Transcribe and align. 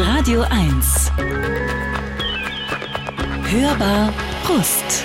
Radio 0.00 0.42
1. 0.42 1.10
Hörbar 3.50 4.12
Brust. 4.46 5.04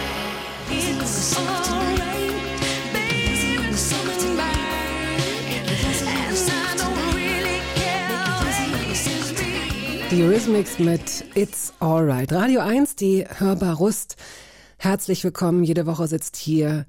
Die 10.12 10.22
Eurythmics 10.22 10.78
mit 10.78 11.02
It's 11.34 11.74
Alright. 11.80 12.32
Radio 12.32 12.62
1, 12.62 12.96
die 12.96 13.26
Hörbar 13.26 13.78
Rust. 13.78 14.16
Herzlich 14.78 15.24
willkommen. 15.24 15.64
Jede 15.64 15.88
Woche 15.88 16.06
sitzt 16.06 16.36
hier 16.36 16.86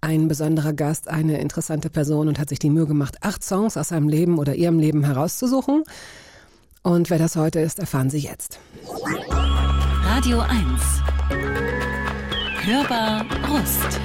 ein 0.00 0.28
besonderer 0.28 0.74
Gast, 0.74 1.08
eine 1.08 1.40
interessante 1.40 1.90
Person 1.90 2.28
und 2.28 2.38
hat 2.38 2.50
sich 2.50 2.60
die 2.60 2.70
Mühe 2.70 2.86
gemacht, 2.86 3.16
acht 3.22 3.42
Songs 3.42 3.76
aus 3.76 3.88
seinem 3.88 4.08
Leben 4.08 4.38
oder 4.38 4.54
ihrem 4.54 4.78
Leben 4.78 5.02
herauszusuchen. 5.02 5.82
Und 6.82 7.10
wer 7.10 7.18
das 7.18 7.36
heute 7.36 7.60
ist, 7.60 7.78
erfahren 7.78 8.10
Sie 8.10 8.18
jetzt. 8.18 8.58
Radio 10.02 10.40
1. 10.40 10.52
Hörbar 12.64 13.24
Rust. 13.48 14.00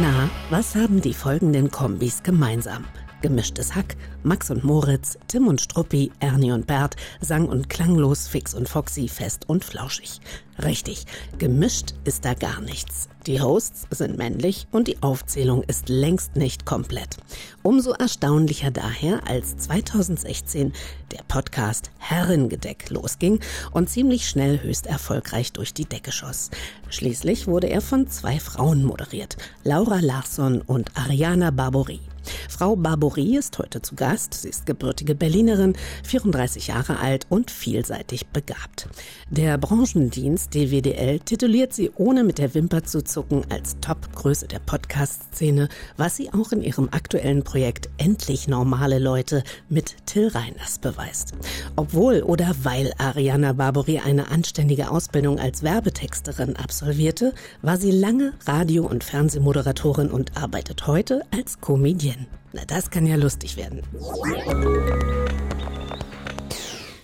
Na, 0.00 0.30
was 0.48 0.74
haben 0.74 1.02
die 1.02 1.12
folgenden 1.12 1.70
Kombis 1.70 2.22
gemeinsam? 2.22 2.84
Gemischtes 3.20 3.74
Hack, 3.74 3.96
Max 4.22 4.50
und 4.50 4.64
Moritz, 4.64 5.18
Tim 5.28 5.46
und 5.46 5.60
Struppi, 5.60 6.10
Ernie 6.20 6.52
und 6.52 6.66
Bert, 6.66 6.96
sang 7.20 7.48
und 7.48 7.68
klanglos, 7.68 8.28
fix 8.28 8.54
und 8.54 8.66
foxy, 8.66 9.08
fest 9.08 9.46
und 9.46 9.62
flauschig. 9.62 10.20
Richtig, 10.62 11.04
gemischt 11.38 11.92
ist 12.04 12.24
da 12.24 12.32
gar 12.32 12.62
nichts. 12.62 13.09
Die 13.26 13.42
Hosts 13.42 13.86
sind 13.90 14.16
männlich 14.16 14.66
und 14.70 14.88
die 14.88 15.02
Aufzählung 15.02 15.62
ist 15.62 15.90
längst 15.90 16.36
nicht 16.36 16.64
komplett. 16.64 17.18
Umso 17.62 17.92
erstaunlicher 17.92 18.70
daher, 18.70 19.28
als 19.28 19.58
2016 19.58 20.72
der 21.10 21.22
Podcast 21.28 21.90
Herrengedeck 21.98 22.88
losging 22.88 23.40
und 23.72 23.90
ziemlich 23.90 24.26
schnell 24.26 24.62
höchst 24.62 24.86
erfolgreich 24.86 25.52
durch 25.52 25.74
die 25.74 25.84
Decke 25.84 26.12
schoss. 26.12 26.50
Schließlich 26.88 27.46
wurde 27.46 27.68
er 27.68 27.82
von 27.82 28.08
zwei 28.08 28.40
Frauen 28.40 28.84
moderiert, 28.84 29.36
Laura 29.64 30.00
Larsson 30.00 30.62
und 30.62 30.96
Ariana 30.96 31.50
Barbouri. 31.50 32.00
Frau 32.48 32.76
Barbouri 32.76 33.36
ist 33.36 33.58
heute 33.58 33.82
zu 33.82 33.94
Gast. 33.94 34.34
Sie 34.34 34.48
ist 34.48 34.66
gebürtige 34.66 35.14
Berlinerin, 35.14 35.74
34 36.04 36.68
Jahre 36.68 36.98
alt 36.98 37.26
und 37.28 37.50
vielseitig 37.50 38.26
begabt. 38.28 38.88
Der 39.30 39.58
Branchendienst 39.58 40.54
DWDL 40.54 41.20
tituliert 41.20 41.72
sie 41.72 41.90
ohne 41.96 42.24
mit 42.24 42.38
der 42.38 42.54
Wimper 42.54 42.84
zu 42.84 43.02
zucken 43.02 43.44
als 43.50 43.76
Topgröße 43.80 44.46
der 44.48 44.58
Podcast-Szene, 44.58 45.68
was 45.96 46.16
sie 46.16 46.32
auch 46.32 46.52
in 46.52 46.62
ihrem 46.62 46.88
aktuellen 46.90 47.44
Projekt 47.44 47.88
Endlich 47.98 48.48
normale 48.48 48.98
Leute 48.98 49.42
mit 49.68 49.96
Till 50.06 50.28
Reiners 50.28 50.78
beweist. 50.78 51.34
Obwohl 51.76 52.22
oder 52.22 52.54
weil 52.62 52.92
Ariana 52.98 53.52
Barbouri 53.52 53.98
eine 53.98 54.30
anständige 54.30 54.90
Ausbildung 54.90 55.38
als 55.38 55.62
Werbetexterin 55.62 56.56
absolvierte, 56.56 57.34
war 57.62 57.76
sie 57.76 57.90
lange 57.90 58.32
Radio- 58.46 58.86
und 58.86 59.04
Fernsehmoderatorin 59.04 60.10
und 60.10 60.36
arbeitet 60.36 60.86
heute 60.86 61.22
als 61.30 61.60
Comedienne. 61.60 62.19
Na, 62.52 62.62
das 62.66 62.90
kann 62.90 63.06
ja 63.06 63.14
lustig 63.14 63.56
werden. 63.56 63.82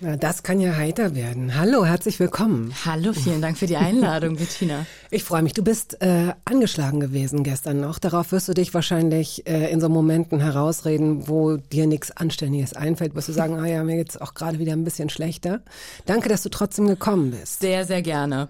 Na, 0.01 0.17
das 0.17 0.43
kann 0.43 0.59
ja 0.59 0.75
heiter 0.75 1.15
werden. 1.15 1.55
Hallo, 1.57 1.85
herzlich 1.85 2.19
willkommen. 2.19 2.73
Hallo, 2.85 3.13
vielen 3.13 3.41
Dank 3.41 3.57
für 3.57 3.65
die 3.65 3.77
Einladung, 3.77 4.35
Bettina. 4.37 4.85
Ich 5.09 5.23
freue 5.23 5.41
mich. 5.41 5.53
Du 5.53 5.63
bist 5.63 6.01
äh, 6.01 6.33
angeschlagen 6.43 6.99
gewesen 6.99 7.43
gestern 7.43 7.79
noch. 7.79 7.97
Darauf 7.97 8.33
wirst 8.33 8.49
du 8.49 8.53
dich 8.53 8.73
wahrscheinlich 8.73 9.47
äh, 9.47 9.71
in 9.71 9.79
so 9.79 9.87
Momenten 9.87 10.41
herausreden, 10.41 11.29
wo 11.29 11.55
dir 11.55 11.87
nichts 11.87 12.11
Anständiges 12.11 12.73
einfällt. 12.73 13.15
Wirst 13.15 13.29
du 13.29 13.33
sagen, 13.33 13.57
ah 13.57 13.65
ja, 13.65 13.85
mir 13.85 13.95
geht's 13.95 14.17
auch 14.17 14.33
gerade 14.33 14.59
wieder 14.59 14.73
ein 14.73 14.83
bisschen 14.83 15.09
schlechter. 15.09 15.61
Danke, 16.05 16.27
dass 16.27 16.43
du 16.43 16.49
trotzdem 16.49 16.87
gekommen 16.87 17.31
bist. 17.31 17.61
Sehr, 17.61 17.85
sehr 17.85 18.01
gerne. 18.01 18.49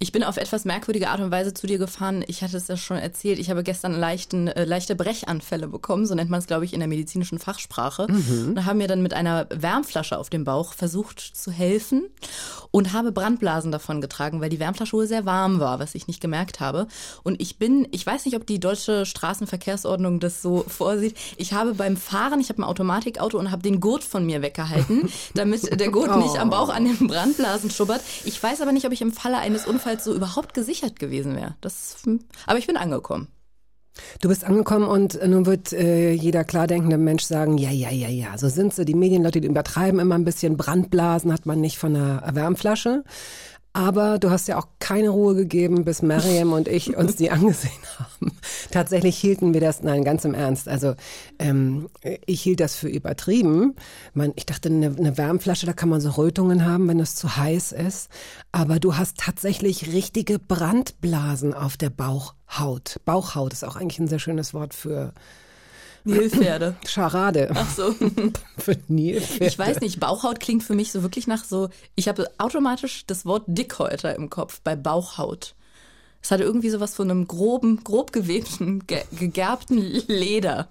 Ich 0.00 0.12
bin 0.12 0.22
auf 0.22 0.36
etwas 0.36 0.64
merkwürdige 0.64 1.08
Art 1.10 1.18
und 1.18 1.32
Weise 1.32 1.52
zu 1.54 1.66
dir 1.66 1.78
gefahren. 1.78 2.24
Ich 2.28 2.42
hatte 2.42 2.56
es 2.56 2.68
ja 2.68 2.76
schon 2.76 2.98
erzählt. 2.98 3.40
Ich 3.40 3.50
habe 3.50 3.64
gestern 3.64 3.92
leichten, 3.92 4.46
äh, 4.46 4.64
leichte 4.64 4.94
Brechanfälle 4.94 5.66
bekommen, 5.66 6.06
so 6.06 6.14
nennt 6.14 6.30
man 6.30 6.38
es, 6.38 6.46
glaube 6.46 6.64
ich, 6.64 6.72
in 6.72 6.78
der 6.78 6.88
medizinischen 6.88 7.40
Fachsprache. 7.40 8.06
Mhm. 8.08 8.50
Und 8.50 8.64
haben 8.64 8.78
mir 8.78 8.86
dann 8.86 9.02
mit 9.02 9.12
einer 9.12 9.48
Wärmflasche 9.50 10.16
auf 10.16 10.30
dem 10.30 10.44
Bauch 10.44 10.72
versucht 10.72 11.18
zu 11.18 11.50
helfen 11.50 12.04
und 12.70 12.92
habe 12.92 13.10
Brandblasen 13.10 13.72
davon 13.72 14.00
getragen, 14.00 14.40
weil 14.40 14.50
die 14.50 14.60
Wärmflasche 14.60 14.92
wohl 14.92 15.08
sehr 15.08 15.26
warm 15.26 15.58
war, 15.58 15.80
was 15.80 15.96
ich 15.96 16.06
nicht 16.06 16.20
gemerkt 16.20 16.60
habe. 16.60 16.86
Und 17.24 17.42
ich 17.42 17.58
bin, 17.58 17.88
ich 17.90 18.06
weiß 18.06 18.24
nicht, 18.24 18.36
ob 18.36 18.46
die 18.46 18.60
deutsche 18.60 19.04
Straßenverkehrsordnung 19.04 20.20
das 20.20 20.42
so 20.42 20.64
vorsieht. 20.68 21.16
Ich 21.38 21.54
habe 21.54 21.74
beim 21.74 21.96
Fahren, 21.96 22.38
ich 22.38 22.50
habe 22.50 22.62
ein 22.62 22.64
Automatikauto 22.64 23.36
und 23.36 23.50
habe 23.50 23.62
den 23.62 23.80
Gurt 23.80 24.04
von 24.04 24.24
mir 24.24 24.42
weggehalten, 24.42 25.08
damit 25.34 25.80
der 25.80 25.90
Gurt 25.90 26.10
oh. 26.14 26.16
nicht 26.22 26.38
am 26.38 26.50
Bauch 26.50 26.68
an 26.68 26.84
den 26.84 27.08
Brandblasen 27.08 27.72
schubbert. 27.72 28.00
Ich 28.24 28.40
weiß 28.40 28.60
aber 28.60 28.70
nicht, 28.70 28.86
ob 28.86 28.92
ich 28.92 29.02
im 29.02 29.10
Falle 29.10 29.38
eines 29.38 29.66
Unfalls 29.66 29.87
jedenfalls 29.88 30.04
so 30.04 30.14
überhaupt 30.14 30.54
gesichert 30.54 30.98
gewesen 30.98 31.36
wäre. 31.36 31.54
Das, 31.60 31.96
aber 32.46 32.58
ich 32.58 32.66
bin 32.66 32.76
angekommen. 32.76 33.28
Du 34.20 34.28
bist 34.28 34.44
angekommen 34.44 34.86
und 34.86 35.18
nun 35.26 35.46
wird 35.46 35.72
äh, 35.72 36.12
jeder 36.12 36.44
klardenkende 36.44 36.98
Mensch 36.98 37.24
sagen, 37.24 37.58
ja, 37.58 37.70
ja, 37.70 37.90
ja, 37.90 38.08
ja, 38.08 38.38
so 38.38 38.48
sind 38.48 38.72
sie. 38.72 38.84
Die 38.84 38.94
Medienleute, 38.94 39.40
die 39.40 39.48
übertreiben 39.48 39.98
immer 39.98 40.14
ein 40.14 40.24
bisschen. 40.24 40.56
Brandblasen 40.56 41.32
hat 41.32 41.46
man 41.46 41.60
nicht 41.60 41.78
von 41.78 41.96
einer 41.96 42.22
Wärmflasche. 42.32 43.02
Aber 43.78 44.18
du 44.18 44.30
hast 44.30 44.48
ja 44.48 44.58
auch 44.58 44.66
keine 44.80 45.10
Ruhe 45.10 45.36
gegeben, 45.36 45.84
bis 45.84 46.02
Mariam 46.02 46.52
und 46.52 46.66
ich 46.66 46.96
uns 46.96 47.14
die 47.14 47.30
angesehen 47.30 47.70
haben. 47.96 48.32
Tatsächlich 48.72 49.16
hielten 49.16 49.54
wir 49.54 49.60
das, 49.60 49.84
nein, 49.84 50.02
ganz 50.02 50.24
im 50.24 50.34
Ernst. 50.34 50.68
Also 50.68 50.96
ähm, 51.38 51.88
ich 52.26 52.42
hielt 52.42 52.58
das 52.58 52.74
für 52.74 52.88
übertrieben. 52.88 53.76
Man, 54.14 54.32
ich 54.34 54.46
dachte, 54.46 54.68
eine, 54.68 54.96
eine 54.98 55.16
Wärmflasche, 55.16 55.64
da 55.64 55.74
kann 55.74 55.90
man 55.90 56.00
so 56.00 56.10
Rötungen 56.10 56.66
haben, 56.66 56.88
wenn 56.88 56.98
es 56.98 57.14
zu 57.14 57.36
heiß 57.36 57.70
ist. 57.70 58.10
Aber 58.50 58.80
du 58.80 58.96
hast 58.96 59.18
tatsächlich 59.18 59.92
richtige 59.92 60.40
Brandblasen 60.40 61.54
auf 61.54 61.76
der 61.76 61.90
Bauchhaut. 61.90 62.96
Bauchhaut 63.04 63.52
ist 63.52 63.64
auch 63.64 63.76
eigentlich 63.76 64.00
ein 64.00 64.08
sehr 64.08 64.18
schönes 64.18 64.54
Wort 64.54 64.74
für 64.74 65.12
Nilpferde. 66.08 66.76
Scharade. 66.86 67.50
Ach 67.54 67.70
so. 67.70 67.94
für 68.58 68.76
Nilpferde. 68.88 69.46
Ich 69.46 69.58
weiß 69.58 69.80
nicht, 69.80 70.00
Bauchhaut 70.00 70.40
klingt 70.40 70.62
für 70.62 70.74
mich 70.74 70.92
so 70.92 71.02
wirklich 71.02 71.26
nach 71.26 71.44
so, 71.44 71.68
ich 71.94 72.08
habe 72.08 72.28
automatisch 72.38 73.06
das 73.06 73.24
Wort 73.26 73.44
Dickhäuter 73.46 74.14
im 74.16 74.30
Kopf 74.30 74.60
bei 74.62 74.76
Bauchhaut. 74.76 75.54
Es 76.22 76.30
hatte 76.30 76.42
irgendwie 76.42 76.70
sowas 76.70 76.94
von 76.94 77.10
einem 77.10 77.28
groben, 77.28 77.84
grob 77.84 78.12
gewebten, 78.12 78.86
ge 78.86 79.02
gegerbten 79.18 79.78
Leder. 80.08 80.68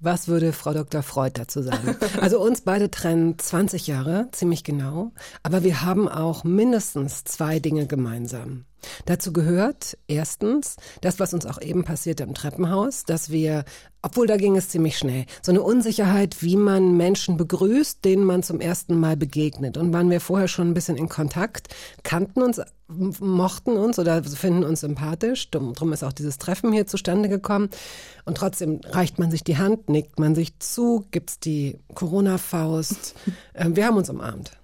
Was 0.00 0.28
würde 0.28 0.52
Frau 0.52 0.72
Dr. 0.72 1.02
Freud 1.02 1.32
dazu 1.34 1.62
sagen? 1.62 1.96
Also 2.20 2.40
uns 2.40 2.62
beide 2.62 2.90
trennen 2.90 3.38
20 3.38 3.86
Jahre, 3.86 4.28
ziemlich 4.32 4.64
genau, 4.64 5.12
aber 5.42 5.62
wir 5.62 5.82
haben 5.82 6.08
auch 6.08 6.42
mindestens 6.42 7.24
zwei 7.24 7.58
Dinge 7.60 7.86
gemeinsam. 7.86 8.64
Dazu 9.06 9.32
gehört 9.32 9.96
erstens 10.08 10.76
das, 11.00 11.18
was 11.20 11.34
uns 11.34 11.46
auch 11.46 11.60
eben 11.60 11.84
passierte 11.84 12.22
im 12.22 12.34
Treppenhaus, 12.34 13.04
dass 13.04 13.30
wir, 13.30 13.64
obwohl 14.02 14.26
da 14.26 14.36
ging 14.36 14.56
es 14.56 14.68
ziemlich 14.68 14.98
schnell, 14.98 15.26
so 15.42 15.52
eine 15.52 15.62
Unsicherheit, 15.62 16.42
wie 16.42 16.56
man 16.56 16.96
Menschen 16.96 17.36
begrüßt, 17.36 18.04
denen 18.04 18.24
man 18.24 18.42
zum 18.42 18.60
ersten 18.60 18.98
Mal 18.98 19.16
begegnet. 19.16 19.76
Und 19.76 19.92
waren 19.92 20.10
wir 20.10 20.20
vorher 20.20 20.48
schon 20.48 20.68
ein 20.68 20.74
bisschen 20.74 20.96
in 20.96 21.08
Kontakt, 21.08 21.68
kannten 22.02 22.42
uns, 22.42 22.60
mochten 22.88 23.76
uns 23.76 23.98
oder 23.98 24.22
finden 24.22 24.64
uns 24.64 24.80
sympathisch. 24.80 25.50
Drum 25.50 25.92
ist 25.92 26.02
auch 26.02 26.12
dieses 26.12 26.38
Treffen 26.38 26.72
hier 26.72 26.86
zustande 26.86 27.28
gekommen. 27.28 27.70
Und 28.24 28.36
trotzdem 28.36 28.80
reicht 28.84 29.18
man 29.18 29.30
sich 29.30 29.44
die 29.44 29.58
Hand, 29.58 29.88
nickt 29.88 30.18
man 30.18 30.34
sich 30.34 30.58
zu, 30.58 31.04
gibt's 31.10 31.38
die 31.38 31.78
Corona-Faust. 31.94 33.14
Ähm, 33.52 33.76
wir 33.76 33.86
haben 33.86 33.96
uns 33.96 34.08
umarmt. 34.08 34.59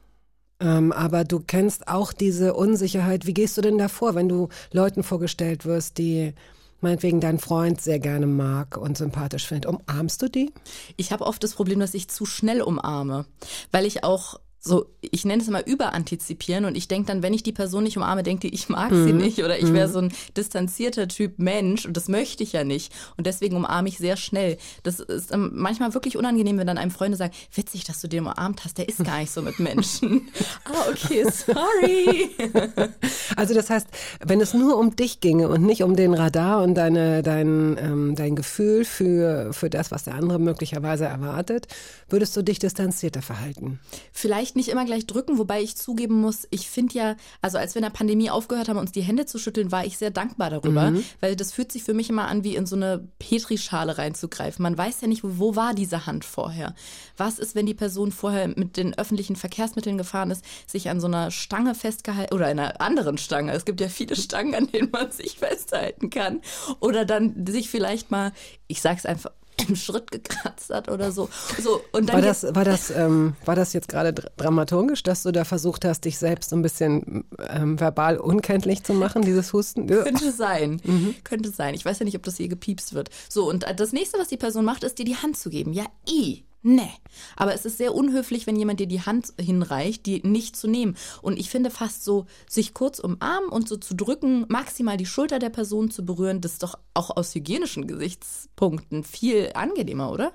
Ähm, 0.60 0.92
aber 0.92 1.24
du 1.24 1.40
kennst 1.40 1.88
auch 1.88 2.12
diese 2.12 2.54
Unsicherheit. 2.54 3.26
Wie 3.26 3.34
gehst 3.34 3.56
du 3.56 3.60
denn 3.60 3.78
davor, 3.78 4.14
wenn 4.14 4.28
du 4.28 4.48
Leuten 4.72 5.02
vorgestellt 5.02 5.66
wirst, 5.66 5.98
die 5.98 6.32
meinetwegen 6.80 7.20
dein 7.20 7.38
Freund 7.38 7.80
sehr 7.80 7.98
gerne 7.98 8.26
mag 8.26 8.76
und 8.76 8.96
sympathisch 8.96 9.46
findet? 9.46 9.66
Umarmst 9.66 10.22
du 10.22 10.28
die? 10.28 10.52
Ich 10.96 11.12
habe 11.12 11.26
oft 11.26 11.42
das 11.42 11.54
Problem, 11.54 11.80
dass 11.80 11.94
ich 11.94 12.08
zu 12.08 12.24
schnell 12.24 12.62
umarme, 12.62 13.26
weil 13.70 13.84
ich 13.84 14.04
auch 14.04 14.40
so, 14.66 14.86
ich 15.00 15.24
nenne 15.24 15.40
es 15.40 15.48
immer 15.48 15.64
überantizipieren 15.64 16.64
und 16.64 16.76
ich 16.76 16.88
denke 16.88 17.06
dann, 17.06 17.22
wenn 17.22 17.32
ich 17.32 17.44
die 17.44 17.52
Person 17.52 17.84
nicht 17.84 17.96
umarme, 17.96 18.24
denkt 18.24 18.42
die, 18.42 18.52
ich 18.52 18.68
mag 18.68 18.90
mhm. 18.90 19.06
sie 19.06 19.12
nicht 19.12 19.38
oder 19.38 19.58
ich 19.58 19.72
wäre 19.72 19.86
mhm. 19.88 19.92
so 19.92 19.98
ein 20.00 20.12
distanzierter 20.36 21.06
Typ 21.06 21.38
Mensch 21.38 21.86
und 21.86 21.96
das 21.96 22.08
möchte 22.08 22.42
ich 22.42 22.52
ja 22.52 22.64
nicht 22.64 22.92
und 23.16 23.26
deswegen 23.26 23.56
umarme 23.56 23.88
ich 23.88 23.98
sehr 23.98 24.16
schnell. 24.16 24.58
Das 24.82 24.98
ist 24.98 25.32
ähm, 25.32 25.52
manchmal 25.54 25.94
wirklich 25.94 26.16
unangenehm, 26.16 26.58
wenn 26.58 26.66
dann 26.66 26.78
einem 26.78 26.90
Freunde 26.90 27.16
sagen, 27.16 27.32
witzig, 27.54 27.84
dass 27.84 28.00
du 28.00 28.08
den 28.08 28.24
umarmt 28.24 28.64
hast, 28.64 28.78
der 28.78 28.88
ist 28.88 29.04
gar 29.04 29.20
nicht 29.20 29.30
so 29.30 29.40
mit 29.40 29.60
Menschen. 29.60 30.28
ah, 30.64 30.90
okay, 30.90 31.24
sorry. 31.30 32.30
also 33.36 33.54
das 33.54 33.70
heißt, 33.70 33.86
wenn 34.24 34.40
es 34.40 34.52
nur 34.52 34.78
um 34.78 34.96
dich 34.96 35.20
ginge 35.20 35.48
und 35.48 35.62
nicht 35.62 35.84
um 35.84 35.94
den 35.94 36.12
Radar 36.12 36.62
und 36.64 36.74
deine, 36.74 37.22
dein, 37.22 37.76
ähm, 37.78 38.14
dein 38.16 38.34
Gefühl 38.34 38.84
für, 38.84 39.52
für 39.52 39.70
das, 39.70 39.92
was 39.92 40.04
der 40.04 40.14
andere 40.14 40.40
möglicherweise 40.40 41.04
erwartet, 41.04 41.68
würdest 42.08 42.36
du 42.36 42.42
dich 42.42 42.58
distanzierter 42.58 43.22
verhalten? 43.22 43.78
Vielleicht 44.10 44.55
nicht 44.56 44.68
immer 44.68 44.84
gleich 44.84 45.06
drücken, 45.06 45.38
wobei 45.38 45.62
ich 45.62 45.76
zugeben 45.76 46.20
muss, 46.20 46.46
ich 46.50 46.68
finde 46.68 46.94
ja, 46.94 47.16
also 47.42 47.58
als 47.58 47.74
wir 47.74 47.80
in 47.80 47.84
der 47.84 47.90
Pandemie 47.90 48.30
aufgehört 48.30 48.68
haben, 48.68 48.78
uns 48.78 48.92
die 48.92 49.02
Hände 49.02 49.26
zu 49.26 49.38
schütteln, 49.38 49.70
war 49.70 49.84
ich 49.84 49.98
sehr 49.98 50.10
dankbar 50.10 50.50
darüber, 50.50 50.90
Mhm. 50.90 51.04
weil 51.20 51.36
das 51.36 51.52
fühlt 51.52 51.70
sich 51.70 51.84
für 51.84 51.94
mich 51.94 52.10
immer 52.10 52.26
an, 52.28 52.42
wie 52.42 52.56
in 52.56 52.66
so 52.66 52.74
eine 52.76 53.06
Petrischale 53.18 53.98
reinzugreifen. 53.98 54.62
Man 54.62 54.76
weiß 54.76 55.00
ja 55.02 55.08
nicht, 55.08 55.22
wo, 55.22 55.38
wo 55.38 55.56
war 55.56 55.74
diese 55.74 56.06
Hand 56.06 56.24
vorher? 56.24 56.74
Was 57.16 57.38
ist, 57.38 57.54
wenn 57.54 57.66
die 57.66 57.74
Person 57.74 58.12
vorher 58.12 58.48
mit 58.48 58.76
den 58.76 58.96
öffentlichen 58.98 59.36
Verkehrsmitteln 59.36 59.98
gefahren 59.98 60.30
ist, 60.30 60.44
sich 60.66 60.88
an 60.90 61.00
so 61.00 61.06
einer 61.06 61.30
Stange 61.30 61.74
festgehalten 61.74 62.34
oder 62.34 62.46
einer 62.46 62.80
anderen 62.80 63.18
Stange? 63.18 63.52
Es 63.52 63.64
gibt 63.64 63.80
ja 63.80 63.88
viele 63.88 64.16
Stangen, 64.16 64.54
an 64.54 64.66
denen 64.68 64.90
man 64.90 65.10
sich 65.12 65.38
festhalten 65.38 66.10
kann. 66.10 66.40
Oder 66.80 67.04
dann 67.04 67.46
sich 67.46 67.68
vielleicht 67.70 68.10
mal, 68.10 68.32
ich 68.66 68.80
sag's 68.80 69.06
einfach, 69.06 69.30
im 69.68 69.76
Schritt 69.76 70.10
gekratzt 70.10 70.70
hat 70.70 70.88
oder 70.90 71.12
so. 71.12 71.28
so 71.62 71.80
und 71.92 72.08
dann 72.08 72.16
War 72.16 72.22
das, 72.22 72.42
war, 72.54 72.64
das, 72.64 72.90
ähm, 72.90 73.34
war 73.44 73.56
das 73.56 73.72
jetzt 73.72 73.88
gerade 73.88 74.12
dr- 74.12 74.30
dramaturgisch, 74.36 75.02
dass 75.02 75.22
du 75.22 75.32
da 75.32 75.44
versucht 75.44 75.84
hast, 75.84 76.04
dich 76.04 76.18
selbst 76.18 76.50
so 76.50 76.56
ein 76.56 76.62
bisschen 76.62 77.24
ähm, 77.48 77.78
verbal 77.80 78.18
unkenntlich 78.18 78.82
zu 78.84 78.92
machen, 78.92 79.22
dieses 79.22 79.52
Husten? 79.52 79.86
Könnte 79.86 80.32
sein. 80.32 80.80
Mhm. 80.86 81.14
Könnte 81.24 81.50
sein. 81.50 81.74
Ich 81.74 81.84
weiß 81.84 81.98
ja 81.98 82.04
nicht, 82.04 82.16
ob 82.16 82.22
das 82.22 82.36
hier 82.36 82.48
gepiepst 82.48 82.94
wird. 82.94 83.10
So, 83.28 83.48
und 83.48 83.64
das 83.76 83.92
nächste, 83.92 84.18
was 84.18 84.28
die 84.28 84.36
Person 84.36 84.64
macht, 84.64 84.84
ist 84.84 84.98
dir 84.98 85.04
die 85.04 85.16
Hand 85.16 85.36
zu 85.36 85.50
geben. 85.50 85.72
Ja, 85.72 85.84
i. 86.08 86.44
Nee. 86.68 86.90
Aber 87.36 87.54
es 87.54 87.64
ist 87.64 87.78
sehr 87.78 87.94
unhöflich, 87.94 88.48
wenn 88.48 88.56
jemand 88.56 88.80
dir 88.80 88.88
die 88.88 89.00
Hand 89.00 89.32
hinreicht, 89.40 90.04
die 90.04 90.20
nicht 90.26 90.56
zu 90.56 90.66
nehmen. 90.66 90.96
Und 91.22 91.38
ich 91.38 91.48
finde 91.48 91.70
fast 91.70 92.02
so, 92.02 92.26
sich 92.50 92.74
kurz 92.74 92.98
umarmen 92.98 93.50
und 93.50 93.68
so 93.68 93.76
zu 93.76 93.94
drücken, 93.94 94.46
maximal 94.48 94.96
die 94.96 95.06
Schulter 95.06 95.38
der 95.38 95.50
Person 95.50 95.92
zu 95.92 96.04
berühren, 96.04 96.40
das 96.40 96.54
ist 96.54 96.64
doch 96.64 96.76
auch 96.92 97.16
aus 97.16 97.32
hygienischen 97.36 97.86
Gesichtspunkten 97.86 99.04
viel 99.04 99.52
angenehmer, 99.54 100.10
oder? 100.10 100.32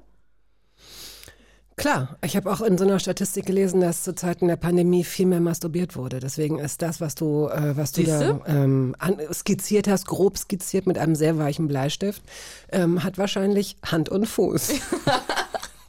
Klar, 1.75 2.17
ich 2.23 2.37
habe 2.37 2.49
auch 2.49 2.61
in 2.61 2.77
so 2.77 2.85
einer 2.85 2.99
Statistik 2.99 3.45
gelesen, 3.45 3.81
dass 3.81 4.03
zu 4.03 4.15
Zeiten 4.15 4.47
der 4.47 4.55
Pandemie 4.55 5.03
viel 5.03 5.25
mehr 5.25 5.41
masturbiert 5.41 5.97
wurde. 5.97 6.21
Deswegen 6.21 6.59
ist 6.59 6.81
das, 6.81 7.01
was 7.01 7.15
du, 7.15 7.47
äh, 7.47 7.75
was 7.75 7.91
du 7.91 8.03
da 8.03 8.39
ähm, 8.45 8.95
an, 8.99 9.17
skizziert 9.33 9.89
hast, 9.89 10.05
grob 10.05 10.37
skizziert 10.37 10.87
mit 10.87 10.97
einem 10.97 11.15
sehr 11.15 11.37
weichen 11.37 11.67
Bleistift, 11.67 12.23
ähm, 12.71 13.03
hat 13.03 13.17
wahrscheinlich 13.17 13.75
Hand 13.83 14.07
und 14.07 14.27
Fuß. 14.27 14.75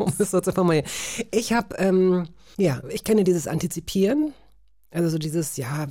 um 0.07 0.13
es 0.19 0.31
so 0.31 0.41
zu 0.41 0.53
formulieren. 0.53 0.87
Ich 1.31 1.53
habe, 1.53 1.77
ähm, 1.79 2.29
ja, 2.57 2.83
ich 2.91 3.05
kenne 3.05 3.25
dieses 3.25 3.47
Antizipieren. 3.47 4.33
Also 4.91 5.09
so 5.09 5.19
dieses, 5.19 5.57
ja, 5.57 5.87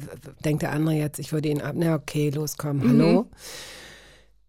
denkt 0.46 0.62
der 0.62 0.72
andere 0.72 0.96
jetzt, 0.96 1.18
ich 1.18 1.34
würde 1.34 1.50
ihn 1.50 1.62
ab, 1.62 1.74
na 1.76 1.96
okay, 1.96 2.30
los, 2.30 2.56
komm, 2.58 2.88
hallo. 2.88 3.28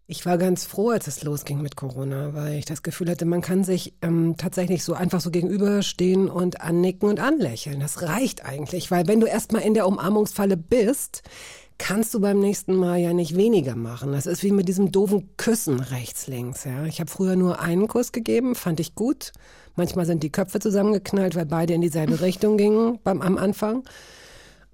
Ich 0.05 0.25
war 0.25 0.37
ganz 0.37 0.65
froh, 0.65 0.89
als 0.89 1.07
es 1.07 1.23
losging 1.23 1.61
mit 1.61 1.75
Corona, 1.75 2.33
weil 2.33 2.55
ich 2.55 2.65
das 2.65 2.83
Gefühl 2.83 3.09
hatte, 3.09 3.25
man 3.25 3.41
kann 3.41 3.63
sich 3.63 3.93
ähm, 4.01 4.35
tatsächlich 4.37 4.83
so 4.83 4.93
einfach 4.93 5.21
so 5.21 5.31
gegenüberstehen 5.31 6.29
und 6.29 6.61
annicken 6.61 7.09
und 7.09 7.19
anlächeln. 7.19 7.79
Das 7.79 8.01
reicht 8.03 8.45
eigentlich, 8.45 8.91
weil 8.91 9.07
wenn 9.07 9.21
du 9.21 9.27
erstmal 9.27 9.63
in 9.63 9.73
der 9.73 9.87
Umarmungsfalle 9.87 10.57
bist, 10.57 11.23
kannst 11.77 12.13
du 12.13 12.19
beim 12.19 12.39
nächsten 12.39 12.75
Mal 12.75 12.97
ja 12.97 13.13
nicht 13.13 13.35
weniger 13.35 13.75
machen. 13.75 14.11
Das 14.11 14.25
ist 14.25 14.43
wie 14.43 14.51
mit 14.51 14.67
diesem 14.67 14.91
doofen 14.91 15.35
Küssen 15.37 15.79
rechts, 15.79 16.27
links. 16.27 16.63
Ja. 16.63 16.85
Ich 16.85 16.99
habe 16.99 17.09
früher 17.09 17.35
nur 17.35 17.59
einen 17.59 17.87
Kuss 17.87 18.11
gegeben, 18.11 18.55
fand 18.55 18.79
ich 18.79 18.95
gut. 18.95 19.31
Manchmal 19.75 20.05
sind 20.05 20.23
die 20.23 20.31
Köpfe 20.31 20.59
zusammengeknallt, 20.59 21.35
weil 21.35 21.45
beide 21.45 21.73
in 21.73 21.81
dieselbe 21.81 22.21
Richtung 22.21 22.57
gingen 22.57 22.99
beim, 23.03 23.21
am 23.21 23.37
Anfang. 23.37 23.83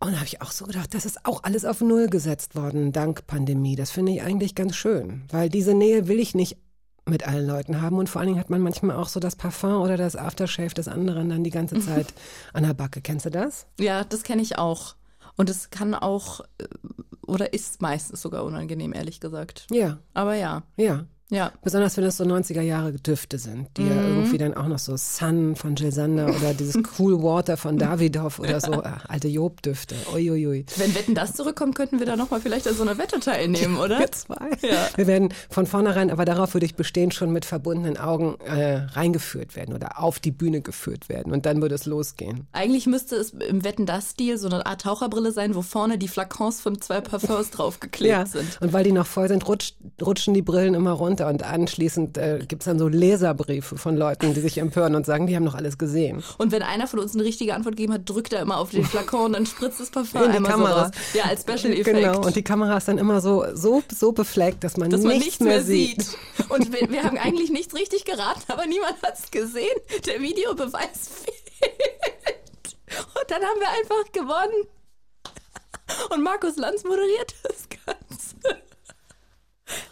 Und 0.02 0.14
da 0.14 0.18
habe 0.18 0.28
ich 0.28 0.42
auch 0.42 0.52
so 0.52 0.66
gedacht, 0.66 0.94
das 0.94 1.06
ist 1.06 1.26
auch 1.26 1.44
alles 1.44 1.66
auf 1.66 1.82
Null 1.82 2.08
gesetzt 2.08 2.56
worden, 2.56 2.92
dank 2.92 3.28
Pandemie. 3.28 3.76
Das 3.76 3.92
finde 3.92 4.14
ich 4.14 4.22
eigentlich 4.22 4.56
ganz 4.56 4.76
schön, 4.76 5.24
weil 5.30 5.50
diese 5.50 5.74
Nähe 5.74 6.08
will 6.08 6.20
ich 6.20 6.36
nicht 6.36 6.58
mit 7.06 7.28
allen 7.28 7.46
Leuten 7.46 7.82
haben. 7.82 7.98
Und 7.98 8.08
vor 8.08 8.22
allen 8.22 8.30
Dingen 8.30 8.40
hat 8.40 8.50
man 8.50 8.62
manchmal 8.62 8.96
auch 8.96 9.10
so 9.10 9.20
das 9.20 9.36
Parfum 9.36 9.82
oder 9.82 9.98
das 9.98 10.16
Aftershave 10.16 10.74
des 10.74 10.88
anderen 10.88 11.30
dann 11.30 11.44
die 11.44 11.50
ganze 11.50 11.80
Zeit 11.82 12.14
an 12.54 12.64
der 12.64 12.74
Backe. 12.74 13.02
Kennst 13.02 13.26
du 13.26 13.30
das? 13.30 13.66
Ja, 13.80 14.04
das 14.04 14.24
kenne 14.24 14.42
ich 14.42 14.58
auch. 14.58 14.96
Und 15.40 15.50
es 15.50 15.70
kann 15.70 15.96
auch, 15.96 16.42
äh, 16.58 16.66
oder 17.26 17.54
ist 17.54 17.82
meistens 17.82 18.22
sogar 18.22 18.44
unangenehm, 18.44 18.92
ehrlich 18.94 19.22
gesagt. 19.22 19.68
Ja, 19.72 20.00
Aber 20.14 20.36
ja, 20.36 20.64
ja. 20.76 21.06
Ja. 21.30 21.52
Besonders 21.64 21.96
wenn 21.98 22.04
das 22.04 22.18
so 22.18 22.24
90er 22.24 22.62
Jahre 22.62 22.94
Düfte 22.94 23.38
sind, 23.38 23.70
die 23.78 23.84
ja 23.84 23.96
irgendwie 23.96 24.38
dann 24.38 24.56
auch 24.56 24.68
noch 24.68 24.80
so 24.80 24.98
Sun 24.98 25.56
von 25.56 25.76
Jill 25.76 25.92
Sander 25.92 26.28
oder 26.36 26.54
dieses 26.54 26.76
Cool 27.00 27.22
Water 27.22 27.58
von 27.58 27.78
Davidoff 27.78 28.40
oder 28.40 28.60
so 28.60 28.82
äh, 28.82 28.92
alte 29.08 29.28
Job-Düfte. 29.28 29.96
Uiuiui. 30.14 30.66
Wenn 30.78 30.96
Wetten 30.96 31.16
das 31.16 31.34
zurückkommt, 31.34 31.76
könnten 31.76 32.00
wir 32.00 32.06
da 32.06 32.16
nochmal 32.16 32.42
vielleicht 32.42 32.68
an 32.68 32.74
so 32.74 32.82
einer 32.82 32.98
Wette 32.98 33.20
teilnehmen, 33.20 33.78
oder? 33.78 34.00
Wir 34.00 34.12
zwei. 34.12 34.50
Ja. 34.62 34.88
Wir 34.96 35.08
werden 35.08 35.30
von 35.50 35.66
vornherein, 35.66 36.10
aber 36.10 36.26
darauf 36.26 36.54
würde 36.54 36.66
ich 36.66 36.76
bestehen, 36.76 37.12
schon 37.12 37.32
mit 37.32 37.46
verbundenen 37.46 37.98
Augen 37.98 38.38
äh, 38.46 38.76
reingeführt 38.76 39.56
werden 39.56 39.76
oder 39.76 40.00
auf 40.02 40.20
die 40.20 40.32
Bühne 40.32 40.62
geführt 40.62 41.10
werden. 41.10 41.32
Und 41.32 41.46
dann 41.46 41.62
würde 41.62 41.76
es 41.76 41.86
losgehen. 41.86 42.48
Eigentlich 42.52 42.88
müsste 42.88 43.16
es 43.16 43.32
im 43.32 43.64
Wetten 43.64 43.86
das 43.86 44.12
Stil 44.12 44.38
so 44.38 44.48
eine 44.48 44.66
Art 44.66 44.82
Taucherbrille 44.82 45.32
sein, 45.32 45.56
wo 45.56 45.62
vorne 45.62 45.98
die 45.98 46.08
Flakons 46.08 46.60
von 46.60 46.82
zwei 46.82 47.02
Parfums 47.02 47.52
draufgeklebt 47.52 48.28
sind. 48.30 48.62
Und 48.62 48.74
weil 48.74 48.84
die 48.84 48.92
noch 48.92 49.08
voll 49.08 49.28
sind, 49.28 49.48
rutscht, 49.48 49.76
rutschen 50.02 50.34
die 50.34 50.42
Brillen 50.42 50.74
immer 50.74 50.92
runter. 50.92 51.19
Und 51.28 51.44
anschließend 51.44 52.18
äh, 52.18 52.40
gibt 52.48 52.62
es 52.62 52.66
dann 52.66 52.80
so 52.80 52.88
Leserbriefe 52.88 53.78
von 53.78 53.98
Leuten, 53.98 54.34
die 54.34 54.40
sich 54.40 54.58
empören 54.58 54.96
und 54.96 55.06
sagen, 55.06 55.28
die 55.28 55.36
haben 55.36 55.44
noch 55.44 55.56
alles 55.56 55.78
gesehen. 55.78 56.24
Und 56.38 56.52
wenn 56.52 56.62
einer 56.62 56.88
von 56.88 57.00
uns 57.00 57.14
eine 57.14 57.24
richtige 57.24 57.54
Antwort 57.54 57.76
gegeben 57.76 57.94
hat, 57.94 58.10
drückt 58.10 58.34
er 58.34 58.42
immer 58.42 58.58
auf 58.58 58.72
den 58.72 58.86
Flakon 58.86 59.28
und 59.28 59.34
dann 59.34 59.46
spritzt 59.46 59.80
das 59.80 59.90
Parfum 59.92 60.24
In 60.24 60.32
die 60.32 60.44
Kamera. 60.44 60.70
so 60.70 60.82
raus. 60.82 60.92
Ja, 61.14 61.24
als 61.26 61.42
Special 61.42 61.74
Effekt. 61.74 61.98
Genau. 61.98 62.22
Und 62.22 62.36
die 62.36 62.44
Kamera 62.44 62.78
ist 62.78 62.88
dann 62.88 62.98
immer 62.98 63.22
so, 63.22 63.46
so, 63.54 63.84
so 63.94 64.12
befleckt, 64.12 64.64
dass 64.64 64.78
man, 64.78 64.90
dass 64.90 65.02
man 65.02 65.18
nichts, 65.18 65.40
mehr 65.40 65.64
sieht. 65.64 66.18
Und 66.50 66.72
wir, 66.74 66.90
wir 66.90 67.04
haben 67.04 67.18
eigentlich 67.18 67.50
nichts 67.50 67.76
richtig 67.76 68.06
geraten, 68.06 68.44
aber 68.48 68.66
niemand 68.66 69.02
hat 69.04 69.18
es 69.18 69.32
gesehen. 69.32 69.78
Der 70.06 70.22
Videobeweis 70.22 71.10
fehlt. 71.24 72.78
Und 72.98 73.30
dann 73.30 73.42
haben 73.44 73.60
wir 73.60 73.70
einfach 73.70 74.12
gewonnen. 74.12 74.68
Und 76.12 76.24
Markus 76.24 76.56
Lanz 76.58 76.84
moderiert 76.84 77.36
das 77.44 77.68
Ganze. 77.70 78.62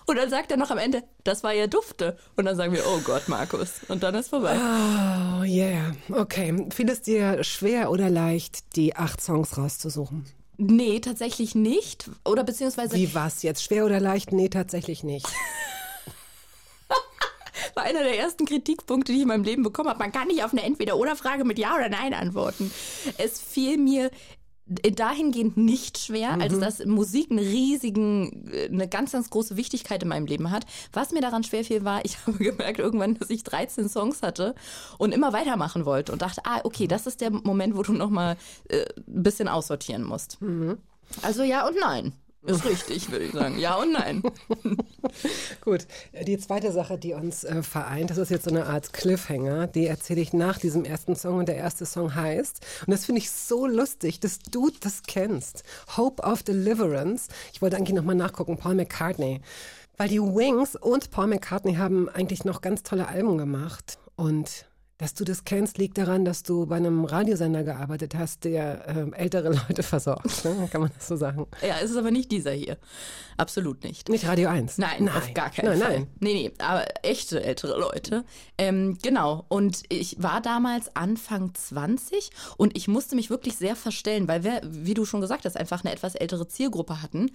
Und 0.05 0.17
dann 0.17 0.29
sagt 0.29 0.51
er 0.51 0.57
noch 0.57 0.71
am 0.71 0.77
Ende, 0.77 1.03
das 1.23 1.43
war 1.43 1.53
ja 1.53 1.67
Dufte. 1.67 2.17
Und 2.35 2.45
dann 2.45 2.55
sagen 2.55 2.73
wir, 2.73 2.83
oh 2.87 2.99
Gott, 3.03 3.27
Markus. 3.27 3.81
Und 3.87 4.03
dann 4.03 4.15
ist 4.15 4.29
vorbei. 4.29 4.55
Oh 4.55 5.43
yeah. 5.43 5.95
Okay. 6.11 6.67
Fiel 6.73 6.89
es 6.89 7.01
dir 7.01 7.43
schwer 7.43 7.91
oder 7.91 8.09
leicht, 8.09 8.75
die 8.75 8.95
acht 8.95 9.21
Songs 9.21 9.57
rauszusuchen? 9.57 10.25
Nee, 10.57 10.99
tatsächlich 10.99 11.53
nicht. 11.53 12.09
Oder 12.25 12.43
beziehungsweise 12.43 12.95
Wie 12.95 13.13
war's 13.13 13.43
jetzt? 13.43 13.63
Schwer 13.63 13.85
oder 13.85 13.99
leicht? 13.99 14.31
Nee, 14.31 14.49
tatsächlich 14.49 15.03
nicht. 15.03 15.27
war 17.77 17.83
einer 17.83 18.03
der 18.03 18.17
ersten 18.17 18.45
Kritikpunkte, 18.45 19.11
die 19.11 19.19
ich 19.19 19.21
in 19.21 19.27
meinem 19.27 19.43
Leben 19.43 19.63
bekommen 19.63 19.89
habe. 19.89 19.99
Man 19.99 20.11
kann 20.11 20.27
nicht 20.27 20.43
auf 20.43 20.51
eine 20.51 20.63
Entweder-Oder-Frage 20.63 21.45
mit 21.45 21.59
Ja 21.59 21.75
oder 21.75 21.89
Nein 21.89 22.13
antworten. 22.13 22.71
Es 23.17 23.39
fiel 23.39 23.77
mir 23.77 24.09
dahingehend 24.67 25.57
nicht 25.57 25.97
schwer, 25.97 26.39
als 26.39 26.59
dass 26.59 26.85
Musik 26.85 27.31
einen 27.31 27.39
riesigen, 27.39 28.51
eine 28.71 28.87
ganz, 28.87 29.13
ganz 29.13 29.29
große 29.29 29.55
Wichtigkeit 29.55 30.03
in 30.03 30.09
meinem 30.09 30.25
Leben 30.25 30.51
hat. 30.51 30.65
Was 30.93 31.11
mir 31.11 31.21
daran 31.21 31.43
schwer 31.43 31.63
fiel, 31.63 31.83
war, 31.83 32.01
ich 32.05 32.17
habe 32.25 32.37
gemerkt 32.37 32.79
irgendwann, 32.79 33.15
dass 33.15 33.29
ich 33.29 33.43
13 33.43 33.89
Songs 33.89 34.21
hatte 34.21 34.55
und 34.97 35.13
immer 35.13 35.33
weitermachen 35.33 35.85
wollte 35.85 36.11
und 36.11 36.21
dachte, 36.21 36.41
ah, 36.43 36.59
okay, 36.63 36.87
das 36.87 37.07
ist 37.07 37.21
der 37.21 37.31
Moment, 37.31 37.75
wo 37.77 37.83
du 37.83 37.93
nochmal 37.93 38.37
äh, 38.69 38.85
ein 39.07 39.23
bisschen 39.23 39.47
aussortieren 39.47 40.03
musst. 40.03 40.37
Also 41.21 41.43
ja 41.43 41.67
und 41.67 41.77
nein. 41.79 42.13
Ist 42.47 42.65
richtig, 42.65 43.11
würde 43.11 43.25
ich 43.25 43.33
sagen. 43.33 43.59
Ja 43.59 43.75
und 43.75 43.91
nein. 43.91 44.23
Gut, 45.61 45.85
die 46.25 46.37
zweite 46.37 46.71
Sache, 46.71 46.97
die 46.97 47.13
uns 47.13 47.43
äh, 47.43 47.61
vereint, 47.61 48.09
das 48.09 48.17
ist 48.17 48.31
jetzt 48.31 48.45
so 48.45 48.51
eine 48.51 48.67
Art 48.67 48.93
Cliffhanger, 48.93 49.67
die 49.67 49.85
erzähle 49.85 50.21
ich 50.21 50.31
nach 50.31 50.57
diesem 50.57 50.85
ersten 50.85 51.17
Song 51.17 51.39
und 51.39 51.49
der 51.49 51.57
erste 51.57 51.85
Song 51.85 52.15
heißt, 52.15 52.65
und 52.85 52.91
das 52.91 53.05
finde 53.05 53.19
ich 53.19 53.31
so 53.31 53.67
lustig, 53.67 54.21
dass 54.21 54.39
du 54.39 54.71
das 54.79 55.03
kennst, 55.05 55.63
Hope 55.97 56.23
of 56.23 56.41
Deliverance. 56.43 57.27
Ich 57.51 57.61
wollte 57.61 57.75
eigentlich 57.75 57.95
nochmal 57.95 58.15
nachgucken, 58.15 58.57
Paul 58.57 58.75
McCartney, 58.75 59.41
weil 59.97 60.07
die 60.07 60.21
Wings 60.21 60.77
und 60.77 61.11
Paul 61.11 61.27
McCartney 61.27 61.75
haben 61.75 62.07
eigentlich 62.07 62.45
noch 62.45 62.61
ganz 62.61 62.81
tolle 62.83 63.09
Alben 63.09 63.37
gemacht 63.37 63.99
und 64.15 64.65
dass 64.97 65.13
du 65.13 65.23
das 65.23 65.43
kennst, 65.43 65.77
liegt 65.77 65.97
daran, 65.97 66.25
dass 66.25 66.41
du 66.41 66.65
bei 66.65 66.77
einem 66.77 67.05
Radiosender 67.05 67.63
gearbeitet 67.63 68.15
hast, 68.15 68.45
der 68.45 68.87
äh, 68.87 69.15
ältere 69.15 69.49
Leute 69.67 69.83
versorgt. 69.83 70.43
Ne? 70.43 70.67
Kann 70.71 70.81
man 70.81 70.91
das 70.95 71.07
so 71.07 71.15
sagen? 71.15 71.45
Ja, 71.61 71.75
es 71.83 71.91
ist 71.91 71.97
aber 71.97 72.09
nicht 72.09 72.31
dieser 72.31 72.51
hier. 72.51 72.77
Absolut 73.37 73.83
nicht. 73.83 74.09
Nicht 74.09 74.27
Radio 74.27 74.49
1. 74.49 74.79
Nein, 74.79 75.07
auf 75.09 75.31
gar 75.35 75.51
keinen 75.51 75.77
nein, 75.77 75.79
Fall. 75.79 75.99
Nein, 75.99 76.07
Nee, 76.19 76.33
nee, 76.33 76.51
aber 76.57 76.85
echte 77.03 77.43
ältere 77.43 77.79
Leute. 77.79 78.25
Ähm, 78.57 78.97
genau. 79.03 79.45
Und 79.49 79.83
ich 79.89 80.21
war 80.21 80.41
damals 80.41 80.95
Anfang 80.95 81.53
20 81.53 82.31
und 82.57 82.75
ich 82.75 82.87
musste 82.87 83.15
mich 83.15 83.29
wirklich 83.29 83.55
sehr 83.55 83.75
verstellen, 83.75 84.27
weil 84.27 84.43
wir, 84.43 84.61
wie 84.63 84.95
du 84.95 85.05
schon 85.05 85.21
gesagt 85.21 85.45
hast, 85.45 85.57
einfach 85.57 85.83
eine 85.83 85.93
etwas 85.93 86.15
ältere 86.15 86.47
Zielgruppe 86.47 87.03
hatten. 87.03 87.29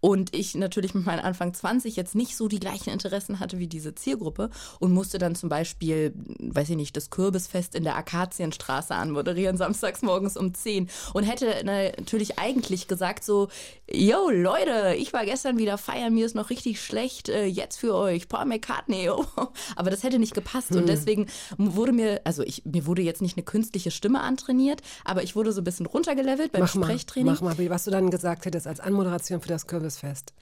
Und 0.00 0.34
ich 0.34 0.56
natürlich 0.56 0.94
mit 0.94 1.06
meinen 1.06 1.20
Anfang 1.20 1.54
20 1.54 1.94
jetzt 1.94 2.16
nicht 2.16 2.36
so 2.36 2.48
die 2.48 2.58
gleichen 2.58 2.90
Interessen 2.90 3.38
hatte 3.38 3.60
wie 3.60 3.68
diese 3.68 3.94
Zielgruppe 3.94 4.50
und 4.80 4.92
musste 4.92 5.18
dann 5.18 5.36
zum 5.36 5.48
Beispiel, 5.48 6.12
weiß 6.40 6.70
ich 6.70 6.76
nicht, 6.76 6.96
das 6.96 7.03
das 7.04 7.10
Kürbisfest 7.10 7.74
in 7.74 7.84
der 7.84 7.96
Akazienstraße 7.96 8.94
anmoderieren, 8.94 9.56
samstags 9.56 10.02
morgens 10.02 10.36
um 10.36 10.54
10. 10.54 10.88
Und 11.12 11.24
hätte 11.24 11.62
natürlich 11.64 12.38
eigentlich 12.38 12.88
gesagt 12.88 13.24
so, 13.24 13.48
yo 13.90 14.30
Leute, 14.30 14.94
ich 14.96 15.12
war 15.12 15.24
gestern 15.24 15.58
wieder 15.58 15.76
feiern, 15.76 16.14
mir 16.14 16.24
ist 16.24 16.34
noch 16.34 16.50
richtig 16.50 16.80
schlecht, 16.80 17.28
äh, 17.28 17.44
jetzt 17.44 17.76
für 17.76 17.94
euch, 17.94 18.28
Paul 18.28 18.46
McCartney. 18.46 19.10
Aber 19.76 19.90
das 19.90 20.02
hätte 20.02 20.18
nicht 20.18 20.34
gepasst. 20.34 20.72
Und 20.74 20.88
deswegen 20.88 21.26
wurde 21.58 21.92
mir, 21.92 22.20
also 22.24 22.42
ich, 22.42 22.64
mir 22.64 22.86
wurde 22.86 23.02
jetzt 23.02 23.20
nicht 23.20 23.36
eine 23.36 23.44
künstliche 23.44 23.90
Stimme 23.90 24.20
antrainiert, 24.20 24.80
aber 25.04 25.22
ich 25.22 25.36
wurde 25.36 25.52
so 25.52 25.60
ein 25.60 25.64
bisschen 25.64 25.86
runtergelevelt 25.86 26.52
beim 26.52 26.62
Mach 26.62 26.68
Sprechtraining. 26.68 27.34
mal, 27.34 27.40
mach 27.40 27.58
mal, 27.58 27.70
was 27.70 27.84
du 27.84 27.90
dann 27.90 28.10
gesagt 28.10 28.46
hättest 28.46 28.66
als 28.66 28.80
Anmoderation 28.80 29.40
für 29.40 29.48
das 29.48 29.66
Kürbisfest. 29.66 30.32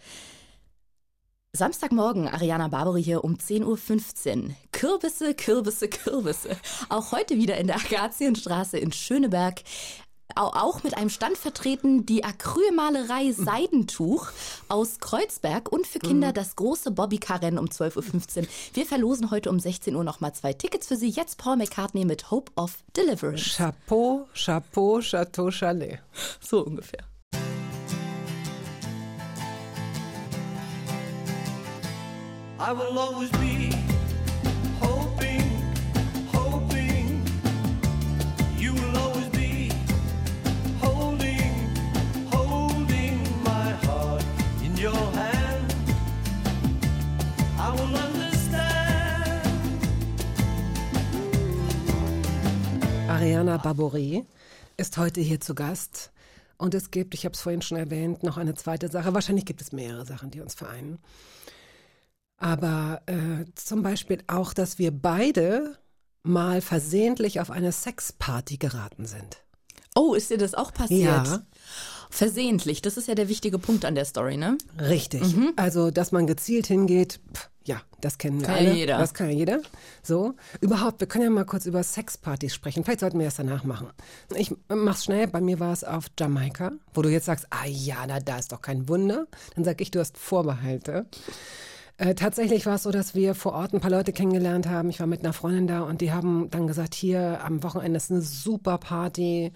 Samstagmorgen, 1.55 2.29
Ariana 2.29 2.69
Barbary 2.69 3.05
hier 3.05 3.25
um 3.25 3.35
10.15 3.37 3.67
Uhr. 4.45 4.51
Kürbisse, 4.73 5.35
Kürbisse, 5.35 5.87
Kürbisse. 5.89 6.57
Auch 6.89 7.13
heute 7.13 7.37
wieder 7.37 7.59
in 7.59 7.67
der 7.67 7.77
Akazienstraße 7.77 8.79
in 8.79 8.91
Schöneberg. 8.91 9.61
Au- 10.35 10.47
Auch 10.55 10.83
mit 10.83 10.97
einem 10.97 11.11
Stand 11.11 11.37
vertreten 11.37 12.07
die 12.07 12.25
Acrylmalerei 12.25 13.33
Seidentuch 13.33 14.29
aus 14.71 14.99
Kreuzberg 14.99 15.71
und 15.71 15.87
für 15.87 15.99
Kinder 15.99 16.33
das 16.33 16.57
große 16.57 16.91
Bobbycar-Rennen 16.91 17.59
um 17.59 17.67
12.15 17.67 18.39
Uhr. 18.39 18.47
Wir 18.73 18.87
verlosen 18.87 19.31
heute 19.31 19.51
um 19.51 19.61
16 19.61 19.95
Uhr 19.95 20.05
nochmal 20.05 20.33
zwei 20.35 20.55
Tickets 20.55 20.87
für 20.87 20.97
Sie. 20.97 21.11
Jetzt 21.11 21.37
Paul 21.37 21.57
McCartney 21.57 22.07
mit 22.07 22.31
Hope 22.31 22.51
of 22.57 22.79
Deliverance. 22.97 23.57
Chapeau, 23.59 24.27
Chapeau, 24.33 25.03
Chateau 25.03 25.51
Chalet. 25.51 25.99
So 26.41 26.65
ungefähr. 26.65 27.05
I 32.65 32.71
will 32.71 32.97
always 32.97 33.31
be 33.33 33.73
hoping, 34.81 35.43
hoping. 36.33 37.21
You 38.57 38.73
will 38.73 38.97
always 38.99 39.29
be 39.31 39.73
holding, 40.81 41.77
holding 42.31 43.19
my 43.43 43.73
heart 43.85 44.25
in 44.63 44.77
your 44.77 44.95
hand. 44.95 45.75
I 47.59 47.73
will 47.73 47.97
understand. 47.97 49.43
Ariana 53.11 53.57
Barboret 53.57 54.25
ist 54.77 54.97
heute 54.99 55.21
hier 55.21 55.41
zu 55.41 55.57
Gast. 55.57 56.13
Und 56.59 56.75
es 56.75 56.93
gibt, 56.93 57.15
ich 57.15 57.25
habe 57.25 57.35
es 57.35 57.41
vorhin 57.41 57.63
schon 57.63 57.77
erwähnt, 57.77 58.23
noch 58.23 58.37
eine 58.37 58.55
zweite 58.55 58.87
Sache. 58.89 59.13
Wahrscheinlich 59.15 59.47
gibt 59.47 59.61
es 59.61 59.73
mehrere 59.73 60.07
Sachen, 60.07 60.31
die 60.31 60.41
uns 60.41 60.55
vereinen. 60.55 61.01
Aber 62.43 63.03
äh, 63.07 63.45
zum 63.55 63.83
Beispiel 63.83 64.19
auch, 64.27 64.53
dass 64.53 64.79
wir 64.79 64.91
beide 64.91 65.79
mal 66.25 66.61
versehentlich 66.61 67.41
auf 67.41 67.51
eine 67.51 67.71
Sexparty 67.71 68.57
geraten 68.57 69.07
sind. 69.07 69.45
Oh, 69.95 70.15
ist 70.15 70.31
dir 70.31 70.39
das 70.39 70.55
auch 70.55 70.75
passiert? 70.75 71.27
Ja. 71.27 71.43
Versehentlich, 72.11 72.83
das 72.83 72.97
ist 72.97 73.09
ja 73.09 73.15
der 73.15 73.29
wichtige 73.29 73.59
Punkt 73.59 73.85
an 73.85 73.95
der 73.95 74.05
Story, 74.05 74.37
ne? 74.37 74.59
Richtig. 74.79 75.23
Also, 75.57 75.91
dass 75.91 76.13
man 76.13 76.27
gezielt 76.27 76.67
hingeht, 76.67 77.21
pff, 77.33 77.49
ja, 77.65 77.81
das 78.01 78.19
kennen 78.19 78.41
wir 78.41 78.49
Kann 78.49 78.57
ja 78.57 78.71
alle. 78.71 78.75
jeder. 78.75 78.99
Das 78.99 79.15
kann 79.15 79.31
ja 79.31 79.37
jeder. 79.37 79.61
So. 80.03 80.35
Überhaupt, 80.61 80.99
wir 80.99 81.07
können 81.07 81.25
ja 81.25 81.31
mal 81.31 81.45
kurz 81.45 81.67
über 81.67 81.83
Sexpartys 81.83 82.55
sprechen. 82.55 82.83
Vielleicht 82.85 83.01
sollten 83.01 83.19
wir 83.19 83.27
das 83.27 83.37
danach 83.37 83.63
machen. 83.63 83.89
Ich 84.35 84.53
mach's 84.69 85.05
schnell. 85.05 85.29
Bei 85.29 85.41
mir 85.41 85.61
war 85.61 85.73
es 85.73 85.85
auf 85.85 86.07
Jamaika, 86.19 86.73
wo 86.93 87.03
du 87.03 87.09
jetzt 87.09 87.27
sagst, 87.27 87.47
ah 87.51 87.67
ja, 87.67 88.05
na, 88.07 88.19
da 88.19 88.39
ist 88.39 88.51
doch 88.51 88.61
kein 88.63 88.89
Wunder. 88.89 89.27
Dann 89.55 89.65
sag 89.65 89.81
ich, 89.81 89.93
du 89.93 90.01
hast 90.01 90.19
Vorbehalte. 90.19 91.07
Äh, 92.03 92.17
tatsächlich 92.17 92.67
war 92.67 92.75
es 92.75 92.83
so, 92.83 92.91
dass 92.91 93.15
wir 93.15 93.37
vor 93.37 93.53
Ort 93.53 93.73
ein 93.73 93.81
paar 93.81 93.91
Leute 93.91 94.13
kennengelernt 94.13 94.69
haben. 94.69 94.91
Ich 94.91 94.99
war 94.99 95.07
mit 95.07 95.21
einer 95.21 95.33
Freundin 95.33 95.69
da 95.69 95.83
und 95.83 96.01
die 96.01 96.11
haben 96.11 96.51
dann 96.51 96.67
gesagt, 96.67 96.97
hier 96.97 97.45
am 97.45 97.63
Wochenende 97.63 97.97
ist 97.97 98.11
eine 98.11 98.23
super 98.23 98.79
Party. 98.79 99.53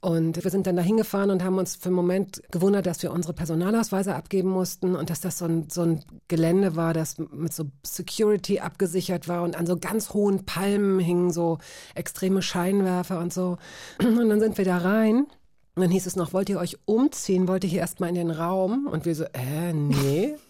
Und 0.00 0.42
wir 0.42 0.50
sind 0.50 0.66
dann 0.66 0.74
da 0.74 0.82
hingefahren 0.82 1.30
und 1.30 1.44
haben 1.44 1.56
uns 1.56 1.76
für 1.76 1.86
einen 1.86 1.94
Moment 1.94 2.42
gewundert, 2.50 2.86
dass 2.86 3.00
wir 3.04 3.12
unsere 3.12 3.32
Personalausweise 3.32 4.16
abgeben 4.16 4.50
mussten 4.50 4.96
und 4.96 5.08
dass 5.08 5.20
das 5.20 5.38
so 5.38 5.44
ein, 5.44 5.70
so 5.70 5.82
ein 5.82 6.04
Gelände 6.26 6.74
war, 6.74 6.94
das 6.94 7.16
mit 7.18 7.52
so 7.52 7.66
Security 7.86 8.58
abgesichert 8.58 9.28
war 9.28 9.44
und 9.44 9.54
an 9.54 9.66
so 9.66 9.76
ganz 9.76 10.12
hohen 10.14 10.46
Palmen 10.46 10.98
hingen 10.98 11.30
so 11.30 11.58
extreme 11.94 12.42
Scheinwerfer 12.42 13.20
und 13.20 13.32
so. 13.32 13.56
Und 14.02 14.28
dann 14.28 14.40
sind 14.40 14.58
wir 14.58 14.64
da 14.64 14.78
rein. 14.78 15.28
Und 15.76 15.82
dann 15.82 15.90
hieß 15.92 16.06
es 16.06 16.16
noch, 16.16 16.32
wollt 16.32 16.48
ihr 16.48 16.58
euch 16.58 16.76
umziehen? 16.86 17.46
Wollt 17.46 17.62
ihr 17.62 17.70
hier 17.70 17.80
erstmal 17.80 18.08
in 18.08 18.16
den 18.16 18.30
Raum? 18.32 18.88
Und 18.90 19.04
wir 19.04 19.14
so, 19.14 19.26
äh, 19.32 19.72
nee. 19.72 20.34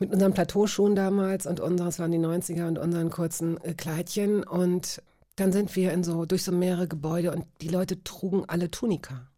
Mit 0.00 0.12
unseren 0.12 0.32
Plateauschuhen 0.32 0.96
damals 0.96 1.46
und 1.46 1.60
unseres 1.60 1.98
waren 1.98 2.10
die 2.10 2.18
90er 2.18 2.66
und 2.66 2.78
unseren 2.78 3.10
kurzen 3.10 3.62
äh, 3.62 3.74
Kleidchen. 3.74 4.42
Und 4.42 5.02
dann 5.36 5.52
sind 5.52 5.76
wir 5.76 5.92
in 5.92 6.02
so, 6.02 6.24
durch 6.24 6.42
so 6.42 6.52
mehrere 6.52 6.88
Gebäude 6.88 7.32
und 7.32 7.44
die 7.60 7.68
Leute 7.68 8.02
trugen 8.02 8.44
alle 8.48 8.70
Tunika. 8.70 9.28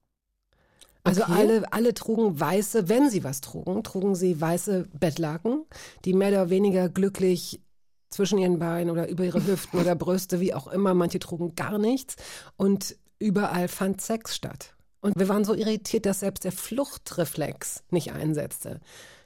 Also 1.04 1.22
Okay. 1.22 1.32
alle, 1.32 1.72
alle 1.72 1.94
trugen 1.94 2.38
weiße, 2.38 2.88
wenn 2.88 3.10
sie 3.10 3.24
was 3.24 3.40
trugen, 3.40 3.82
trugen 3.82 4.14
sie 4.14 4.40
weiße 4.40 4.86
Bettlaken, 4.98 5.64
die 6.04 6.14
mehr 6.14 6.28
oder 6.28 6.48
weniger 6.48 6.88
glücklich 6.88 7.60
zwischen 8.08 8.38
ihren 8.38 8.60
Beinen 8.60 8.90
oder 8.90 9.08
über 9.08 9.24
ihre 9.24 9.44
Hüften 9.44 9.80
oder 9.80 9.96
Brüste, 9.96 10.38
wie 10.38 10.54
auch 10.54 10.68
immer. 10.68 10.94
Manche 10.94 11.18
trugen 11.18 11.56
gar 11.56 11.78
nichts 11.78 12.14
und 12.56 12.96
überall 13.18 13.66
fand 13.66 14.00
Sex 14.00 14.36
statt. 14.36 14.74
Und 15.00 15.18
wir 15.18 15.28
waren 15.28 15.44
so 15.44 15.54
irritiert, 15.54 16.06
dass 16.06 16.20
selbst 16.20 16.44
der 16.44 16.52
Fluchtreflex 16.52 17.82
nicht 17.90 18.12
einsetzte. 18.12 18.80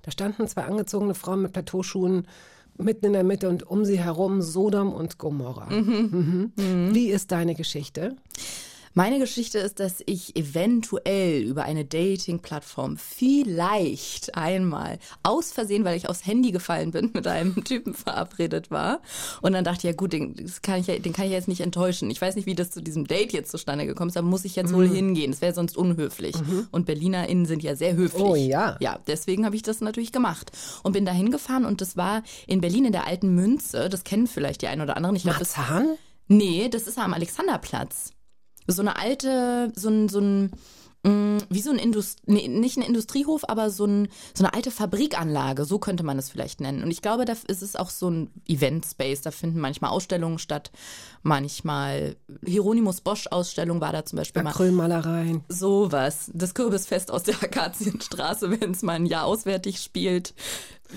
Da 0.06 0.12
standen 0.12 0.46
zwei 0.46 0.62
angezogene 0.62 1.14
Frauen 1.14 1.42
mit 1.42 1.52
Plateauschuhen 1.52 2.28
mitten 2.78 3.06
in 3.06 3.12
der 3.12 3.24
Mitte 3.24 3.48
und 3.48 3.68
um 3.68 3.84
sie 3.84 3.98
herum 3.98 4.40
Sodom 4.40 4.92
und 4.92 5.18
Gomorra. 5.18 5.66
Mhm. 5.68 6.52
Wie 6.92 7.08
ist 7.08 7.32
deine 7.32 7.54
Geschichte? 7.56 8.14
Meine 8.98 9.18
Geschichte 9.18 9.58
ist, 9.58 9.78
dass 9.78 10.02
ich 10.06 10.36
eventuell 10.36 11.42
über 11.42 11.64
eine 11.64 11.84
Dating-Plattform 11.84 12.96
vielleicht 12.96 14.34
einmal 14.34 14.98
aus 15.22 15.52
Versehen, 15.52 15.84
weil 15.84 15.98
ich 15.98 16.08
aufs 16.08 16.24
Handy 16.24 16.50
gefallen 16.50 16.92
bin, 16.92 17.10
mit 17.14 17.26
einem 17.26 17.62
Typen 17.62 17.92
verabredet 17.92 18.70
war. 18.70 19.02
Und 19.42 19.52
dann 19.52 19.64
dachte 19.64 19.80
ich, 19.80 19.84
ja 19.84 19.92
gut, 19.92 20.14
den, 20.14 20.34
das 20.34 20.62
kann 20.62 20.80
ich 20.80 20.86
ja, 20.86 20.98
den 20.98 21.12
kann 21.12 21.26
ich 21.26 21.32
jetzt 21.32 21.46
nicht 21.46 21.60
enttäuschen. 21.60 22.10
Ich 22.10 22.22
weiß 22.22 22.36
nicht, 22.36 22.46
wie 22.46 22.54
das 22.54 22.70
zu 22.70 22.82
diesem 22.82 23.06
Date 23.06 23.34
jetzt 23.34 23.50
zustande 23.50 23.84
gekommen 23.84 24.08
ist, 24.08 24.16
aber 24.16 24.26
muss 24.26 24.46
ich 24.46 24.56
jetzt 24.56 24.72
wohl 24.72 24.88
hingehen. 24.88 25.30
Das 25.30 25.42
wäre 25.42 25.52
sonst 25.52 25.76
unhöflich. 25.76 26.34
Und 26.70 26.86
BerlinerInnen 26.86 27.44
sind 27.44 27.62
ja 27.62 27.76
sehr 27.76 27.96
höflich. 27.96 28.22
Oh 28.22 28.34
ja. 28.34 28.78
Ja, 28.80 28.98
deswegen 29.06 29.44
habe 29.44 29.56
ich 29.56 29.62
das 29.62 29.82
natürlich 29.82 30.10
gemacht. 30.10 30.52
Und 30.84 30.92
bin 30.92 31.04
da 31.04 31.12
hingefahren 31.12 31.66
und 31.66 31.82
das 31.82 31.98
war 31.98 32.22
in 32.46 32.62
Berlin 32.62 32.86
in 32.86 32.92
der 32.92 33.06
alten 33.06 33.34
Münze. 33.34 33.90
Das 33.90 34.04
kennen 34.04 34.26
vielleicht 34.26 34.62
die 34.62 34.68
einen 34.68 34.80
oder 34.80 34.96
anderen. 34.96 35.16
Ich 35.16 35.24
das 35.24 35.36
Marzahn? 35.36 35.98
Nee, 36.28 36.70
das 36.70 36.86
ist 36.86 36.98
am 36.98 37.12
Alexanderplatz. 37.12 38.15
So 38.66 38.82
eine 38.82 38.96
alte, 38.96 39.72
so 39.74 39.88
ein, 39.88 40.08
so 40.08 40.20
ein, 40.20 40.50
mh, 41.04 41.38
wie 41.48 41.60
so 41.60 41.70
ein 41.70 41.78
Indust 41.78 42.20
nee, 42.26 42.48
nicht 42.48 42.76
ein 42.76 42.82
Industriehof, 42.82 43.44
aber 43.48 43.70
so, 43.70 43.84
ein, 43.84 44.08
so 44.34 44.44
eine 44.44 44.54
alte 44.54 44.70
Fabrikanlage, 44.70 45.64
so 45.64 45.78
könnte 45.78 46.02
man 46.02 46.18
es 46.18 46.30
vielleicht 46.30 46.60
nennen. 46.60 46.82
Und 46.82 46.90
ich 46.90 47.02
glaube, 47.02 47.24
da 47.24 47.32
ist 47.32 47.62
es 47.62 47.76
auch 47.76 47.90
so 47.90 48.10
ein 48.10 48.30
Event-Space, 48.48 49.22
da 49.22 49.30
finden 49.30 49.60
manchmal 49.60 49.90
Ausstellungen 49.90 50.38
statt, 50.38 50.70
manchmal 51.22 52.16
Hieronymus 52.44 53.00
Bosch-Ausstellung 53.00 53.80
war 53.80 53.92
da 53.92 54.04
zum 54.04 54.18
Beispiel 54.18 54.42
mal. 54.42 54.50
Acrylmalereien. 54.50 55.44
Sowas. 55.48 56.30
Das 56.34 56.54
Kürbisfest 56.54 57.10
aus 57.10 57.22
der 57.22 57.42
Akazienstraße, 57.42 58.50
wenn 58.60 58.72
es 58.72 58.82
mal 58.82 58.94
ein 58.94 59.06
Jahr 59.06 59.24
auswärtig 59.26 59.80
spielt. 59.80 60.34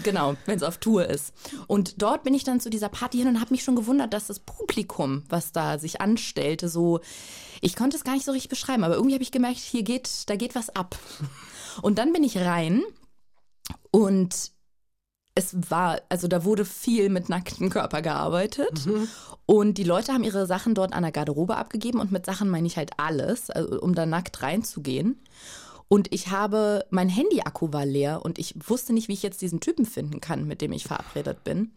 Genau, 0.04 0.36
wenn 0.46 0.58
es 0.58 0.64
auf 0.64 0.78
Tour 0.78 1.08
ist. 1.08 1.34
Und 1.68 2.02
dort 2.02 2.24
bin 2.24 2.34
ich 2.34 2.44
dann 2.44 2.60
zu 2.60 2.70
dieser 2.70 2.90
Party 2.90 3.18
hin 3.18 3.28
und 3.28 3.42
habe 3.42 3.52
mich 3.52 3.64
schon 3.64 3.76
gewundert, 3.76 4.14
dass 4.14 4.28
das 4.28 4.40
Publikum, 4.40 5.24
was 5.30 5.52
da 5.52 5.80
sich 5.80 6.02
anstellte, 6.02 6.70
so, 6.70 7.00
ich 7.62 7.76
konnte 7.76 7.98
es 7.98 8.04
gar 8.04 8.14
nicht 8.14 8.26
so 8.26 8.32
richtig 8.32 8.50
beschreiben, 8.50 8.84
aber 8.84 8.96
irgendwie 8.96 9.16
habe 9.16 9.24
ich 9.24 9.32
gemerkt, 9.32 9.58
hier 9.58 9.84
geht, 9.84 10.30
da 10.30 10.36
geht 10.36 10.56
was 10.56 10.70
ab. 10.70 10.98
Und 11.82 11.98
dann 11.98 12.14
bin 12.14 12.24
ich 12.24 12.38
rein 12.38 12.84
und 13.92 14.52
es 15.36 15.56
war, 15.70 16.02
also 16.10 16.28
da 16.28 16.44
wurde 16.44 16.66
viel 16.66 17.10
mit 17.10 17.30
nacktem 17.30 17.70
Körper 17.70 18.02
gearbeitet. 18.02 18.86
Und 19.46 19.78
die 19.78 19.84
Leute 19.84 20.12
haben 20.14 20.24
ihre 20.24 20.46
Sachen 20.46 20.76
dort 20.76 20.94
an 20.94 21.04
der 21.04 21.12
Garderobe 21.12 21.56
abgegeben 21.56 22.00
und 22.00 22.12
mit 22.12 22.26
Sachen 22.26 22.50
meine 22.50 22.68
ich 22.68 22.78
halt 22.78 22.92
alles, 22.98 23.50
also 23.50 23.80
um 23.80 23.96
da 23.96 24.06
nackt 24.06 24.42
reinzugehen. 24.42 25.20
Und 25.90 26.14
ich 26.14 26.30
habe, 26.30 26.86
mein 26.92 27.10
Handy-Akku 27.10 27.74
war 27.74 27.86
leer 27.86 28.22
und 28.24 28.38
ich 28.38 28.54
wusste 28.68 28.94
nicht, 28.94 29.08
wie 29.08 29.14
ich 29.14 29.24
jetzt 29.24 29.42
diesen 29.42 29.60
Typen 29.60 29.86
finden 29.86 30.22
kann, 30.22 30.46
mit 30.48 30.62
dem 30.62 30.72
ich 30.72 30.84
verabredet 30.84 31.44
bin. 31.44 31.72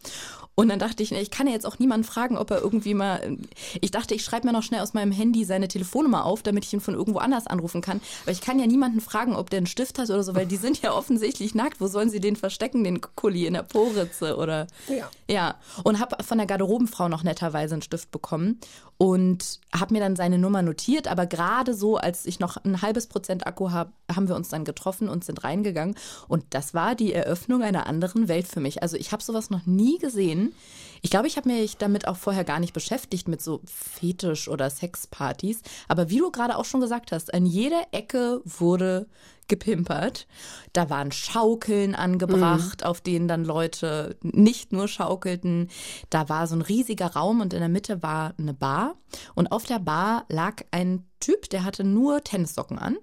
Und 0.55 0.69
dann 0.69 0.77
dachte 0.77 1.01
ich, 1.01 1.09
ne, 1.09 1.19
ich 1.19 1.31
kann 1.31 1.47
ja 1.47 1.53
jetzt 1.53 1.65
auch 1.65 1.79
niemanden 1.79 2.03
fragen, 2.03 2.37
ob 2.37 2.51
er 2.51 2.61
irgendwie 2.61 2.93
mal, 2.93 3.37
ich 3.81 3.89
dachte, 3.89 4.13
ich 4.13 4.23
schreibe 4.23 4.45
mir 4.45 4.53
noch 4.53 4.61
schnell 4.61 4.81
aus 4.81 4.93
meinem 4.93 5.11
Handy 5.11 5.45
seine 5.45 5.67
Telefonnummer 5.67 6.25
auf, 6.25 6.43
damit 6.43 6.63
ich 6.63 6.73
ihn 6.73 6.79
von 6.79 6.93
irgendwo 6.93 7.17
anders 7.17 7.47
anrufen 7.47 7.81
kann. 7.81 8.01
Aber 8.21 8.31
ich 8.31 8.41
kann 8.41 8.59
ja 8.59 8.67
niemanden 8.67 9.01
fragen, 9.01 9.35
ob 9.35 9.49
der 9.49 9.57
einen 9.57 9.65
Stift 9.65 9.97
hat 9.97 10.11
oder 10.11 10.23
so, 10.23 10.35
weil 10.35 10.45
die 10.45 10.57
sind 10.57 10.79
ja 10.83 10.93
offensichtlich 10.93 11.55
nackt. 11.55 11.81
Wo 11.81 11.87
sollen 11.87 12.11
sie 12.11 12.19
den 12.19 12.35
verstecken, 12.35 12.83
den 12.83 13.01
Kuli 13.01 13.47
in 13.47 13.55
der 13.55 13.63
Poritze 13.63 14.37
oder? 14.37 14.67
Ja. 14.87 15.09
Ja, 15.27 15.55
und 15.83 15.99
habe 15.99 16.23
von 16.23 16.37
der 16.37 16.45
Garderobenfrau 16.45 17.09
noch 17.09 17.23
netterweise 17.23 17.73
einen 17.73 17.81
Stift 17.81 18.11
bekommen 18.11 18.59
und 19.03 19.59
habe 19.73 19.93
mir 19.93 19.99
dann 19.99 20.15
seine 20.15 20.37
Nummer 20.37 20.61
notiert, 20.61 21.09
aber 21.09 21.25
gerade 21.25 21.73
so, 21.73 21.97
als 21.97 22.25
ich 22.25 22.39
noch 22.39 22.55
ein 22.63 22.81
halbes 22.81 23.07
Prozent 23.07 23.45
Akku 23.45 23.71
habe, 23.71 23.91
haben 24.09 24.29
wir 24.29 24.35
uns 24.37 24.47
dann 24.47 24.63
getroffen 24.63 25.09
und 25.09 25.25
sind 25.25 25.43
reingegangen 25.43 25.95
und 26.29 26.45
das 26.51 26.73
war 26.73 26.95
die 26.95 27.11
Eröffnung 27.11 27.63
einer 27.63 27.85
anderen 27.85 28.29
Welt 28.29 28.47
für 28.47 28.61
mich. 28.61 28.81
Also 28.81 28.95
ich 28.95 29.11
habe 29.11 29.21
sowas 29.21 29.49
noch 29.49 29.65
nie 29.65 29.97
gesehen. 29.97 30.53
Ich 31.01 31.09
glaube, 31.09 31.27
ich 31.27 31.35
habe 31.35 31.49
mich 31.49 31.75
damit 31.75 32.07
auch 32.07 32.15
vorher 32.15 32.45
gar 32.45 32.61
nicht 32.61 32.71
beschäftigt 32.71 33.27
mit 33.27 33.41
so 33.41 33.59
Fetisch- 33.65 34.47
oder 34.47 34.69
Sexpartys. 34.69 35.61
Aber 35.89 36.09
wie 36.09 36.19
du 36.19 36.31
gerade 36.31 36.55
auch 36.55 36.63
schon 36.63 36.79
gesagt 36.79 37.11
hast, 37.11 37.33
an 37.33 37.45
jeder 37.45 37.87
Ecke 37.91 38.41
wurde 38.45 39.07
gepimpert. 39.47 40.27
Da 40.73 40.89
waren 40.89 41.11
Schaukeln 41.11 41.95
angebracht, 41.95 42.85
auf 42.85 43.01
denen 43.01 43.27
dann 43.27 43.45
Leute 43.45 44.17
nicht 44.21 44.71
nur 44.71 44.87
schaukelten. 44.87 45.69
Da 46.09 46.29
war 46.29 46.47
so 46.47 46.55
ein 46.55 46.61
riesiger 46.61 47.07
Raum 47.07 47.41
und 47.41 47.53
in 47.53 47.59
der 47.59 47.69
Mitte 47.69 48.03
war 48.03 48.33
eine 48.37 48.53
Bar. 48.53 48.95
Und 49.35 49.51
auf 49.51 49.65
der 49.65 49.79
Bar 49.79 50.25
lag 50.29 50.63
ein 50.71 51.05
Typ, 51.19 51.49
der 51.49 51.63
hatte 51.63 51.83
nur 51.83 52.23
Tennissocken 52.23 52.77
an. 52.77 52.97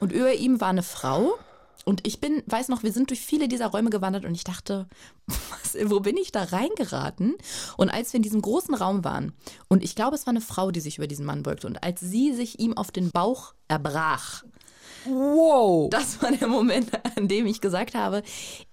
Und 0.00 0.12
über 0.12 0.34
ihm 0.34 0.60
war 0.60 0.68
eine 0.68 0.82
Frau. 0.82 1.34
Und 1.84 2.06
ich 2.06 2.20
bin, 2.20 2.42
weiß 2.46 2.68
noch, 2.68 2.82
wir 2.82 2.92
sind 2.92 3.10
durch 3.10 3.20
viele 3.20 3.46
dieser 3.46 3.66
Räume 3.66 3.90
gewandert 3.90 4.24
und 4.24 4.34
ich 4.34 4.44
dachte, 4.44 4.88
was, 5.26 5.76
wo 5.90 6.00
bin 6.00 6.16
ich 6.16 6.32
da 6.32 6.44
reingeraten? 6.44 7.34
Und 7.76 7.90
als 7.90 8.12
wir 8.12 8.18
in 8.18 8.22
diesem 8.22 8.40
großen 8.40 8.74
Raum 8.74 9.04
waren, 9.04 9.34
und 9.68 9.84
ich 9.84 9.94
glaube, 9.94 10.16
es 10.16 10.26
war 10.26 10.32
eine 10.32 10.40
Frau, 10.40 10.70
die 10.70 10.80
sich 10.80 10.98
über 10.98 11.06
diesen 11.06 11.26
Mann 11.26 11.42
beugte, 11.42 11.66
und 11.66 11.82
als 11.82 12.00
sie 12.00 12.32
sich 12.32 12.58
ihm 12.58 12.76
auf 12.76 12.90
den 12.90 13.10
Bauch 13.10 13.54
erbrach, 13.68 14.44
Wow. 15.06 15.90
das 15.90 16.22
war 16.22 16.32
der 16.32 16.48
Moment, 16.48 16.90
an 17.16 17.28
dem 17.28 17.46
ich 17.46 17.60
gesagt 17.60 17.94
habe, 17.94 18.22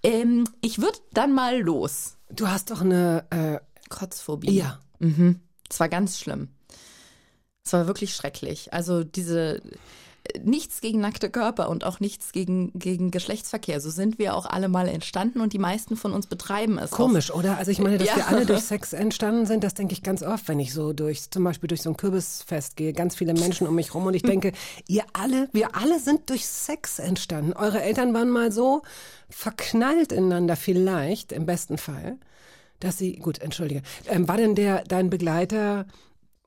ähm, 0.03 0.45
ich 0.61 0.79
würde 0.79 0.97
dann 1.13 1.33
mal 1.33 1.59
los. 1.59 2.17
Du 2.29 2.47
hast 2.47 2.71
doch 2.71 2.81
eine, 2.81 3.25
äh, 3.29 3.59
Kotzphobie. 3.89 4.51
ja. 4.51 4.79
Es 5.69 5.79
war 5.79 5.89
ganz 5.89 6.19
schlimm. 6.19 6.49
Es 7.65 7.73
war 7.73 7.87
wirklich 7.87 8.15
schrecklich. 8.15 8.73
Also 8.73 9.03
diese 9.03 9.61
nichts 10.43 10.81
gegen 10.81 10.99
nackte 10.99 11.29
Körper 11.29 11.69
und 11.69 11.83
auch 11.83 11.99
nichts 11.99 12.31
gegen, 12.31 12.71
gegen 12.73 13.11
Geschlechtsverkehr. 13.11 13.79
So 13.81 13.89
sind 13.89 14.19
wir 14.19 14.35
auch 14.35 14.45
alle 14.45 14.69
mal 14.69 14.87
entstanden 14.87 15.41
und 15.41 15.53
die 15.53 15.59
meisten 15.59 15.95
von 15.97 16.13
uns 16.13 16.27
betreiben 16.27 16.77
es. 16.77 16.91
Komisch, 16.91 17.31
oder? 17.31 17.57
Also 17.57 17.71
ich 17.71 17.79
meine, 17.79 17.97
dass 17.97 18.07
Ja. 18.07 18.15
wir 18.17 18.27
alle 18.27 18.45
durch 18.45 18.61
Sex 18.71 18.93
entstanden 18.93 19.45
sind, 19.45 19.63
das 19.63 19.73
denke 19.73 19.93
ich 19.93 20.03
ganz 20.03 20.23
oft, 20.23 20.47
wenn 20.47 20.59
ich 20.59 20.73
so 20.73 20.93
durch, 20.93 21.29
zum 21.29 21.43
Beispiel 21.43 21.67
durch 21.67 21.81
so 21.81 21.89
ein 21.89 21.97
Kürbisfest 21.97 22.75
gehe, 22.75 22.93
ganz 22.93 23.15
viele 23.15 23.33
Menschen 23.33 23.67
um 23.67 23.75
mich 23.75 23.93
rum 23.93 24.05
und 24.05 24.13
ich 24.13 24.21
denke, 24.23 24.51
ihr 24.87 25.03
alle, 25.13 25.49
wir 25.53 25.75
alle 25.75 25.99
sind 25.99 26.29
durch 26.29 26.45
Sex 26.47 26.99
entstanden. 26.99 27.53
Eure 27.53 27.81
Eltern 27.81 28.13
waren 28.13 28.29
mal 28.29 28.51
so 28.51 28.81
verknallt 29.29 30.11
ineinander, 30.11 30.55
vielleicht, 30.55 31.31
im 31.31 31.45
besten 31.45 31.77
Fall, 31.77 32.17
dass 32.79 32.97
sie, 32.97 33.17
gut, 33.17 33.39
entschuldige, 33.39 33.81
ähm, 34.07 34.27
war 34.27 34.37
denn 34.37 34.55
der, 34.55 34.83
dein 34.87 35.09
Begleiter, 35.09 35.85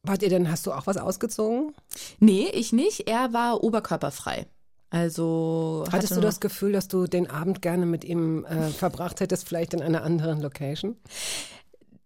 wart 0.04 0.22
ihr 0.22 0.28
denn, 0.28 0.50
hast 0.50 0.66
du 0.66 0.72
auch 0.72 0.86
was 0.86 0.96
ausgezogen? 0.96 1.74
Nee, 2.20 2.48
ich 2.52 2.72
nicht. 2.72 3.08
Er 3.08 3.32
war 3.32 3.62
oberkörperfrei. 3.64 4.46
Also 4.90 5.84
Hattest 5.90 6.12
hatte 6.12 6.20
du 6.20 6.26
das 6.26 6.38
Gefühl, 6.38 6.72
dass 6.72 6.86
du 6.86 7.08
den 7.08 7.28
Abend 7.28 7.62
gerne 7.62 7.84
mit 7.84 8.04
ihm 8.04 8.44
äh, 8.44 8.68
verbracht 8.68 9.20
hättest, 9.20 9.48
vielleicht 9.48 9.74
in 9.74 9.82
einer 9.82 10.04
anderen 10.04 10.40
Location? 10.40 10.96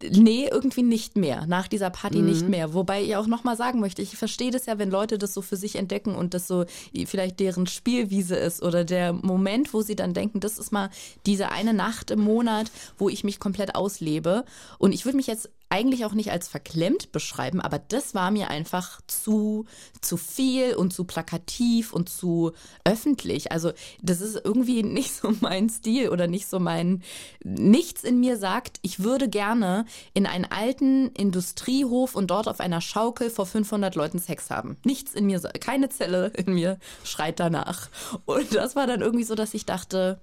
Nee, 0.00 0.48
irgendwie 0.50 0.84
nicht 0.84 1.16
mehr. 1.16 1.44
Nach 1.46 1.66
dieser 1.66 1.90
Party 1.90 2.22
nicht 2.22 2.48
mehr. 2.48 2.72
Wobei 2.72 3.02
ich 3.02 3.16
auch 3.16 3.26
nochmal 3.26 3.56
sagen 3.56 3.80
möchte, 3.80 4.00
ich 4.00 4.16
verstehe 4.16 4.52
das 4.52 4.66
ja, 4.66 4.78
wenn 4.78 4.90
Leute 4.90 5.18
das 5.18 5.34
so 5.34 5.42
für 5.42 5.56
sich 5.56 5.74
entdecken 5.74 6.14
und 6.14 6.34
das 6.34 6.46
so 6.46 6.66
vielleicht 7.06 7.40
deren 7.40 7.66
Spielwiese 7.66 8.36
ist 8.36 8.62
oder 8.62 8.84
der 8.84 9.12
Moment, 9.12 9.74
wo 9.74 9.82
sie 9.82 9.96
dann 9.96 10.14
denken, 10.14 10.38
das 10.38 10.58
ist 10.58 10.70
mal 10.70 10.88
diese 11.26 11.50
eine 11.50 11.74
Nacht 11.74 12.12
im 12.12 12.20
Monat, 12.20 12.70
wo 12.96 13.08
ich 13.08 13.24
mich 13.24 13.40
komplett 13.40 13.74
auslebe. 13.74 14.44
Und 14.78 14.92
ich 14.92 15.04
würde 15.04 15.16
mich 15.16 15.26
jetzt 15.26 15.50
eigentlich 15.70 16.04
auch 16.04 16.14
nicht 16.14 16.30
als 16.30 16.48
verklemmt 16.48 17.12
beschreiben, 17.12 17.60
aber 17.60 17.78
das 17.78 18.14
war 18.14 18.30
mir 18.30 18.48
einfach 18.48 19.00
zu, 19.06 19.66
zu 20.00 20.16
viel 20.16 20.74
und 20.74 20.92
zu 20.92 21.04
plakativ 21.04 21.92
und 21.92 22.08
zu 22.08 22.52
öffentlich. 22.84 23.52
Also 23.52 23.72
das 24.02 24.20
ist 24.20 24.40
irgendwie 24.42 24.82
nicht 24.82 25.14
so 25.14 25.34
mein 25.40 25.68
Stil 25.68 26.08
oder 26.08 26.26
nicht 26.26 26.48
so 26.48 26.58
mein, 26.58 27.02
nichts 27.44 28.04
in 28.04 28.20
mir 28.20 28.36
sagt, 28.38 28.78
ich 28.82 29.00
würde 29.00 29.28
gerne 29.28 29.84
in 30.14 30.26
einen 30.26 30.46
alten 30.46 31.08
Industriehof 31.08 32.14
und 32.14 32.30
dort 32.30 32.48
auf 32.48 32.60
einer 32.60 32.80
Schaukel 32.80 33.30
vor 33.30 33.46
500 33.46 33.94
Leuten 33.94 34.18
Sex 34.18 34.50
haben. 34.50 34.76
Nichts 34.84 35.14
in 35.14 35.26
mir, 35.26 35.40
keine 35.60 35.88
Zelle 35.88 36.28
in 36.28 36.54
mir 36.54 36.78
schreit 37.04 37.40
danach. 37.40 37.90
Und 38.24 38.54
das 38.54 38.76
war 38.76 38.86
dann 38.86 39.00
irgendwie 39.00 39.24
so, 39.24 39.34
dass 39.34 39.54
ich 39.54 39.66
dachte, 39.66 40.20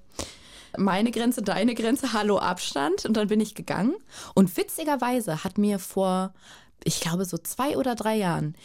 meine 0.77 1.11
Grenze, 1.11 1.41
deine 1.41 1.75
Grenze, 1.75 2.13
hallo 2.13 2.37
Abstand. 2.37 3.05
Und 3.05 3.15
dann 3.15 3.27
bin 3.27 3.39
ich 3.39 3.55
gegangen. 3.55 3.95
Und 4.33 4.55
witzigerweise 4.57 5.43
hat 5.43 5.57
mir 5.57 5.79
vor, 5.79 6.33
ich 6.83 6.99
glaube, 6.99 7.25
so 7.25 7.37
zwei 7.37 7.77
oder 7.77 7.95
drei 7.95 8.15
Jahren 8.15 8.55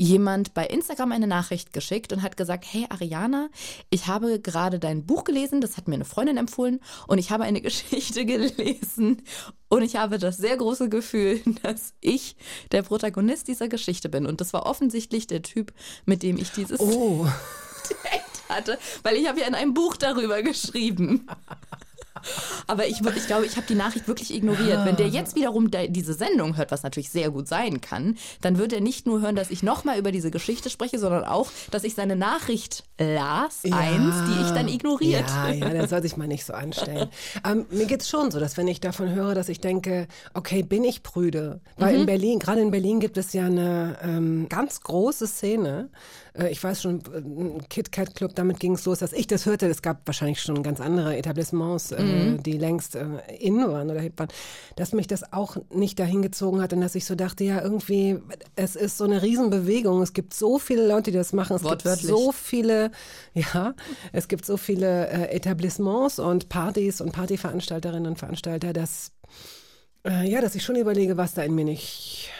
jemand 0.00 0.54
bei 0.54 0.64
Instagram 0.66 1.12
eine 1.12 1.26
Nachricht 1.26 1.74
geschickt 1.74 2.10
und 2.14 2.22
hat 2.22 2.38
gesagt, 2.38 2.64
hey 2.66 2.86
Ariana, 2.88 3.50
ich 3.90 4.06
habe 4.06 4.40
gerade 4.40 4.78
dein 4.78 5.04
Buch 5.04 5.24
gelesen, 5.24 5.60
das 5.60 5.76
hat 5.76 5.88
mir 5.88 5.96
eine 5.96 6.06
Freundin 6.06 6.38
empfohlen 6.38 6.80
und 7.06 7.18
ich 7.18 7.30
habe 7.30 7.44
eine 7.44 7.60
Geschichte 7.60 8.24
gelesen 8.24 9.20
und 9.68 9.82
ich 9.82 9.96
habe 9.96 10.18
das 10.18 10.38
sehr 10.38 10.56
große 10.56 10.88
Gefühl, 10.88 11.42
dass 11.62 11.92
ich 12.00 12.36
der 12.72 12.80
Protagonist 12.80 13.46
dieser 13.46 13.68
Geschichte 13.68 14.08
bin. 14.08 14.24
Und 14.24 14.40
das 14.40 14.54
war 14.54 14.64
offensichtlich 14.64 15.26
der 15.26 15.42
Typ, 15.42 15.74
mit 16.06 16.22
dem 16.22 16.38
ich 16.38 16.50
dieses 16.52 16.80
Oh. 16.80 17.26
Hatte, 18.50 18.78
weil 19.02 19.16
ich 19.16 19.28
habe 19.28 19.40
ja 19.40 19.46
in 19.46 19.54
einem 19.54 19.74
Buch 19.74 19.96
darüber 19.96 20.42
geschrieben. 20.42 21.26
Aber 22.66 22.86
ich, 22.86 23.00
ich 23.00 23.26
glaube, 23.26 23.46
ich 23.46 23.56
habe 23.56 23.66
die 23.66 23.74
Nachricht 23.74 24.06
wirklich 24.06 24.34
ignoriert. 24.34 24.84
Wenn 24.84 24.96
der 24.96 25.08
jetzt 25.08 25.36
wiederum 25.36 25.70
de- 25.70 25.88
diese 25.88 26.12
Sendung 26.12 26.56
hört, 26.58 26.70
was 26.70 26.82
natürlich 26.82 27.08
sehr 27.08 27.30
gut 27.30 27.48
sein 27.48 27.80
kann, 27.80 28.18
dann 28.42 28.58
wird 28.58 28.74
er 28.74 28.82
nicht 28.82 29.06
nur 29.06 29.22
hören, 29.22 29.36
dass 29.36 29.50
ich 29.50 29.62
nochmal 29.62 29.98
über 29.98 30.12
diese 30.12 30.30
Geschichte 30.30 30.68
spreche, 30.68 30.98
sondern 30.98 31.24
auch, 31.24 31.50
dass 31.70 31.82
ich 31.82 31.94
seine 31.94 32.16
Nachricht 32.16 32.84
las, 32.98 33.60
eins, 33.64 34.16
die 34.26 34.38
ich 34.42 34.52
dann 34.52 34.68
ignoriert. 34.68 35.24
Ja, 35.30 35.50
ja, 35.50 35.70
der 35.70 35.88
soll 35.88 36.02
sich 36.02 36.18
mal 36.18 36.28
nicht 36.28 36.44
so 36.44 36.52
anstellen. 36.52 37.08
ähm, 37.48 37.64
mir 37.70 37.86
geht's 37.86 38.08
schon 38.10 38.30
so, 38.30 38.38
dass 38.38 38.58
wenn 38.58 38.68
ich 38.68 38.80
davon 38.80 39.14
höre, 39.14 39.34
dass 39.34 39.48
ich 39.48 39.60
denke, 39.60 40.06
okay, 40.34 40.62
bin 40.62 40.84
ich 40.84 41.02
prüde? 41.02 41.60
Weil 41.78 41.94
Mhm. 41.94 42.00
in 42.00 42.06
Berlin, 42.06 42.38
gerade 42.38 42.60
in 42.60 42.70
Berlin 42.70 43.00
gibt 43.00 43.16
es 43.16 43.32
ja 43.32 43.46
eine 43.46 43.96
ähm, 44.02 44.46
ganz 44.50 44.82
große 44.82 45.26
Szene. 45.26 45.88
Äh, 46.34 46.48
ich 46.50 46.62
weiß 46.62 46.82
schon, 46.82 47.02
ein 47.14 47.68
Kit 47.68 47.92
Kat 47.92 48.14
Club, 48.14 48.34
damit 48.34 48.60
ging 48.60 48.74
es 48.74 48.84
los, 48.84 48.98
dass 49.00 49.12
ich 49.12 49.26
das 49.26 49.46
hörte. 49.46 49.66
Es 49.66 49.82
gab 49.82 50.06
wahrscheinlich 50.06 50.40
schon 50.42 50.62
ganz 50.62 50.80
andere 50.80 51.16
Etablissements, 51.16 51.92
äh, 51.92 52.02
Mhm. 52.02 52.42
die 52.42 52.58
längst 52.58 52.94
äh, 52.96 53.04
in 53.38 53.58
waren 53.58 53.90
oder 53.90 54.00
hip 54.00 54.18
waren, 54.18 54.28
dass 54.76 54.92
mich 54.92 55.06
das 55.06 55.32
auch 55.32 55.56
nicht 55.72 55.98
dahin 55.98 56.22
gezogen 56.22 56.60
hat 56.60 56.72
und 56.72 56.80
dass 56.80 56.94
ich 56.94 57.04
so 57.04 57.14
dachte, 57.14 57.44
ja, 57.44 57.60
irgendwie, 57.62 58.18
es 58.56 58.76
ist 58.76 58.98
so 58.98 59.04
eine 59.04 59.22
Riesenbewegung. 59.22 60.02
Es 60.02 60.12
gibt 60.12 60.34
so 60.34 60.58
viele 60.58 60.86
Leute, 60.86 61.10
die 61.10 61.16
das 61.18 61.32
machen. 61.32 61.56
Es 61.56 61.62
gibt 61.62 61.82
so 61.82 62.32
viele, 62.32 62.90
ja, 63.34 63.74
es 64.12 64.28
gibt 64.28 64.44
so 64.46 64.56
viele 64.56 65.08
äh, 65.08 65.34
Etablissements 65.36 66.18
und 66.18 66.48
Partys 66.48 67.00
und 67.00 67.12
Partyveranstalterinnen 67.12 68.06
und 68.06 68.18
Veranstalter, 68.18 68.72
dass, 68.72 69.12
äh, 70.06 70.28
ja, 70.30 70.40
dass 70.40 70.54
ich 70.54 70.62
schon 70.62 70.76
überlege, 70.76 71.16
was 71.16 71.34
da 71.34 71.42
in 71.42 71.54
mir 71.54 71.64
nicht 71.64 72.30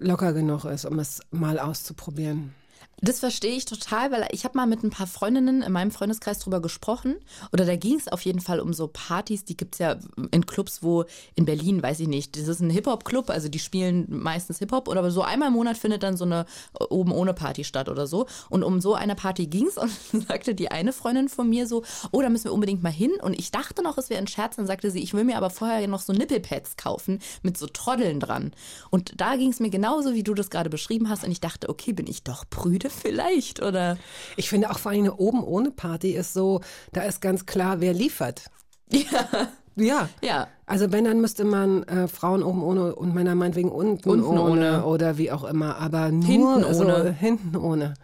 locker 0.00 0.32
genug 0.32 0.64
ist, 0.64 0.84
um 0.84 0.98
es 0.98 1.20
mal 1.30 1.58
auszuprobieren. 1.58 2.54
Das 3.00 3.20
verstehe 3.20 3.56
ich 3.56 3.64
total, 3.64 4.10
weil 4.12 4.26
ich 4.30 4.44
habe 4.44 4.56
mal 4.56 4.66
mit 4.66 4.82
ein 4.82 4.90
paar 4.90 5.06
Freundinnen 5.06 5.62
in 5.62 5.72
meinem 5.72 5.90
Freundeskreis 5.90 6.38
drüber 6.38 6.60
gesprochen. 6.60 7.16
Oder 7.52 7.64
da 7.64 7.76
ging 7.76 7.98
es 7.98 8.08
auf 8.08 8.22
jeden 8.22 8.40
Fall 8.40 8.60
um 8.60 8.72
so 8.72 8.88
Partys, 8.88 9.44
die 9.44 9.56
gibt's 9.56 9.78
ja 9.78 9.96
in 10.30 10.46
Clubs, 10.46 10.82
wo 10.82 11.04
in 11.34 11.44
Berlin, 11.44 11.82
weiß 11.82 12.00
ich 12.00 12.08
nicht, 12.08 12.36
das 12.38 12.48
ist 12.48 12.60
ein 12.60 12.70
Hip-Hop-Club, 12.70 13.30
also 13.30 13.48
die 13.48 13.58
spielen 13.58 14.06
meistens 14.08 14.58
Hip-Hop, 14.58 14.88
oder 14.88 15.10
so 15.10 15.22
einmal 15.22 15.48
im 15.48 15.54
Monat 15.54 15.76
findet 15.76 16.02
dann 16.02 16.16
so 16.16 16.24
eine 16.24 16.46
oben 16.90 17.12
ohne 17.12 17.34
Party 17.34 17.64
statt 17.64 17.88
oder 17.88 18.06
so. 18.06 18.26
Und 18.48 18.62
um 18.62 18.80
so 18.80 18.94
eine 18.94 19.14
Party 19.14 19.46
ging's 19.46 19.76
und 19.76 19.92
dann 20.12 20.22
sagte 20.22 20.54
die 20.54 20.70
eine 20.70 20.92
Freundin 20.92 21.28
von 21.28 21.48
mir 21.48 21.66
so, 21.66 21.82
oh, 22.10 22.22
da 22.22 22.28
müssen 22.28 22.44
wir 22.44 22.52
unbedingt 22.52 22.82
mal 22.82 22.92
hin. 22.92 23.12
Und 23.20 23.38
ich 23.38 23.50
dachte 23.50 23.82
noch, 23.82 23.98
es 23.98 24.10
wäre 24.10 24.20
ein 24.20 24.28
Scherz, 24.28 24.56
dann 24.56 24.66
sagte 24.66 24.90
sie, 24.90 25.02
ich 25.02 25.14
will 25.14 25.24
mir 25.24 25.36
aber 25.36 25.50
vorher 25.50 25.86
noch 25.88 26.00
so 26.00 26.12
Nippelpads 26.12 26.76
kaufen 26.76 27.20
mit 27.42 27.58
so 27.58 27.66
Troddeln 27.66 28.20
dran. 28.20 28.52
Und 28.90 29.20
da 29.20 29.36
ging's 29.36 29.60
mir 29.60 29.70
genauso, 29.70 30.14
wie 30.14 30.22
du 30.22 30.34
das 30.34 30.50
gerade 30.50 30.70
beschrieben 30.70 31.08
hast. 31.08 31.24
Und 31.24 31.30
ich 31.30 31.40
dachte, 31.40 31.68
okay, 31.68 31.92
bin 31.92 32.06
ich 32.06 32.22
doch 32.22 32.44
prüde 32.48 32.83
vielleicht, 32.90 33.62
oder? 33.62 33.96
Ich 34.36 34.48
finde 34.48 34.70
auch 34.70 34.78
vor 34.78 34.92
allem 34.92 35.00
eine 35.00 35.16
oben 35.16 35.42
ohne 35.42 35.70
Party 35.70 36.12
ist 36.12 36.34
so, 36.34 36.60
da 36.92 37.02
ist 37.02 37.20
ganz 37.20 37.46
klar, 37.46 37.80
wer 37.80 37.92
liefert. 37.92 38.44
Ja. 38.92 39.48
Ja. 39.76 40.08
Ja. 40.22 40.48
Also 40.66 40.92
wenn, 40.92 41.04
dann 41.04 41.20
müsste 41.20 41.44
man 41.44 41.82
äh, 41.84 42.06
Frauen 42.06 42.42
oben 42.44 42.62
ohne 42.62 42.94
und 42.94 43.12
Männer 43.12 43.34
meinetwegen 43.34 43.70
unten, 43.72 44.08
Unten 44.08 44.24
ohne, 44.24 44.42
ohne. 44.42 44.84
oder 44.84 45.18
wie 45.18 45.32
auch 45.32 45.42
immer, 45.44 45.78
aber 45.78 46.10
nur 46.12 46.24
Hinten 46.24 46.74
so, 46.74 46.84
ohne. 46.84 47.12
hinten 47.12 47.56
ohne. 47.56 47.94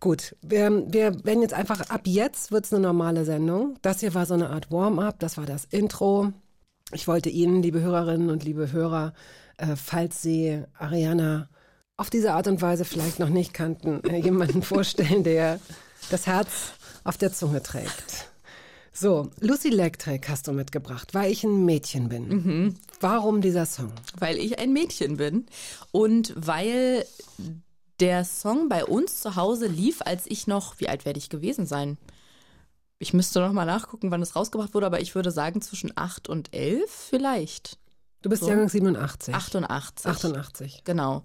Gut, 0.00 0.34
wir, 0.42 0.84
wir 0.92 1.24
werden 1.24 1.42
jetzt 1.42 1.54
einfach, 1.54 1.90
ab 1.90 2.02
jetzt 2.04 2.52
wird's 2.52 2.72
eine 2.72 2.82
normale 2.82 3.24
Sendung. 3.24 3.76
Das 3.82 4.00
hier 4.00 4.14
war 4.14 4.24
so 4.26 4.34
eine 4.34 4.50
Art 4.50 4.70
Warm-up, 4.70 5.18
das 5.18 5.36
war 5.36 5.46
das 5.46 5.64
Intro. 5.66 6.32
Ich 6.92 7.06
wollte 7.08 7.28
Ihnen, 7.28 7.62
liebe 7.62 7.80
Hörerinnen 7.80 8.30
und 8.30 8.44
liebe 8.44 8.72
Hörer, 8.72 9.12
äh, 9.58 9.74
falls 9.76 10.22
Sie 10.22 10.62
Ariana 10.78 11.48
auf 11.96 12.10
diese 12.10 12.32
Art 12.32 12.46
und 12.46 12.60
Weise 12.62 12.84
vielleicht 12.84 13.18
noch 13.18 13.28
nicht 13.28 13.54
kannten, 13.54 14.02
äh, 14.04 14.16
jemanden 14.16 14.62
vorstellen, 14.62 15.24
der 15.24 15.60
das 16.10 16.26
Herz 16.26 16.72
auf 17.04 17.16
der 17.16 17.32
Zunge 17.32 17.62
trägt. 17.62 18.28
So, 18.92 19.30
Lucy 19.40 19.68
Electric 19.68 20.26
hast 20.28 20.48
du 20.48 20.52
mitgebracht, 20.52 21.12
weil 21.12 21.30
ich 21.30 21.44
ein 21.44 21.66
Mädchen 21.66 22.08
bin. 22.08 22.78
Warum 23.00 23.42
dieser 23.42 23.66
Song? 23.66 23.92
Weil 24.18 24.38
ich 24.38 24.58
ein 24.58 24.72
Mädchen 24.72 25.18
bin 25.18 25.46
und 25.92 26.32
weil 26.34 27.04
der 28.00 28.24
Song 28.24 28.70
bei 28.70 28.84
uns 28.86 29.20
zu 29.20 29.36
Hause 29.36 29.66
lief, 29.66 30.00
als 30.00 30.24
ich 30.26 30.46
noch, 30.46 30.80
wie 30.80 30.88
alt 30.88 31.04
werde 31.04 31.18
ich 31.18 31.28
gewesen 31.28 31.66
sein? 31.66 31.98
Ich 32.98 33.12
müsste 33.12 33.40
noch 33.40 33.52
mal 33.52 33.66
nachgucken, 33.66 34.10
wann 34.10 34.22
es 34.22 34.34
rausgebracht 34.34 34.72
wurde, 34.72 34.86
aber 34.86 35.00
ich 35.02 35.14
würde 35.14 35.30
sagen 35.30 35.60
zwischen 35.60 35.92
acht 35.94 36.28
und 36.28 36.54
elf 36.54 36.90
vielleicht. 36.90 37.78
Du 38.22 38.30
bist 38.30 38.42
So. 38.42 38.48
Jahrgang 38.48 38.70
87. 38.70 39.34
88. 39.34 40.06
88. 40.06 40.84
Genau. 40.84 41.22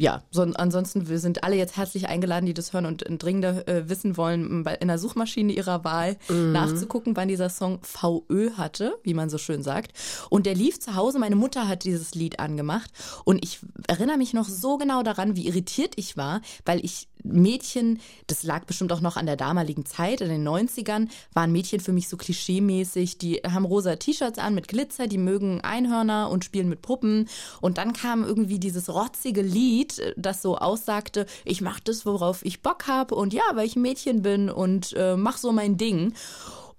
Ja, 0.00 0.22
so, 0.30 0.40
ansonsten 0.40 1.10
wir 1.10 1.18
sind 1.18 1.44
alle 1.44 1.56
jetzt 1.56 1.76
herzlich 1.76 2.08
eingeladen, 2.08 2.46
die 2.46 2.54
das 2.54 2.72
hören 2.72 2.86
und 2.86 3.04
dringender 3.22 3.68
äh, 3.68 3.90
wissen 3.90 4.16
wollen, 4.16 4.64
in 4.80 4.88
der 4.88 4.98
Suchmaschine 4.98 5.52
ihrer 5.52 5.84
Wahl 5.84 6.16
nachzugucken, 6.30 7.16
wann 7.16 7.28
dieser 7.28 7.50
Song 7.50 7.80
VÖ 7.82 8.52
hatte, 8.52 8.96
wie 9.02 9.12
man 9.12 9.28
so 9.28 9.36
schön 9.36 9.62
sagt. 9.62 9.92
Und 10.30 10.46
der 10.46 10.54
lief 10.54 10.80
zu 10.80 10.94
Hause, 10.94 11.18
meine 11.18 11.36
Mutter 11.36 11.68
hat 11.68 11.84
dieses 11.84 12.14
Lied 12.14 12.40
angemacht 12.40 12.90
und 13.26 13.44
ich 13.44 13.60
erinnere 13.88 14.16
mich 14.16 14.32
noch 14.32 14.48
so 14.48 14.78
genau 14.78 15.02
daran, 15.02 15.36
wie 15.36 15.46
irritiert 15.46 15.92
ich 15.96 16.16
war, 16.16 16.40
weil 16.64 16.82
ich 16.82 17.09
Mädchen, 17.24 18.00
das 18.26 18.42
lag 18.42 18.64
bestimmt 18.64 18.92
auch 18.92 19.00
noch 19.00 19.16
an 19.16 19.26
der 19.26 19.36
damaligen 19.36 19.86
Zeit, 19.86 20.20
in 20.20 20.28
den 20.28 20.46
90ern, 20.46 21.08
waren 21.32 21.52
Mädchen 21.52 21.80
für 21.80 21.92
mich 21.92 22.08
so 22.08 22.16
klischeemäßig, 22.16 23.18
die 23.18 23.36
haben 23.36 23.64
rosa 23.64 23.96
T-Shirts 23.96 24.38
an 24.38 24.54
mit 24.54 24.68
Glitzer, 24.68 25.06
die 25.06 25.18
mögen 25.18 25.60
Einhörner 25.60 26.30
und 26.30 26.44
spielen 26.44 26.68
mit 26.68 26.82
Puppen. 26.82 27.28
Und 27.60 27.78
dann 27.78 27.92
kam 27.92 28.24
irgendwie 28.24 28.58
dieses 28.58 28.88
rotzige 28.88 29.42
Lied, 29.42 30.14
das 30.16 30.42
so 30.42 30.58
aussagte, 30.58 31.26
ich 31.44 31.60
mach 31.60 31.80
das, 31.80 32.06
worauf 32.06 32.44
ich 32.44 32.62
Bock 32.62 32.86
habe 32.86 33.14
und 33.14 33.32
ja, 33.32 33.42
weil 33.54 33.66
ich 33.66 33.76
ein 33.76 33.82
Mädchen 33.82 34.22
bin 34.22 34.50
und 34.50 34.94
äh, 34.96 35.16
mach 35.16 35.38
so 35.38 35.52
mein 35.52 35.76
Ding. 35.76 36.14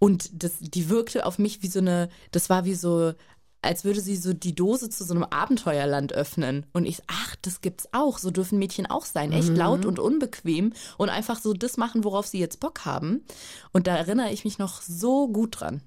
Und 0.04 0.44
das, 0.44 0.54
die 0.60 0.90
wirkte 0.90 1.28
auf 1.28 1.38
mich 1.38 1.62
wie 1.62 1.68
so 1.68 1.78
eine, 1.78 2.10
das 2.32 2.50
war 2.50 2.66
wie 2.66 2.74
so, 2.74 3.14
als 3.62 3.84
würde 3.84 4.02
sie 4.02 4.16
so 4.16 4.34
die 4.34 4.56
Dose 4.56 4.90
zu 4.90 5.04
so 5.04 5.14
einem 5.14 5.24
Abenteuerland 5.24 6.14
öffnen. 6.14 6.66
Und 6.74 6.86
ich, 6.86 7.02
ach, 7.08 7.36
das 7.42 7.62
gibt's 7.62 7.90
auch. 7.92 8.18
So 8.18 8.32
dürfen 8.32 8.60
Mädchen 8.60 8.86
auch 8.86 9.06
sein. 9.06 9.32
Echt 9.32 9.50
laut 9.50 9.86
und 9.86 10.00
unbequem 10.00 10.74
und 10.98 11.10
einfach 11.10 11.40
so 11.40 11.54
das 11.54 11.78
machen, 11.78 12.04
worauf 12.04 12.28
sie 12.28 12.40
jetzt 12.40 12.60
Bock 12.60 12.86
haben. 12.86 13.24
Und 13.72 13.88
da 13.88 13.96
erinnere 13.96 14.32
ich 14.32 14.46
mich 14.46 14.58
noch 14.58 14.82
so 14.82 15.28
gut 15.28 15.60
dran. 15.60 15.82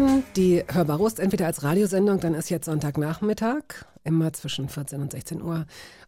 Hören 0.00 0.22
die 0.34 0.64
Hörbar 0.66 0.96
Rust 0.96 1.20
entweder 1.20 1.46
als 1.46 1.62
Radiosendung, 1.62 2.20
dann 2.20 2.34
ist 2.34 2.48
jetzt 2.48 2.64
Sonntagnachmittag, 2.64 3.62
immer 4.02 4.32
zwischen 4.32 4.68
14 4.68 5.02
und 5.02 5.12
16 5.12 5.42
Uhr. 5.42 5.66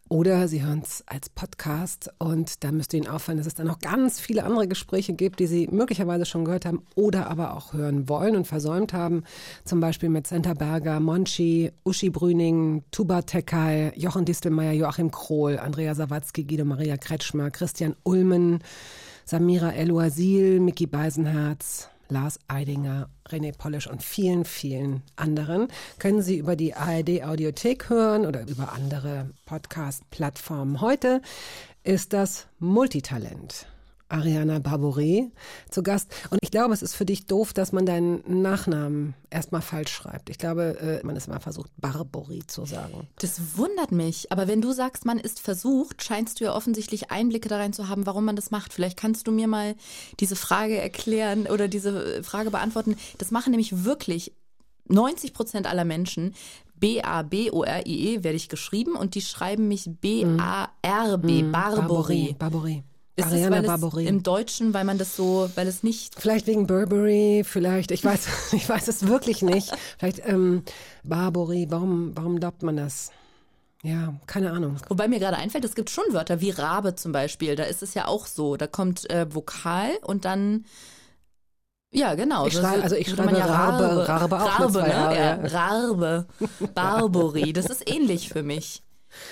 Oder 0.09 0.47
Sie 0.47 0.63
hören 0.63 0.81
es 0.83 1.03
als 1.05 1.29
Podcast 1.29 2.11
und 2.17 2.63
da 2.63 2.71
müsste 2.71 2.97
Ihnen 2.97 3.07
auffallen, 3.07 3.37
dass 3.37 3.45
es 3.45 3.53
dann 3.53 3.67
noch 3.67 3.79
ganz 3.79 4.19
viele 4.19 4.45
andere 4.45 4.67
Gespräche 4.67 5.13
gibt, 5.13 5.39
die 5.39 5.45
Sie 5.45 5.67
möglicherweise 5.67 6.25
schon 6.25 6.43
gehört 6.43 6.65
haben 6.65 6.81
oder 6.95 7.29
aber 7.29 7.55
auch 7.55 7.73
hören 7.73 8.09
wollen 8.09 8.35
und 8.35 8.47
versäumt 8.47 8.93
haben. 8.93 9.23
Zum 9.63 9.79
Beispiel 9.79 10.09
mit 10.09 10.25
Senta 10.25 10.55
Berger, 10.55 10.99
Monchi, 10.99 11.71
Uschi 11.83 12.09
Brüning, 12.09 12.83
Tuba 12.89 13.21
Tekay, 13.21 13.91
Jochen 13.95 14.25
Distelmeier, 14.25 14.73
Joachim 14.73 15.11
Krohl, 15.11 15.59
Andrea 15.59 15.93
Sawatzki, 15.93 16.45
Guido 16.45 16.65
Maria 16.65 16.97
Kretschmer, 16.97 17.51
Christian 17.51 17.95
Ulmen, 18.03 18.59
Samira 19.25 19.71
El-Oasil, 19.71 20.59
Mickey 20.59 20.87
Beisenherz, 20.87 21.89
Lars 22.09 22.39
Eidinger, 22.47 23.09
René 23.27 23.57
Polisch 23.57 23.87
und 23.87 24.03
vielen, 24.03 24.45
vielen 24.45 25.03
anderen 25.15 25.67
können 25.99 26.21
Sie 26.21 26.37
über 26.37 26.55
die 26.55 26.73
ARD 26.73 27.23
Audiothek 27.23 27.89
hören 27.89 28.25
oder 28.25 28.47
über 28.47 28.73
andere 28.73 29.29
Podcast-Plattformen. 29.45 30.81
Heute 30.81 31.21
ist 31.83 32.13
das 32.13 32.47
Multitalent. 32.59 33.67
Ariana 34.09 34.57
Barbouré 34.57 35.31
zu 35.69 35.81
Gast. 35.83 36.13
Und 36.29 36.39
ich 36.41 36.51
glaube, 36.51 36.73
es 36.73 36.81
ist 36.81 36.95
für 36.95 37.05
dich 37.05 37.25
doof, 37.25 37.53
dass 37.53 37.71
man 37.71 37.85
deinen 37.85 38.41
Nachnamen 38.41 39.15
erstmal 39.29 39.61
falsch 39.61 39.91
schreibt. 39.91 40.29
Ich 40.29 40.37
glaube, 40.37 40.77
äh, 40.79 41.05
man 41.05 41.15
ist 41.15 41.27
immer 41.27 41.39
versucht, 41.39 41.71
Barbouré 41.81 42.47
zu 42.47 42.65
sagen. 42.65 43.07
Das 43.19 43.57
wundert 43.57 43.91
mich. 43.91 44.31
Aber 44.31 44.47
wenn 44.47 44.61
du 44.61 44.71
sagst, 44.71 45.05
man 45.05 45.17
ist 45.17 45.39
versucht, 45.39 46.03
scheinst 46.03 46.39
du 46.39 46.45
ja 46.45 46.55
offensichtlich 46.55 47.11
Einblicke 47.11 47.49
da 47.49 47.57
rein 47.57 47.73
zu 47.73 47.89
haben, 47.89 48.05
warum 48.05 48.25
man 48.25 48.35
das 48.35 48.51
macht. 48.51 48.73
Vielleicht 48.73 48.97
kannst 48.97 49.27
du 49.27 49.31
mir 49.31 49.47
mal 49.47 49.75
diese 50.19 50.35
Frage 50.35 50.77
erklären 50.77 51.47
oder 51.47 51.67
diese 51.67 52.23
Frage 52.23 52.51
beantworten. 52.51 52.95
Das 53.17 53.31
machen 53.31 53.51
nämlich 53.51 53.83
wirklich 53.83 54.33
90 54.89 55.33
Prozent 55.33 55.67
aller 55.67 55.85
Menschen. 55.85 56.35
B-A-B-O-R-I-E 56.75 58.23
werde 58.23 58.35
ich 58.35 58.49
geschrieben 58.49 58.95
und 58.95 59.15
die 59.15 59.21
schreiben 59.21 59.69
mich 59.69 59.89
B-A-R-B, 59.89 61.43
Barbory. 61.43 62.35
Barbouré. 62.37 62.83
Ist 63.15 63.25
Ariana 63.27 63.59
es 63.61 63.67
Barbouré. 63.67 64.05
im 64.05 64.23
Deutschen, 64.23 64.73
weil 64.73 64.85
man 64.85 64.97
das 64.97 65.15
so, 65.15 65.49
weil 65.55 65.67
es 65.67 65.83
nicht 65.83 66.19
Vielleicht 66.19 66.47
wegen 66.47 66.65
Burberry, 66.65 67.43
vielleicht, 67.45 67.91
ich 67.91 68.03
weiß, 68.03 68.27
ich 68.53 68.67
weiß 68.67 68.87
es 68.87 69.07
wirklich 69.07 69.41
nicht. 69.43 69.71
Vielleicht 69.99 70.21
ähm, 70.27 70.63
Barbory, 71.03 71.67
warum, 71.69 72.11
warum 72.15 72.39
glaubt 72.39 72.63
man 72.63 72.77
das? 72.77 73.11
Ja, 73.83 74.15
keine 74.27 74.51
Ahnung. 74.51 74.77
Wobei 74.89 75.07
mir 75.07 75.19
gerade 75.19 75.37
einfällt, 75.37 75.65
es 75.65 75.75
gibt 75.75 75.89
schon 75.89 76.05
Wörter 76.11 76.39
wie 76.41 76.51
Rabe 76.51 76.95
zum 76.95 77.11
Beispiel. 77.11 77.55
Da 77.55 77.63
ist 77.65 77.83
es 77.83 77.93
ja 77.93 78.07
auch 78.07 78.25
so. 78.25 78.55
Da 78.55 78.65
kommt 78.65 79.09
äh, 79.11 79.27
Vokal 79.33 79.89
und 80.03 80.23
dann. 80.25 80.65
Ja, 81.91 82.15
genau. 82.15 82.47
Ich 82.47 82.53
Das 82.55 82.63
schrei- 82.63 82.81
also 82.81 82.95
ich 82.95 83.09
würde 83.09 83.23
man 83.25 83.35
schreibe 83.35 83.53
Rabe- 83.53 84.07
Rabe 84.07 84.41
auch 84.41 84.59
mit 84.59 84.59
Rabe, 84.59 84.73
zwei 84.73 84.87
ne? 84.87 84.93
R, 84.93 85.13
Ja, 85.13 85.45
ja. 85.45 85.47
Rabe. 85.47 86.25
Barbory. 86.73 87.53
Das 87.53 87.65
ist 87.67 87.87
ähnlich 87.87 88.29
für 88.29 88.41
mich. 88.41 88.81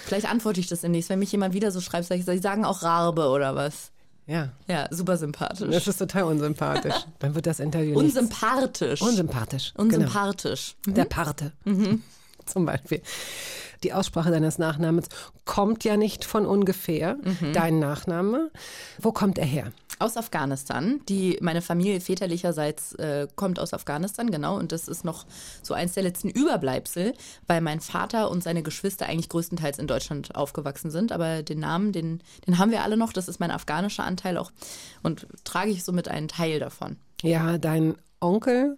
Vielleicht 0.06 0.30
antworte 0.30 0.60
ich 0.60 0.68
das 0.68 0.82
demnächst. 0.82 1.10
Wenn 1.10 1.20
mich 1.20 1.32
jemand 1.32 1.54
wieder 1.54 1.72
so 1.72 1.82
schreibt, 1.82 2.08
sage 2.08 2.20
ich, 2.20 2.26
sie 2.26 2.38
sagen 2.40 2.66
auch 2.66 2.84
Rabe 2.84 3.28
oder 3.30 3.56
was. 3.56 3.92
Ja, 4.28 4.50
Ja, 4.68 4.88
super 4.92 5.18
sympathisch. 5.18 5.68
das 5.70 5.88
ist 5.88 5.98
total 5.98 6.24
unsympathisch. 6.24 6.94
Dann 7.20 7.36
wird 7.36 7.48
das 7.48 7.60
Interview 7.60 8.00
nichts. 8.02 8.18
Unsympathisch. 8.18 9.02
Unsympathisch. 9.02 9.74
Genau. 9.76 9.86
Unsympathisch. 9.88 10.76
Der 10.86 11.06
Pate. 11.06 11.52
Zum 12.46 12.66
Beispiel. 12.66 13.02
Die 13.84 13.94
Aussprache 13.94 14.30
deines 14.32 14.58
Nachnamens 14.60 15.08
kommt 15.46 15.84
ja 15.84 15.98
nicht 15.98 16.24
von 16.24 16.46
ungefähr. 16.46 17.18
Dein 17.54 17.80
Nachname. 17.80 18.52
Wo 19.00 19.12
kommt 19.12 19.38
er 19.40 19.46
her? 19.46 19.72
Aus 20.02 20.18
Afghanistan. 20.18 21.02
Die, 21.08 21.38
meine 21.42 21.62
Familie 21.62 22.02
väterlicherseits 22.02 22.94
äh, 22.96 23.28
kommt 23.36 23.60
aus 23.60 23.74
Afghanistan, 23.74 24.32
genau. 24.32 24.58
Und 24.58 24.72
das 24.72 24.88
ist 24.88 25.06
noch 25.06 25.26
so 25.62 25.74
eins 25.74 25.94
der 25.94 26.04
letzten 26.04 26.30
Überbleibsel, 26.30 27.14
weil 27.48 27.62
mein 27.62 27.80
Vater 27.80 28.30
und 28.32 28.44
seine 28.44 28.64
Geschwister 28.64 29.06
eigentlich 29.06 29.30
größtenteils 29.30 29.80
in 29.80 29.88
Deutschland 29.88 30.36
aufgewachsen 30.36 30.92
sind. 30.92 31.12
Aber 31.12 31.44
den 31.44 31.60
Namen, 31.60 31.92
den, 31.92 32.22
den 32.48 32.58
haben 32.58 32.72
wir 32.72 32.84
alle 32.84 32.98
noch. 32.98 33.14
Das 33.14 33.28
ist 33.28 33.40
mein 33.40 33.52
afghanischer 33.52 34.04
Anteil 34.04 34.38
auch. 34.38 34.52
Und 35.04 35.28
trage 35.44 35.72
ich 35.72 35.84
somit 35.84 36.08
einen 36.08 36.28
Teil 36.28 36.60
davon. 36.60 36.98
Ja, 37.22 37.58
dein 37.58 37.96
Onkel 38.20 38.78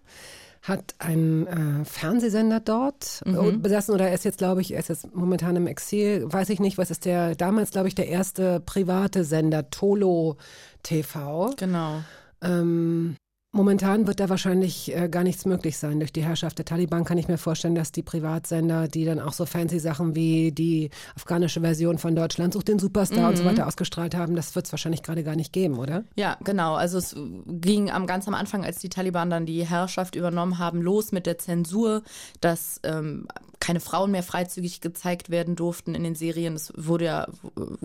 hat 0.63 0.95
einen 0.97 1.45
äh, 1.45 1.85
Fernsehsender 1.85 2.61
dort 2.61 3.21
äh, 3.25 3.51
besessen 3.51 3.93
oder 3.93 4.07
er 4.07 4.13
ist 4.13 4.23
jetzt, 4.23 4.37
glaube 4.37 4.61
ich, 4.61 4.73
er 4.73 4.79
ist 4.79 4.87
jetzt 4.87 5.13
momentan 5.13 5.57
im 5.57 5.67
Exil, 5.67 6.23
weiß 6.25 6.49
ich 6.49 6.61
nicht, 6.61 6.77
was 6.77 6.89
ist 6.89 7.03
der, 7.03 7.35
damals, 7.35 7.71
glaube 7.71 7.89
ich, 7.89 7.95
der 7.95 8.07
erste 8.07 8.61
private 8.61 9.25
Sender, 9.25 9.69
Tolo 9.69 10.37
TV. 10.81 11.53
Genau. 11.57 12.01
Ähm, 12.41 13.17
momentan 13.53 14.07
wird 14.07 14.19
da 14.19 14.29
wahrscheinlich 14.29 14.93
äh, 14.93 15.07
gar 15.07 15.23
nichts 15.23 15.45
möglich 15.45 15.77
sein. 15.77 15.99
Durch 15.99 16.11
die 16.11 16.23
Herrschaft 16.23 16.57
der 16.57 16.65
Taliban 16.65 17.05
kann 17.05 17.17
ich 17.17 17.27
mir 17.27 17.37
vorstellen, 17.37 17.75
dass 17.75 17.91
die 17.91 18.01
Privatsender, 18.01 18.87
die 18.87 19.05
dann 19.05 19.19
auch 19.19 19.31
so 19.31 19.45
fancy 19.45 19.79
Sachen 19.79 20.15
wie 20.15 20.51
die 20.51 20.89
afghanische 21.15 21.61
Version 21.61 21.97
von 21.99 22.15
Deutschland 22.15 22.53
sucht 22.53 22.67
den 22.67 22.79
Superstar 22.79 23.29
und 23.29 23.37
so 23.37 23.45
weiter 23.45 23.67
ausgestrahlt 23.67 24.15
haben, 24.15 24.35
das 24.35 24.55
wird 24.55 24.65
es 24.65 24.73
wahrscheinlich 24.73 25.03
gerade 25.03 25.23
gar 25.23 25.35
nicht 25.35 25.53
geben, 25.53 25.77
oder? 25.77 26.03
Ja, 26.15 26.37
genau. 26.43 26.73
Also 26.73 26.97
es 26.97 27.15
ging 27.47 27.91
am 27.91 28.07
ganz 28.07 28.27
am 28.27 28.33
Anfang, 28.33 28.65
als 28.65 28.79
die 28.79 28.89
Taliban 28.89 29.29
dann 29.29 29.45
die 29.45 29.65
Herrschaft 29.65 30.15
übernommen 30.15 30.57
haben, 30.57 30.81
los 30.81 31.11
mit 31.11 31.27
der 31.27 31.37
Zensur, 31.37 32.01
dass 32.41 32.81
ähm, 32.83 33.27
keine 33.63 33.79
Frauen 33.79 34.11
mehr 34.11 34.23
freizügig 34.23 34.81
gezeigt 34.81 35.29
werden 35.29 35.55
durften 35.55 35.95
in 35.95 36.03
den 36.03 36.15
Serien. 36.15 36.53
Es 36.53 36.73
wurde 36.75 37.05
ja, 37.05 37.27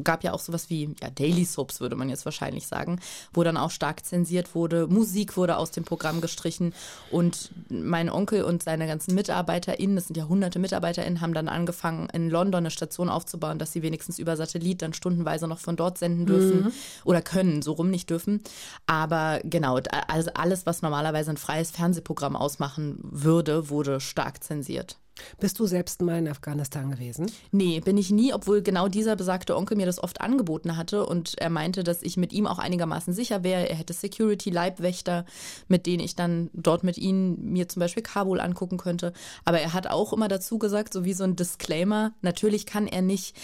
gab 0.03 0.25
ja 0.25 0.33
auch 0.33 0.41
sowas 0.41 0.71
wie 0.71 0.97
ja, 1.01 1.09
Daily 1.09 1.45
Soaps, 1.45 1.81
würde 1.81 1.95
man 1.95 2.09
jetzt 2.09 2.25
wahrscheinlich 2.25 2.67
sagen, 2.67 2.99
wo 3.33 3.45
dann 3.45 3.57
auch 3.57 3.71
stark 3.71 4.05
zensiert 4.05 4.57
wurde. 4.57 4.89
Musik 4.89 5.37
wurde 5.37 5.57
aus 5.57 5.71
dem 5.71 5.85
Programm 5.85 6.21
gestrichen 6.21 6.75
und 7.13 7.53
mein 7.69 8.11
Onkel 8.11 8.43
und 8.43 8.61
seine 8.61 8.89
ganzen 8.89 9.15
MitarbeiterInnen, 9.15 9.95
das 9.95 10.09
sind 10.09 10.17
ja 10.17 10.27
hunderte 10.27 10.59
MitarbeiterInnen, 10.59 11.21
haben 11.21 11.33
dann 11.33 11.47
angefangen, 11.47 12.09
in 12.13 12.29
London 12.29 12.59
eine 12.59 12.73
Station 12.73 13.09
aufzubauen, 13.09 13.61
dass 13.61 13.73
sie 13.73 13.83
wenigstens 13.83 14.19
über 14.19 14.37
Satellit 14.37 14.83
dann 14.83 14.95
stundenweise 14.95 15.47
noch 15.47 15.61
von 15.61 15.77
dort 15.77 15.97
senden 15.97 16.27
dürfen 16.27 16.73
oder 17.05 17.23
können, 17.23 17.63
so 17.63 17.71
rum 17.71 17.89
nicht 17.89 18.11
dürfen. 18.11 18.43
Aber 18.87 19.39
genau, 19.45 19.79
also 20.09 20.33
alles, 20.35 20.67
was 20.67 20.83
normalerweise 20.83 21.31
ein 21.31 21.37
freies 21.37 21.71
Fernsehprogramm 21.71 22.35
ausmachen 22.35 22.99
würde, 23.01 23.71
wurde 23.71 24.01
stark 24.01 24.43
zensiert. 24.43 24.99
Bist 25.41 25.59
du 25.59 25.67
selbst 25.67 26.03
mal 26.03 26.19
in 26.19 26.29
Afghanistan 26.29 26.91
gewesen? 26.91 27.31
Nee, 27.51 27.81
bin 27.81 27.97
ich 27.97 28.11
nie, 28.11 28.33
obwohl 28.33 28.63
genau 28.63 28.89
dieser 28.89 29.17
besagte 29.17 29.57
Onkel 29.57 29.77
mir 29.77 29.87
das 29.87 30.03
oft 30.03 30.21
angeboten 30.21 30.77
hatte 30.77 31.07
und 31.07 31.39
er 31.39 31.51
meinte, 31.51 31.85
dass 31.85 32.03
ich 32.03 32.17
mit 32.17 32.33
ihm 32.33 32.47
auch 32.47 32.59
einigermaßen 32.59 33.13
sicher 33.13 33.43
wäre. 33.43 33.69
Er 33.69 33.77
hätte 33.77 33.93
Security-Leibwächter, 33.93 35.25
mit 35.69 35.87
denen 35.87 36.01
ich 36.01 36.15
dann 36.15 36.51
dort 36.53 36.85
mit 36.85 36.99
ihnen 36.99 37.53
mir 37.53 37.69
zum 37.69 37.81
Beispiel 37.81 38.03
Kabul 38.03 38.41
angucken 38.41 38.79
könnte. 38.79 39.13
Aber 39.45 39.61
er 39.61 39.73
hat 39.73 39.87
auch 39.87 40.13
immer 40.13 40.29
dazu 40.29 40.59
gesagt, 40.59 40.93
so 40.93 41.05
wie 41.05 41.13
so 41.13 41.25
ein 41.25 41.37
Disclaimer, 41.37 42.13
natürlich 42.23 42.67
kann 42.67 42.87
er 42.87 43.03
nicht 43.03 43.37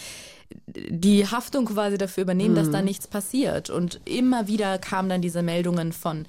die 0.67 1.27
Haftung 1.27 1.65
quasi 1.65 1.97
dafür 1.97 2.23
übernehmen, 2.23 2.55
dass 2.55 2.69
da 2.69 2.81
nichts 2.81 3.07
passiert. 3.07 3.69
Und 3.69 3.99
immer 4.05 4.47
wieder 4.47 4.77
kamen 4.77 5.09
dann 5.09 5.21
diese 5.21 5.41
Meldungen 5.41 5.91
von 5.91 6.25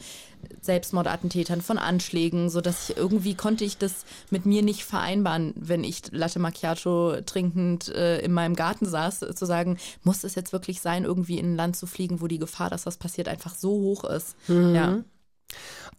Selbstmordattentätern, 0.61 1.61
von 1.61 1.78
Anschlägen, 1.78 2.50
so 2.50 2.61
dass 2.61 2.90
ich 2.90 2.96
irgendwie 2.96 3.35
konnte 3.35 3.64
ich 3.64 3.78
das 3.78 4.04
mit 4.30 4.46
mir 4.46 4.62
nicht 4.62 4.85
vereinbaren, 4.85 5.52
wenn 5.56 5.85
ich 5.85 6.02
Latte 6.12 6.38
Macchiato 6.38 7.20
trinkend 7.24 7.88
äh, 7.88 8.20
in 8.20 8.32
meinem 8.32 8.56
Garten 8.56 8.87
saß, 8.87 9.20
zu 9.35 9.46
sagen, 9.46 9.78
muss 10.02 10.24
es 10.24 10.35
jetzt 10.35 10.52
wirklich 10.52 10.80
sein, 10.80 11.04
irgendwie 11.04 11.38
in 11.38 11.52
ein 11.52 11.56
Land 11.56 11.76
zu 11.76 11.87
fliegen, 11.87 12.20
wo 12.20 12.26
die 12.26 12.38
Gefahr, 12.38 12.70
dass 12.70 12.87
was 12.87 12.96
passiert, 12.96 13.28
einfach 13.28 13.54
so 13.54 13.70
hoch 13.70 14.04
ist. 14.04 14.37
Ja. 14.74 15.02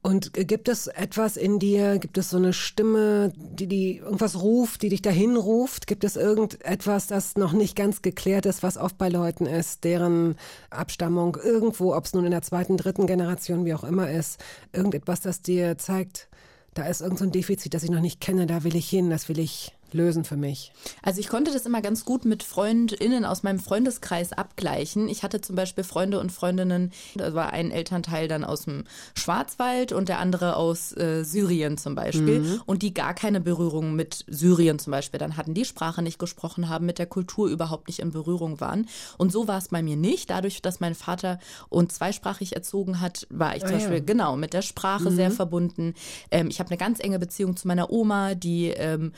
Und 0.03 0.33
gibt 0.33 0.69
es 0.69 0.87
etwas 0.87 1.37
in 1.37 1.59
dir, 1.59 1.97
gibt 1.97 2.17
es 2.17 2.29
so 2.29 2.37
eine 2.37 2.53
Stimme, 2.53 3.33
die, 3.35 3.67
die 3.67 3.97
irgendwas 3.97 4.41
ruft, 4.41 4.81
die 4.83 4.89
dich 4.89 5.01
dahin 5.01 5.35
ruft? 5.35 5.87
Gibt 5.87 6.03
es 6.03 6.15
irgendetwas, 6.15 7.07
das 7.07 7.35
noch 7.35 7.51
nicht 7.51 7.75
ganz 7.75 8.01
geklärt 8.01 8.45
ist, 8.45 8.63
was 8.63 8.77
oft 8.77 8.97
bei 8.97 9.09
Leuten 9.09 9.45
ist, 9.45 9.83
deren 9.83 10.35
Abstammung 10.69 11.37
irgendwo, 11.43 11.93
ob 11.95 12.05
es 12.05 12.13
nun 12.13 12.25
in 12.25 12.31
der 12.31 12.41
zweiten, 12.43 12.77
dritten 12.77 13.07
Generation, 13.07 13.65
wie 13.65 13.73
auch 13.73 13.83
immer 13.83 14.09
ist, 14.09 14.39
irgendetwas, 14.71 15.21
das 15.21 15.41
dir 15.41 15.77
zeigt, 15.77 16.29
da 16.73 16.85
ist 16.85 17.01
irgend 17.01 17.19
so 17.19 17.25
ein 17.25 17.31
Defizit, 17.31 17.73
das 17.73 17.83
ich 17.83 17.89
noch 17.89 18.01
nicht 18.01 18.21
kenne, 18.21 18.45
da 18.45 18.63
will 18.63 18.75
ich 18.75 18.87
hin, 18.87 19.09
das 19.09 19.27
will 19.29 19.39
ich 19.39 19.76
lösen 19.93 20.23
für 20.23 20.37
mich. 20.37 20.71
Also 21.01 21.19
ich 21.19 21.27
konnte 21.29 21.51
das 21.51 21.65
immer 21.65 21.81
ganz 21.81 22.05
gut 22.05 22.25
mit 22.25 22.43
FreundInnen 22.43 23.25
aus 23.25 23.43
meinem 23.43 23.59
Freundeskreis 23.59 24.33
abgleichen. 24.33 25.07
Ich 25.09 25.23
hatte 25.23 25.41
zum 25.41 25.55
Beispiel 25.55 25.83
Freunde 25.83 26.19
und 26.19 26.31
Freundinnen, 26.31 26.91
da 27.15 27.33
war 27.33 27.53
ein 27.53 27.71
Elternteil 27.71 28.27
dann 28.27 28.43
aus 28.43 28.63
dem 28.65 28.83
Schwarzwald 29.15 29.91
und 29.91 30.09
der 30.09 30.19
andere 30.19 30.55
aus 30.55 30.95
äh, 30.95 31.23
Syrien 31.23 31.77
zum 31.77 31.95
Beispiel 31.95 32.61
und 32.65 32.81
die 32.81 32.93
gar 32.93 33.13
keine 33.13 33.41
Berührung 33.41 33.95
mit 33.95 34.25
Syrien 34.27 34.79
zum 34.79 34.91
Beispiel 34.91 35.19
dann 35.19 35.37
hatten, 35.37 35.53
die 35.53 35.65
Sprache 35.65 36.01
nicht 36.01 36.19
gesprochen 36.19 36.69
haben, 36.69 36.85
mit 36.85 36.99
der 36.99 37.05
Kultur 37.07 37.47
überhaupt 37.47 37.87
nicht 37.87 37.99
in 37.99 38.11
Berührung 38.11 38.59
waren. 38.59 38.87
Und 39.17 39.31
so 39.31 39.47
war 39.47 39.57
es 39.57 39.69
bei 39.69 39.81
mir 39.81 39.95
nicht. 39.97 40.29
Dadurch, 40.29 40.61
dass 40.61 40.79
mein 40.79 40.95
Vater 40.95 41.39
uns 41.69 41.95
zweisprachig 41.95 42.55
erzogen 42.55 43.01
hat, 43.01 43.27
war 43.29 43.55
ich 43.55 43.61
zum 43.63 43.69
Ah, 43.69 43.71
ja. 43.73 43.77
Beispiel 43.79 44.01
genau 44.01 44.35
mit 44.37 44.53
der 44.53 44.61
Sprache 44.61 45.11
sehr 45.11 45.31
verbunden. 45.31 45.93
Ähm, 46.31 46.47
ich 46.49 46.59
habe 46.59 46.69
eine 46.69 46.77
ganz 46.77 46.99
enge 46.99 47.19
Beziehung 47.19 47.55
zu 47.57 47.67
meiner 47.67 47.89
Oma, 47.91 48.35
die 48.35 48.67
ähm, 48.69 49.11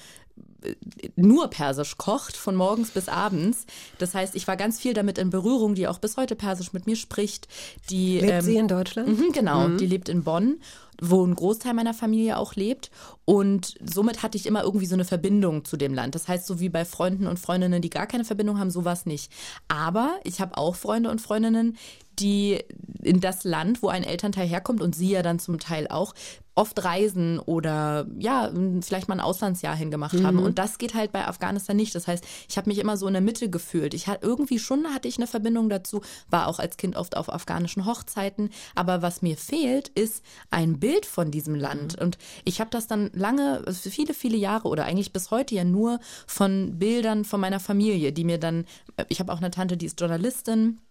nur 1.15 1.49
Persisch 1.49 1.97
kocht, 1.97 2.35
von 2.35 2.55
morgens 2.55 2.91
bis 2.91 3.07
abends. 3.07 3.65
Das 3.97 4.13
heißt, 4.13 4.35
ich 4.35 4.47
war 4.47 4.57
ganz 4.57 4.79
viel 4.79 4.93
damit 4.93 5.17
in 5.17 5.29
Berührung, 5.29 5.75
die 5.75 5.87
auch 5.87 5.99
bis 5.99 6.17
heute 6.17 6.35
Persisch 6.35 6.73
mit 6.73 6.85
mir 6.85 6.95
spricht. 6.95 7.47
Die, 7.89 8.19
Lebt 8.19 8.31
ähm, 8.31 8.41
sie 8.41 8.57
in 8.57 8.67
Deutschland? 8.67 9.07
Mhm, 9.07 9.31
genau, 9.31 9.67
die 9.69 9.85
lebt 9.85 10.09
in 10.09 10.23
Bonn, 10.23 10.59
wo 11.01 11.25
ein 11.25 11.35
Großteil 11.35 11.73
meiner 11.73 11.93
Familie 11.93 12.37
auch 12.37 12.55
lebt. 12.55 12.91
Und 13.25 13.75
somit 13.83 14.21
hatte 14.23 14.37
ich 14.37 14.45
immer 14.45 14.63
irgendwie 14.63 14.85
so 14.85 14.95
eine 14.95 15.05
Verbindung 15.05 15.65
zu 15.65 15.77
dem 15.77 15.93
Land. 15.93 16.15
Das 16.15 16.27
heißt, 16.27 16.45
so 16.45 16.59
wie 16.59 16.69
bei 16.69 16.83
Freunden 16.83 17.27
und 17.27 17.39
Freundinnen, 17.39 17.81
die 17.81 17.89
gar 17.89 18.07
keine 18.07 18.25
Verbindung 18.25 18.59
haben, 18.59 18.71
sowas 18.71 19.05
nicht. 19.05 19.31
Aber 19.67 20.19
ich 20.23 20.41
habe 20.41 20.57
auch 20.57 20.75
Freunde 20.75 21.09
und 21.09 21.21
Freundinnen, 21.21 21.77
die 22.19 22.59
in 23.01 23.21
das 23.21 23.43
Land, 23.43 23.81
wo 23.81 23.87
ein 23.87 24.03
Elternteil 24.03 24.47
herkommt 24.47 24.81
und 24.81 24.95
sie 24.95 25.11
ja 25.11 25.21
dann 25.21 25.39
zum 25.39 25.59
Teil 25.59 25.87
auch, 25.87 26.13
oft 26.59 26.83
reisen 26.83 27.39
oder 27.39 28.05
ja, 28.17 28.51
vielleicht 28.81 29.07
mal 29.07 29.15
ein 29.15 29.21
Auslandsjahr 29.21 29.77
hingemacht 29.77 30.21
haben. 30.21 30.39
Und 30.39 30.59
das 30.59 30.77
geht 30.77 30.93
halt 30.93 31.13
bei 31.13 31.25
Afghanistan 31.25 31.77
nicht. 31.77 31.95
Das 31.95 32.05
heißt, 32.05 32.25
ich 32.49 32.57
habe 32.57 32.69
mich 32.69 32.79
immer 32.79 32.97
so 32.97 33.07
in 33.07 33.13
der 33.13 33.21
Mitte 33.21 33.49
gefühlt. 33.49 33.93
Ich 33.93 34.07
hatte 34.07 34.27
irgendwie 34.27 34.59
schon 34.59 34.85
hatte 34.87 35.07
ich 35.07 35.17
eine 35.17 35.27
Verbindung 35.27 35.69
dazu, 35.69 36.01
war 36.29 36.47
auch 36.47 36.59
als 36.59 36.75
Kind 36.75 36.97
oft 36.97 37.15
auf 37.15 37.31
afghanischen 37.31 37.85
Hochzeiten. 37.85 38.49
Aber 38.75 39.01
was 39.01 39.21
mir 39.21 39.37
fehlt, 39.37 39.87
ist 39.87 40.21
ein 40.51 40.81
Bild 40.81 41.05
von 41.05 41.31
diesem 41.31 41.55
Land. 41.55 41.97
Und 41.97 42.17
ich 42.43 42.59
habe 42.59 42.71
das 42.71 42.87
dann 42.87 43.09
lange, 43.13 43.63
also 43.65 43.89
viele, 43.89 44.13
viele 44.13 44.35
Jahre 44.35 44.67
oder 44.67 44.83
eigentlich 44.83 45.13
bis 45.13 45.31
heute 45.31 45.55
ja 45.55 45.63
nur 45.63 46.01
von 46.27 46.77
Bildern 46.77 47.23
von 47.23 47.39
meiner 47.39 47.61
Familie, 47.61 48.11
die 48.11 48.25
mir 48.25 48.37
dann, 48.37 48.65
ich 49.07 49.21
habe 49.21 49.31
auch 49.31 49.37
eine 49.37 49.51
Tante, 49.51 49.77
die 49.77 49.85
ist 49.85 49.99
Journalistin. 50.01 50.81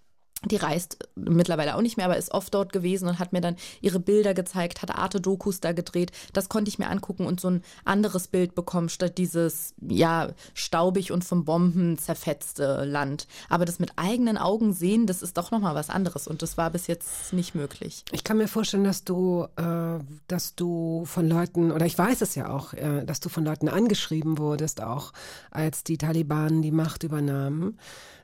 Die 0.44 0.56
reist 0.56 0.98
mittlerweile 1.16 1.74
auch 1.74 1.80
nicht 1.80 1.96
mehr, 1.96 2.06
aber 2.06 2.16
ist 2.16 2.30
oft 2.30 2.54
dort 2.54 2.72
gewesen 2.72 3.08
und 3.08 3.18
hat 3.18 3.32
mir 3.32 3.40
dann 3.40 3.56
ihre 3.80 3.98
Bilder 3.98 4.34
gezeigt, 4.34 4.82
hat 4.82 4.94
Arte-Dokus 4.94 5.58
da 5.58 5.72
gedreht. 5.72 6.12
Das 6.32 6.48
konnte 6.48 6.68
ich 6.68 6.78
mir 6.78 6.88
angucken 6.88 7.26
und 7.26 7.40
so 7.40 7.50
ein 7.50 7.62
anderes 7.84 8.28
Bild 8.28 8.54
bekommen, 8.54 8.88
statt 8.88 9.18
dieses, 9.18 9.74
ja, 9.80 10.28
staubig 10.54 11.10
und 11.10 11.24
von 11.24 11.44
Bomben 11.44 11.98
zerfetzte 11.98 12.84
Land. 12.84 13.26
Aber 13.48 13.64
das 13.64 13.80
mit 13.80 13.92
eigenen 13.96 14.38
Augen 14.38 14.72
sehen, 14.72 15.06
das 15.06 15.22
ist 15.22 15.36
doch 15.36 15.50
nochmal 15.50 15.74
was 15.74 15.90
anderes 15.90 16.28
und 16.28 16.40
das 16.40 16.56
war 16.56 16.70
bis 16.70 16.86
jetzt 16.86 17.32
nicht 17.32 17.56
möglich. 17.56 18.04
Ich 18.12 18.22
kann 18.22 18.36
mir 18.36 18.46
vorstellen, 18.46 18.84
dass 18.84 19.02
du, 19.02 19.48
äh, 19.56 19.98
dass 20.28 20.54
du 20.54 21.02
von 21.04 21.28
Leuten, 21.28 21.72
oder 21.72 21.86
ich 21.86 21.98
weiß 21.98 22.20
es 22.20 22.36
ja 22.36 22.50
auch, 22.50 22.74
äh, 22.74 23.04
dass 23.04 23.18
du 23.18 23.28
von 23.28 23.44
Leuten 23.44 23.68
angeschrieben 23.68 24.38
wurdest, 24.38 24.82
auch 24.82 25.12
als 25.50 25.82
die 25.82 25.98
Taliban 25.98 26.62
die 26.62 26.70
Macht 26.70 27.02
übernahmen. 27.02 27.76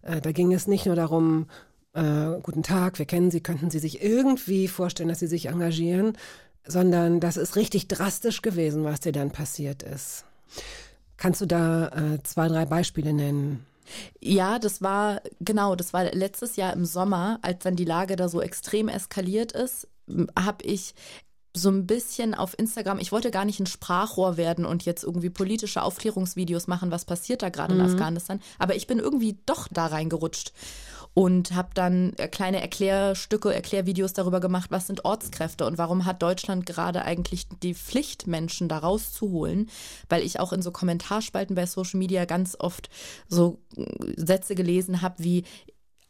Äh, 0.03 0.21
da 0.21 0.31
ging 0.31 0.53
es 0.53 0.69
nicht 0.69 0.87
nur 0.87 0.95
darum, 0.95 1.47
äh, 1.95 2.41
guten 2.43 2.63
Tag, 2.63 2.99
wir 2.99 3.07
kennen 3.07 3.31
Sie, 3.31 3.41
könnten 3.41 3.71
Sie 3.71 3.79
sich 3.79 4.03
irgendwie 4.03 4.69
vorstellen, 4.69 5.09
dass 5.09 5.21
Sie 5.21 5.27
sich 5.27 5.47
engagieren, 5.47 6.17
sondern 6.67 7.21
das 7.21 7.37
ist 7.37 7.57
richtig 7.57 7.89
drastisch 7.89 8.43
gewesen, 8.43 8.85
was 8.85 9.01
dir 9.01 9.13
dann 9.13 9.31
passiert 9.31 9.83
ist. 9.83 10.25
Kannst 11.17 11.41
du 11.41 11.47
da 11.47 11.89
äh, 11.89 12.23
zwei, 12.23 12.49
drei 12.49 12.67
Beispiele 12.67 13.13
nennen? 13.13 13.65
Ja, 14.21 14.59
das 14.59 14.83
war, 14.83 15.21
genau, 15.41 15.77
das 15.77 15.93
war 15.93 16.05
letztes 16.05 16.57
Jahr 16.57 16.73
im 16.73 16.85
Sommer, 16.85 17.39
als 17.43 17.63
dann 17.63 17.77
die 17.77 17.85
Lage 17.85 18.17
da 18.17 18.29
so 18.29 18.41
extrem 18.41 18.89
eskaliert 18.89 19.53
ist, 19.53 19.89
habe 20.39 20.65
ich 20.65 20.95
so 21.57 21.71
ein 21.71 21.87
bisschen 21.87 22.35
auf 22.35 22.59
Instagram, 22.59 22.99
ich 22.99 23.13
wollte 23.13 23.31
gar 23.31 23.45
nicht 23.45 23.61
ein 23.61 23.67
Sprachrohr 23.67 24.37
werden 24.37 24.65
und 24.65 24.85
jetzt 24.85 25.05
irgendwie 25.05 25.31
politische 25.31 25.83
Aufklärungsvideos 25.83 26.67
machen, 26.67 26.91
was 26.91 27.05
passiert 27.05 27.43
da 27.43 27.49
gerade 27.49 27.75
in 27.75 27.81
Afghanistan, 27.81 28.41
aber 28.59 28.75
ich 28.75 28.89
bin 28.89 28.99
irgendwie 28.99 29.39
doch 29.47 29.69
da 29.71 29.87
reingerutscht 29.87 30.53
und 31.15 31.55
habe 31.55 31.71
dann 31.75 32.13
äh, 32.19 32.29
kleine 32.29 32.61
Erklärstücke, 32.61 33.55
Erklärvideos 33.55 34.13
darüber 34.13 34.41
gemacht, 34.41 34.71
was 34.71 34.89
sind 34.89 35.05
Ortskräfte 35.05 35.65
und 35.65 35.79
warum 35.79 36.05
hat 36.05 36.23
Deutschland 36.23 36.67
gerade 36.67 37.03
eigentlich 37.03 37.47
die 37.63 37.75
Pflicht, 37.75 38.27
Menschen 38.27 38.69
da 38.69 38.79
rauszuholen, 38.79 39.71
weil 40.09 40.23
ich 40.23 40.41
auch 40.41 40.53
in 40.53 40.63
so 40.63 40.73
Kommentarspalten 40.73 41.55
bei 41.55 41.67
Social 41.67 41.99
Media 41.99 42.25
ganz 42.25 42.57
oft 42.59 42.91
so 43.29 43.59
äh, 43.77 43.85
Sätze 44.17 44.57
gelesen 44.57 45.03
habe 45.03 45.23
wie 45.23 45.45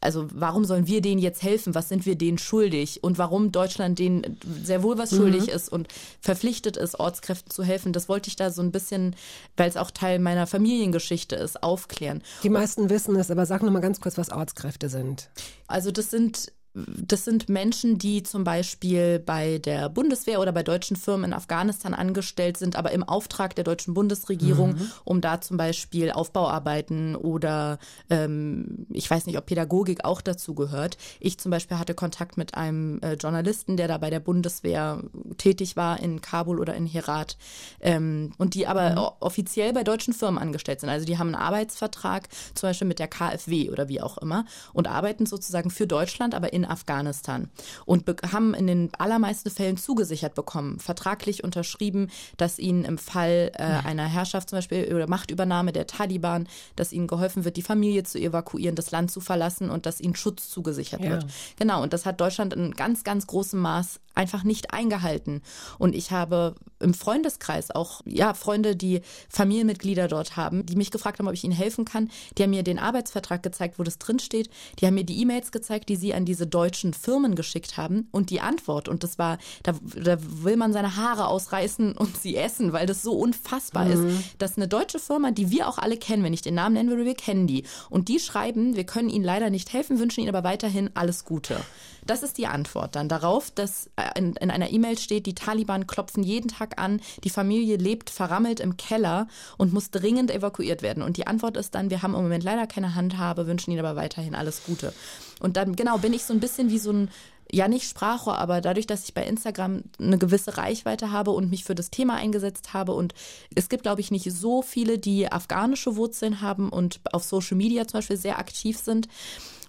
also 0.01 0.27
warum 0.31 0.65
sollen 0.65 0.87
wir 0.87 1.01
denen 1.01 1.19
jetzt 1.19 1.41
helfen? 1.41 1.73
Was 1.73 1.89
sind 1.89 2.05
wir 2.05 2.15
denen 2.15 2.37
schuldig? 2.37 3.03
Und 3.03 3.17
warum 3.17 3.51
Deutschland 3.51 3.97
denen 3.97 4.39
sehr 4.63 4.83
wohl 4.83 4.97
was 4.97 5.09
schuldig 5.09 5.47
ist 5.49 5.69
und 5.69 5.87
verpflichtet 6.21 6.77
ist, 6.77 6.99
Ortskräften 6.99 7.49
zu 7.49 7.63
helfen? 7.63 7.91
Das 7.91 8.07
wollte 8.07 8.29
ich 8.29 8.35
da 8.35 8.51
so 8.51 8.61
ein 8.61 8.71
bisschen, 8.71 9.15
weil 9.57 9.67
es 9.67 9.77
auch 9.77 9.89
Teil 9.91 10.19
meiner 10.19 10.47
Familiengeschichte 10.47 11.35
ist, 11.35 11.63
aufklären. 11.63 12.21
Die 12.43 12.49
meisten 12.49 12.89
wissen 12.89 13.15
es, 13.15 13.31
aber 13.31 13.45
sag 13.45 13.63
noch 13.63 13.71
mal 13.71 13.79
ganz 13.79 13.99
kurz, 13.99 14.17
was 14.17 14.31
Ortskräfte 14.31 14.89
sind. 14.89 15.29
Also 15.67 15.91
das 15.91 16.11
sind 16.11 16.51
das 16.75 17.23
sind 17.23 17.47
Menschen, 17.47 17.97
die 17.97 18.21
zum 18.23 18.43
Beispiel 18.43 19.19
bei 19.19 19.59
der 19.59 19.87
Bundeswehr 19.89 20.41
oder 20.41 20.51
bei 20.51 20.61
deutschen 20.61 20.97
Firmen 20.97 21.25
in 21.31 21.33
Afghanistan 21.33 21.93
angestellt 21.93 22.57
sind, 22.57 22.75
aber 22.75 22.91
im 22.91 23.03
Auftrag 23.03 23.55
der 23.55 23.63
deutschen 23.63 23.93
Bundesregierung, 23.93 24.75
um 25.05 25.21
da 25.21 25.39
zum 25.39 25.55
Beispiel 25.55 26.11
Aufbauarbeiten 26.11 27.15
oder 27.15 27.79
ähm, 28.09 28.85
ich 28.91 29.09
weiß 29.09 29.25
nicht, 29.25 29.37
ob 29.37 29.45
Pädagogik 29.45 30.03
auch 30.03 30.21
dazu 30.21 30.53
gehört. 30.53 30.97
Ich 31.19 31.37
zum 31.37 31.49
Beispiel 31.51 31.79
hatte 31.79 31.93
Kontakt 31.93 32.37
mit 32.37 32.55
einem 32.55 32.99
äh, 33.01 33.13
Journalisten, 33.13 33.77
der 33.77 33.87
da 33.87 33.97
bei 33.97 34.09
der 34.09 34.19
Bundeswehr 34.19 35.01
tätig 35.37 35.77
war 35.77 35.99
in 36.01 36.21
Kabul 36.21 36.59
oder 36.59 36.75
in 36.75 36.85
Herat 36.87 37.37
ähm, 37.79 38.33
und 38.37 38.53
die 38.53 38.67
aber 38.67 39.17
o- 39.21 39.25
offiziell 39.25 39.71
bei 39.71 39.83
deutschen 39.83 40.13
Firmen 40.13 40.41
angestellt 40.41 40.81
sind. 40.81 40.89
Also 40.89 41.05
die 41.05 41.17
haben 41.17 41.27
einen 41.27 41.35
Arbeitsvertrag 41.41 42.27
zum 42.53 42.69
Beispiel 42.69 42.87
mit 42.87 42.99
der 42.99 43.07
KfW 43.07 43.69
oder 43.69 43.87
wie 43.87 44.01
auch 44.01 44.17
immer 44.17 44.45
und 44.73 44.87
arbeiten 44.87 45.25
sozusagen 45.25 45.69
für 45.69 45.87
Deutschland, 45.87 46.35
aber 46.35 46.51
in 46.51 46.64
in 46.65 46.71
Afghanistan 46.71 47.49
und 47.85 48.05
be- 48.05 48.15
haben 48.31 48.53
in 48.53 48.67
den 48.67 48.89
allermeisten 48.97 49.49
Fällen 49.49 49.77
zugesichert 49.77 50.35
bekommen, 50.35 50.79
vertraglich 50.79 51.43
unterschrieben, 51.43 52.09
dass 52.37 52.59
ihnen 52.59 52.85
im 52.85 52.97
Fall 52.97 53.51
äh, 53.55 53.63
einer 53.63 54.05
Herrschaft 54.05 54.49
zum 54.49 54.57
Beispiel 54.57 54.93
oder 54.93 55.07
Machtübernahme 55.07 55.71
der 55.71 55.87
Taliban, 55.87 56.47
dass 56.75 56.91
ihnen 56.91 57.07
geholfen 57.07 57.45
wird, 57.45 57.57
die 57.57 57.61
Familie 57.61 58.03
zu 58.03 58.19
evakuieren, 58.19 58.75
das 58.75 58.91
Land 58.91 59.11
zu 59.11 59.21
verlassen 59.21 59.69
und 59.69 59.85
dass 59.85 60.01
ihnen 60.01 60.15
Schutz 60.15 60.49
zugesichert 60.49 61.01
Ja. 61.01 61.11
wird. 61.11 61.25
Genau, 61.57 61.83
und 61.83 61.93
das 61.93 62.05
hat 62.05 62.19
Deutschland 62.21 62.53
in 62.53 62.71
ganz, 62.71 63.03
ganz 63.03 63.27
großem 63.27 63.59
Maß 63.59 63.99
einfach 64.15 64.43
nicht 64.45 64.73
eingehalten. 64.73 65.41
Und 65.77 65.93
ich 65.93 66.11
habe 66.11 66.55
im 66.79 66.93
Freundeskreis 66.93 67.69
auch, 67.71 68.01
ja, 68.05 68.33
Freunde, 68.33 68.75
die 68.77 69.01
Familienmitglieder 69.29 70.07
dort 70.07 70.37
haben, 70.37 70.65
die 70.65 70.77
mich 70.77 70.89
gefragt 70.89 71.19
haben, 71.19 71.27
ob 71.27 71.33
ich 71.33 71.43
ihnen 71.43 71.53
helfen 71.53 71.83
kann. 71.83 72.09
Die 72.37 72.43
haben 72.43 72.51
mir 72.51 72.63
den 72.63 72.79
Arbeitsvertrag 72.79 73.43
gezeigt, 73.43 73.77
wo 73.77 73.83
das 73.83 73.97
drinsteht. 73.99 74.49
Die 74.79 74.85
haben 74.85 74.93
mir 74.95 75.03
die 75.03 75.21
E-Mails 75.21 75.51
gezeigt, 75.51 75.89
die 75.89 75.97
sie 75.97 76.13
an 76.13 76.23
diese 76.23 76.47
deutschen 76.55 76.93
Firmen 76.93 77.35
geschickt 77.35 77.75
haben. 77.75 78.07
Und 78.11 78.29
die 78.29 78.39
Antwort, 78.39 78.87
und 78.87 79.03
das 79.03 79.19
war, 79.19 79.37
da, 79.63 79.73
da 79.81 80.17
will 80.19 80.55
man 80.55 80.71
seine 80.71 80.95
Haare 80.95 81.27
ausreißen 81.27 81.91
und 81.97 82.15
sie 82.17 82.37
essen, 82.37 82.71
weil 82.71 82.85
das 82.85 83.01
so 83.01 83.13
unfassbar 83.13 83.89
ist, 83.89 84.03
dass 84.37 84.55
eine 84.55 84.67
deutsche 84.67 84.99
Firma, 84.99 85.31
die 85.31 85.51
wir 85.51 85.67
auch 85.67 85.77
alle 85.77 85.97
kennen, 85.97 86.23
wenn 86.23 86.33
ich 86.33 86.41
den 86.41 86.55
Namen 86.55 86.75
nennen 86.75 86.89
würde, 86.89 87.05
wir 87.05 87.15
kennen 87.15 87.45
die. 87.45 87.65
Und 87.89 88.07
die 88.07 88.19
schreiben, 88.19 88.75
wir 88.75 88.85
können 88.85 89.09
ihnen 89.09 89.25
leider 89.25 89.49
nicht 89.49 89.73
helfen, 89.73 89.99
wünschen 89.99 90.21
ihnen 90.21 90.33
aber 90.33 90.47
weiterhin 90.47 90.89
alles 90.93 91.25
Gute. 91.25 91.57
Das 92.05 92.21
ist 92.21 92.37
die 92.37 92.45
Antwort 92.45 92.95
dann 92.95 93.09
darauf, 93.09 93.49
dass 93.49 93.89
äh, 93.95 94.17
in, 94.17 94.33
in 94.35 94.51
einer 94.51 94.69
E-Mail 94.69 94.97
steht, 94.97 95.25
die 95.25 95.33
Taliban 95.33 95.87
klopfen 95.87 96.23
jeden 96.23 96.49
Tag 96.49 96.79
an, 96.79 97.01
die 97.23 97.31
Familie 97.31 97.77
lebt 97.77 98.11
verrammelt 98.11 98.59
im 98.59 98.77
Keller 98.77 99.27
und 99.57 99.73
muss 99.73 99.89
dringend 99.89 100.29
evakuiert 100.29 100.83
werden. 100.83 101.01
Und 101.01 101.17
die 101.17 101.25
Antwort 101.25 101.57
ist 101.57 101.73
dann, 101.73 101.89
wir 101.89 102.03
haben 102.03 102.13
im 102.13 102.21
Moment 102.21 102.43
leider 102.43 102.67
keine 102.67 102.93
Handhabe, 102.93 103.47
wünschen 103.47 103.71
ihnen 103.71 103.83
aber 103.83 103.95
weiterhin 103.95 104.35
alles 104.35 104.63
Gute. 104.65 104.93
Und 105.39 105.57
dann, 105.57 105.75
genau, 105.75 105.97
bin 105.97 106.13
ich 106.13 106.23
so 106.23 106.33
ein 106.33 106.39
bisschen 106.39 106.44
wie 106.57 106.79
so 106.79 106.91
ein 106.91 107.09
ja 107.51 107.67
nicht 107.67 107.87
Sprachrohr, 107.87 108.37
aber 108.39 108.59
dadurch, 108.59 108.87
dass 108.87 109.03
ich 109.05 109.13
bei 109.13 109.23
Instagram 109.23 109.83
eine 109.99 110.17
gewisse 110.17 110.57
Reichweite 110.57 111.11
habe 111.11 111.31
und 111.31 111.49
mich 111.49 111.63
für 111.63 111.75
das 111.75 111.91
Thema 111.91 112.15
eingesetzt 112.15 112.73
habe 112.73 112.93
und 112.93 113.13
es 113.53 113.69
gibt, 113.69 113.83
glaube 113.83 114.01
ich, 114.01 114.09
nicht 114.11 114.31
so 114.31 114.61
viele, 114.61 114.97
die 114.97 115.31
afghanische 115.31 115.95
Wurzeln 115.95 116.41
haben 116.41 116.69
und 116.69 116.99
auf 117.11 117.23
Social 117.23 117.55
Media 117.55 117.87
zum 117.87 117.99
Beispiel 117.99 118.17
sehr 118.17 118.39
aktiv 118.39 118.77
sind, 118.77 119.07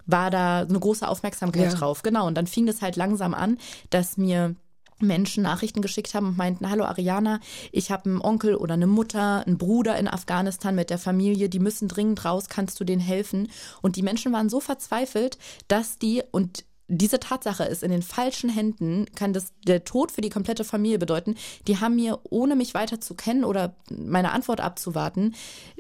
war 0.07 0.31
da 0.31 0.61
eine 0.61 0.81
große 0.81 1.07
Aufmerksamkeit 1.07 1.73
Ja. 1.73 1.79
drauf. 1.79 2.03
Genau, 2.03 2.27
und 2.27 2.35
dann 2.35 2.47
fing 2.47 2.65
das 2.67 2.81
halt 2.81 2.97
langsam 2.97 3.35
an, 3.35 3.59
dass 3.91 4.17
mir 4.17 4.55
Menschen 4.99 5.43
Nachrichten 5.43 5.83
geschickt 5.83 6.15
haben 6.15 6.29
und 6.29 6.37
meinten, 6.37 6.71
hallo 6.71 6.85
Ariana, 6.85 7.41
ich 7.73 7.91
habe 7.91 8.11
einen 8.11 8.21
Onkel 8.21 8.55
oder 8.55 8.75
eine 8.75 8.87
Mutter, 8.87 9.47
einen 9.47 9.59
Bruder 9.59 9.99
in 9.99 10.09
Afghanistan 10.09 10.75
mit 10.75 10.91
der 10.91 10.99
Familie, 10.99 11.49
die 11.49 11.59
müssen 11.59 11.89
dringend 11.89 12.25
raus, 12.25 12.49
kannst 12.49 12.81
du 12.81 12.85
denen 12.85 13.01
helfen? 13.01 13.49
Und 13.83 13.97
die 13.97 14.03
Menschen 14.03 14.33
waren 14.33 14.49
so 14.49 14.61
verzweifelt, 14.61 15.39
dass 15.69 15.99
die, 15.99 16.23
und 16.31 16.65
diese 16.89 17.19
Tatsache 17.19 17.65
ist 17.65 17.83
in 17.83 17.91
den 17.91 18.03
falschen 18.03 18.49
Händen, 18.49 19.07
kann 19.17 19.33
das 19.33 19.53
der 19.67 19.85
Tod 19.85 20.13
für 20.13 20.21
die 20.21 20.31
komplette 20.31 20.63
Familie 20.65 20.99
bedeuten. 20.99 21.37
Die 21.67 21.81
haben 21.81 21.97
mir, 21.97 22.21
ohne 22.31 22.55
mich 22.55 22.75
weiter 22.75 23.01
zu 23.01 23.15
kennen 23.15 23.45
oder 23.45 23.75
meine 23.91 24.33
Antwort 24.33 24.61
abzuwarten, 24.61 25.35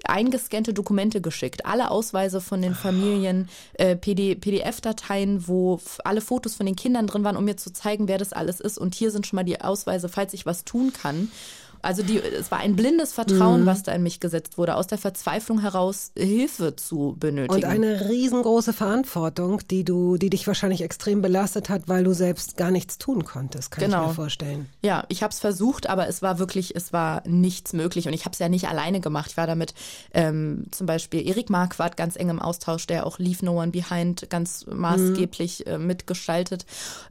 eingescannte 0.04 0.74
Dokumente 0.74 1.20
geschickt. 1.20 1.64
Alle 1.64 1.90
Ausweise 1.90 2.40
von 2.40 2.60
den 2.60 2.74
Familien, 2.74 3.48
äh, 3.74 3.94
PD, 3.94 4.34
PDF-Dateien, 4.34 5.46
wo 5.46 5.80
alle 6.04 6.20
Fotos 6.20 6.56
von 6.56 6.66
den 6.66 6.76
Kindern 6.76 7.06
drin 7.06 7.22
waren, 7.22 7.36
um 7.36 7.44
mir 7.44 7.56
zu 7.56 7.72
zeigen, 7.72 8.08
wer 8.08 8.18
das 8.18 8.32
alles 8.32 8.60
ist. 8.60 8.78
Und 8.78 8.94
hier 8.94 9.10
sind 9.12 9.26
schon 9.26 9.36
mal 9.36 9.44
die 9.44 9.60
Ausweise, 9.60 10.08
falls 10.08 10.34
ich 10.34 10.44
was 10.44 10.64
tun 10.64 10.92
kann. 10.92 11.30
Also 11.86 12.02
die, 12.02 12.18
es 12.18 12.50
war 12.50 12.58
ein 12.58 12.74
blindes 12.74 13.12
Vertrauen, 13.12 13.64
was 13.64 13.84
da 13.84 13.92
in 13.92 14.02
mich 14.02 14.18
gesetzt 14.18 14.58
wurde, 14.58 14.74
aus 14.74 14.88
der 14.88 14.98
Verzweiflung 14.98 15.60
heraus 15.60 16.10
Hilfe 16.18 16.74
zu 16.74 17.16
benötigen. 17.20 17.54
Und 17.54 17.64
eine 17.64 18.08
riesengroße 18.08 18.72
Verantwortung, 18.72 19.60
die 19.70 19.84
du, 19.84 20.16
die 20.16 20.28
dich 20.28 20.46
wahrscheinlich 20.48 20.82
extrem 20.82 21.22
belastet 21.22 21.68
hat, 21.68 21.82
weil 21.86 22.02
du 22.02 22.12
selbst 22.12 22.56
gar 22.56 22.72
nichts 22.72 22.98
tun 22.98 23.24
konntest, 23.24 23.70
kann 23.70 23.84
ich 23.84 23.90
Genau. 23.90 24.08
mir 24.08 24.14
vorstellen. 24.14 24.68
Ja, 24.82 25.04
ich 25.08 25.22
habe 25.22 25.30
es 25.32 25.38
versucht, 25.38 25.88
aber 25.88 26.08
es 26.08 26.22
war 26.22 26.40
wirklich, 26.40 26.74
es 26.74 26.92
war 26.92 27.22
nichts 27.24 27.72
möglich 27.72 28.08
und 28.08 28.14
ich 28.14 28.24
habe 28.24 28.32
es 28.32 28.40
ja 28.40 28.48
nicht 28.48 28.68
alleine 28.68 29.00
gemacht. 29.00 29.30
Ich 29.30 29.36
war 29.36 29.46
damit 29.46 29.72
ähm, 30.12 30.64
zum 30.72 30.86
Beispiel 30.86 31.24
Erik 31.26 31.50
Marquardt 31.50 31.96
ganz 31.96 32.16
eng 32.16 32.30
im 32.30 32.42
Austausch, 32.42 32.88
der 32.88 33.06
auch 33.06 33.20
Leave 33.20 33.44
No 33.44 33.60
One 33.62 33.70
Behind 33.70 34.28
ganz 34.28 34.66
maßgeblich 34.66 35.68
äh, 35.68 35.78
mitgestaltet, 35.78 36.66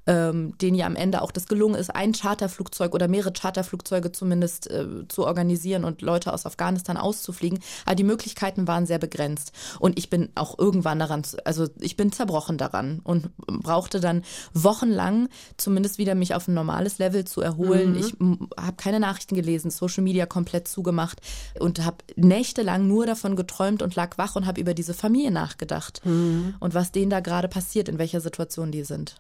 ähm, 0.05 0.57
den 0.57 0.75
ja 0.75 0.85
am 0.85 0.97
Ende 0.97 1.21
auch 1.21 1.31
das 1.31 1.47
gelungen 1.47 1.75
ist, 1.75 1.95
ein 1.95 2.11
Charterflugzeug 2.11 2.93
oder 2.93 3.07
mehrere 3.07 3.31
Charterflugzeuge 3.31 4.11
zumindest 4.11 4.64
äh, 4.67 4.85
zu 5.07 5.25
organisieren 5.25 5.83
und 5.83 6.01
Leute 6.01 6.33
aus 6.33 6.45
Afghanistan 6.45 6.97
auszufliegen. 6.97 7.59
Aber 7.85 7.95
die 7.95 8.03
Möglichkeiten 8.03 8.67
waren 8.67 8.85
sehr 8.85 8.99
begrenzt 8.99 9.51
und 9.79 9.97
ich 9.97 10.09
bin 10.09 10.29
auch 10.35 10.57
irgendwann 10.57 10.99
daran, 10.99 11.23
also 11.43 11.67
ich 11.79 11.97
bin 11.97 12.11
zerbrochen 12.11 12.57
daran 12.57 12.99
und 13.03 13.29
brauchte 13.37 13.99
dann 13.99 14.23
wochenlang 14.53 15.29
zumindest 15.57 15.97
wieder 15.97 16.15
mich 16.15 16.33
auf 16.33 16.47
ein 16.47 16.53
normales 16.53 16.97
Level 16.97 17.25
zu 17.25 17.41
erholen. 17.41 17.95
Ich 17.97 18.13
habe 18.59 18.77
keine 18.77 18.99
Nachrichten 18.99 19.35
gelesen, 19.35 19.71
Social 19.71 20.03
Media 20.03 20.25
komplett 20.25 20.67
zugemacht 20.67 21.21
und 21.59 21.83
habe 21.83 21.97
nächtelang 22.15 22.87
nur 22.87 23.05
davon 23.05 23.35
geträumt 23.35 23.81
und 23.81 23.95
lag 23.95 24.17
wach 24.17 24.35
und 24.35 24.45
habe 24.45 24.61
über 24.61 24.73
diese 24.73 24.93
Familie 24.93 25.31
nachgedacht 25.31 26.01
und 26.59 26.73
was 26.73 26.91
denen 26.91 27.09
da 27.09 27.19
gerade 27.19 27.47
passiert, 27.47 27.89
in 27.89 27.97
welcher 27.97 28.21
Situation 28.21 28.71
die 28.71 28.83
sind. 28.83 29.15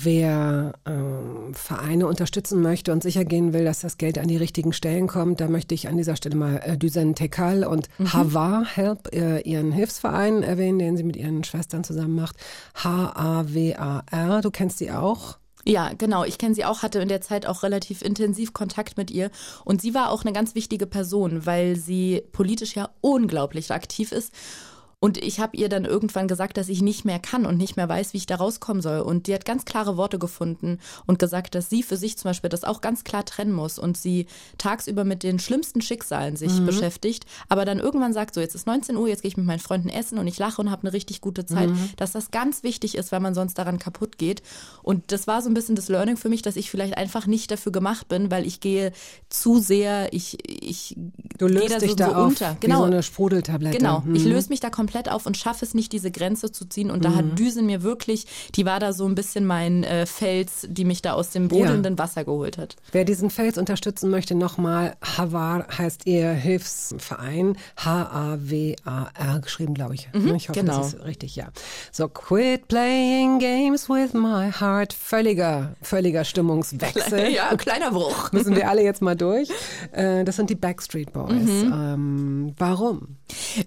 Wer 0.00 0.74
ähm, 0.86 1.52
Vereine 1.54 2.06
unterstützen 2.06 2.62
möchte 2.62 2.92
und 2.92 3.02
sicher 3.02 3.24
gehen 3.24 3.52
will, 3.52 3.64
dass 3.64 3.80
das 3.80 3.98
Geld 3.98 4.16
an 4.18 4.28
die 4.28 4.36
richtigen 4.36 4.72
Stellen 4.72 5.08
kommt, 5.08 5.40
da 5.40 5.48
möchte 5.48 5.74
ich 5.74 5.88
an 5.88 5.96
dieser 5.96 6.14
Stelle 6.14 6.36
mal 6.36 6.60
äh, 6.64 6.78
Düsen 6.78 7.16
Tekal 7.16 7.64
und 7.64 7.88
Havar 8.04 8.64
Help, 8.64 9.12
äh, 9.12 9.40
ihren 9.40 9.72
Hilfsverein 9.72 10.44
erwähnen, 10.44 10.78
den 10.78 10.96
sie 10.96 11.02
mit 11.02 11.16
ihren 11.16 11.42
Schwestern 11.42 11.82
zusammen 11.82 12.14
macht. 12.14 12.36
H-A-W-A-R, 12.76 14.40
du 14.40 14.52
kennst 14.52 14.78
sie 14.78 14.92
auch? 14.92 15.38
Ja, 15.64 15.90
genau. 15.98 16.22
Ich 16.22 16.38
kenne 16.38 16.54
sie 16.54 16.64
auch, 16.64 16.82
hatte 16.82 17.00
in 17.00 17.08
der 17.08 17.20
Zeit 17.20 17.44
auch 17.44 17.64
relativ 17.64 18.00
intensiv 18.00 18.52
Kontakt 18.52 18.96
mit 18.96 19.10
ihr. 19.10 19.32
Und 19.64 19.82
sie 19.82 19.94
war 19.94 20.10
auch 20.10 20.24
eine 20.24 20.32
ganz 20.32 20.54
wichtige 20.54 20.86
Person, 20.86 21.44
weil 21.44 21.74
sie 21.74 22.22
politisch 22.30 22.76
ja 22.76 22.88
unglaublich 23.00 23.72
aktiv 23.72 24.12
ist. 24.12 24.32
Und 25.00 25.16
ich 25.16 25.38
habe 25.38 25.56
ihr 25.56 25.68
dann 25.68 25.84
irgendwann 25.84 26.26
gesagt, 26.26 26.56
dass 26.56 26.68
ich 26.68 26.82
nicht 26.82 27.04
mehr 27.04 27.20
kann 27.20 27.46
und 27.46 27.56
nicht 27.56 27.76
mehr 27.76 27.88
weiß, 27.88 28.12
wie 28.14 28.16
ich 28.16 28.26
da 28.26 28.34
rauskommen 28.34 28.82
soll. 28.82 28.98
Und 28.98 29.28
die 29.28 29.34
hat 29.34 29.44
ganz 29.44 29.64
klare 29.64 29.96
Worte 29.96 30.18
gefunden 30.18 30.78
und 31.06 31.20
gesagt, 31.20 31.54
dass 31.54 31.70
sie 31.70 31.84
für 31.84 31.96
sich 31.96 32.18
zum 32.18 32.30
Beispiel 32.30 32.50
das 32.50 32.64
auch 32.64 32.80
ganz 32.80 33.04
klar 33.04 33.24
trennen 33.24 33.52
muss 33.52 33.78
und 33.78 33.96
sie 33.96 34.26
tagsüber 34.58 35.04
mit 35.04 35.22
den 35.22 35.38
schlimmsten 35.38 35.82
Schicksalen 35.82 36.34
sich 36.34 36.64
beschäftigt, 36.64 37.26
aber 37.48 37.64
dann 37.64 37.78
irgendwann 37.78 38.12
sagt, 38.12 38.34
so 38.34 38.40
jetzt 38.40 38.56
ist 38.56 38.66
19 38.66 38.96
Uhr, 38.96 39.06
jetzt 39.08 39.22
gehe 39.22 39.28
ich 39.28 39.36
mit 39.36 39.46
meinen 39.46 39.60
Freunden 39.60 39.88
essen 39.88 40.18
und 40.18 40.26
ich 40.26 40.36
lache 40.38 40.60
und 40.60 40.68
habe 40.70 40.82
eine 40.82 40.92
richtig 40.92 41.20
gute 41.20 41.46
Zeit, 41.46 41.70
dass 41.96 42.10
das 42.10 42.32
ganz 42.32 42.64
wichtig 42.64 42.96
ist, 42.96 43.12
weil 43.12 43.20
man 43.20 43.34
sonst 43.34 43.54
daran 43.56 43.78
kaputt 43.78 44.18
geht. 44.18 44.42
Und 44.82 45.12
das 45.12 45.28
war 45.28 45.42
so 45.42 45.48
ein 45.48 45.54
bisschen 45.54 45.76
das 45.76 45.88
Learning 45.88 46.16
für 46.16 46.28
mich, 46.28 46.42
dass 46.42 46.56
ich 46.56 46.70
vielleicht 46.72 46.96
einfach 46.96 47.26
nicht 47.28 47.52
dafür 47.52 47.70
gemacht 47.70 48.08
bin, 48.08 48.32
weil 48.32 48.44
ich 48.46 48.58
gehe 48.58 48.90
zu 49.28 49.60
sehr, 49.60 50.12
ich, 50.12 50.38
ich 50.48 50.96
Du 51.38 51.46
löst 51.46 51.70
da 51.70 51.78
dich 51.78 51.90
so, 51.90 51.96
da 51.96 52.06
so 52.10 52.14
auf 52.16 52.26
unter. 52.30 52.56
wie 52.60 52.66
so 52.72 52.82
eine 52.82 53.02
Sprudeltablette. 53.04 53.78
Genau, 53.78 54.02
ich 54.12 54.24
Mhm. 54.24 54.30
löse 54.32 54.48
mich 54.48 54.58
da 54.58 54.70
komplett 54.70 54.87
auf 55.10 55.26
und 55.26 55.36
schaffe 55.36 55.64
es 55.64 55.74
nicht, 55.74 55.92
diese 55.92 56.10
Grenze 56.10 56.50
zu 56.52 56.64
ziehen. 56.68 56.90
Und 56.90 57.04
da 57.04 57.14
hat 57.14 57.38
Düsen 57.38 57.66
mir 57.66 57.82
wirklich, 57.82 58.26
die 58.54 58.66
war 58.66 58.80
da 58.80 58.92
so 58.92 59.06
ein 59.06 59.14
bisschen 59.14 59.44
mein 59.46 59.84
äh, 59.84 60.06
Fels, 60.06 60.66
die 60.68 60.84
mich 60.84 61.02
da 61.02 61.12
aus 61.12 61.30
dem 61.30 61.48
brodelnden 61.48 61.98
Wasser 61.98 62.24
geholt 62.24 62.58
hat. 62.58 62.76
Wer 62.92 63.04
diesen 63.04 63.30
Fels 63.30 63.58
unterstützen 63.58 64.10
möchte, 64.10 64.34
nochmal, 64.34 64.96
Havar 65.02 65.66
heißt 65.76 66.06
ihr 66.06 66.30
Hilfsverein, 66.30 67.56
H-A-W-A-R 67.76 69.40
geschrieben, 69.40 69.74
glaube 69.74 69.94
ich. 69.94 70.08
ich 70.12 70.48
hoffe, 70.48 70.60
genau. 70.60 70.78
das 70.78 70.94
ist 70.94 71.04
richtig, 71.04 71.36
ja. 71.36 71.48
So, 71.92 72.08
quit 72.08 72.68
playing 72.68 73.38
games 73.38 73.88
with 73.88 74.14
my 74.14 74.50
heart. 74.50 74.92
Völliger, 74.92 75.76
völliger 75.82 76.24
Stimmungswechsel. 76.24 77.28
ja, 77.34 77.54
kleiner 77.56 77.90
Bruch. 77.90 78.32
Müssen 78.32 78.56
wir 78.56 78.68
alle 78.68 78.82
jetzt 78.82 79.02
mal 79.02 79.16
durch. 79.16 79.50
Äh, 79.92 80.24
Das 80.24 80.36
sind 80.36 80.50
die 80.50 80.54
Backstreet 80.54 81.12
Boys. 81.12 81.28
Ähm, 81.48 82.54
warum? 82.56 83.16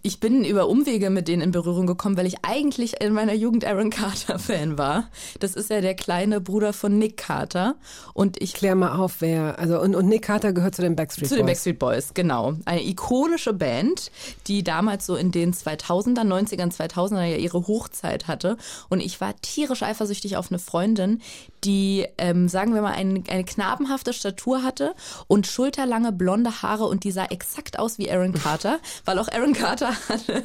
Ich 0.01 0.19
bin 0.19 0.43
über 0.43 0.67
Umwege 0.67 1.09
mit 1.13 1.27
denen 1.27 1.41
in 1.41 1.51
Berührung 1.51 1.87
gekommen, 1.87 2.17
weil 2.17 2.25
ich 2.25 2.43
eigentlich 2.43 3.01
in 3.01 3.13
meiner 3.13 3.33
Jugend 3.33 3.65
Aaron 3.65 3.89
Carter 3.89 4.39
Fan 4.39 4.77
war. 4.77 5.09
Das 5.39 5.55
ist 5.55 5.69
ja 5.69 5.81
der 5.81 5.95
kleine 5.95 6.41
Bruder 6.41 6.73
von 6.73 6.97
Nick 6.97 7.17
Carter. 7.17 7.75
Und 8.13 8.41
ich 8.41 8.53
Klär 8.53 8.75
mal 8.75 8.97
auf, 8.97 9.21
wer, 9.21 9.59
also, 9.59 9.79
und, 9.79 9.95
und 9.95 10.07
Nick 10.07 10.23
Carter 10.23 10.53
gehört 10.53 10.75
zu 10.75 10.81
den 10.81 10.95
Backstreet 10.95 11.27
Zu 11.27 11.35
Boys. 11.35 11.39
den 11.39 11.45
Backstreet 11.47 11.79
Boys, 11.79 12.13
genau. 12.13 12.53
Eine 12.65 12.85
ikonische 12.85 13.53
Band, 13.53 14.11
die 14.47 14.63
damals 14.63 15.05
so 15.05 15.15
in 15.15 15.31
den 15.31 15.53
2000er, 15.53 16.21
90ern, 16.21 16.75
2000er 16.75 17.23
ja 17.23 17.37
ihre 17.37 17.67
Hochzeit 17.67 18.27
hatte. 18.27 18.57
Und 18.89 18.99
ich 18.99 19.21
war 19.21 19.35
tierisch 19.41 19.83
eifersüchtig 19.83 20.37
auf 20.37 20.51
eine 20.51 20.59
Freundin, 20.59 21.21
die, 21.63 22.07
ähm, 22.17 22.47
sagen 22.47 22.73
wir 22.73 22.81
mal, 22.81 22.93
ein, 22.93 23.23
eine 23.29 23.43
knabenhafte 23.43 24.13
Statur 24.13 24.63
hatte 24.63 24.93
und 25.27 25.47
schulterlange 25.47 26.11
blonde 26.11 26.61
Haare 26.61 26.85
und 26.85 27.03
die 27.03 27.11
sah 27.11 27.25
exakt 27.25 27.79
aus 27.79 27.97
wie 27.97 28.11
Aaron 28.11 28.33
Carter, 28.33 28.79
weil 29.05 29.19
auch 29.19 29.27
Aaron 29.27 29.53
Carter 29.53 29.91
hatte 30.09 30.43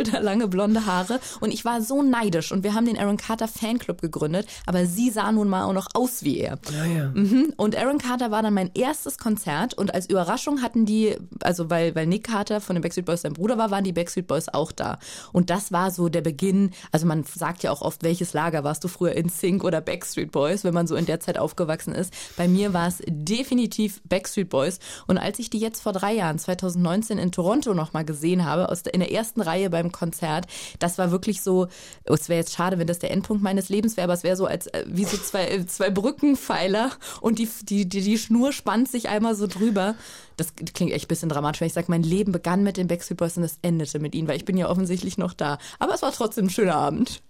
schulterlange 0.00 0.48
blonde 0.48 0.86
Haare 0.86 1.20
und 1.40 1.52
ich 1.52 1.64
war 1.64 1.82
so 1.82 2.02
neidisch 2.02 2.52
und 2.52 2.64
wir 2.64 2.74
haben 2.74 2.86
den 2.86 2.98
Aaron 2.98 3.18
Carter 3.18 3.48
Fanclub 3.48 4.00
gegründet, 4.00 4.46
aber 4.64 4.86
sie 4.86 5.10
sah 5.10 5.30
nun 5.30 5.48
mal 5.48 5.64
auch 5.64 5.74
noch 5.74 5.88
aus 5.92 6.22
wie 6.22 6.38
er. 6.38 6.58
Ja, 6.72 6.84
ja. 6.86 7.08
Mhm. 7.10 7.52
Und 7.56 7.76
Aaron 7.76 7.98
Carter 7.98 8.30
war 8.30 8.42
dann 8.42 8.54
mein 8.54 8.70
erstes 8.74 9.18
Konzert 9.18 9.74
und 9.74 9.92
als 9.94 10.08
Überraschung 10.08 10.62
hatten 10.62 10.86
die, 10.86 11.16
also 11.42 11.68
weil, 11.68 11.94
weil 11.94 12.06
Nick 12.06 12.24
Carter 12.24 12.62
von 12.62 12.76
den 12.76 12.82
Backstreet 12.82 13.04
Boys 13.04 13.22
sein 13.22 13.34
Bruder 13.34 13.58
war, 13.58 13.70
waren 13.70 13.84
die 13.84 13.92
Backstreet 13.92 14.26
Boys 14.26 14.48
auch 14.48 14.72
da. 14.72 14.98
Und 15.32 15.50
das 15.50 15.70
war 15.70 15.90
so 15.90 16.08
der 16.08 16.22
Beginn, 16.22 16.70
also 16.92 17.06
man 17.06 17.24
sagt 17.24 17.62
ja 17.62 17.70
auch 17.70 17.82
oft, 17.82 18.02
welches 18.02 18.32
Lager 18.32 18.64
warst 18.64 18.82
du 18.84 18.88
früher 18.88 19.12
in 19.12 19.28
Sync 19.28 19.64
oder 19.64 19.82
Backstreet 19.82 20.32
Boys, 20.32 20.64
wenn 20.64 20.74
man 20.74 20.86
so 20.86 20.96
in 20.96 21.04
der 21.04 21.20
Zeit 21.20 21.38
aufgewachsen 21.38 21.94
ist. 21.94 22.14
Bei 22.38 22.48
mir 22.48 22.72
war 22.72 22.88
es 22.88 23.02
definitiv 23.06 24.00
Backstreet 24.08 24.48
Boys. 24.48 24.78
Und 25.06 25.18
als 25.18 25.38
ich 25.38 25.50
die 25.50 25.58
jetzt 25.58 25.82
vor 25.82 25.92
drei 25.92 26.14
Jahren, 26.14 26.38
2019 26.38 27.18
in 27.18 27.32
Toronto 27.32 27.74
nochmal 27.74 28.06
gesehen 28.06 28.46
habe, 28.46 28.70
aus 28.70 28.82
der, 28.82 28.94
in 28.94 29.00
der 29.00 29.12
ersten 29.12 29.42
Reihe 29.42 29.68
beim 29.68 29.89
Konzert, 29.92 30.46
das 30.78 30.98
war 30.98 31.10
wirklich 31.10 31.42
so, 31.42 31.68
oh, 32.08 32.14
es 32.14 32.28
wäre 32.28 32.40
jetzt 32.40 32.54
schade, 32.54 32.78
wenn 32.78 32.86
das 32.86 32.98
der 32.98 33.10
Endpunkt 33.10 33.42
meines 33.42 33.68
Lebens 33.68 33.96
wäre, 33.96 34.04
aber 34.04 34.14
es 34.14 34.22
wäre 34.22 34.36
so 34.36 34.46
als 34.46 34.66
äh, 34.68 34.84
wie 34.86 35.04
so 35.04 35.16
zwei, 35.16 35.46
äh, 35.46 35.66
zwei 35.66 35.90
Brückenpfeiler 35.90 36.90
und 37.20 37.38
die, 37.38 37.48
die, 37.62 37.88
die, 37.88 38.00
die 38.00 38.18
Schnur 38.18 38.52
spannt 38.52 38.88
sich 38.88 39.08
einmal 39.08 39.34
so 39.34 39.46
drüber. 39.46 39.94
Das 40.36 40.54
klingt 40.54 40.92
echt 40.92 41.06
ein 41.06 41.08
bisschen 41.08 41.28
dramatisch, 41.28 41.60
wenn 41.60 41.68
ich 41.68 41.74
sage, 41.74 41.90
mein 41.90 42.02
Leben 42.02 42.32
begann 42.32 42.62
mit 42.62 42.76
den 42.76 42.88
Backstreet 42.88 43.18
Boys 43.18 43.36
und 43.36 43.44
es 43.44 43.58
endete 43.62 43.98
mit 43.98 44.14
ihnen, 44.14 44.28
weil 44.28 44.36
ich 44.36 44.44
bin 44.44 44.56
ja 44.56 44.68
offensichtlich 44.68 45.18
noch 45.18 45.34
da. 45.34 45.58
Aber 45.78 45.94
es 45.94 46.02
war 46.02 46.12
trotzdem 46.12 46.46
ein 46.46 46.50
schöner 46.50 46.76
Abend. 46.76 47.22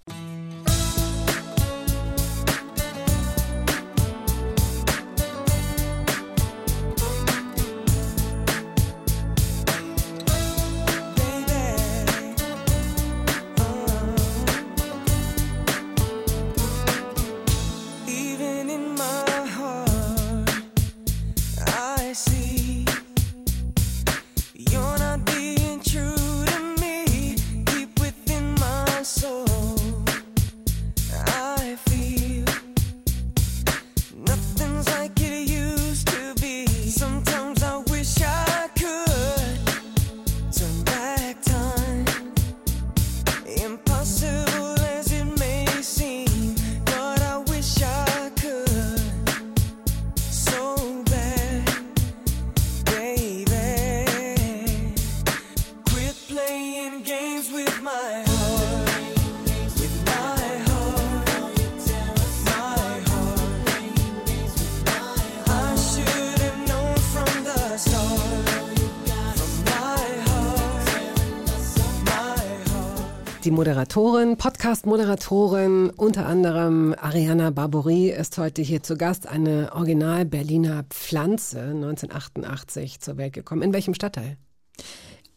Moderatorin, 73.60 74.38
Podcast-Moderatorin, 74.38 75.90
unter 75.90 76.24
anderem 76.24 76.94
Ariana 76.98 77.50
Barbouri, 77.50 78.08
ist 78.08 78.38
heute 78.38 78.62
hier 78.62 78.82
zu 78.82 78.96
Gast. 78.96 79.28
Eine 79.28 79.74
original 79.74 80.24
Berliner 80.24 80.84
Pflanze, 80.88 81.60
1988 81.60 83.00
zur 83.00 83.18
Welt 83.18 83.34
gekommen. 83.34 83.60
In 83.60 83.74
welchem 83.74 83.92
Stadtteil? 83.92 84.38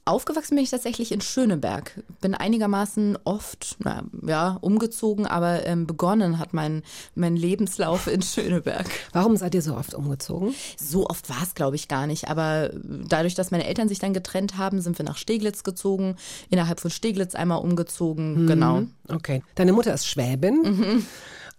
Aufgewachsen 0.06 0.56
bin 0.56 0.64
ich 0.66 0.70
tatsächlich 0.70 1.14
in 1.14 1.22
Schöneberg. 1.22 2.04
Bin 2.20 2.36
einigermaßen 2.36 3.18
oft, 3.24 3.78
na, 3.80 4.04
ja, 4.26 4.58
umgezogen, 4.60 5.26
aber 5.26 5.66
ähm, 5.66 5.88
begonnen 5.88 6.40
hat 6.40 6.54
mein, 6.54 6.84
mein 7.16 7.38
Lebenslauf 7.38 8.08
in 8.08 8.22
Schöneberg. 8.22 8.90
Warum 9.14 9.38
seid 9.38 9.56
ihr 9.56 9.62
so 9.62 9.76
oft 9.76 9.94
umgezogen? 9.94 10.54
So 10.78 11.08
oft 11.08 11.30
war 11.30 11.42
es, 11.42 11.56
glaube 11.56 11.78
ich, 11.78 11.88
gar 11.88 12.06
nicht. 12.06 12.28
Aber 12.28 12.72
dadurch, 12.74 13.36
dass 13.36 13.52
meine 13.52 13.66
Eltern 13.66 13.88
sich 13.88 14.00
dann 14.00 14.14
getrennt 14.14 14.58
haben, 14.58 14.82
sind 14.82 14.98
wir 14.98 15.06
nach 15.06 15.18
Steglitz 15.18 15.64
gezogen, 15.64 16.18
innerhalb 16.50 16.82
von 16.82 16.92
Steglitz 16.92 17.34
einmal 17.34 17.60
umgezogen. 17.60 18.46
Genau. 18.46 18.84
Okay. 19.08 19.42
Deine 19.56 19.72
Mutter 19.72 19.94
ist 19.94 20.08
Schwäbin. 20.08 21.06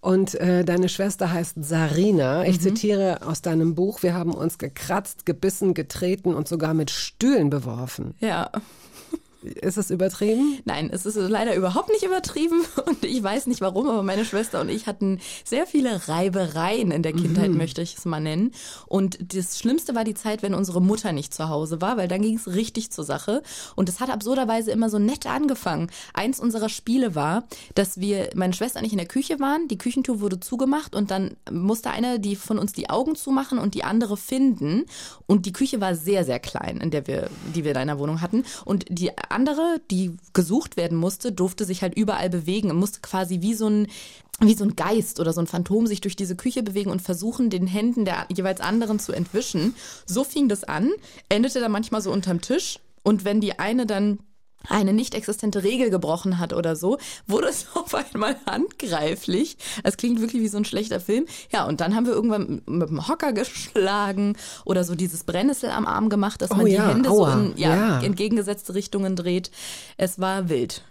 Und 0.05 0.34
äh, 0.34 0.66
deine 0.66 0.90
Schwester 0.90 1.32
heißt 1.32 1.64
Sarina. 1.64 2.44
Ich 2.44 2.61
zitiere 2.61 3.26
aus 3.26 3.40
deinem 3.40 3.74
Buch, 3.74 4.02
wir 4.02 4.12
haben 4.12 4.34
uns 4.34 4.59
gekratzt, 4.59 5.24
gebissen, 5.24 5.72
getreten 5.72 6.34
und 6.34 6.46
sogar 6.46 6.74
mit 6.74 6.90
Stühlen 6.90 7.48
beworfen. 7.48 8.14
Ja. 8.20 8.50
Ist 9.45 9.76
es 9.76 9.90
übertrieben? 9.90 10.61
Nein, 10.64 10.88
es 10.90 11.05
ist 11.05 11.16
leider 11.16 11.55
überhaupt 11.55 11.90
nicht 11.90 12.03
übertrieben 12.03 12.64
und 12.86 13.05
ich 13.05 13.22
weiß 13.22 13.47
nicht 13.47 13.61
warum, 13.61 13.88
aber 13.88 14.03
meine 14.03 14.24
Schwester 14.24 14.61
und 14.61 14.70
ich 14.70 14.86
hatten 14.86 15.20
sehr 15.45 15.66
viele 15.66 16.09
Reibereien 16.09 16.90
in 16.90 17.03
der 17.03 17.12
Kindheit, 17.12 17.51
möchte 17.51 17.82
ich 17.82 17.97
es 17.97 18.07
mal 18.07 18.20
nennen. 18.20 18.53
Und 18.86 19.34
das 19.34 19.59
Schlimmste 19.59 19.95
war 19.95 20.05
die 20.05 20.14
Zeit, 20.14 20.42
wenn 20.42 20.55
unsere 20.55 20.80
Mutter 20.80 21.12
nicht 21.12 21.34
zu 21.34 21.49
Hause 21.49 21.82
war, 21.82 21.97
weil 21.99 22.09
dann 22.09 22.22
ging 22.22 22.36
es 22.36 22.49
richtig 22.49 22.90
zur 22.90 23.05
Sache. 23.05 23.42
Und 23.76 23.88
es 23.88 24.01
hat 24.01 24.09
absurderweise 24.09 24.70
immer 24.70 24.88
so 24.88 24.99
nett 24.99 25.26
angefangen. 25.26 25.90
Eins 26.14 26.40
unserer 26.40 26.70
Spiele 26.70 27.14
war, 27.14 27.45
dass 27.74 28.01
wir, 28.01 28.30
meine 28.34 28.55
Schwester 28.55 28.80
und 28.80 28.86
ich 28.86 28.92
in 28.92 28.99
der 28.99 29.07
Küche 29.07 29.40
waren, 29.40 29.68
die 29.68 29.78
Küchentür 29.78 30.20
wurde 30.20 30.40
zugemacht 30.40 30.95
und 30.95 31.11
dann 31.11 31.36
musste 31.51 31.90
eine 31.90 32.18
die 32.18 32.36
von 32.36 32.59
uns 32.59 32.72
die 32.72 32.88
Augen 32.88 33.14
zumachen 33.14 33.59
und 33.59 33.74
die 33.74 33.84
andere 33.84 34.16
finden. 34.16 34.84
Und 35.26 35.45
die 35.45 35.53
Küche 35.53 35.80
war 35.80 35.95
sehr, 35.95 36.24
sehr 36.24 36.40
klein, 36.40 36.78
in 36.78 36.90
der 36.90 37.07
wir, 37.07 37.28
die 37.55 37.64
wir 37.64 37.74
da 37.74 37.82
in 37.82 37.88
der 37.88 37.99
Wohnung 37.99 38.20
hatten. 38.20 38.45
Und 38.64 38.86
die 38.88 39.11
andere, 39.35 39.80
die 39.91 40.16
gesucht 40.32 40.76
werden 40.76 40.97
musste, 40.97 41.32
durfte 41.32 41.64
sich 41.64 41.82
halt 41.82 41.97
überall 41.97 42.30
bewegen 42.30 42.70
und 42.70 42.78
musste 42.78 43.01
quasi 43.01 43.41
wie 43.41 43.55
so 43.55 43.68
ein 43.68 43.89
wie 44.41 44.55
so 44.55 44.64
ein 44.64 44.74
Geist 44.74 45.20
oder 45.20 45.32
so 45.32 45.41
ein 45.41 45.47
Phantom 45.47 45.87
sich 45.87 46.01
durch 46.01 46.16
diese 46.16 46.35
Küche 46.35 46.64
bewegen 46.64 46.91
und 46.91 47.01
versuchen, 47.01 47.51
den 47.51 47.68
Händen 47.68 48.05
der 48.05 48.26
jeweils 48.35 48.61
anderen 48.61 48.99
zu 48.99 49.12
entwischen. 49.12 49.76
So 50.07 50.24
fing 50.24 50.49
das 50.49 50.64
an, 50.64 50.91
endete 51.28 51.61
dann 51.61 51.70
manchmal 51.70 52.03
so 52.03 52.11
unterm 52.11 52.41
Tisch. 52.41 52.80
Und 53.05 53.24
wenn 53.24 53.41
die 53.41 53.61
eine 53.61 53.87
dann 53.87 54.18
eine 54.69 54.93
nicht 54.93 55.15
existente 55.15 55.62
Regel 55.62 55.91
gebrochen 55.91 56.39
hat 56.39 56.53
oder 56.53 56.77
so, 56.77 56.99
wurde 57.27 57.49
es 57.49 57.67
auf 57.75 57.95
einmal 57.95 58.37
handgreiflich. 58.47 59.57
Es 59.83 59.97
klingt 59.97 60.21
wirklich 60.21 60.43
wie 60.43 60.49
so 60.49 60.59
ein 60.59 60.65
schlechter 60.65 61.01
Film. 61.01 61.27
Ja, 61.53 61.65
und 61.65 61.81
dann 61.81 61.95
haben 61.95 62.07
wir 62.07 62.12
irgendwann 62.12 62.62
mit 62.67 62.89
dem 62.89 63.09
Hocker 63.09 63.33
geschlagen 63.35 64.37
oder 64.65 64.85
so 64.85 64.95
dieses 64.95 65.25
Brennnessel 65.25 65.71
am 65.71 65.87
Arm 65.87 66.09
gemacht, 66.09 66.43
dass 66.43 66.51
Oh 66.51 66.57
man 66.57 66.67
ja, 66.67 66.87
die 66.87 66.95
Hände 66.95 67.11
aua, 67.11 67.33
so 67.33 67.39
in 67.39 67.57
ja, 67.57 67.77
ja. 67.77 68.01
entgegengesetzte 68.01 68.75
Richtungen 68.75 69.17
dreht. 69.17 69.51
Es 69.97 70.19
war 70.19 70.49
wild. 70.49 70.83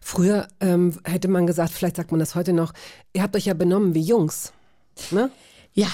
Früher 0.00 0.48
ähm, 0.60 0.98
hätte 1.04 1.28
man 1.28 1.46
gesagt, 1.46 1.72
vielleicht 1.72 1.96
sagt 1.96 2.10
man 2.10 2.20
das 2.20 2.34
heute 2.34 2.52
noch, 2.52 2.72
ihr 3.12 3.22
habt 3.22 3.36
euch 3.36 3.46
ja 3.46 3.54
benommen 3.54 3.94
wie 3.94 4.02
Jungs. 4.02 4.52
Ne? 5.10 5.30
Ja, 5.72 5.88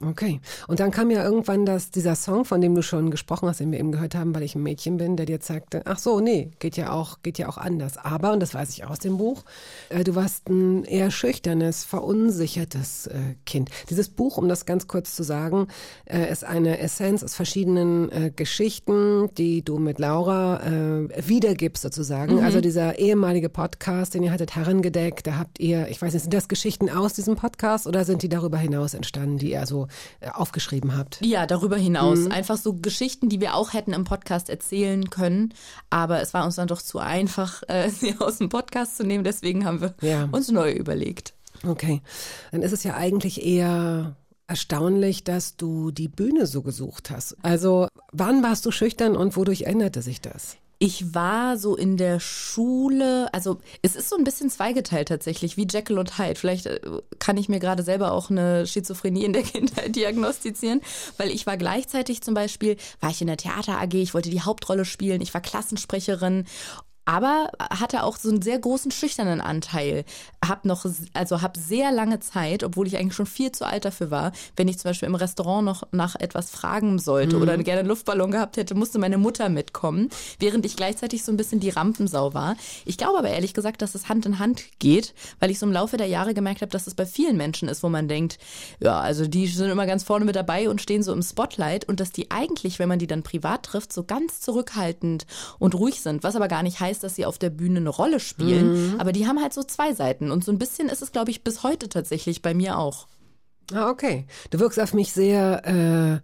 Okay. 0.00 0.40
Und 0.68 0.78
dann 0.78 0.92
kam 0.92 1.10
ja 1.10 1.24
irgendwann 1.24 1.66
das, 1.66 1.90
dieser 1.90 2.14
Song, 2.14 2.44
von 2.44 2.60
dem 2.60 2.72
du 2.76 2.82
schon 2.82 3.10
gesprochen 3.10 3.48
hast, 3.48 3.58
den 3.58 3.72
wir 3.72 3.80
eben 3.80 3.90
gehört 3.90 4.14
haben, 4.14 4.32
weil 4.32 4.44
ich 4.44 4.54
ein 4.54 4.62
Mädchen 4.62 4.96
bin, 4.96 5.16
der 5.16 5.26
dir 5.26 5.40
zeigte, 5.40 5.82
ach 5.86 5.98
so, 5.98 6.20
nee, 6.20 6.52
geht 6.60 6.76
ja 6.76 6.92
auch, 6.92 7.18
geht 7.24 7.36
ja 7.36 7.48
auch 7.48 7.58
anders. 7.58 7.96
Aber, 7.96 8.32
und 8.32 8.38
das 8.38 8.54
weiß 8.54 8.70
ich 8.70 8.86
aus 8.86 9.00
dem 9.00 9.16
Buch, 9.18 9.42
äh, 9.88 10.04
du 10.04 10.14
warst 10.14 10.48
ein 10.48 10.84
eher 10.84 11.10
schüchternes, 11.10 11.82
verunsichertes 11.82 13.08
äh, 13.08 13.34
Kind. 13.44 13.70
Dieses 13.90 14.08
Buch, 14.08 14.38
um 14.38 14.48
das 14.48 14.66
ganz 14.66 14.86
kurz 14.86 15.16
zu 15.16 15.24
sagen, 15.24 15.66
äh, 16.04 16.30
ist 16.30 16.44
eine 16.44 16.78
Essenz 16.78 17.24
aus 17.24 17.34
verschiedenen 17.34 18.12
äh, 18.12 18.30
Geschichten, 18.30 19.34
die 19.36 19.64
du 19.64 19.78
mit 19.78 19.98
Laura 19.98 20.62
äh, 20.62 21.28
wiedergibst 21.28 21.82
sozusagen. 21.82 22.38
Also 22.44 22.60
dieser 22.60 23.00
ehemalige 23.00 23.48
Podcast, 23.48 24.14
den 24.14 24.22
ihr 24.22 24.30
hattet 24.30 24.54
herangedeckt, 24.54 25.26
da 25.26 25.38
habt 25.38 25.58
ihr, 25.58 25.88
ich 25.88 26.00
weiß 26.00 26.12
nicht, 26.14 26.22
sind 26.22 26.34
das 26.34 26.46
Geschichten 26.46 26.88
aus 26.88 27.14
diesem 27.14 27.34
Podcast 27.34 27.88
oder 27.88 28.04
sind 28.04 28.22
die 28.22 28.28
darüber 28.28 28.58
hinaus 28.58 28.94
entstanden, 28.94 29.38
die 29.38 29.50
ihr 29.50 29.66
so 29.66 29.87
äh, 30.20 30.30
aufgeschrieben 30.30 30.96
habt? 30.96 31.20
Ja, 31.24 31.46
darüber 31.46 31.76
hinaus. 31.76 32.26
Einfach 32.30 32.56
so 32.56 32.74
Geschichten, 32.74 33.28
die 33.28 33.40
wir 33.40 33.54
auch 33.54 33.72
hätten 33.72 33.92
im 33.92 34.04
Podcast 34.04 34.48
erzählen 34.50 35.10
können. 35.10 35.54
Aber 35.90 36.20
es 36.20 36.34
war 36.34 36.44
uns 36.44 36.56
dann 36.56 36.68
doch 36.68 36.82
zu 36.82 36.98
einfach, 36.98 37.62
äh, 37.68 37.88
sie 37.90 38.14
aus 38.18 38.38
dem 38.38 38.48
Podcast 38.48 38.96
zu 38.96 39.04
nehmen. 39.04 39.24
Deswegen 39.24 39.64
haben 39.64 39.80
wir 39.80 39.94
Ja. 40.00 40.28
uns 40.32 40.50
neu 40.50 40.72
überlegt. 40.72 41.34
Okay. 41.66 42.02
Dann 42.52 42.62
ist 42.62 42.72
es 42.72 42.84
ja 42.84 42.94
eigentlich 42.94 43.44
eher 43.44 44.14
erstaunlich, 44.46 45.24
dass 45.24 45.56
du 45.56 45.90
die 45.90 46.08
Bühne 46.08 46.46
so 46.46 46.62
gesucht 46.62 47.10
hast. 47.10 47.36
Also, 47.42 47.88
wann 48.12 48.42
warst 48.42 48.64
du 48.64 48.70
schüchtern 48.70 49.16
und 49.16 49.36
wodurch 49.36 49.62
änderte 49.62 50.00
sich 50.02 50.20
das? 50.20 50.56
Ich 50.80 51.12
war 51.12 51.58
so 51.58 51.74
in 51.74 51.96
der 51.96 52.20
Schule, 52.20 53.28
also 53.34 53.58
es 53.82 53.96
ist 53.96 54.08
so 54.08 54.16
ein 54.16 54.22
bisschen 54.22 54.48
zweigeteilt 54.48 55.08
tatsächlich, 55.08 55.56
wie 55.56 55.66
Jekyll 55.68 55.98
und 55.98 56.18
Hyde. 56.18 56.36
Vielleicht 56.36 56.66
äh, 56.66 56.80
kann 57.18 57.36
ich 57.36 57.48
mir 57.48 57.58
gerade 57.58 57.82
selber 57.82 58.12
auch 58.12 58.30
eine 58.30 58.64
Schizophrenie 58.64 59.24
in 59.24 59.32
der 59.32 59.42
Kindheit 59.44 59.96
diagnostizieren, 59.96 60.80
weil 61.16 61.30
ich 61.30 61.46
war 61.46 61.56
gleichzeitig 61.56 62.22
zum 62.22 62.34
Beispiel, 62.34 62.76
war 63.00 63.10
ich 63.10 63.20
in 63.20 63.26
der 63.26 63.36
Theater 63.36 63.80
AG, 63.80 63.94
ich 63.94 64.14
wollte 64.14 64.30
die 64.30 64.42
Hauptrolle 64.42 64.84
spielen, 64.84 65.20
ich 65.20 65.34
war 65.34 65.40
Klassensprecherin 65.40 66.44
aber 67.08 67.50
hatte 67.58 68.02
auch 68.02 68.18
so 68.18 68.28
einen 68.28 68.42
sehr 68.42 68.58
großen 68.58 68.90
schüchternen 68.90 69.40
Anteil. 69.40 70.04
Hab 70.46 70.66
noch, 70.66 70.84
also 71.14 71.40
hab 71.40 71.56
sehr 71.56 71.90
lange 71.90 72.20
Zeit, 72.20 72.62
obwohl 72.62 72.86
ich 72.86 72.98
eigentlich 72.98 73.14
schon 73.14 73.24
viel 73.24 73.50
zu 73.50 73.66
alt 73.66 73.86
dafür 73.86 74.10
war, 74.10 74.32
wenn 74.56 74.68
ich 74.68 74.78
zum 74.78 74.90
Beispiel 74.90 75.08
im 75.08 75.14
Restaurant 75.14 75.64
noch 75.64 75.84
nach 75.90 76.16
etwas 76.16 76.50
fragen 76.50 76.98
sollte 76.98 77.38
oder 77.38 77.56
gerne 77.56 77.80
einen 77.80 77.88
Luftballon 77.88 78.30
gehabt 78.30 78.58
hätte, 78.58 78.74
musste 78.74 78.98
meine 78.98 79.16
Mutter 79.16 79.48
mitkommen, 79.48 80.10
während 80.38 80.66
ich 80.66 80.76
gleichzeitig 80.76 81.24
so 81.24 81.32
ein 81.32 81.38
bisschen 81.38 81.60
die 81.60 81.70
Rampensau 81.70 82.34
war. 82.34 82.56
Ich 82.84 82.98
glaube 82.98 83.18
aber 83.18 83.30
ehrlich 83.30 83.54
gesagt, 83.54 83.80
dass 83.80 83.94
es 83.94 84.10
Hand 84.10 84.26
in 84.26 84.38
Hand 84.38 84.64
geht, 84.78 85.14
weil 85.40 85.50
ich 85.50 85.58
so 85.58 85.64
im 85.64 85.72
Laufe 85.72 85.96
der 85.96 86.08
Jahre 86.08 86.34
gemerkt 86.34 86.60
habe, 86.60 86.72
dass 86.72 86.86
es 86.86 86.94
bei 86.94 87.06
vielen 87.06 87.38
Menschen 87.38 87.70
ist, 87.70 87.82
wo 87.82 87.88
man 87.88 88.08
denkt, 88.08 88.38
ja, 88.80 89.00
also 89.00 89.26
die 89.26 89.46
sind 89.46 89.70
immer 89.70 89.86
ganz 89.86 90.04
vorne 90.04 90.26
mit 90.26 90.36
dabei 90.36 90.68
und 90.68 90.82
stehen 90.82 91.02
so 91.02 91.14
im 91.14 91.22
Spotlight 91.22 91.88
und 91.88 92.00
dass 92.00 92.12
die 92.12 92.30
eigentlich, 92.30 92.78
wenn 92.78 92.88
man 92.90 92.98
die 92.98 93.06
dann 93.06 93.22
privat 93.22 93.62
trifft, 93.62 93.94
so 93.94 94.04
ganz 94.04 94.42
zurückhaltend 94.42 95.24
und 95.58 95.74
ruhig 95.74 96.02
sind, 96.02 96.22
was 96.22 96.36
aber 96.36 96.48
gar 96.48 96.62
nicht 96.62 96.80
heißt, 96.80 96.97
dass 97.00 97.14
sie 97.14 97.26
auf 97.26 97.38
der 97.38 97.50
Bühne 97.50 97.78
eine 97.78 97.90
Rolle 97.90 98.20
spielen, 98.20 98.94
aber 98.98 99.12
die 99.12 99.26
haben 99.26 99.40
halt 99.40 99.52
so 99.52 99.62
zwei 99.62 99.94
Seiten 99.94 100.30
und 100.30 100.44
so 100.44 100.52
ein 100.52 100.58
bisschen 100.58 100.88
ist 100.88 101.02
es, 101.02 101.12
glaube 101.12 101.30
ich, 101.30 101.44
bis 101.44 101.62
heute 101.62 101.88
tatsächlich 101.88 102.42
bei 102.42 102.54
mir 102.54 102.78
auch. 102.78 103.06
Ah, 103.72 103.90
okay. 103.90 104.26
Du 104.50 104.60
wirkst 104.60 104.80
auf 104.80 104.94
mich 104.94 105.12
sehr 105.12 106.22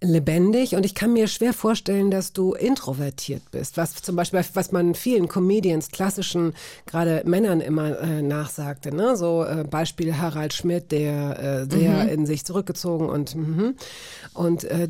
äh, 0.00 0.06
lebendig 0.06 0.74
und 0.74 0.84
ich 0.84 0.94
kann 0.94 1.12
mir 1.12 1.26
schwer 1.26 1.52
vorstellen, 1.52 2.10
dass 2.10 2.32
du 2.32 2.54
introvertiert 2.54 3.42
bist. 3.50 3.76
Was 3.76 3.94
zum 3.94 4.16
Beispiel, 4.16 4.44
was 4.54 4.72
man 4.72 4.94
vielen 4.94 5.28
Comedians, 5.28 5.90
klassischen, 5.90 6.54
gerade 6.86 7.22
Männern 7.24 7.60
immer 7.60 7.98
äh, 8.00 8.22
nachsagte. 8.22 8.94
Ne? 8.94 9.16
So 9.16 9.44
äh, 9.44 9.64
Beispiel 9.64 10.16
Harald 10.18 10.52
Schmidt, 10.52 10.92
der 10.92 11.38
äh, 11.38 11.70
sehr 11.70 12.10
in 12.10 12.26
sich 12.26 12.44
zurückgezogen 12.44 13.08
und 13.08 13.34
mhm. 13.34 13.74
und 14.34 14.64
äh, 14.64 14.88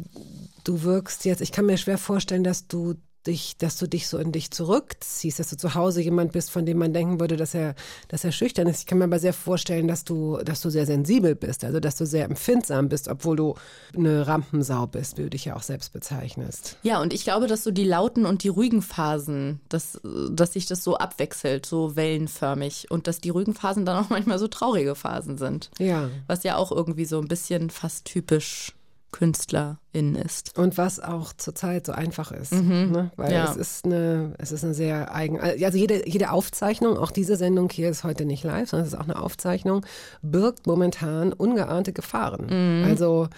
du 0.64 0.82
wirkst 0.82 1.24
jetzt. 1.24 1.40
Ich 1.40 1.52
kann 1.52 1.66
mir 1.66 1.78
schwer 1.78 1.98
vorstellen, 1.98 2.44
dass 2.44 2.66
du 2.66 2.94
dich, 3.26 3.56
dass 3.56 3.76
du 3.78 3.86
dich 3.86 4.08
so 4.08 4.18
in 4.18 4.32
dich 4.32 4.50
zurückziehst, 4.50 5.38
dass 5.38 5.50
du 5.50 5.56
zu 5.56 5.74
Hause 5.74 6.02
jemand 6.02 6.32
bist, 6.32 6.50
von 6.50 6.66
dem 6.66 6.78
man 6.78 6.92
denken 6.92 7.20
würde, 7.20 7.36
dass 7.36 7.54
er, 7.54 7.74
dass 8.08 8.24
er 8.24 8.32
schüchtern 8.32 8.66
ist. 8.66 8.80
Ich 8.80 8.86
kann 8.86 8.98
mir 8.98 9.04
aber 9.04 9.18
sehr 9.18 9.32
vorstellen, 9.32 9.88
dass 9.88 10.04
du, 10.04 10.38
dass 10.38 10.60
du 10.60 10.70
sehr 10.70 10.86
sensibel 10.86 11.34
bist, 11.34 11.64
also 11.64 11.80
dass 11.80 11.96
du 11.96 12.06
sehr 12.06 12.24
empfindsam 12.24 12.88
bist, 12.88 13.08
obwohl 13.08 13.36
du 13.36 13.54
eine 13.94 14.26
Rampensau 14.26 14.86
bist, 14.86 15.18
wie 15.18 15.22
du 15.22 15.30
dich 15.30 15.46
ja 15.46 15.56
auch 15.56 15.62
selbst 15.62 15.92
bezeichnest. 15.92 16.76
Ja, 16.82 17.00
und 17.00 17.12
ich 17.12 17.24
glaube, 17.24 17.46
dass 17.46 17.64
so 17.64 17.70
die 17.70 17.84
lauten 17.84 18.26
und 18.26 18.44
die 18.44 18.48
ruhigen 18.48 18.82
Phasen, 18.82 19.60
dass, 19.68 20.00
dass 20.30 20.52
sich 20.52 20.66
das 20.66 20.84
so 20.84 20.96
abwechselt, 20.96 21.66
so 21.66 21.96
wellenförmig 21.96 22.90
und 22.90 23.06
dass 23.06 23.20
die 23.20 23.30
ruhigen 23.30 23.54
Phasen 23.54 23.84
dann 23.84 24.04
auch 24.04 24.10
manchmal 24.10 24.38
so 24.38 24.48
traurige 24.48 24.94
Phasen 24.94 25.38
sind. 25.38 25.70
Ja. 25.78 26.10
Was 26.26 26.44
ja 26.44 26.56
auch 26.56 26.70
irgendwie 26.70 27.04
so 27.04 27.18
ein 27.18 27.28
bisschen 27.28 27.70
fast 27.70 28.04
typisch 28.04 28.75
KünstlerInnen 29.16 30.14
ist. 30.16 30.58
Und 30.58 30.76
was 30.76 31.00
auch 31.00 31.32
zurzeit 31.32 31.86
so 31.86 31.92
einfach 31.92 32.32
ist. 32.32 32.52
Ne? 32.52 33.10
Weil 33.16 33.32
Ja. 33.32 33.44
es 33.50 33.56
ist 33.56 33.86
eine, 33.86 34.34
es 34.38 34.52
ist 34.52 34.62
eine 34.62 34.74
sehr 34.74 35.14
eigen, 35.14 35.40
also 35.40 35.78
jede, 35.78 36.06
jede 36.08 36.30
Aufzeichnung, 36.30 36.98
auch 36.98 37.10
diese 37.10 37.36
Sendung 37.36 37.70
hier 37.70 37.88
ist 37.88 38.04
heute 38.04 38.26
nicht 38.26 38.44
live, 38.44 38.68
sondern 38.68 38.86
es 38.86 38.92
ist 38.92 38.98
auch 38.98 39.04
eine 39.04 39.20
Aufzeichnung, 39.22 39.86
birgt 40.22 40.66
momentan 40.66 41.32
ungeahnte 41.32 41.92
Gefahren. 41.94 42.84
Also 42.84 43.28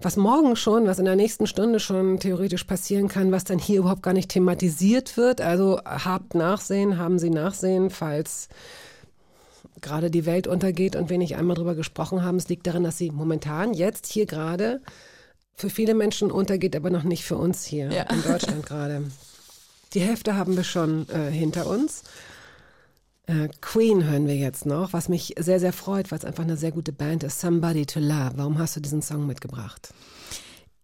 was 0.00 0.16
morgen 0.16 0.56
schon, 0.56 0.86
was 0.86 0.98
in 0.98 1.04
der 1.04 1.14
nächsten 1.16 1.46
Stunde 1.46 1.78
schon 1.78 2.18
theoretisch 2.18 2.64
passieren 2.64 3.08
kann, 3.08 3.30
was 3.30 3.44
dann 3.44 3.58
hier 3.58 3.80
überhaupt 3.80 4.02
gar 4.02 4.14
nicht 4.14 4.30
thematisiert 4.30 5.16
wird. 5.16 5.40
Also 5.40 5.78
habt 5.84 6.34
Nachsehen, 6.34 6.96
haben 6.98 7.18
Sie 7.18 7.30
Nachsehen, 7.30 7.90
falls 7.90 8.48
gerade 9.82 10.10
die 10.10 10.24
Welt 10.26 10.46
untergeht 10.46 10.96
und 10.96 11.10
wir 11.10 11.18
nicht 11.18 11.36
einmal 11.36 11.56
drüber 11.56 11.74
gesprochen 11.74 12.22
haben. 12.22 12.36
Es 12.36 12.48
liegt 12.48 12.66
darin, 12.66 12.84
dass 12.84 12.98
sie 12.98 13.10
momentan 13.10 13.74
jetzt 13.74 14.06
hier 14.06 14.26
gerade 14.26 14.80
für 15.54 15.68
viele 15.70 15.94
Menschen 15.94 16.30
untergeht, 16.30 16.74
aber 16.74 16.90
noch 16.90 17.02
nicht 17.02 17.24
für 17.24 17.36
uns 17.36 17.64
hier 17.64 17.90
Ja. 17.92 18.02
in 18.04 18.22
Deutschland 18.22 18.64
gerade. 18.64 19.02
Die 19.92 20.00
Hälfte 20.00 20.36
haben 20.36 20.56
wir 20.56 20.64
schon 20.64 21.08
äh, 21.10 21.30
hinter 21.30 21.66
uns. 21.66 22.02
Äh, 23.26 23.48
Queen 23.60 24.04
hören 24.04 24.26
wir 24.26 24.36
jetzt 24.36 24.66
noch, 24.66 24.92
was 24.92 25.08
mich 25.08 25.34
sehr, 25.38 25.60
sehr 25.60 25.72
freut, 25.72 26.10
weil 26.10 26.18
es 26.18 26.24
einfach 26.24 26.42
eine 26.44 26.56
sehr 26.56 26.72
gute 26.72 26.92
Band 26.92 27.22
ist. 27.24 27.40
Somebody 27.40 27.84
to 27.86 28.00
Love. 28.00 28.32
Warum 28.36 28.58
hast 28.58 28.74
du 28.76 28.80
diesen 28.80 29.02
Song 29.02 29.26
mitgebracht? 29.26 29.92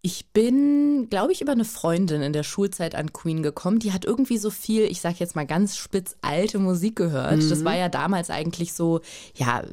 Ich 0.01 0.27
bin, 0.33 1.09
glaube 1.11 1.33
ich, 1.33 1.41
über 1.41 1.51
eine 1.51 1.65
Freundin 1.65 2.23
in 2.23 2.33
der 2.33 2.45
Schulzeit 2.45 2.95
an 2.95 3.13
Queen 3.13 3.43
gekommen. 3.43 3.81
Die 3.81 3.93
hat 3.93 4.05
irgendwie 4.05 4.39
so 4.39 4.49
viel, 4.49 4.83
ich 4.83 5.01
sag 5.01 5.19
jetzt 5.19 5.35
mal 5.35 5.45
ganz 5.45 5.77
spitz, 5.77 6.17
alte 6.23 6.61
Musik 6.61 6.95
gehört. 6.95 7.43
Das 7.51 7.65
war 7.65 7.77
ja 7.77 7.89
damals 7.89 8.31
eigentlich 8.31 8.75
so, 8.75 9.01
ja, 9.35 9.65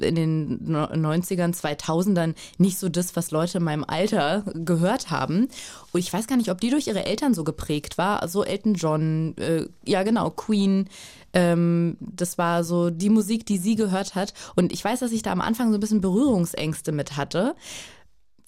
in 0.00 0.14
den 0.16 0.64
No- 0.64 0.86
90ern, 0.86 1.54
2000ern 1.54 2.34
nicht 2.58 2.78
so 2.78 2.88
das, 2.88 3.14
was 3.14 3.30
Leute 3.30 3.58
in 3.58 3.64
meinem 3.64 3.84
Alter 3.84 4.44
gehört 4.54 5.10
haben. 5.10 5.46
Und 5.92 6.00
ich 6.00 6.12
weiß 6.12 6.26
gar 6.26 6.36
nicht, 6.36 6.50
ob 6.50 6.60
die 6.60 6.70
durch 6.70 6.88
ihre 6.88 7.06
Eltern 7.06 7.32
so 7.32 7.44
geprägt 7.44 7.96
war. 7.96 8.22
Also 8.22 8.44
Elton 8.44 8.74
John, 8.74 9.36
äh, 9.38 9.66
ja 9.86 10.02
genau, 10.02 10.30
Queen. 10.30 10.88
Ähm, 11.32 11.96
das 12.00 12.38
war 12.38 12.64
so 12.64 12.90
die 12.90 13.08
Musik, 13.08 13.46
die 13.46 13.58
sie 13.58 13.76
gehört 13.76 14.16
hat. 14.16 14.34
Und 14.56 14.72
ich 14.72 14.84
weiß, 14.84 14.98
dass 14.98 15.12
ich 15.12 15.22
da 15.22 15.30
am 15.30 15.40
Anfang 15.40 15.68
so 15.70 15.76
ein 15.76 15.80
bisschen 15.80 16.00
Berührungsängste 16.00 16.90
mit 16.90 17.16
hatte 17.16 17.54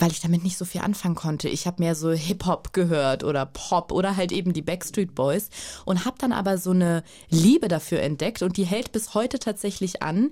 weil 0.02 0.10
ich 0.10 0.18
damit 0.18 0.42
nicht 0.42 0.58
so 0.58 0.64
viel 0.64 0.80
anfangen 0.80 1.14
konnte. 1.14 1.48
Ich 1.48 1.68
habe 1.68 1.80
mehr 1.80 1.94
so 1.94 2.10
Hip-Hop 2.10 2.72
gehört 2.72 3.22
oder 3.22 3.46
Pop 3.46 3.92
oder 3.92 4.16
halt 4.16 4.32
eben 4.32 4.52
die 4.52 4.60
Backstreet 4.60 5.14
Boys 5.14 5.48
und 5.84 6.04
habe 6.04 6.16
dann 6.18 6.32
aber 6.32 6.58
so 6.58 6.72
eine 6.72 7.04
Liebe 7.30 7.68
dafür 7.68 8.00
entdeckt 8.00 8.42
und 8.42 8.56
die 8.56 8.64
hält 8.64 8.90
bis 8.90 9.14
heute 9.14 9.38
tatsächlich 9.38 10.02
an. 10.02 10.30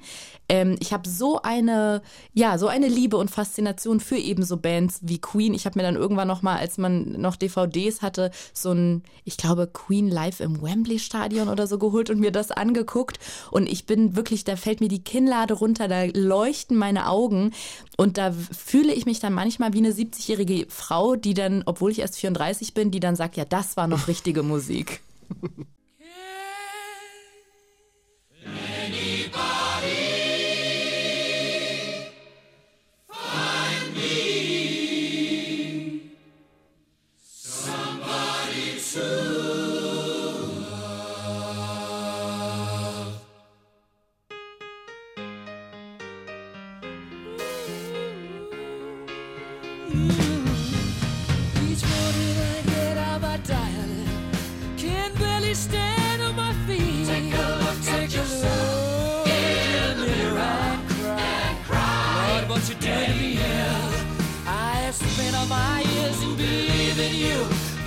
Ähm, 0.48 0.74
ich 0.80 0.92
habe 0.92 1.08
so 1.08 1.40
eine, 1.42 2.02
ja, 2.34 2.58
so 2.58 2.66
eine 2.66 2.88
Liebe 2.88 3.16
und 3.16 3.30
Faszination 3.30 4.00
für 4.00 4.16
eben 4.16 4.42
so 4.42 4.56
Bands 4.56 4.98
wie 5.02 5.20
Queen. 5.20 5.54
Ich 5.54 5.66
habe 5.66 5.78
mir 5.78 5.84
dann 5.84 5.94
irgendwann 5.94 6.26
noch 6.26 6.42
mal, 6.42 6.56
als 6.56 6.76
man 6.76 7.20
noch 7.20 7.36
DVDs 7.36 8.02
hatte, 8.02 8.32
so 8.52 8.72
ein, 8.72 9.04
ich 9.24 9.36
glaube 9.36 9.68
Queen 9.68 10.08
live 10.08 10.40
im 10.40 10.60
Wembley 10.60 10.98
Stadion 10.98 11.48
oder 11.48 11.68
so 11.68 11.78
geholt 11.78 12.10
und 12.10 12.18
mir 12.18 12.32
das 12.32 12.50
angeguckt 12.50 13.20
und 13.52 13.68
ich 13.68 13.86
bin 13.86 14.16
wirklich, 14.16 14.42
da 14.42 14.56
fällt 14.56 14.80
mir 14.80 14.88
die 14.88 15.04
Kinnlade 15.04 15.54
runter, 15.54 15.86
da 15.86 16.06
leuchten 16.06 16.76
meine 16.76 17.08
Augen 17.08 17.52
und 17.96 18.18
da 18.18 18.32
fühle 18.32 18.92
ich 18.92 19.06
mich 19.06 19.20
dann 19.20 19.32
manchmal 19.32 19.59
wie 19.72 19.78
eine 19.78 19.92
70-jährige 19.92 20.66
Frau, 20.68 21.16
die 21.16 21.34
dann, 21.34 21.62
obwohl 21.66 21.90
ich 21.90 22.00
erst 22.00 22.16
34 22.16 22.74
bin, 22.74 22.90
die 22.90 23.00
dann 23.00 23.16
sagt, 23.16 23.36
ja, 23.36 23.44
das 23.44 23.76
war 23.76 23.86
noch 23.86 24.08
richtige 24.08 24.42
Musik. 24.42 25.00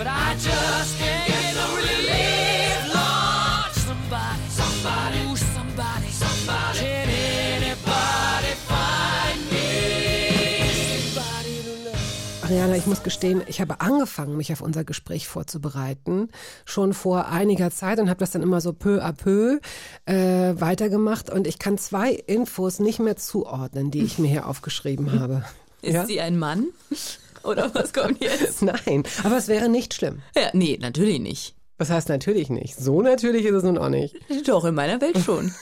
but 0.04 0.12
I 0.12 0.34
just 0.36 1.00
can't 1.00 1.28
get 1.28 1.56
no 1.56 1.76
relief. 1.78 2.94
Lord, 2.94 3.72
somebody, 3.88 4.44
somebody, 4.50 5.18
ooh, 5.32 5.38
somebody, 5.38 6.10
somebody. 6.12 6.80
Can 6.80 7.10
anybody 7.10 8.54
find 8.68 9.40
me? 9.52 10.68
Somebody 11.14 11.56
to 11.64 11.90
love. 11.90 12.44
Ariana, 12.44 12.76
ich 12.76 12.86
muss 12.86 13.04
gestehen, 13.04 13.44
ich 13.48 13.62
habe 13.62 13.80
angefangen, 13.80 14.36
mich 14.36 14.52
auf 14.52 14.60
unser 14.62 14.84
Gespräch 14.84 15.28
vorzubereiten, 15.30 16.28
schon 16.66 16.94
vor 16.94 17.28
einiger 17.28 17.72
Zeit 17.72 18.00
und 18.00 18.10
habe 18.10 18.20
das 18.20 18.32
dann 18.32 18.42
immer 18.42 18.60
so 18.60 18.74
peu 18.74 19.02
à 19.02 19.14
peu 19.14 19.60
äh, 20.06 20.60
weitergemacht 20.60 21.30
und 21.30 21.48
ich 21.48 21.60
kann 21.60 21.78
zwei 21.78 22.12
Infos 22.12 22.80
nicht 22.80 23.00
mehr 23.00 23.16
zuordnen, 23.16 23.90
die 23.90 24.04
ich 24.04 24.20
mir 24.20 24.28
hier 24.28 24.48
aufgeschrieben 24.48 25.18
habe. 25.20 25.46
Ist 25.82 25.94
Ja? 25.94 26.06
sie 26.06 26.20
ein 26.20 26.38
Mann? 26.38 26.66
Oder 27.48 27.74
was 27.74 27.94
kommt 27.94 28.22
jetzt? 28.22 28.62
Nein, 28.62 29.04
aber 29.24 29.38
es 29.38 29.48
wäre 29.48 29.70
nicht 29.70 29.94
schlimm. 29.94 30.22
Ja, 30.36 30.50
nee, 30.54 30.78
natürlich 30.82 31.20
nicht. 31.20 31.56
Das 31.78 31.90
heißt 31.90 32.10
natürlich 32.10 32.50
nicht. 32.50 32.78
So 32.78 33.02
natürlich 33.02 33.46
ist 33.46 33.56
es 33.56 33.64
nun 33.64 33.78
auch 33.78 33.90
nicht. 33.90 34.16
Doch, 34.48 34.64
in 34.66 34.76
meiner 34.76 35.02
Welt 35.02 35.18
schon. 35.20 35.54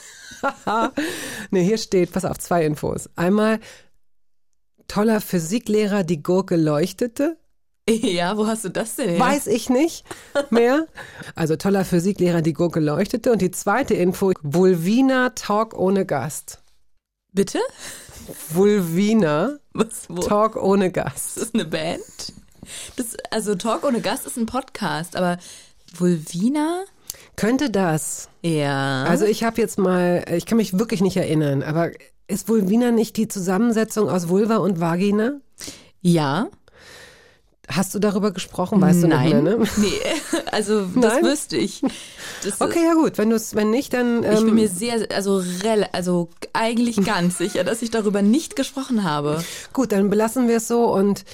nee, 1.52 1.64
hier 1.64 1.78
steht, 1.78 2.12
pass 2.12 2.26
auf, 2.26 2.38
zwei 2.38 2.66
Infos. 2.66 3.10
Einmal, 3.16 3.60
toller 4.88 5.22
Physiklehrer, 5.22 6.04
die 6.04 6.22
Gurke 6.22 6.56
leuchtete. 6.56 7.38
Ja, 7.90 8.38
wo 8.38 8.46
hast 8.46 8.64
du 8.64 8.70
das 8.70 8.96
denn 8.96 9.10
her? 9.10 9.20
Weiß 9.20 9.48
ich 9.48 9.70
nicht 9.70 10.06
mehr. 10.50 10.88
Also 11.36 11.56
toller 11.56 11.84
Physiklehrer, 11.84 12.42
die 12.42 12.54
Gurke 12.54 12.80
leuchtete. 12.80 13.32
Und 13.32 13.42
die 13.42 13.52
zweite 13.52 13.96
Info, 13.96 14.32
Vulvina 14.44 15.32
Talk 15.32 15.74
ohne 15.78 16.06
Gast. 16.06 16.61
Bitte? 17.34 17.60
Vulvina 18.50 19.58
Was, 19.74 20.06
wo? 20.10 20.22
Talk 20.22 20.58
ohne 20.58 20.92
Gast. 20.92 21.38
Ist 21.38 21.38
das 21.38 21.54
eine 21.54 21.66
Band? 21.66 22.34
Das, 22.98 23.16
also 23.30 23.56
Talk 23.56 23.86
ohne 23.86 24.02
Gast 24.02 24.26
ist 24.26 24.38
ein 24.38 24.46
Podcast, 24.46 25.16
aber 25.16 25.38
Vulvina? 25.96 26.84
Könnte 27.38 27.70
das? 27.70 28.28
Ja. 28.42 29.06
Also 29.06 29.26
ich 29.26 29.46
habe 29.46 29.62
jetzt 29.62 29.78
mal, 29.78 30.26
ich 30.36 30.46
kann 30.46 30.58
mich 30.58 30.78
wirklich 30.78 31.02
nicht 31.02 31.16
erinnern, 31.16 31.64
aber 31.64 31.92
ist 32.28 32.50
Vulvina 32.50 32.92
nicht 32.92 33.16
die 33.16 33.30
Zusammensetzung 33.30 34.10
aus 34.10 34.28
Vulva 34.28 34.58
und 34.58 34.80
Vagina? 34.82 35.40
ja. 36.02 36.50
Hast 37.72 37.96
du 37.96 38.00
darüber 38.00 38.32
gesprochen? 38.32 38.82
Weißt 38.82 39.04
Nein. 39.04 39.32
du 39.32 39.42
nicht 39.42 39.44
mehr, 39.44 39.58
ne? 39.58 39.66
Nee, 39.78 40.42
also 40.52 40.86
das 40.86 41.14
Nein? 41.14 41.24
wüsste 41.24 41.58
ich. 41.58 41.82
Das, 42.44 42.60
Okay, 42.60 42.84
ja 42.86 42.94
gut. 42.94 43.18
Wenn 43.18 43.30
du 43.30 43.36
es, 43.36 43.56
wenn 43.56 43.70
nicht, 43.70 43.94
dann. 43.94 44.24
Ich 44.24 44.40
bin 44.40 44.50
ähm, 44.50 44.56
mir 44.56 44.70
sehr, 44.70 45.08
also, 45.14 45.42
rel 45.64 45.86
also 45.92 46.30
eigentlich 46.54 46.98
ganz 47.06 47.38
sicher, 47.38 47.64
dass 47.64 47.82
ich 47.82 47.92
darüber 47.92 48.22
nicht 48.22 48.56
gesprochen 48.56 49.04
habe. 49.04 49.44
Gut, 49.74 49.92
dann 49.92 50.10
belassen 50.10 50.48
wir 50.48 50.58
es 50.58 50.68
so 50.68 50.94
und 50.94 51.26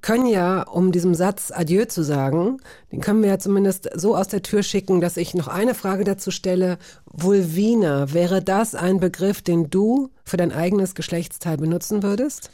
können 0.00 0.26
ja, 0.26 0.62
um 0.62 0.92
diesem 0.92 1.14
Satz 1.14 1.50
Adieu 1.50 1.84
zu 1.86 2.04
sagen, 2.04 2.58
den 2.92 3.00
können 3.00 3.22
wir 3.22 3.30
ja 3.30 3.38
zumindest 3.38 3.90
so 3.94 4.16
aus 4.16 4.28
der 4.28 4.42
Tür 4.42 4.62
schicken, 4.62 5.00
dass 5.00 5.16
ich 5.16 5.34
noch 5.34 5.48
eine 5.48 5.74
Frage 5.74 6.04
dazu 6.04 6.30
stelle. 6.30 6.78
Vulvina, 7.06 8.12
wäre 8.12 8.42
das 8.42 8.74
ein 8.74 9.00
Begriff, 9.00 9.42
den 9.42 9.70
du 9.70 10.10
für 10.24 10.36
dein 10.36 10.52
eigenes 10.52 10.94
Geschlechtsteil 10.94 11.56
benutzen 11.56 12.02
würdest? 12.04 12.50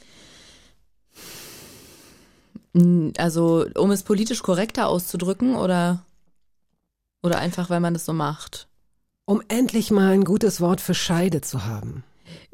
Also, 3.18 3.66
um 3.76 3.90
es 3.92 4.02
politisch 4.02 4.42
korrekter 4.42 4.88
auszudrücken 4.88 5.54
oder, 5.56 6.02
oder 7.22 7.38
einfach, 7.38 7.70
weil 7.70 7.80
man 7.80 7.94
es 7.94 8.04
so 8.04 8.12
macht. 8.12 8.66
Um 9.26 9.42
endlich 9.48 9.90
mal 9.90 10.12
ein 10.12 10.24
gutes 10.24 10.60
Wort 10.60 10.80
für 10.80 10.94
Scheide 10.94 11.40
zu 11.40 11.64
haben. 11.64 12.02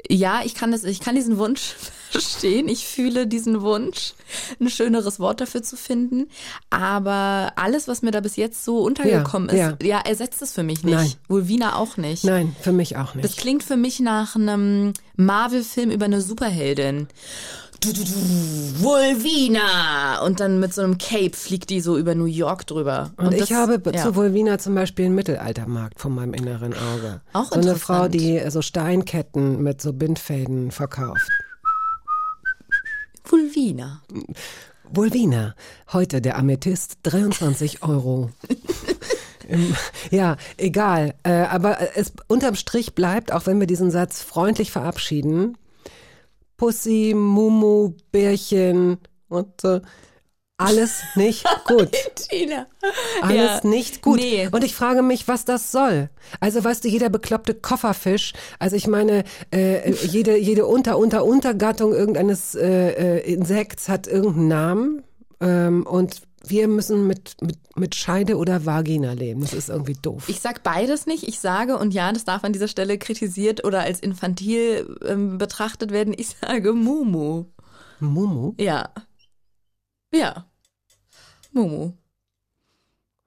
Ja, 0.09 0.41
ich 0.43 0.53
kann 0.55 0.71
das, 0.71 0.83
ich 0.83 0.99
kann 0.99 1.15
diesen 1.15 1.37
Wunsch 1.37 1.75
verstehen. 2.11 2.67
Ich 2.67 2.85
fühle 2.85 3.25
diesen 3.25 3.61
Wunsch, 3.61 4.13
ein 4.59 4.69
schöneres 4.69 5.19
Wort 5.19 5.41
dafür 5.41 5.63
zu 5.63 5.75
finden. 5.75 6.27
Aber 6.69 7.53
alles, 7.55 7.87
was 7.87 8.01
mir 8.01 8.11
da 8.11 8.19
bis 8.19 8.35
jetzt 8.35 8.63
so 8.63 8.79
untergekommen 8.83 9.55
Ja, 9.55 9.69
ist, 9.71 9.83
ja, 9.83 9.99
ersetzt 9.99 10.41
es 10.41 10.53
für 10.53 10.63
mich 10.63 10.83
nicht. 10.83 10.93
Nein. 10.95 11.13
Vulvina 11.27 11.75
auch 11.77 11.97
nicht. 11.97 12.23
Nein, 12.25 12.55
für 12.61 12.73
mich 12.73 12.97
auch 12.97 13.13
Das 13.13 13.23
nicht. 13.23 13.37
klingt 13.37 13.63
für 13.63 13.77
mich 13.77 13.99
nach 13.99 14.35
einem 14.35 14.93
Marvel-Film 15.15 15.89
über 15.89 16.05
eine 16.05 16.21
Superheldin. 16.21 17.07
Du, 17.83 17.91
du, 17.93 18.03
du, 18.03 18.11
Vulvina! 18.83 20.23
Und 20.23 20.39
dann 20.39 20.59
mit 20.59 20.71
so 20.71 20.83
einem 20.83 20.99
Cape 20.99 21.35
fliegt 21.35 21.71
die 21.71 21.81
so 21.81 21.97
über 21.97 22.13
New 22.13 22.25
York 22.25 22.67
drüber. 22.67 23.09
Und, 23.17 23.33
ich 23.33 23.39
das- 23.39 23.51
habe 23.51 23.81
ja. 23.91 24.03
zu 24.03 24.13
Vulvina 24.15 24.59
zum 24.59 24.75
Beispiel 24.75 25.05
einen 25.05 25.15
Mittelaltermarkt 25.15 25.99
von 25.99 26.13
meinem 26.13 26.35
inneren 26.35 26.73
Auge. 26.75 27.21
Auch 27.33 27.45
so 27.45 27.59
eine. 27.59 27.75
Frau, 27.75 28.07
die 28.07 28.39
so 28.51 28.61
Steinketten 28.61 29.63
mit 29.63 29.81
so 29.81 29.93
Bindfäden 29.93 30.69
verkauft. 30.69 31.27
Vulvina. 33.23 34.03
Vulvina, 34.87 35.55
heute 35.91 36.21
der 36.21 36.37
Amethyst, 36.37 36.99
23 37.01 37.81
Euro. 37.81 38.29
Ja, 40.11 40.37
egal. 40.57 41.15
Äh, 41.23 41.31
aber 41.31 41.77
es 41.97 42.13
unterm 42.27 42.55
Strich 42.55 42.93
bleibt, 42.93 43.33
auch 43.33 43.47
wenn 43.47 43.59
wir 43.59 43.67
diesen 43.67 43.89
Satz 43.89 44.21
freundlich 44.21 44.71
verabschieden, 44.71 45.57
Pussy, 46.61 47.13
Mumu, 47.15 47.93
Bärchen 48.11 48.99
und 49.29 49.63
äh, 49.63 49.81
alles 50.57 51.01
nicht 51.15 51.43
gut. 51.67 51.89
Tina. 52.29 52.67
Alles 53.23 53.61
Ja. 53.63 53.67
nicht 53.67 54.03
gut. 54.03 54.19
Nee. 54.19 54.47
Und 54.51 54.63
ich 54.63 54.75
frage 54.75 55.01
mich, 55.01 55.27
was 55.27 55.43
das 55.43 55.71
soll. 55.71 56.11
Also 56.39 56.63
weißt 56.63 56.83
du, 56.83 56.87
jeder 56.87 57.09
bekloppte 57.09 57.55
Kofferfisch, 57.55 58.33
also 58.59 58.75
ich 58.75 58.85
meine, 58.85 59.23
äh, 59.51 59.91
jede, 60.05 60.37
jede 60.37 60.67
Unter, 60.67 60.99
Unter, 60.99 61.25
Untergattung 61.25 61.93
irgendeines 61.95 62.53
äh, 62.53 63.17
äh, 63.17 63.33
Insekts 63.33 63.89
hat 63.89 64.05
irgendeinen 64.05 64.47
Namen. 64.47 65.03
Ähm, 65.39 65.87
und 65.87 66.21
wir 66.45 66.67
müssen 66.67 67.07
mit, 67.07 67.35
mit, 67.41 67.57
mit 67.75 67.95
Scheide 67.95 68.37
oder 68.37 68.65
Vagina 68.65 69.13
leben. 69.13 69.41
Das 69.41 69.53
ist 69.53 69.69
irgendwie 69.69 69.93
doof. 69.93 70.27
Ich 70.27 70.39
sag 70.39 70.63
beides 70.63 71.05
nicht. 71.05 71.27
Ich 71.27 71.39
sage, 71.39 71.77
und 71.77 71.93
ja, 71.93 72.11
das 72.11 72.25
darf 72.25 72.43
an 72.43 72.53
dieser 72.53 72.67
Stelle 72.67 72.97
kritisiert 72.97 73.63
oder 73.63 73.81
als 73.81 73.99
infantil 73.99 74.97
ähm, 75.05 75.37
betrachtet 75.37 75.91
werden, 75.91 76.13
ich 76.17 76.29
sage 76.29 76.73
Mumu. 76.73 77.45
Mumu? 77.99 78.53
Ja. 78.57 78.89
Ja. 80.13 80.45
Mumu. 81.51 81.93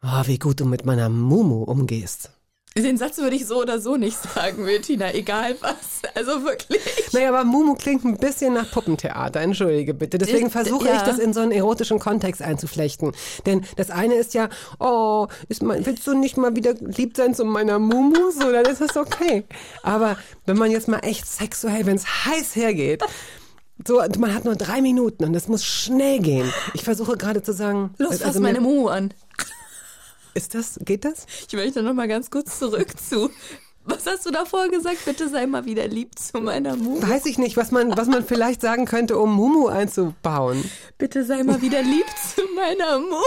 Oh, 0.03 0.23
wie 0.27 0.39
gut 0.39 0.61
du 0.61 0.67
mit 0.67 0.85
meiner 0.85 1.09
Mumu 1.09 1.62
umgehst. 1.62 2.31
Den 2.77 2.97
Satz 2.97 3.18
würde 3.18 3.37
ich 3.37 3.47
so 3.47 3.62
oder 3.62 3.79
so 3.79 3.97
nicht 3.97 4.18
sagen, 4.35 4.64
Bettina, 4.64 5.14
egal 5.14 5.57
was. 5.61 6.03
Also 6.16 6.43
wirklich. 6.43 6.83
Naja, 7.12 7.29
aber 7.29 7.45
Mumu 7.45 7.75
klingt 7.75 8.05
ein 8.05 8.16
bisschen 8.16 8.55
nach 8.55 8.68
Puppentheater, 8.68 9.41
entschuldige 9.41 9.95
bitte. 9.95 10.18
Deswegen 10.18 10.51
versuche 10.51 10.89
ja. 10.89 10.97
ich 10.97 11.03
das 11.03 11.18
in 11.18 11.33
so 11.33 11.41
einen 11.41 11.53
erotischen 11.53 12.01
Kontext 12.01 12.43
einzuflechten. 12.43 13.12
Denn 13.47 13.64
das 13.77 13.91
eine 13.91 14.16
ist 14.16 14.35
ja, 14.35 14.49
oh, 14.81 15.29
ist 15.49 15.62
mein, 15.62 15.87
willst 15.87 16.05
du 16.07 16.14
nicht 16.14 16.37
mal 16.37 16.57
wieder 16.57 16.75
lieb 16.75 17.16
sein 17.16 17.33
zu 17.33 17.45
meiner 17.45 17.79
Mumu? 17.79 18.33
So, 18.33 18.51
dann 18.51 18.66
ist 18.66 18.81
das 18.81 18.97
okay. 18.97 19.45
Aber 19.85 20.18
wenn 20.45 20.59
man 20.59 20.72
jetzt 20.72 20.89
mal 20.89 20.99
echt 20.99 21.29
sexuell, 21.29 21.87
wenn 21.87 21.97
es 21.97 22.27
heiß 22.27 22.57
hergeht, 22.57 23.03
so, 23.87 24.03
man 24.18 24.35
hat 24.35 24.45
nur 24.45 24.57
drei 24.57 24.81
Minuten 24.83 25.25
und 25.25 25.35
es 25.35 25.47
muss 25.47 25.64
schnell 25.64 26.18
gehen. 26.18 26.53
Ich 26.75 26.83
versuche 26.83 27.16
gerade 27.16 27.43
zu 27.43 27.53
sagen, 27.53 27.95
Los, 27.99 28.11
also 28.11 28.25
fass 28.25 28.39
meine 28.41 28.61
Mumu 28.61 28.89
an. 28.89 29.14
Ist 30.35 30.55
das, 30.55 30.78
geht 30.85 31.05
das? 31.05 31.26
Ich 31.49 31.55
möchte 31.55 31.82
noch 31.82 31.95
mal 31.95 32.09
ganz 32.09 32.30
kurz 32.30 32.59
zurück 32.59 32.99
zu. 32.99 33.30
Was 33.85 34.07
hast 34.07 34.24
du 34.24 34.30
davor 34.30 34.68
gesagt? 34.68 35.05
Bitte 35.05 35.28
sei 35.28 35.47
mal 35.47 35.66
wieder 35.66 35.87
lieb 35.87 36.18
zu 36.18 36.41
meiner 36.41 36.74
Mumu. 36.74 37.03
Weiß 37.03 37.26
ich 37.26 37.37
nicht, 37.37 37.57
was 37.57 37.70
man, 37.70 37.97
was 37.97 38.09
man 38.09 38.24
vielleicht 38.24 38.62
sagen 38.62 38.87
könnte, 38.87 39.18
um 39.18 39.35
Mumu 39.35 39.68
einzubauen. 39.68 40.70
Bitte 40.97 41.24
sei 41.24 41.43
mal 41.43 41.61
wieder 41.61 41.82
lieb 41.82 42.07
zu 42.35 42.43
meiner 42.55 42.99
Mumu. 42.99 43.22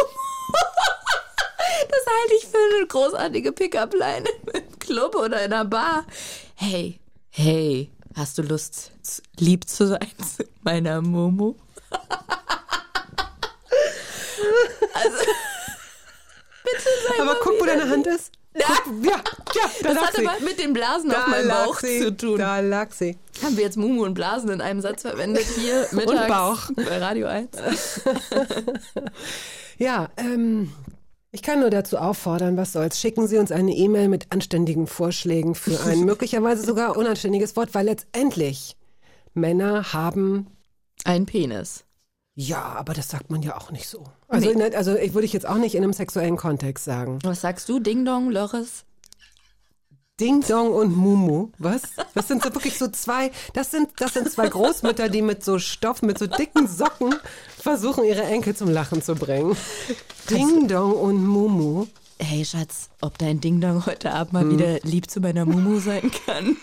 Das 1.89 2.05
halte 2.07 2.33
ich 2.37 2.45
für 2.47 2.57
eine 2.57 2.87
großartige 2.87 3.51
Pickup-Line 3.51 4.25
im 4.53 4.79
Club 4.79 5.15
oder 5.15 5.43
in 5.43 5.53
einer 5.53 5.65
Bar. 5.65 6.05
Hey, 6.55 6.99
hey, 7.29 7.91
hast 8.15 8.37
du 8.37 8.41
Lust, 8.41 8.91
lieb 9.37 9.69
zu 9.69 9.87
sein 9.87 10.07
zu 10.17 10.43
meiner 10.63 11.01
Mumu? 11.01 11.55
Also, 14.93 15.31
bitte 16.87 17.17
sei 17.17 17.21
Aber 17.23 17.35
guck, 17.43 17.59
wo 17.61 17.65
deine 17.65 17.89
Hand 17.89 18.07
ist. 18.07 18.31
Guck, 18.53 19.05
ja, 19.05 19.11
ja, 19.11 19.71
da 19.81 19.87
Das 19.89 19.93
lag 19.95 20.07
hat 20.07 20.15
sie. 20.15 20.27
aber 20.27 20.39
mit 20.43 20.59
den 20.59 20.73
Blasen 20.73 21.11
auf 21.11 21.17
Da 21.25 21.27
meinem 21.29 21.47
lag 21.47 21.65
Bauch 21.67 21.79
sie, 21.79 21.99
zu 22.01 22.17
tun. 22.17 22.37
Da 22.39 22.59
lag 22.59 22.91
sie. 22.91 23.17
Haben 23.43 23.55
wir 23.55 23.63
jetzt 23.63 23.77
Mumu 23.77 24.03
und 24.03 24.15
Blasen 24.15 24.49
in 24.49 24.61
einem 24.61 24.81
Satz 24.81 25.03
verwendet 25.03 25.45
hier 25.59 25.87
mittags 25.91 26.27
Bauch. 26.27 26.71
bei 26.75 26.97
Radio 26.97 27.27
1? 27.27 27.49
Ja, 29.77 30.09
ähm, 30.17 30.71
ich 31.31 31.43
kann 31.43 31.59
nur 31.59 31.69
dazu 31.69 31.97
auffordern, 31.97 32.57
was 32.57 32.73
soll's. 32.73 32.99
Schicken 32.99 33.27
Sie 33.27 33.37
uns 33.37 33.51
eine 33.51 33.73
E-Mail 33.75 34.07
mit 34.07 34.31
anständigen 34.31 34.87
Vorschlägen 34.87 35.53
für 35.53 35.79
ein 35.85 35.99
möglicherweise 36.01 36.65
sogar 36.65 36.97
unanständiges 36.97 37.55
Wort, 37.55 37.75
weil 37.75 37.85
letztendlich 37.85 38.75
Männer 39.35 39.93
haben 39.93 40.47
Ein 41.03 41.27
Penis. 41.27 41.83
Ja, 42.39 42.61
aber 42.61 42.93
das 42.93 43.09
sagt 43.09 43.31
man 43.31 43.41
ja 43.41 43.57
auch 43.57 43.71
nicht 43.71 43.87
so. 43.87 44.03
Also, 44.27 44.53
Nee. 44.53 44.67
in, 44.67 44.75
also 44.75 44.95
ich 44.95 45.15
würde 45.15 45.25
ich 45.25 45.33
jetzt 45.33 45.47
auch 45.47 45.55
nicht 45.57 45.73
in 45.73 45.83
einem 45.83 45.91
sexuellen 45.93 46.37
Kontext 46.37 46.85
sagen. 46.85 47.17
Was 47.23 47.41
sagst 47.41 47.67
du? 47.67 47.79
Ding 47.79 48.05
Dong, 48.05 48.29
Lörres? 48.29 48.83
Ding 50.19 50.41
Dong 50.47 50.71
und 50.71 50.95
Mumu, 50.95 51.49
was? 51.57 51.81
Das 52.13 52.27
sind 52.27 52.43
so 52.43 52.53
wirklich 52.53 52.77
so 52.77 52.87
zwei, 52.89 53.31
das 53.53 53.71
sind, 53.71 53.89
das 53.97 54.13
sind 54.13 54.31
zwei 54.31 54.49
Großmütter, 54.49 55.09
die 55.09 55.23
mit 55.23 55.43
so 55.43 55.57
Stoff, 55.57 56.03
mit 56.03 56.19
so 56.19 56.27
dicken 56.27 56.67
Socken 56.67 57.15
versuchen, 57.57 58.03
ihre 58.03 58.23
Enkel 58.23 58.55
zum 58.55 58.69
Lachen 58.69 59.01
zu 59.01 59.15
bringen. 59.15 59.57
Ding 60.29 60.67
Dong 60.67 60.93
und 60.93 61.25
Mumu. 61.25 61.87
Hey 62.19 62.45
Schatz, 62.45 62.89
ob 63.01 63.17
dein 63.17 63.41
Ding 63.41 63.61
Dong 63.61 63.85
heute 63.87 64.11
Abend 64.11 64.33
mal 64.33 64.49
wieder 64.51 64.79
lieb 64.81 65.09
zu 65.09 65.19
meiner 65.21 65.45
Mumu 65.45 65.79
sein 65.79 66.11
kann? 66.25 66.55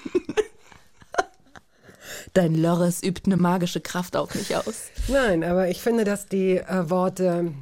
Dein 2.35 2.55
Lörres 2.55 3.03
übt 3.03 3.23
eine 3.27 3.37
magische 3.37 3.81
Kraft 3.81 4.17
auf 4.17 4.35
mich 4.35 4.55
aus. 4.57 4.91
Nein, 5.09 5.45
aber 5.45 5.69
ich 5.69 5.81
finde, 5.81 6.05
dass 6.05 6.27
die 6.27 6.59
äh, 6.59 6.91
Worte, 6.91 7.53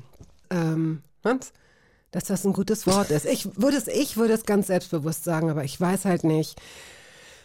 ähm, 0.50 1.02
was? 1.22 1.52
dass 2.12 2.24
das 2.24 2.44
ein 2.44 2.52
gutes 2.52 2.86
Wort 2.86 3.10
ist. 3.10 3.26
Ich 3.26 3.56
würde 3.56 3.78
es, 3.78 3.88
ich 3.88 4.16
würde 4.16 4.34
es 4.34 4.44
ganz 4.44 4.68
selbstbewusst 4.68 5.24
sagen, 5.24 5.50
aber 5.50 5.64
ich 5.64 5.80
weiß 5.80 6.04
halt 6.04 6.24
nicht, 6.24 6.60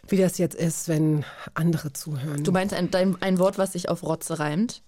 wie 0.07 0.17
das 0.17 0.37
jetzt 0.37 0.55
ist, 0.55 0.87
wenn 0.87 1.25
andere 1.53 1.93
zuhören. 1.93 2.43
Du 2.43 2.51
meinst 2.51 2.75
ein, 2.75 2.93
ein 2.93 3.39
Wort, 3.39 3.57
was 3.57 3.73
sich 3.73 3.89
auf 3.89 4.03
Rotze 4.03 4.39
reimt? 4.39 4.83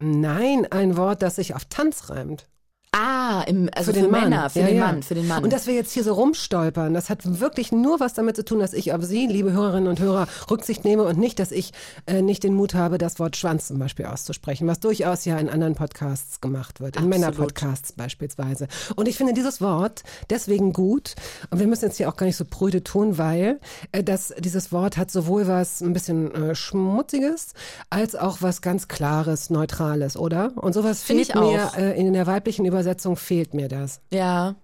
Nein, 0.00 0.66
ein 0.70 0.96
Wort, 0.96 1.22
das 1.22 1.36
sich 1.36 1.54
auf 1.54 1.64
Tanz 1.66 2.10
reimt. 2.10 2.46
Ah, 2.92 3.44
im, 3.46 3.70
also 3.72 3.92
für, 3.92 4.00
den 4.00 4.10
Mann. 4.10 4.30
Männer, 4.30 4.50
für 4.50 4.60
Ja, 4.60 4.66
den 4.66 4.76
ja. 4.78 4.84
Mann, 4.86 5.02
für 5.04 5.14
den 5.14 5.28
Mann. 5.28 5.44
Und 5.44 5.52
dass 5.52 5.68
wir 5.68 5.74
jetzt 5.74 5.92
hier 5.92 6.02
so 6.02 6.12
rumstolpern, 6.14 6.92
das 6.92 7.08
hat 7.08 7.38
wirklich 7.38 7.70
nur 7.70 8.00
was 8.00 8.14
damit 8.14 8.34
zu 8.34 8.44
tun, 8.44 8.58
dass 8.58 8.72
ich 8.72 8.92
auf 8.92 9.04
Sie, 9.04 9.28
liebe 9.28 9.52
Hörerinnen 9.52 9.88
und 9.88 10.00
Hörer, 10.00 10.26
Rücksicht 10.50 10.84
nehme 10.84 11.04
und 11.04 11.16
nicht, 11.16 11.38
dass 11.38 11.52
ich 11.52 11.70
äh, 12.06 12.20
nicht 12.20 12.42
den 12.42 12.52
Mut 12.52 12.74
habe, 12.74 12.98
das 12.98 13.20
Wort 13.20 13.36
Schwanz 13.36 13.68
zum 13.68 13.78
Beispiel 13.78 14.06
auszusprechen, 14.06 14.66
was 14.66 14.80
durchaus 14.80 15.24
ja 15.24 15.38
in 15.38 15.48
anderen 15.48 15.76
Podcasts 15.76 16.40
gemacht 16.40 16.80
wird, 16.80 16.96
in. 16.96 17.08
Männerpodcasts 17.08 17.92
beispielsweise. 17.92 18.66
Und 18.96 19.06
ich 19.06 19.16
finde 19.16 19.34
dieses 19.34 19.60
Wort 19.60 20.02
deswegen 20.28 20.72
gut, 20.72 21.14
und 21.50 21.60
wir 21.60 21.68
müssen 21.68 21.84
jetzt 21.84 21.96
hier 21.98 22.08
auch 22.08 22.16
gar 22.16 22.26
nicht 22.26 22.36
so 22.36 22.44
prüde 22.44 22.82
tun, 22.82 23.18
weil 23.18 23.60
äh, 23.92 24.02
das, 24.02 24.34
dieses 24.38 24.72
Wort 24.72 24.96
hat 24.96 25.12
sowohl 25.12 25.46
was 25.46 25.80
ein 25.80 25.92
bisschen 25.92 26.34
äh, 26.34 26.54
Schmutziges, 26.56 27.54
als 27.88 28.16
auch 28.16 28.38
was 28.40 28.62
ganz 28.62 28.88
Klares, 28.88 29.48
Neutrales, 29.48 30.16
oder? 30.16 30.50
Und 30.56 30.72
sowas 30.72 31.04
Finde 31.04 31.24
fehlt 31.24 31.36
ich 31.36 31.40
mir, 31.40 31.66
auch. 31.68 31.76
äh, 31.76 31.96
in 31.96 32.12
der 32.14 32.26
weiblichen 32.26 32.64
Übersetzung 32.64 32.79
fehlt 33.16 33.54
mir 33.54 33.68
das. 33.68 34.00
Ja. 34.12 34.54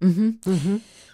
Mhm. 0.00 0.40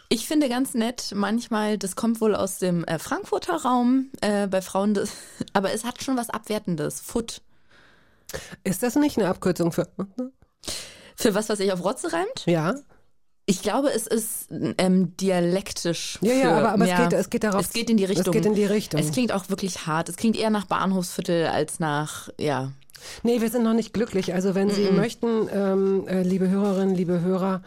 Ich 0.09 0.27
finde 0.27 0.49
ganz 0.49 0.75
nett, 0.75 1.13
manchmal, 1.15 1.79
das 1.79 1.97
kommt 1.97 2.21
wohl 2.21 2.35
aus 2.35 2.59
dem 2.59 2.85
äh, 2.85 2.99
Frankfurter 2.99 3.63
Raum 3.63 4.11
äh, 4.21 4.47
bei 4.47 4.61
Frauen, 4.61 4.93
das, 4.95 5.11
aber 5.55 5.73
es 5.73 5.85
hat 5.85 6.03
schon 6.03 6.17
was 6.17 6.29
Abwertendes. 6.31 7.01
Foot. 7.01 7.41
Ist 8.65 8.83
das 8.83 8.95
nicht 8.97 9.19
eine 9.19 9.29
Abkürzung 9.29 9.73
für? 9.73 9.89
Für 11.17 11.35
was, 11.35 11.49
was 11.49 11.59
sich 11.59 11.73
auf 11.73 11.85
Rotze 11.85 12.13
reimt? 12.13 12.45
Ja, 12.47 12.75
Ich 13.47 13.63
glaube, 13.63 13.91
es 13.93 14.07
ist 14.07 14.49
ähm, 14.51 15.17
dialektisch. 15.17 16.19
ja, 16.23 16.33
ja, 16.33 16.41
für, 16.43 16.53
aber, 16.53 16.73
aber 16.73 16.87
ja, 16.87 17.03
Es, 17.05 17.09
geht, 17.09 17.19
es 17.19 17.31
geht 17.31 17.45
darauf. 17.45 17.61
Es 17.63 17.73
geht 17.73 17.91
in 17.91 17.97
die 17.97 18.05
Richtung. 18.05 18.27
Es 18.27 18.33
geht 18.33 18.47
in 18.47 18.55
die 18.55 18.65
Richtung. 18.65 19.01
Es 19.01 19.13
klingt 19.13 19.33
auch 19.33 19.49
wirklich 19.49 19.87
hart. 19.87 20.09
Es 20.09 20.17
klingt 20.17 20.37
eher 20.37 20.51
nach 20.51 20.67
Bahnhofsviertel 20.67 21.47
als 21.47 21.79
nach, 21.81 22.29
ja. 22.39 22.73
Nee, 23.23 23.41
wir 23.41 23.51
sind 23.51 23.65
noch 23.65 23.75
nicht 23.75 23.93
glücklich. 23.93 24.35
Also 24.35 24.55
wenn 24.55 24.71
Sie 24.71 24.91
möchten, 24.91 25.49
ähm, 25.53 26.07
äh, 26.09 26.23
liebe 26.23 26.49
Hörerinnen, 26.49 26.95
liebe 26.95 27.21
Hörer, 27.21 27.63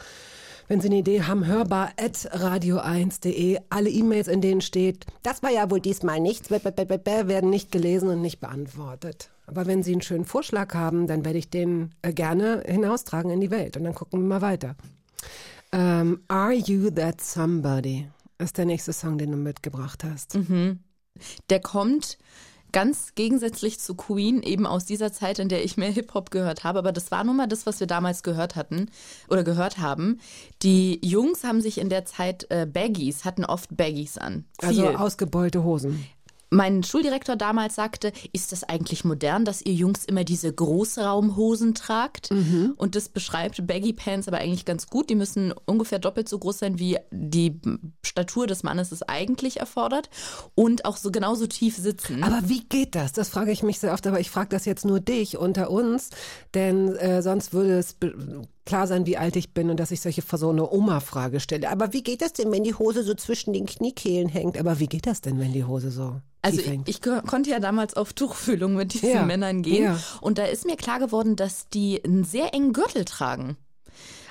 wenn 0.67 0.81
Sie 0.81 0.87
eine 0.87 0.97
Idee 0.97 1.23
haben, 1.23 1.45
hörbar 1.45 1.91
at 1.97 2.15
radio1.de. 2.33 3.59
Alle 3.69 3.89
E-Mails, 3.89 4.27
in 4.27 4.41
denen 4.41 4.61
steht, 4.61 5.05
das 5.21 5.43
war 5.43 5.51
ja 5.51 5.69
wohl 5.69 5.79
diesmal 5.79 6.19
nichts, 6.19 6.49
werden 6.49 7.49
nicht 7.49 7.71
gelesen 7.71 8.09
und 8.09 8.21
nicht 8.21 8.39
beantwortet. 8.39 9.29
Aber 9.47 9.67
wenn 9.67 9.83
Sie 9.83 9.91
einen 9.91 10.01
schönen 10.01 10.25
Vorschlag 10.25 10.73
haben, 10.73 11.07
dann 11.07 11.23
werde 11.23 11.37
ich 11.37 11.49
den 11.49 11.91
äh, 12.01 12.13
gerne 12.13 12.63
hinaustragen 12.65 13.29
in 13.29 13.41
die 13.41 13.51
Welt 13.51 13.77
und 13.77 13.83
dann 13.83 13.93
gucken 13.93 14.21
wir 14.21 14.27
mal 14.27 14.41
weiter. 14.41 14.75
Ähm, 15.71 16.21
Are 16.27 16.53
You 16.53 16.89
That 16.89 17.21
Somebody 17.21 18.07
ist 18.37 18.57
der 18.57 18.65
nächste 18.65 18.93
Song, 18.93 19.17
den 19.17 19.31
du 19.31 19.37
mitgebracht 19.37 20.03
hast. 20.03 20.37
Der 21.49 21.59
kommt 21.61 22.17
ganz 22.71 23.15
gegensätzlich 23.15 23.79
zu 23.79 23.95
Queen, 23.95 24.41
eben 24.43 24.65
aus 24.65 24.85
dieser 24.85 25.11
Zeit, 25.11 25.39
in 25.39 25.49
der 25.49 25.63
ich 25.63 25.77
mehr 25.77 25.91
Hip-Hop 25.91 26.31
gehört 26.31 26.63
habe. 26.63 26.79
Aber 26.79 26.91
das 26.91 27.11
war 27.11 27.23
nun 27.23 27.37
mal 27.37 27.47
das, 27.47 27.65
was 27.65 27.79
wir 27.79 27.87
damals 27.87 28.23
gehört 28.23 28.55
hatten 28.55 28.89
oder 29.29 29.43
gehört 29.43 29.77
haben. 29.77 30.19
Die 30.61 30.99
Jungs 31.05 31.43
haben 31.43 31.61
sich 31.61 31.77
in 31.77 31.89
der 31.89 32.05
Zeit 32.05 32.47
äh, 32.49 32.65
Baggies, 32.65 33.25
hatten 33.25 33.45
oft 33.45 33.75
Baggies 33.75 34.17
an. 34.17 34.45
Also 34.61 34.87
Viel. 34.87 34.95
ausgebeulte 34.95 35.63
Hosen. 35.63 36.05
Mein 36.49 36.83
Schuldirektor 36.83 37.35
damals 37.35 37.75
sagte, 37.75 38.11
ist 38.31 38.51
das 38.51 38.63
eigentlich 38.63 39.03
modern, 39.03 39.45
dass 39.45 39.61
ihr 39.61 39.73
Jungs 39.73 40.05
immer 40.05 40.23
diese 40.23 40.53
Großraumhosen 40.53 41.73
tragt? 41.73 42.29
Und 42.77 42.95
das 42.95 43.09
beschreibt 43.09 43.65
Baggy 43.67 43.93
Pants 43.93 44.27
aber 44.27 44.37
eigentlich 44.37 44.65
ganz 44.65 44.87
gut. 44.87 45.09
Die 45.09 45.15
müssen 45.15 45.53
ungefähr 45.65 45.99
doppelt 45.99 46.29
so 46.29 46.39
groß 46.39 46.59
sein, 46.59 46.79
wie 46.79 46.97
die 47.11 47.59
Statur 48.03 48.47
des 48.47 48.63
Mannes 48.63 48.91
es 48.91 49.03
eigentlich 49.03 49.59
erfordert. 49.59 50.09
Und 50.55 50.85
auch 50.85 50.97
so 50.97 51.11
genauso 51.11 51.47
tief 51.47 51.75
sitzen. 51.77 52.23
Aber 52.23 52.47
wie 52.47 52.63
geht 52.63 52.95
das? 52.95 53.11
Das 53.11 53.29
frage 53.29 53.51
ich 53.51 53.63
mich 53.63 53.79
sehr 53.79 53.93
oft, 53.93 54.05
aber 54.07 54.19
ich 54.19 54.29
frage 54.29 54.49
das 54.49 54.65
jetzt 54.65 54.85
nur 54.85 54.99
dich 54.99 55.37
unter 55.37 55.69
uns, 55.69 56.09
denn 56.53 56.95
äh, 56.95 57.21
sonst 57.21 57.53
würde 57.53 57.77
es 57.77 57.95
klar 58.65 58.87
sein, 58.87 59.05
wie 59.05 59.17
alt 59.17 59.35
ich 59.35 59.53
bin 59.53 59.69
und 59.69 59.79
dass 59.79 59.91
ich 59.91 60.01
solche 60.01 60.21
so 60.21 60.49
eine 60.49 60.69
Oma-Frage 60.71 61.39
stelle. 61.39 61.69
Aber 61.69 61.93
wie 61.93 62.03
geht 62.03 62.21
das 62.21 62.33
denn, 62.33 62.51
wenn 62.51 62.63
die 62.63 62.73
Hose 62.73 63.03
so 63.03 63.13
zwischen 63.13 63.53
den 63.53 63.65
Kniekehlen 63.65 64.27
hängt? 64.27 64.57
Aber 64.57 64.79
wie 64.79 64.87
geht 64.87 65.05
das 65.07 65.21
denn, 65.21 65.39
wenn 65.39 65.53
die 65.53 65.63
Hose 65.65 65.91
so 65.91 66.19
Also 66.41 66.59
ich, 66.59 66.67
hängt? 66.67 66.89
ich 66.89 67.01
ko- 67.01 67.21
konnte 67.25 67.51
ja 67.51 67.59
damals 67.59 67.93
auf 67.95 68.13
Tuchfühlung 68.13 68.75
mit 68.75 68.93
diesen 68.93 69.09
Ja, 69.09 69.23
Männern 69.25 69.61
gehen. 69.61 69.83
ja. 69.83 69.99
Und 70.21 70.37
da 70.37 70.45
ist 70.45 70.65
mir 70.65 70.75
klar 70.77 70.99
geworden, 70.99 71.35
dass 71.35 71.69
die 71.69 72.03
einen 72.03 72.23
sehr 72.23 72.53
engen 72.53 72.73
Gürtel 72.73 73.05
tragen. 73.05 73.55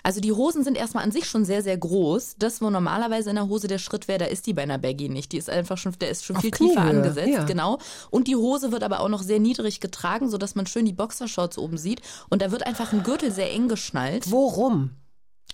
Also 0.04 0.20
die 0.20 0.32
Hosen 0.32 0.62
sind 0.62 0.76
erstmal 0.76 1.02
an 1.02 1.12
sich 1.12 1.24
schon 1.24 1.46
sehr, 1.46 1.62
sehr 1.62 1.78
groß. 1.78 2.36
Das, 2.38 2.60
wo 2.60 2.68
normalerweise 2.68 3.30
in 3.30 3.36
der 3.36 3.48
Hose 3.48 3.68
der 3.68 3.78
Schritt 3.78 4.06
wäre, 4.06 4.18
da 4.18 4.24
ist 4.26 4.46
die 4.46 4.52
bei 4.52 4.62
einer 4.62 4.76
Baggy 4.76 5.08
nicht. 5.08 5.32
Die 5.32 5.38
ist 5.38 5.48
einfach 5.48 5.78
schon, 5.78 5.92
der 5.98 6.10
ist 6.10 6.26
schon 6.26 6.36
Auf 6.36 6.42
viel 6.42 6.50
tiefer 6.50 6.82
Kniehöhe, 6.82 6.90
angesetzt, 6.90 7.28
ja. 7.32 7.44
genau. 7.44 7.78
Und 8.10 8.28
die 8.28 8.36
Hose 8.36 8.70
wird 8.70 8.82
aber 8.82 9.00
auch 9.00 9.08
noch 9.08 9.22
sehr 9.22 9.40
niedrig 9.40 9.80
getragen, 9.80 10.28
sodass 10.28 10.54
man 10.54 10.66
schön 10.66 10.84
die 10.84 10.92
Boxershorts 10.92 11.56
oben 11.56 11.78
sieht. 11.78 12.02
Und 12.28 12.42
da 12.42 12.52
wird 12.52 12.66
einfach 12.66 12.92
ein 12.92 13.02
Gürtel 13.02 13.32
sehr 13.32 13.50
eng 13.50 13.68
geschnallt. 13.68 14.30
Worum? 14.30 14.90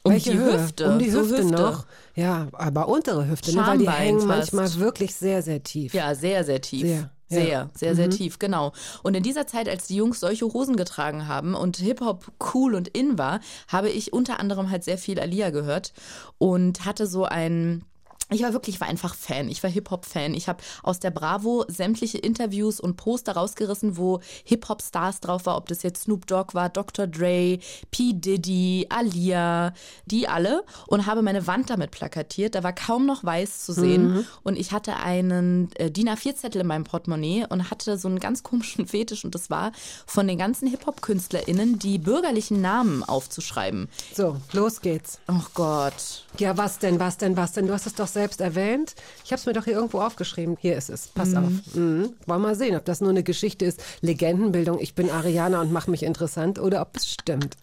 Um 0.02 0.12
Welche 0.12 0.32
die 0.32 0.38
Höhe? 0.38 0.64
Hüfte. 0.64 0.90
Um 0.90 0.98
die 0.98 1.10
so 1.10 1.20
Hüfte, 1.20 1.44
noch? 1.44 1.86
Ja, 2.16 2.48
aber 2.52 2.88
untere 2.88 3.28
Hüfte, 3.28 3.54
ne? 3.54 3.64
weil 3.64 3.78
die 3.78 3.88
hängen 3.88 4.18
fast. 4.18 4.52
manchmal 4.52 4.74
wirklich 4.80 5.14
sehr, 5.14 5.42
sehr 5.42 5.62
tief. 5.62 5.94
Ja, 5.94 6.16
sehr, 6.16 6.42
sehr 6.42 6.60
tief. 6.60 6.88
Sehr, 6.88 7.12
Sehr, 7.30 7.46
ja. 7.46 7.64
Mhm. 7.64 7.70
sehr, 7.74 7.94
sehr, 7.94 8.10
tief, 8.10 8.38
genau. 8.38 8.72
Und 9.02 9.14
in 9.14 9.22
dieser 9.22 9.46
Zeit, 9.46 9.68
als 9.68 9.86
die 9.86 9.96
Jungs 9.96 10.18
solche 10.20 10.46
Hosen 10.46 10.76
getragen 10.76 11.28
haben 11.28 11.54
und 11.54 11.76
Hip-Hop 11.76 12.32
cool 12.54 12.74
und 12.74 12.88
in 12.88 13.18
war, 13.18 13.40
habe 13.68 13.88
ich 13.88 14.12
unter 14.12 14.40
anderem 14.40 14.70
halt 14.70 14.82
sehr 14.84 14.98
viel 14.98 15.20
Alia 15.20 15.50
gehört 15.50 15.92
und 16.38 16.84
hatte 16.84 17.06
so 17.06 17.24
ein. 17.24 17.84
Ich 18.30 18.42
war 18.42 18.52
wirklich, 18.52 18.76
ich 18.76 18.80
war 18.80 18.88
einfach 18.88 19.14
Fan. 19.14 19.48
Ich 19.48 19.62
war 19.62 19.70
Hip-Hop-Fan. 19.70 20.34
Ich 20.34 20.48
habe 20.48 20.62
aus 20.82 21.00
der 21.00 21.10
Bravo 21.10 21.64
sämtliche 21.68 22.18
Interviews 22.18 22.80
und 22.80 22.96
Poster 22.96 23.32
rausgerissen, 23.32 23.96
wo 23.96 24.20
Hip-Hop-Stars 24.44 25.20
drauf 25.20 25.46
war, 25.46 25.56
ob 25.56 25.68
das 25.68 25.82
jetzt 25.82 26.04
Snoop 26.04 26.26
Dogg 26.26 26.54
war, 26.54 26.68
Dr. 26.68 27.06
Dre, 27.06 27.58
P. 27.90 28.12
Diddy, 28.14 28.86
Alia, 28.88 29.72
die 30.06 30.28
alle 30.28 30.64
und 30.86 31.06
habe 31.06 31.22
meine 31.22 31.46
Wand 31.46 31.70
damit 31.70 31.90
plakatiert. 31.90 32.54
Da 32.54 32.62
war 32.62 32.72
kaum 32.72 33.06
noch 33.06 33.24
weiß 33.24 33.64
zu 33.64 33.72
sehen 33.72 34.26
und 34.42 34.56
ich 34.56 34.72
hatte 34.72 34.96
einen 34.96 35.70
äh, 35.74 35.90
DIN 35.90 36.08
A4-Zettel 36.08 36.60
in 36.60 36.66
meinem 36.66 36.84
Portemonnaie 36.84 37.46
und 37.48 37.70
hatte 37.70 37.98
so 37.98 38.08
einen 38.08 38.20
ganz 38.20 38.42
komischen 38.42 38.86
Fetisch 38.90 39.24
und 39.24 39.34
das 39.34 39.50
war 39.50 39.72
von 40.06 40.28
den 40.28 40.38
ganzen 40.38 40.68
Hip-Hop-KünstlerInnen 40.68 41.78
die 41.78 41.98
bürgerlichen 41.98 42.60
Namen 42.60 43.02
aufzuschreiben. 43.02 43.88
So, 44.14 44.36
los 44.52 44.80
geht's. 44.80 45.18
Oh 45.28 45.42
Gott. 45.54 46.26
Ja, 46.38 46.56
was 46.56 46.78
denn, 46.78 47.00
was 47.00 47.18
denn, 47.18 47.36
was 47.36 47.52
denn? 47.52 47.66
Du 47.66 47.72
hast 47.72 47.86
es 47.86 47.94
doch 47.94 48.06
selbst 48.06 48.19
erwähnt. 48.40 48.94
Ich 49.24 49.32
habe 49.32 49.40
es 49.40 49.46
mir 49.46 49.52
doch 49.52 49.64
hier 49.64 49.74
irgendwo 49.74 50.00
aufgeschrieben. 50.00 50.56
Hier 50.60 50.76
ist 50.76 50.90
es. 50.90 51.08
Pass 51.08 51.34
auf. 51.34 51.50
Mhm. 51.74 52.14
Wollen 52.26 52.40
wir 52.42 52.48
mal 52.48 52.54
sehen, 52.54 52.76
ob 52.76 52.84
das 52.84 53.00
nur 53.00 53.10
eine 53.10 53.22
Geschichte 53.22 53.64
ist. 53.64 53.82
Legendenbildung, 54.00 54.78
ich 54.78 54.94
bin 54.94 55.10
Ariana 55.10 55.60
und 55.60 55.72
mache 55.72 55.90
mich 55.90 56.02
interessant 56.02 56.58
oder 56.58 56.82
ob 56.82 56.96
es 56.96 57.10
stimmt. 57.10 57.56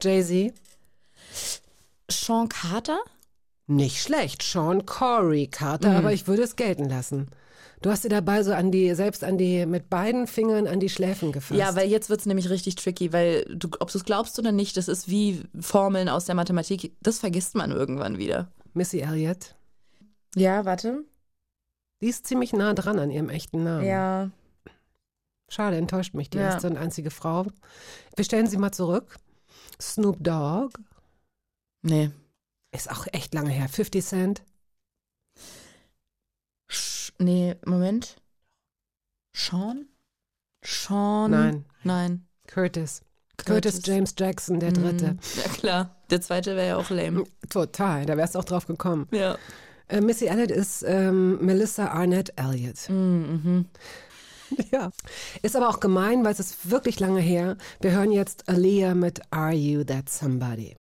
Jay-Z, 0.00 0.54
Sean 2.10 2.48
Carter? 2.48 2.98
nicht 3.70 4.02
schlecht. 4.02 4.42
Sean 4.42 4.84
Corey 4.84 5.46
Carter, 5.46 5.92
aber 5.92 6.12
ich 6.12 6.26
würde 6.26 6.42
es 6.42 6.56
gelten 6.56 6.88
lassen. 6.88 7.28
Du 7.82 7.90
hast 7.90 8.04
dir 8.04 8.10
dabei 8.10 8.42
so 8.42 8.52
an 8.52 8.70
die, 8.70 8.94
selbst 8.94 9.24
an 9.24 9.38
die, 9.38 9.64
mit 9.64 9.88
beiden 9.88 10.26
Fingern 10.26 10.66
an 10.66 10.80
die 10.80 10.90
Schläfen 10.90 11.32
gefasst. 11.32 11.58
Ja, 11.58 11.74
weil 11.76 11.88
jetzt 11.88 12.10
wird's 12.10 12.26
nämlich 12.26 12.50
richtig 12.50 12.74
tricky, 12.74 13.14
weil 13.14 13.46
du, 13.48 13.68
ob 13.78 13.90
du 13.90 13.96
es 13.96 14.04
glaubst 14.04 14.38
oder 14.38 14.52
nicht, 14.52 14.76
das 14.76 14.86
ist 14.86 15.08
wie 15.08 15.40
Formeln 15.58 16.10
aus 16.10 16.26
der 16.26 16.34
Mathematik. 16.34 16.92
Das 17.00 17.20
vergisst 17.20 17.54
man 17.54 17.70
irgendwann 17.70 18.18
wieder. 18.18 18.48
Missy 18.74 19.00
Elliott, 19.00 19.54
Ja, 20.34 20.64
warte. 20.64 21.04
die 22.02 22.08
ist 22.08 22.26
ziemlich 22.26 22.52
nah 22.52 22.72
dran 22.72 22.98
an 22.98 23.10
ihrem 23.10 23.28
echten 23.28 23.62
Namen. 23.64 23.84
Ja. 23.84 24.30
Schade, 25.48 25.76
enttäuscht 25.76 26.14
mich 26.14 26.30
die 26.30 26.38
Ja. 26.38 26.44
erste 26.52 26.68
und 26.68 26.76
einzige 26.76 27.10
Frau. 27.10 27.46
Wir 28.16 28.24
stellen 28.24 28.46
sie 28.46 28.56
mal 28.56 28.72
zurück. 28.72 29.16
Snoop 29.80 30.16
Dogg 30.20 30.78
Nee. 31.82 32.10
ist 32.72 32.90
auch 32.90 33.06
echt 33.12 33.34
lange 33.34 33.50
her. 33.50 33.68
50 33.68 34.04
Cent. 34.04 34.42
Sch 36.70 37.12
nee, 37.18 37.56
Moment. 37.66 38.16
Sean? 39.34 39.86
Sean? 40.64 41.30
Nein. 41.30 41.64
Nein. 41.82 42.26
Curtis. 42.46 43.02
Curtis, 43.36 43.72
Curtis. 43.74 43.86
James 43.86 44.14
Jackson, 44.18 44.60
der 44.60 44.72
Dritte. 44.72 45.12
Mhm. 45.14 45.18
Ja, 45.36 45.48
klar. 45.48 45.96
Der 46.10 46.20
zweite 46.20 46.56
wäre 46.56 46.68
ja 46.68 46.76
auch 46.76 46.90
lame. 46.90 47.24
Total, 47.48 48.04
da 48.06 48.16
wärst 48.16 48.34
du 48.34 48.38
auch 48.38 48.44
drauf 48.44 48.66
gekommen. 48.66 49.08
Ja. 49.12 49.38
Äh, 49.90 50.00
Missy 50.00 50.26
Elliott 50.26 50.50
ist 50.50 50.84
ähm, 50.86 51.38
Melissa 51.44 51.88
Arnett 51.88 52.32
Elliott. 52.36 52.88
Mhm. 52.88 53.66
Ja. 54.72 54.90
Ist 55.42 55.54
aber 55.54 55.68
auch 55.68 55.78
gemein, 55.78 56.24
weil 56.24 56.32
es 56.32 56.40
ist 56.40 56.68
wirklich 56.72 56.98
lange 56.98 57.20
her. 57.20 57.56
Wir 57.80 57.92
hören 57.92 58.10
jetzt 58.10 58.48
Aaliyah 58.48 58.96
mit 58.96 59.20
Are 59.30 59.52
You 59.52 59.84
That 59.84 60.08
Somebody? 60.08 60.74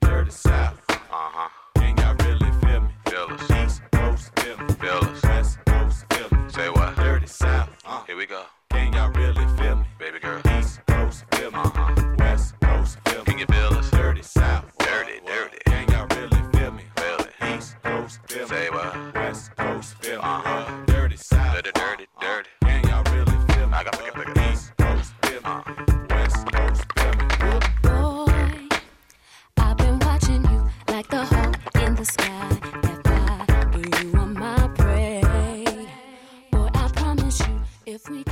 Dirty 0.00 0.30
South. 0.30 0.78
Uh 0.88 0.94
huh. 1.12 1.48
Can 1.74 1.94
y'all 1.98 2.16
really 2.26 2.50
feel 2.62 2.80
me? 2.80 2.88
Feel 3.10 3.26
us. 3.34 3.50
East 3.50 3.82
Coast, 3.92 4.32
feel 4.40 4.56
me. 4.56 4.72
Feel 4.80 5.10
us. 5.12 5.22
West 5.24 5.58
Coast, 5.66 6.06
feel 6.10 6.28
me. 6.38 6.48
Say 6.48 6.70
what? 6.70 6.96
Dirty 6.96 7.26
South. 7.26 7.68
Uh, 7.84 8.02
Here 8.06 8.16
we 8.16 8.24
go. 8.24 8.44
Can 8.70 8.90
y'all 8.94 9.10
really 9.12 9.46
feel 9.58 9.76
me? 9.76 9.84
Baby 9.98 10.18
girl. 10.18 10.40
East 10.58 10.80
Coast, 10.86 11.24
feel 11.32 11.50
me. 11.50 11.55
feel 18.46 18.72
me? 18.72 19.12
West 19.14 19.56
Coast 19.56 19.94
feel? 20.02 20.20
Uh-huh. 20.20 20.84
Dirty 20.86 21.16
South. 21.16 21.54
Dirty, 21.54 21.70
dirty, 21.74 22.04
uh-huh. 22.04 22.26
dirty. 22.26 22.48
Can 22.62 22.88
y'all 22.88 23.04
really 23.14 23.38
feel? 23.46 23.74
I 23.74 23.84
got 23.84 23.98
get 23.98 24.14
the 24.14 24.52
East 24.52 24.72
Coast 24.78 25.12
feel 25.22 25.32
me? 25.32 25.40
Uh-huh. 25.44 26.06
West 26.10 26.46
Coast 26.52 26.84
feel 26.96 27.14
me? 27.14 27.26
Boy, 27.82 28.76
I've 29.58 29.76
been 29.76 29.98
watching 29.98 30.44
you 30.44 30.68
like 30.88 31.08
the 31.08 31.24
hawk 31.24 31.56
in 31.82 31.94
the 31.94 32.04
sky. 32.04 32.60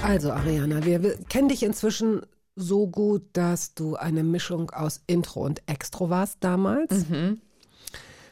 Also, 0.03 0.31
Ariana, 0.33 0.85
wir 0.85 1.17
kennen 1.29 1.49
dich 1.49 1.63
inzwischen 1.63 2.23
so 2.55 2.87
gut, 2.87 3.23
dass 3.33 3.75
du 3.75 3.97
eine 3.97 4.23
Mischung 4.23 4.71
aus 4.71 5.01
Intro 5.07 5.41
und 5.41 5.63
Extro 5.67 6.11
warst 6.11 6.39
damals. 6.41 7.09
Mhm. 7.09 7.41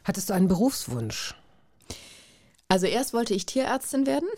Hattest 0.05 0.29
du 0.31 0.35
einen 0.35 0.49
Berufswunsch? 0.49 1.35
Also 2.73 2.87
erst 2.87 3.13
wollte 3.13 3.35
ich 3.35 3.45
Tierärztin 3.45 4.07
werden 4.07 4.31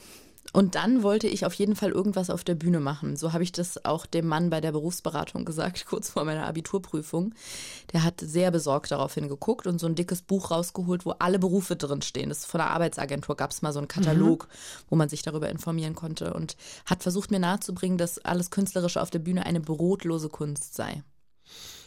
und 0.53 0.75
dann 0.75 1.05
wollte 1.05 1.29
ich 1.29 1.47
auf 1.47 1.55
jeden 1.55 1.77
Fall 1.77 1.93
irgendwas 1.93 2.31
auf 2.31 2.43
der 2.43 2.57
Bühne 2.57 2.81
machen. 2.81 3.15
So 3.15 3.33
habe 3.33 3.45
ich 3.45 3.53
das 3.53 3.85
auch 3.85 4.07
dem 4.07 4.27
Mann 4.27 4.51
bei 4.51 4.61
der 4.61 4.73
Berufsberatung 4.73 5.45
gesagt, 5.45 5.87
kurz 5.89 6.11
vor 6.11 6.25
meiner 6.25 6.45
Abiturprüfung. 6.45 7.33
Der 7.93 8.03
hat 8.03 8.21
sehr 8.21 8.51
besorgt 8.51 8.91
daraufhin 8.91 9.29
geguckt 9.29 9.69
und 9.69 9.79
so 9.79 9.87
ein 9.87 9.95
dickes 9.95 10.23
Buch 10.23 10.51
rausgeholt, 10.51 11.07
wo 11.07 11.13
alle 11.13 11.39
Berufe 11.39 11.77
drin 11.77 12.03
stehen. 12.03 12.29
Das 12.29 12.45
von 12.45 12.59
der 12.59 12.71
Arbeitsagentur 12.71 13.37
gab 13.37 13.53
es 13.53 13.63
mal 13.63 13.73
so 13.73 13.79
einen 13.79 13.87
Katalog, 13.87 14.49
wo 14.91 14.97
man 14.97 15.09
sich 15.09 15.23
darüber 15.23 15.49
informieren 15.49 15.95
konnte 15.95 16.35
und 16.35 16.57
hat 16.87 17.05
versucht 17.05 17.31
mir 17.31 17.39
nahezubringen, 17.39 17.99
dass 17.99 18.19
alles 18.19 18.51
Künstlerische 18.51 19.01
auf 19.01 19.11
der 19.11 19.21
Bühne 19.21 19.47
eine 19.47 19.61
brotlose 19.61 20.29
Kunst 20.29 20.75
sei. 20.75 21.05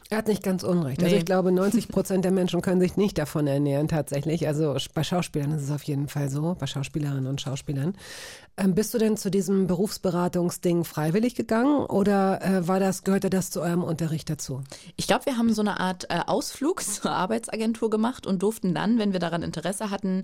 Er 0.10 0.20
hat 0.20 0.28
nicht 0.28 0.42
ganz 0.42 0.64
unrecht. 0.64 1.04
Also 1.04 1.14
Nee. 1.14 1.20
ich 1.20 1.26
glaube, 1.26 1.52
90 1.52 1.90
Prozent 1.90 2.24
der 2.24 2.32
Menschen 2.32 2.62
können 2.62 2.80
sich 2.80 2.96
nicht 2.96 3.18
davon 3.18 3.46
ernähren 3.46 3.90
tatsächlich. 3.90 4.48
Also 4.48 4.76
bei 4.94 5.04
Schauspielern 5.04 5.52
ist 5.52 5.64
es 5.64 5.72
auf 5.72 5.84
jeden 5.84 6.08
Fall 6.08 6.30
so, 6.30 6.56
bei 6.58 6.66
Schauspielerinnen 6.66 7.28
und 7.28 7.42
Schauspielern. 7.42 7.94
Ähm, 8.56 8.74
bist 8.74 8.94
du 8.94 9.00
denn 9.00 9.18
zu 9.18 9.30
diesem 9.30 9.68
Berufsberatungsding 9.68 10.86
freiwillig 10.86 11.36
gegangen 11.36 11.86
oder 11.86 12.42
äh, 12.42 12.68
war 12.68 12.80
das, 12.80 13.04
gehörte 13.04 13.30
das 13.30 13.50
zu 13.52 13.62
eurem 13.62 13.84
Unterricht 13.84 14.30
dazu? 14.30 14.64
Ich 14.96 15.08
glaube, 15.08 15.26
wir 15.26 15.38
haben 15.38 15.54
so 15.54 15.62
eine 15.62 15.80
Art 15.80 16.06
äh, 16.10 16.20
Ausflug 16.26 16.82
zur 16.84 17.12
Arbeitsagentur 17.12 17.90
gemacht 17.90 18.26
und 18.26 18.42
durften 18.44 18.74
dann, 18.74 19.00
wenn 19.00 19.12
wir 19.12 19.20
daran 19.20 19.44
Interesse 19.44 19.90
hatten, 19.90 20.24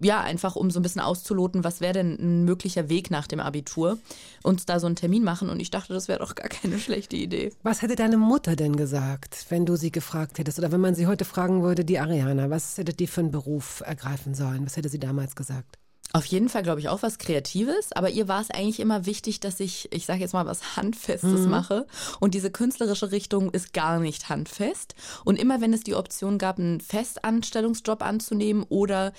ja, 0.00 0.20
einfach 0.20 0.56
um 0.56 0.70
so 0.70 0.80
ein 0.80 0.82
bisschen 0.82 1.00
auszuloten, 1.00 1.62
was 1.62 1.80
wäre 1.80 1.92
denn 1.92 2.16
ein 2.18 2.44
möglicher 2.44 2.88
Weg 2.88 3.10
nach 3.10 3.26
dem 3.26 3.40
Abitur, 3.40 3.98
uns 4.42 4.66
da 4.66 4.80
so 4.80 4.86
einen 4.86 4.96
Termin 4.96 5.22
machen. 5.22 5.48
Und 5.50 5.60
ich 5.60 5.70
dachte, 5.70 5.92
das 5.92 6.08
wäre 6.08 6.18
doch 6.18 6.34
gar 6.34 6.48
keine 6.48 6.78
schlechte 6.78 7.16
Idee. 7.16 7.52
Was 7.62 7.82
hätte 7.82 7.96
deine 7.96 8.16
Mutter 8.16 8.56
denn 8.56 8.76
gesagt, 8.76 9.46
wenn 9.50 9.66
du 9.66 9.76
sie 9.76 9.92
gefragt 9.92 10.38
hättest? 10.38 10.58
Oder 10.58 10.72
wenn 10.72 10.80
man 10.80 10.94
sie 10.94 11.06
heute 11.06 11.24
fragen 11.24 11.62
würde, 11.62 11.84
die 11.84 11.98
Ariana, 11.98 12.50
was 12.50 12.78
hätte 12.78 12.94
die 12.94 13.06
für 13.06 13.20
einen 13.20 13.30
Beruf 13.30 13.82
ergreifen 13.84 14.34
sollen? 14.34 14.64
Was 14.64 14.76
hätte 14.76 14.88
sie 14.88 14.98
damals 14.98 15.36
gesagt? 15.36 15.78
Auf 16.12 16.24
jeden 16.24 16.48
Fall, 16.48 16.64
glaube 16.64 16.80
ich, 16.80 16.88
auch 16.88 17.02
was 17.02 17.18
Kreatives, 17.18 17.92
aber 17.92 18.10
ihr 18.10 18.26
war 18.26 18.40
es 18.40 18.50
eigentlich 18.50 18.80
immer 18.80 19.06
wichtig, 19.06 19.38
dass 19.38 19.60
ich, 19.60 19.92
ich 19.92 20.06
sage 20.06 20.20
jetzt 20.20 20.32
mal, 20.32 20.46
was 20.46 20.76
Handfestes 20.76 21.46
mache. 21.46 21.86
Und 22.18 22.34
diese 22.34 22.50
künstlerische 22.50 23.12
Richtung 23.12 23.50
ist 23.50 23.72
gar 23.72 24.00
nicht 24.00 24.28
handfest. 24.28 24.96
Und 25.24 25.38
immer 25.38 25.60
wenn 25.60 25.72
es 25.72 25.84
die 25.84 25.94
Option 25.94 26.38
gab, 26.38 26.58
einen 26.58 26.80
Festanstellungsjob 26.80 28.02
anzunehmen 28.02 28.64
oder 28.68 29.12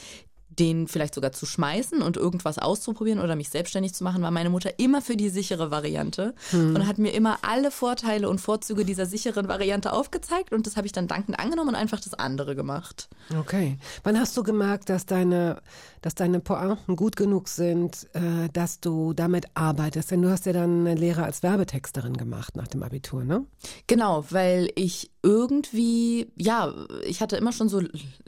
den 0.59 0.87
vielleicht 0.87 1.15
sogar 1.15 1.31
zu 1.31 1.45
schmeißen 1.45 2.01
und 2.01 2.17
irgendwas 2.17 2.57
auszuprobieren 2.57 3.19
oder 3.19 3.35
mich 3.35 3.49
selbstständig 3.49 3.93
zu 3.93 4.03
machen, 4.03 4.21
war 4.21 4.31
meine 4.31 4.49
Mutter 4.49 4.79
immer 4.79 5.01
für 5.01 5.15
die 5.15 5.29
sichere 5.29 5.71
Variante 5.71 6.33
und 6.51 6.87
hat 6.87 6.97
mir 6.97 7.13
immer 7.13 7.39
alle 7.41 7.71
Vorteile 7.71 8.29
und 8.29 8.39
Vorzüge 8.39 8.85
dieser 8.85 9.05
sicheren 9.05 9.47
Variante 9.47 9.93
aufgezeigt 9.93 10.51
und 10.53 10.67
das 10.67 10.77
habe 10.77 10.87
ich 10.87 10.93
dann 10.93 11.07
dankend 11.07 11.39
angenommen 11.39 11.69
und 11.69 11.75
einfach 11.75 11.99
das 11.99 12.13
andere 12.13 12.55
gemacht. 12.55 13.09
Okay. 13.37 13.77
Wann 14.03 14.19
hast 14.19 14.35
du 14.35 14.43
gemerkt, 14.43 14.89
dass 14.89 15.05
deine, 15.05 15.61
dass 16.01 16.15
deine 16.15 16.39
Pointen 16.39 16.95
gut 16.95 17.15
genug 17.15 17.47
sind, 17.47 18.07
äh, 18.13 18.49
dass 18.51 18.79
du 18.79 19.13
damit 19.13 19.45
arbeitest? 19.53 20.11
Denn 20.11 20.21
du 20.21 20.29
hast 20.29 20.45
ja 20.45 20.53
dann 20.53 20.81
eine 20.81 20.95
Lehre 20.95 21.23
als 21.23 21.43
Werbetexterin 21.43 22.17
gemacht 22.17 22.55
nach 22.57 22.67
dem 22.67 22.83
Abitur, 22.83 23.23
ne? 23.23 23.45
Genau, 23.87 24.25
weil 24.29 24.69
ich 24.75 25.10
irgendwie, 25.23 26.31
ja, 26.35 26.73
ich 27.05 27.21
hatte 27.21 27.37
immer 27.37 27.51
schon 27.51 27.69
so 27.69 27.81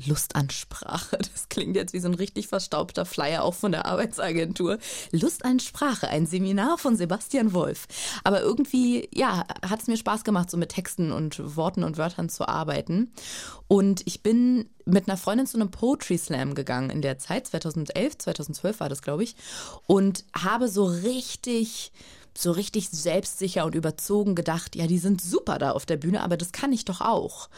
Lustansprache. 0.06 1.18
Das 1.34 1.50
klingt 1.50 1.76
jetzt 1.76 1.94
wie 1.94 2.00
so 2.00 2.08
ein 2.08 2.14
richtig 2.14 2.48
verstaubter 2.48 3.06
Flyer 3.06 3.44
auch 3.44 3.54
von 3.54 3.72
der 3.72 3.86
Arbeitsagentur. 3.86 4.78
Lustansprache, 5.12 6.08
ein 6.08 6.26
Seminar 6.26 6.78
von 6.78 6.96
Sebastian 6.96 7.54
Wolf. 7.54 7.88
Aber 8.24 8.42
irgendwie, 8.42 9.10
ja, 9.14 9.46
hat 9.68 9.82
es 9.82 9.88
mir 9.88 9.98
Spaß 9.98 10.24
gemacht, 10.24 10.52
so 10.52 10.58
mit 10.58 10.70
Texten 10.70 11.12
und 11.12 11.56
Worten 11.56 11.84
und 11.84 11.98
Wörtern 11.98 12.30
zu 12.30 12.48
arbeiten. 12.48 13.12
Und 13.68 14.02
ich 14.06 14.22
bin 14.22 14.70
mit 14.86 15.08
einer 15.08 15.18
Freundin 15.18 15.48
zu 15.48 15.58
einem 15.58 15.72
Poetry 15.72 16.18
Slam 16.18 16.54
gegangen 16.54 16.90
in 16.90 17.02
der 17.02 17.18
Zeit, 17.18 17.48
2011, 17.48 18.18
2012 18.20 18.80
war 18.80 18.90
das, 18.90 19.02
glaube 19.02 19.24
ich, 19.24 19.36
und 19.88 20.26
habe 20.36 20.68
so 20.68 20.86
richtig 20.86 21.92
so 22.38 22.52
richtig 22.52 22.90
selbstsicher 22.90 23.66
und 23.66 23.76
überzogen 23.76 24.36
gedacht, 24.36 24.76
ja, 24.76 24.88
die 24.88 25.00
sind 25.00 25.22
super 25.22 25.58
da 25.58 25.72
auf 25.72 25.86
der 25.86 25.98
Bühne, 25.98 26.22
aber 26.22 26.38
das 26.38 26.52
kann 26.52 26.72
ich 26.72 26.86
doch 26.86 27.02
auch. 27.02 27.50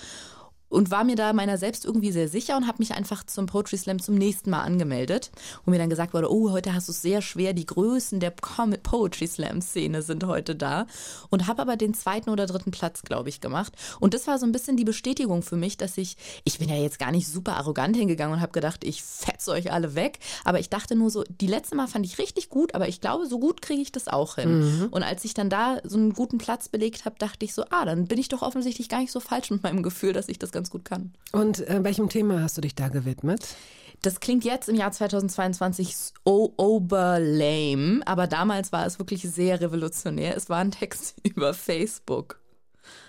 Und 0.69 0.91
war 0.91 1.03
mir 1.03 1.15
da 1.15 1.31
meiner 1.33 1.57
selbst 1.57 1.85
irgendwie 1.85 2.11
sehr 2.11 2.27
sicher 2.27 2.57
und 2.57 2.67
habe 2.67 2.77
mich 2.79 2.93
einfach 2.93 3.23
zum 3.23 3.45
Poetry 3.45 3.77
Slam 3.77 4.01
zum 4.01 4.15
nächsten 4.15 4.49
Mal 4.49 4.63
angemeldet, 4.63 5.31
wo 5.63 5.71
mir 5.71 5.77
dann 5.77 5.89
gesagt 5.89 6.13
wurde, 6.13 6.31
oh, 6.31 6.51
heute 6.51 6.73
hast 6.73 6.87
du 6.87 6.91
es 6.91 7.01
sehr 7.01 7.21
schwer, 7.21 7.53
die 7.53 7.65
Größen 7.65 8.19
der 8.19 8.31
Poetry 8.31 9.27
Slam 9.27 9.61
Szene 9.61 10.01
sind 10.01 10.25
heute 10.25 10.55
da. 10.55 10.87
Und 11.29 11.47
habe 11.47 11.61
aber 11.61 11.77
den 11.77 11.93
zweiten 11.93 12.29
oder 12.29 12.45
dritten 12.45 12.71
Platz, 12.71 13.03
glaube 13.03 13.29
ich, 13.29 13.41
gemacht. 13.41 13.73
Und 13.99 14.13
das 14.13 14.27
war 14.27 14.39
so 14.39 14.45
ein 14.45 14.51
bisschen 14.51 14.77
die 14.77 14.85
Bestätigung 14.85 15.43
für 15.43 15.55
mich, 15.55 15.77
dass 15.77 15.97
ich, 15.97 16.17
ich 16.43 16.59
bin 16.59 16.69
ja 16.69 16.75
jetzt 16.75 16.99
gar 16.99 17.11
nicht 17.11 17.27
super 17.27 17.57
arrogant 17.57 17.95
hingegangen 17.95 18.35
und 18.35 18.41
habe 18.41 18.51
gedacht, 18.51 18.83
ich 18.83 19.03
fetze 19.03 19.51
euch 19.51 19.71
alle 19.71 19.95
weg. 19.95 20.19
Aber 20.43 20.59
ich 20.59 20.69
dachte 20.69 20.95
nur 20.95 21.09
so, 21.09 21.23
die 21.29 21.47
letzte 21.47 21.75
Mal 21.75 21.87
fand 21.87 22.05
ich 22.05 22.17
richtig 22.17 22.49
gut, 22.49 22.75
aber 22.75 22.87
ich 22.87 23.01
glaube, 23.01 23.27
so 23.27 23.39
gut 23.39 23.61
kriege 23.61 23.81
ich 23.81 23.91
das 23.91 24.07
auch 24.07 24.35
hin. 24.35 24.87
Und 24.91 25.03
als 25.03 25.23
ich 25.25 25.33
dann 25.33 25.49
da 25.49 25.77
so 25.83 25.97
einen 25.97 26.13
guten 26.13 26.37
Platz 26.37 26.69
belegt 26.69 27.05
habe, 27.05 27.15
dachte 27.19 27.45
ich 27.45 27.53
so, 27.53 27.65
ah, 27.69 27.85
dann 27.85 28.07
bin 28.07 28.17
ich 28.17 28.29
doch 28.29 28.41
offensichtlich 28.41 28.89
gar 28.89 28.99
nicht 28.99 29.11
so 29.11 29.19
falsch 29.19 29.51
mit 29.51 29.63
meinem 29.63 29.83
Gefühl, 29.83 30.13
dass 30.13 30.27
ich 30.27 30.39
das 30.39 30.51
ganz 30.55 30.71
gut 30.71 30.85
kann. 30.85 31.13
Und 31.31 31.67
äh, 31.67 31.83
welchem 31.83 32.09
Thema 32.09 32.41
hast 32.41 32.57
du 32.57 32.61
dich 32.61 32.73
da 32.73 32.87
gewidmet? 32.87 33.55
Das 34.01 34.19
klingt 34.19 34.43
jetzt 34.43 34.69
im 34.69 34.75
Jahr 34.75 34.91
2022 34.91 35.95
so 35.95 36.53
oberlame, 36.57 38.01
aber 38.05 38.27
damals 38.27 38.71
war 38.71 38.85
es 38.85 38.99
wirklich 38.99 39.21
sehr 39.21 39.61
revolutionär. 39.61 40.35
Es 40.35 40.49
war 40.49 40.57
ein 40.57 40.71
Text 40.71 41.15
über 41.23 41.53
Facebook. 41.53 42.39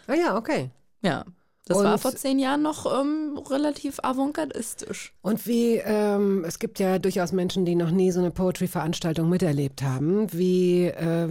Ah 0.07 0.15
ja, 0.15 0.37
okay. 0.37 0.71
Ja. 1.03 1.25
Das 1.69 1.79
Und- 1.79 1.85
war 1.85 1.99
vor 1.99 2.15
zehn 2.15 2.39
Jahren 2.39 2.63
noch 2.63 2.87
ähm, 3.01 3.39
relativ 3.51 3.99
avantgardistisch. 4.01 5.13
Und 5.21 5.49
wie, 5.49 5.75
ähm, 5.85 6.45
es 6.47 6.61
gibt 6.61 6.79
ja 6.79 7.01
durchaus 7.01 7.33
Menschen, 7.33 7.65
die 7.65 7.75
noch 7.75 7.91
nie 7.91 8.13
so 8.13 8.21
eine 8.21 8.31
Poetry-Veranstaltung 8.31 9.29
miterlebt 9.29 9.83
haben. 9.83 10.33
Wie, 10.33 10.85
äh, 10.85 11.29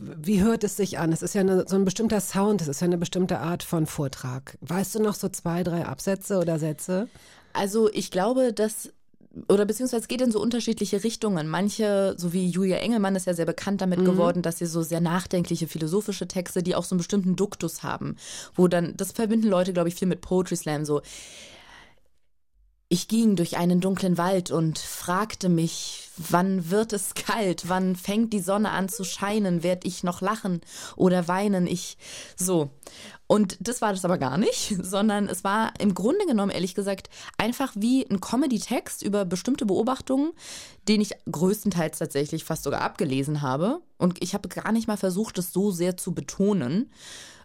wie 0.00 0.42
hört 0.42 0.64
es 0.64 0.76
sich 0.76 0.98
an? 0.98 1.12
Es 1.12 1.22
ist 1.22 1.34
ja 1.36 1.42
eine, 1.42 1.66
so 1.68 1.76
ein 1.76 1.84
bestimmter 1.84 2.20
Sound, 2.20 2.62
es 2.62 2.68
ist 2.68 2.80
ja 2.80 2.86
eine 2.86 2.98
bestimmte 2.98 3.38
Art 3.38 3.62
von 3.62 3.86
Vortrag. 3.86 4.58
Weißt 4.60 4.96
du 4.96 4.98
noch 5.02 5.14
so 5.14 5.28
zwei, 5.28 5.62
drei 5.62 5.86
Absätze 5.86 6.38
oder 6.38 6.58
Sätze? 6.58 7.06
Also 7.52 7.88
ich 7.92 8.10
glaube, 8.10 8.52
dass 8.52 8.90
oder 9.48 9.64
beziehungsweise 9.64 10.06
geht 10.06 10.20
in 10.20 10.30
so 10.30 10.40
unterschiedliche 10.40 11.02
Richtungen. 11.04 11.48
Manche, 11.48 12.14
so 12.16 12.32
wie 12.32 12.48
Julia 12.48 12.78
Engelmann, 12.78 13.16
ist 13.16 13.26
ja 13.26 13.34
sehr 13.34 13.46
bekannt 13.46 13.80
damit 13.80 14.04
geworden, 14.04 14.42
dass 14.42 14.58
sie 14.58 14.66
so 14.66 14.82
sehr 14.82 15.00
nachdenkliche 15.00 15.66
philosophische 15.66 16.28
Texte, 16.28 16.62
die 16.62 16.74
auch 16.74 16.84
so 16.84 16.94
einen 16.94 16.98
bestimmten 16.98 17.36
Duktus 17.36 17.82
haben, 17.82 18.16
wo 18.54 18.68
dann, 18.68 18.96
das 18.96 19.12
verbinden 19.12 19.48
Leute, 19.48 19.72
glaube 19.72 19.88
ich, 19.88 19.94
viel 19.94 20.08
mit 20.08 20.20
Poetry 20.20 20.56
Slam, 20.56 20.84
so 20.84 21.02
ich 22.88 23.08
ging 23.08 23.34
durch 23.34 23.56
einen 23.56 23.80
dunklen 23.80 24.18
Wald 24.18 24.50
und 24.50 24.78
fragte 24.78 25.48
mich, 25.48 26.10
wann 26.16 26.70
wird 26.70 26.92
es 26.92 27.14
kalt, 27.14 27.68
wann 27.68 27.96
fängt 27.96 28.32
die 28.32 28.40
Sonne 28.40 28.70
an 28.70 28.88
zu 28.88 29.04
scheinen, 29.04 29.62
werd 29.62 29.84
ich 29.84 30.04
noch 30.04 30.20
lachen 30.20 30.60
oder 30.96 31.26
weinen, 31.26 31.66
ich 31.66 31.96
so. 32.36 32.70
Und 33.26 33.56
das 33.60 33.80
war 33.80 33.92
das 33.92 34.04
aber 34.04 34.18
gar 34.18 34.36
nicht, 34.36 34.76
sondern 34.82 35.28
es 35.28 35.44
war 35.44 35.72
im 35.78 35.94
Grunde 35.94 36.26
genommen, 36.26 36.50
ehrlich 36.50 36.74
gesagt, 36.74 37.08
einfach 37.38 37.72
wie 37.74 38.08
ein 38.08 38.20
Comedy-Text 38.20 39.02
über 39.02 39.24
bestimmte 39.24 39.64
Beobachtungen, 39.64 40.32
den 40.86 41.00
ich 41.00 41.12
größtenteils 41.30 41.98
tatsächlich 41.98 42.44
fast 42.44 42.64
sogar 42.64 42.82
abgelesen 42.82 43.40
habe. 43.40 43.80
Und 43.96 44.22
ich 44.22 44.34
habe 44.34 44.48
gar 44.48 44.72
nicht 44.72 44.88
mal 44.88 44.98
versucht, 44.98 45.38
es 45.38 45.52
so 45.52 45.70
sehr 45.70 45.96
zu 45.96 46.12
betonen. 46.12 46.90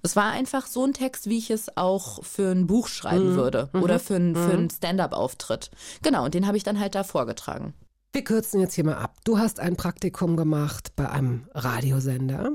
Es 0.02 0.16
war 0.16 0.32
einfach 0.32 0.68
so 0.68 0.86
ein 0.86 0.93
Text, 0.93 1.30
wie 1.30 1.38
ich 1.38 1.50
es 1.50 1.76
auch 1.78 2.24
für 2.24 2.52
ein 2.52 2.68
Buch 2.68 2.88
schreiben 2.88 3.36
würde 3.36 3.70
oder 3.74 4.00
für, 4.00 4.16
ein, 4.16 4.36
für 4.36 4.52
einen 4.52 4.70
Stand-up-Auftritt. 4.70 5.72
Genau, 6.02 6.26
und 6.26 6.34
den 6.34 6.47
habe 6.47 6.58
ich 6.58 6.64
dann 6.64 6.80
halt 6.80 6.95
da 6.95 7.04
vorgetragen. 7.04 7.74
Wir 8.12 8.24
kürzen 8.24 8.60
jetzt 8.60 8.74
hier 8.74 8.86
mal 8.86 8.95
ab. 8.95 9.18
Du 9.24 9.38
hast 9.38 9.60
ein 9.60 9.76
Praktikum 9.76 10.36
gemacht 10.36 10.93
bei 10.95 11.10
einem 11.10 11.47
Radiosender 11.54 12.54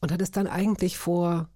und 0.00 0.12
hattest 0.12 0.36
dann 0.36 0.46
eigentlich 0.46 0.98
vor 0.98 1.48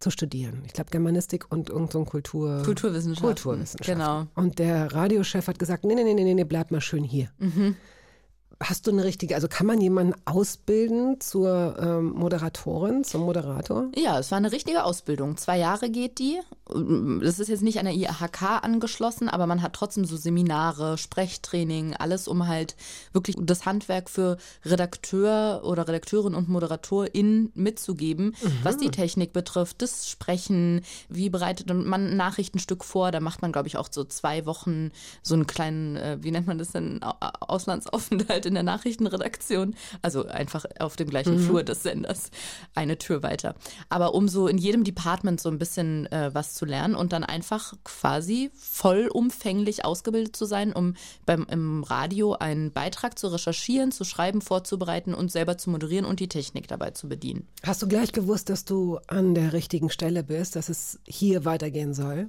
zu 0.00 0.10
studieren. 0.10 0.62
Ich 0.66 0.72
glaube 0.72 0.90
Germanistik 0.90 1.52
und 1.52 1.68
irgend 1.68 1.92
so 1.92 2.04
Kultur 2.04 2.62
Kulturwissenschaften. 2.64 3.26
Kulturwissenschaften. 3.26 3.98
Genau. 3.98 4.26
Und 4.34 4.58
der 4.58 4.92
Radiochef 4.92 5.46
hat 5.46 5.58
gesagt, 5.58 5.84
nee, 5.84 5.94
nee, 5.94 6.02
nee, 6.02 6.14
nee, 6.14 6.34
nee, 6.34 6.44
bleib 6.44 6.70
mal 6.70 6.80
schön 6.80 7.04
hier. 7.04 7.28
Hast 8.62 8.86
du 8.86 8.90
eine 8.90 9.04
richtige, 9.04 9.34
also 9.34 9.48
kann 9.48 9.66
man 9.66 9.80
jemanden 9.80 10.12
ausbilden 10.26 11.18
zur 11.18 11.76
ähm, 11.80 12.10
Moderatorin, 12.12 13.04
zum 13.04 13.22
Moderator? 13.22 13.86
Ja, 13.96 14.18
es 14.18 14.30
war 14.30 14.36
eine 14.36 14.52
richtige 14.52 14.84
Ausbildung. 14.84 15.38
Zwei 15.38 15.58
Jahre 15.58 15.88
geht 15.88 16.18
die. 16.18 16.38
Das 17.22 17.38
ist 17.38 17.48
jetzt 17.48 17.62
nicht 17.62 17.78
an 17.78 17.86
der 17.86 17.94
IHK 17.94 18.42
angeschlossen, 18.62 19.28
aber 19.30 19.46
man 19.46 19.62
hat 19.62 19.72
trotzdem 19.72 20.04
so 20.04 20.16
Seminare, 20.16 20.98
Sprechtraining, 20.98 21.94
alles, 21.96 22.28
um 22.28 22.46
halt 22.46 22.76
wirklich 23.14 23.34
das 23.40 23.64
Handwerk 23.64 24.10
für 24.10 24.36
Redakteur 24.64 25.62
oder 25.64 25.88
Redakteurin 25.88 26.34
und 26.34 26.48
Moderatorin 26.50 27.50
mitzugeben, 27.54 28.34
was 28.62 28.76
die 28.76 28.90
Technik 28.90 29.32
betrifft, 29.32 29.80
das 29.82 30.08
Sprechen, 30.08 30.82
wie 31.08 31.30
bereitet 31.30 31.68
man 31.72 32.08
ein 32.08 32.16
Nachrichtenstück 32.16 32.84
vor. 32.84 33.10
Da 33.10 33.20
macht 33.20 33.40
man, 33.42 33.52
glaube 33.52 33.68
ich, 33.68 33.76
auch 33.78 33.88
so 33.90 34.04
zwei 34.04 34.44
Wochen 34.46 34.90
so 35.22 35.34
einen 35.34 35.46
kleinen, 35.46 35.96
äh, 35.96 36.18
wie 36.20 36.30
nennt 36.30 36.46
man 36.46 36.58
das 36.58 36.72
denn, 36.72 37.02
Au- 37.02 37.14
Auslandsaufenthalt 37.40 38.49
in 38.50 38.54
der 38.54 38.62
Nachrichtenredaktion, 38.62 39.74
also 40.02 40.26
einfach 40.26 40.66
auf 40.78 40.96
dem 40.96 41.08
gleichen 41.08 41.38
Flur 41.38 41.62
des 41.62 41.82
Senders, 41.82 42.30
eine 42.74 42.98
Tür 42.98 43.22
weiter. 43.22 43.54
Aber 43.88 44.14
um 44.14 44.28
so 44.28 44.48
in 44.48 44.58
jedem 44.58 44.84
Department 44.84 45.40
so 45.40 45.48
ein 45.48 45.58
bisschen 45.58 46.06
äh, 46.12 46.30
was 46.34 46.54
zu 46.54 46.66
lernen 46.66 46.94
und 46.94 47.12
dann 47.12 47.24
einfach 47.24 47.74
quasi 47.84 48.50
vollumfänglich 48.54 49.84
ausgebildet 49.84 50.36
zu 50.36 50.44
sein, 50.44 50.72
um 50.72 50.94
beim 51.24 51.46
im 51.48 51.84
Radio 51.84 52.34
einen 52.34 52.72
Beitrag 52.72 53.18
zu 53.18 53.28
recherchieren, 53.28 53.92
zu 53.92 54.04
schreiben, 54.04 54.42
vorzubereiten 54.42 55.14
und 55.14 55.30
selber 55.30 55.56
zu 55.56 55.70
moderieren 55.70 56.04
und 56.04 56.20
die 56.20 56.28
Technik 56.28 56.68
dabei 56.68 56.90
zu 56.90 57.08
bedienen. 57.08 57.46
Hast 57.62 57.80
du 57.82 57.88
gleich 57.88 58.12
gewusst, 58.12 58.50
dass 58.50 58.64
du 58.64 58.98
an 59.06 59.34
der 59.34 59.52
richtigen 59.52 59.90
Stelle 59.90 60.24
bist, 60.24 60.56
dass 60.56 60.68
es 60.68 60.98
hier 61.06 61.44
weitergehen 61.44 61.94
soll? 61.94 62.28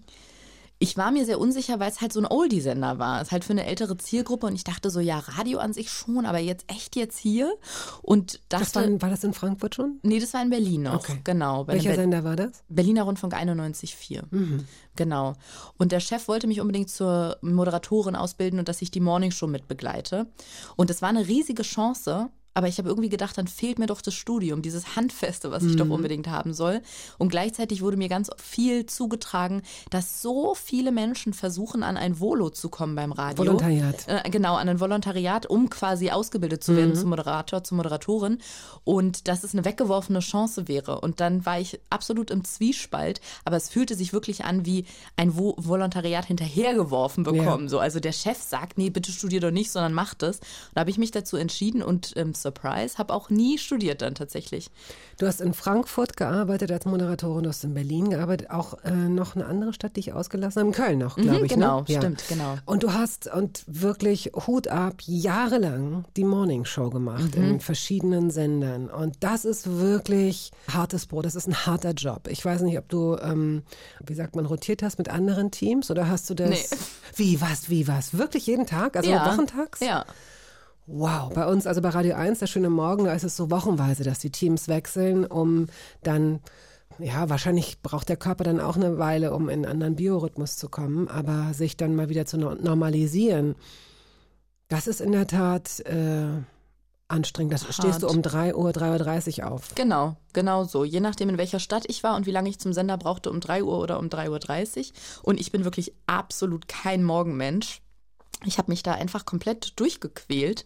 Ich 0.84 0.98
war 0.98 1.12
mir 1.12 1.26
sehr 1.26 1.40
unsicher, 1.40 1.80
weil 1.80 1.92
es 1.92 2.02
halt 2.02 2.12
so 2.12 2.20
ein 2.20 2.26
Oldie-Sender 2.26 2.98
war. 2.98 3.22
Es 3.22 3.28
ist 3.28 3.32
halt 3.32 3.46
für 3.46 3.54
eine 3.54 3.66
ältere 3.68 3.96
Zielgruppe 3.98 4.48
und 4.48 4.56
ich 4.56 4.64
dachte 4.64 4.90
so, 4.90 5.00
ja, 5.00 5.20
Radio 5.20 5.60
an 5.60 5.74
sich 5.74 5.92
schon, 5.92 6.26
aber 6.26 6.40
jetzt 6.40 6.66
echt 6.72 6.96
jetzt 6.96 7.20
hier? 7.20 7.54
Und 8.02 8.42
Das 8.50 8.72
dachte, 8.72 8.92
war, 8.94 9.02
war 9.04 9.10
das 9.12 9.24
in 9.24 9.34
Frankfurt 9.34 9.76
schon? 9.76 10.00
nee, 10.02 10.20
das 10.20 10.34
war 10.34 10.42
in 10.42 10.50
Berlin 10.50 10.82
noch, 10.82 10.96
Okay. 10.96 11.20
genau. 11.24 11.68
Welcher 11.68 11.94
Sender 11.94 12.24
war 12.24 12.36
das? 12.36 12.64
Berliner 12.68 13.04
Rundfunk 13.04 13.36
91.4. 13.36 14.24
Genau. 14.96 15.34
Und 15.78 15.92
der 15.92 16.00
Chef 16.00 16.28
wollte 16.28 16.48
mich 16.48 16.60
unbedingt 16.62 16.90
zur 16.90 17.38
Moderatorin 17.42 18.16
ausbilden 18.16 18.58
und 18.58 18.68
dass 18.68 18.82
ich 18.82 18.90
die 18.90 19.00
Morningshow 19.02 19.46
mitbegleite. 19.48 20.26
Und 20.78 20.90
das 20.90 21.04
war 21.04 21.10
eine 21.10 21.28
riesige 21.28 21.62
Chance. 21.62 22.30
Aber 22.54 22.68
ich 22.68 22.78
habe 22.78 22.90
irgendwie 22.90 23.10
gedacht, 23.10 23.38
dann 23.38 23.48
fehlt 23.48 23.80
mir 23.80 23.88
doch 23.88 24.02
das 24.02 24.14
Studium, 24.14 24.62
dieses 24.62 24.96
Handfeste, 24.96 25.52
was 25.52 25.64
ich 25.64 25.76
doch 25.76 25.90
unbedingt 25.90 26.28
haben 26.28 26.54
soll. 26.54 26.82
Und 27.18 27.30
gleichzeitig 27.30 27.82
wurde 27.82 27.98
mir 27.98 28.10
ganz 28.10 28.30
viel 28.38 28.86
zugetragen, 28.86 29.62
dass 29.90 30.22
so 30.22 30.54
viele 30.54 30.92
Menschen 30.92 31.34
versuchen, 31.34 31.84
an 31.84 31.96
ein 31.96 32.20
Volo 32.20 32.50
zu 32.50 32.70
kommen 32.70 32.96
beim 32.96 33.12
Radio. 33.12 33.46
Volontariat. 33.46 34.08
Äh, 34.08 34.30
genau, 34.30 34.56
an 34.56 34.68
ein 34.68 34.80
Volontariat, 34.80 35.46
um 35.46 35.70
quasi 35.70 36.10
ausgebildet 36.12 36.64
zu 36.64 36.76
werden 36.76 36.96
zum 36.96 37.10
Moderator, 37.10 37.64
zum 37.64 37.78
Moderatorin. 37.78 38.40
Und 38.84 39.28
dass 39.28 39.44
es 39.44 39.54
eine 39.54 39.64
weggeworfene 39.64 40.20
Chance 40.20 40.68
wäre. 40.68 41.00
Und 41.00 41.20
dann 41.20 41.46
war 41.46 41.60
ich 41.60 41.80
absolut 41.90 42.32
im 42.32 42.44
Zwiespalt. 42.44 43.22
Aber 43.46 43.56
es 43.56 43.70
fühlte 43.70 43.96
sich 43.96 44.12
wirklich 44.12 44.44
an, 44.44 44.66
wie 44.66 44.86
ein 45.16 45.38
Vo 45.38 45.56
Volontariat 45.58 46.26
hinterhergeworfen 46.26 47.24
bekommen. 47.24 47.70
So, 47.70 47.80
also 47.80 48.00
der 48.00 48.12
Chef 48.12 48.38
sagt, 48.42 48.78
nee, 48.78 48.90
bitte 48.90 49.12
studier 49.12 49.40
doch 49.40 49.52
nicht, 49.52 49.72
sondern 49.72 49.94
mach 49.94 50.14
das. 50.14 50.40
Und 50.40 50.46
da 50.76 50.82
habe 50.82 50.90
ich 50.90 50.98
mich 50.98 51.12
dazu 51.12 51.38
entschieden 51.38 51.82
und 51.82 52.14
ähm, 52.16 52.34
Surprise, 52.42 52.98
habe 52.98 53.14
auch 53.14 53.30
nie 53.30 53.58
studiert 53.58 54.02
dann 54.02 54.16
tatsächlich. 54.16 54.70
Du 55.18 55.28
hast 55.28 55.42
in 55.42 55.54
Frankfurt 55.54 56.18
gearbeitet 56.18 56.72
als 56.72 56.86
Moderatorin, 56.86 57.44
du 57.44 57.50
hast 57.50 57.64
in 57.64 57.74
Berlin 57.74 58.10
gearbeitet, 58.10 58.50
auch 58.50 58.84
äh, 58.84 58.92
noch 58.92 59.36
eine 59.36 59.46
andere 59.46 59.74
Stadt, 59.74 59.96
die 59.96 60.02
ich 60.02 60.14
ausgelassen 60.14 60.62
habe, 60.62 60.70
in 60.70 60.74
Köln 60.74 61.00
noch, 61.00 61.16
glaube 61.16 61.46
ich. 61.46 61.52
genau, 61.54 61.82
ne? 61.82 61.86
Ja. 61.88 62.00
stimmt, 62.00 62.24
genau. 62.28 62.58
Und 62.66 62.84
du 62.84 62.94
hast 62.94 63.32
und 63.34 63.64
wirklich 63.68 64.32
Hut 64.48 64.68
ab 64.68 64.96
jahrelang 65.06 66.06
die 66.18 66.24
Morning 66.24 66.66
Show 66.66 66.90
gemacht 66.90 67.36
in 67.36 67.60
verschiedenen 67.60 68.32
Sendern. 68.32 68.90
Und 68.90 69.18
das 69.22 69.46
ist 69.46 69.80
wirklich 69.80 70.52
hartes 70.68 71.06
Brot. 71.06 71.26
Das 71.26 71.36
ist 71.36 71.48
ein 71.48 71.66
harter 71.66 71.92
Job. 71.92 72.28
Ich 72.28 72.44
weiß 72.44 72.62
nicht, 72.62 72.78
ob 72.78 72.90
du, 72.90 73.18
ähm, 73.18 73.64
wie 74.06 74.14
sagt 74.14 74.36
man, 74.36 74.46
rotiert 74.46 74.84
hast 74.84 74.98
mit 74.98 75.10
anderen 75.10 75.52
Teams 75.52 75.92
oder 75.92 76.08
hast 76.08 76.30
du 76.30 76.34
das? 76.34 76.50
Nee. 76.50 76.78
Wie 77.16 77.42
was? 77.42 77.70
Wie 77.70 77.88
was? 77.88 78.18
Wirklich 78.18 78.48
jeden 78.48 78.66
Tag? 78.66 78.96
Also 78.96 79.12
ja. 79.12 79.26
wochentags? 79.26 79.80
Ja. 79.82 80.06
Wow, 80.88 81.32
bei 81.34 81.46
uns, 81.48 81.68
also 81.68 81.82
bei 81.82 81.90
Radio 81.90 82.16
1, 82.16 82.40
der 82.40 82.48
schöne 82.48 82.70
Morgen, 82.70 83.06
da 83.06 83.14
ist 83.14 83.24
es 83.24 83.38
so 83.38 83.50
wochenweise, 83.52 84.04
dass 84.04 84.20
die 84.20 84.32
Teams 84.32 84.68
wechseln, 84.68 85.26
um 85.26 85.68
dann, 86.04 86.40
ja, 87.00 87.30
wahrscheinlich 87.30 87.82
braucht 87.82 88.10
der 88.10 88.18
Körper 88.18 88.44
dann 88.44 88.60
auch 88.60 88.76
eine 88.76 88.98
Weile, 88.98 89.34
um 89.34 89.48
in 89.48 89.64
einen 89.64 89.72
anderen 89.72 89.96
Biorhythmus 89.96 90.58
zu 90.58 90.70
kommen, 90.70 91.08
aber 91.08 91.54
sich 91.54 91.78
dann 91.78 91.96
mal 91.96 92.10
wieder 92.10 92.26
zu 92.26 92.38
no- 92.38 92.56
normalisieren, 92.56 93.56
das 94.68 94.88
ist 94.88 95.02
in 95.02 95.12
der 95.12 95.28
Tat 95.28 95.82
äh, 95.82 96.28
anstrengend. 97.08 97.54
Das 97.54 97.74
stehst 97.74 98.04
du 98.04 98.08
um 98.08 98.22
3 98.22 98.56
Uhr, 98.56 98.72
3.30 98.72 99.42
Uhr 99.44 99.52
auf. 99.52 99.76
Genau, 99.76 100.16
genau 100.34 100.64
so. 100.64 100.84
Je 100.84 101.00
nachdem, 101.02 101.30
in 101.30 101.38
welcher 101.38 101.60
Stadt 101.60 101.84
ich 101.88 102.04
war 102.04 102.16
und 102.16 102.26
wie 102.26 102.32
lange 102.32 102.50
ich 102.50 102.60
zum 102.60 102.72
Sender 102.74 102.98
brauchte, 102.98 103.30
um 103.30 103.40
3 103.42 103.64
Uhr 103.64 103.80
oder 103.80 104.00
um 104.00 104.08
3.30 104.08 104.78
Uhr. 104.80 104.86
Und 105.24 105.40
ich 105.40 105.52
bin 105.52 105.64
wirklich 105.66 105.94
absolut 106.08 106.68
kein 106.68 107.04
Morgenmensch. 107.04 107.82
Ich 108.46 108.58
habe 108.58 108.72
mich 108.72 108.84
da 108.84 108.94
einfach 108.94 109.26
komplett 109.26 109.80
durchgequält. 109.80 110.66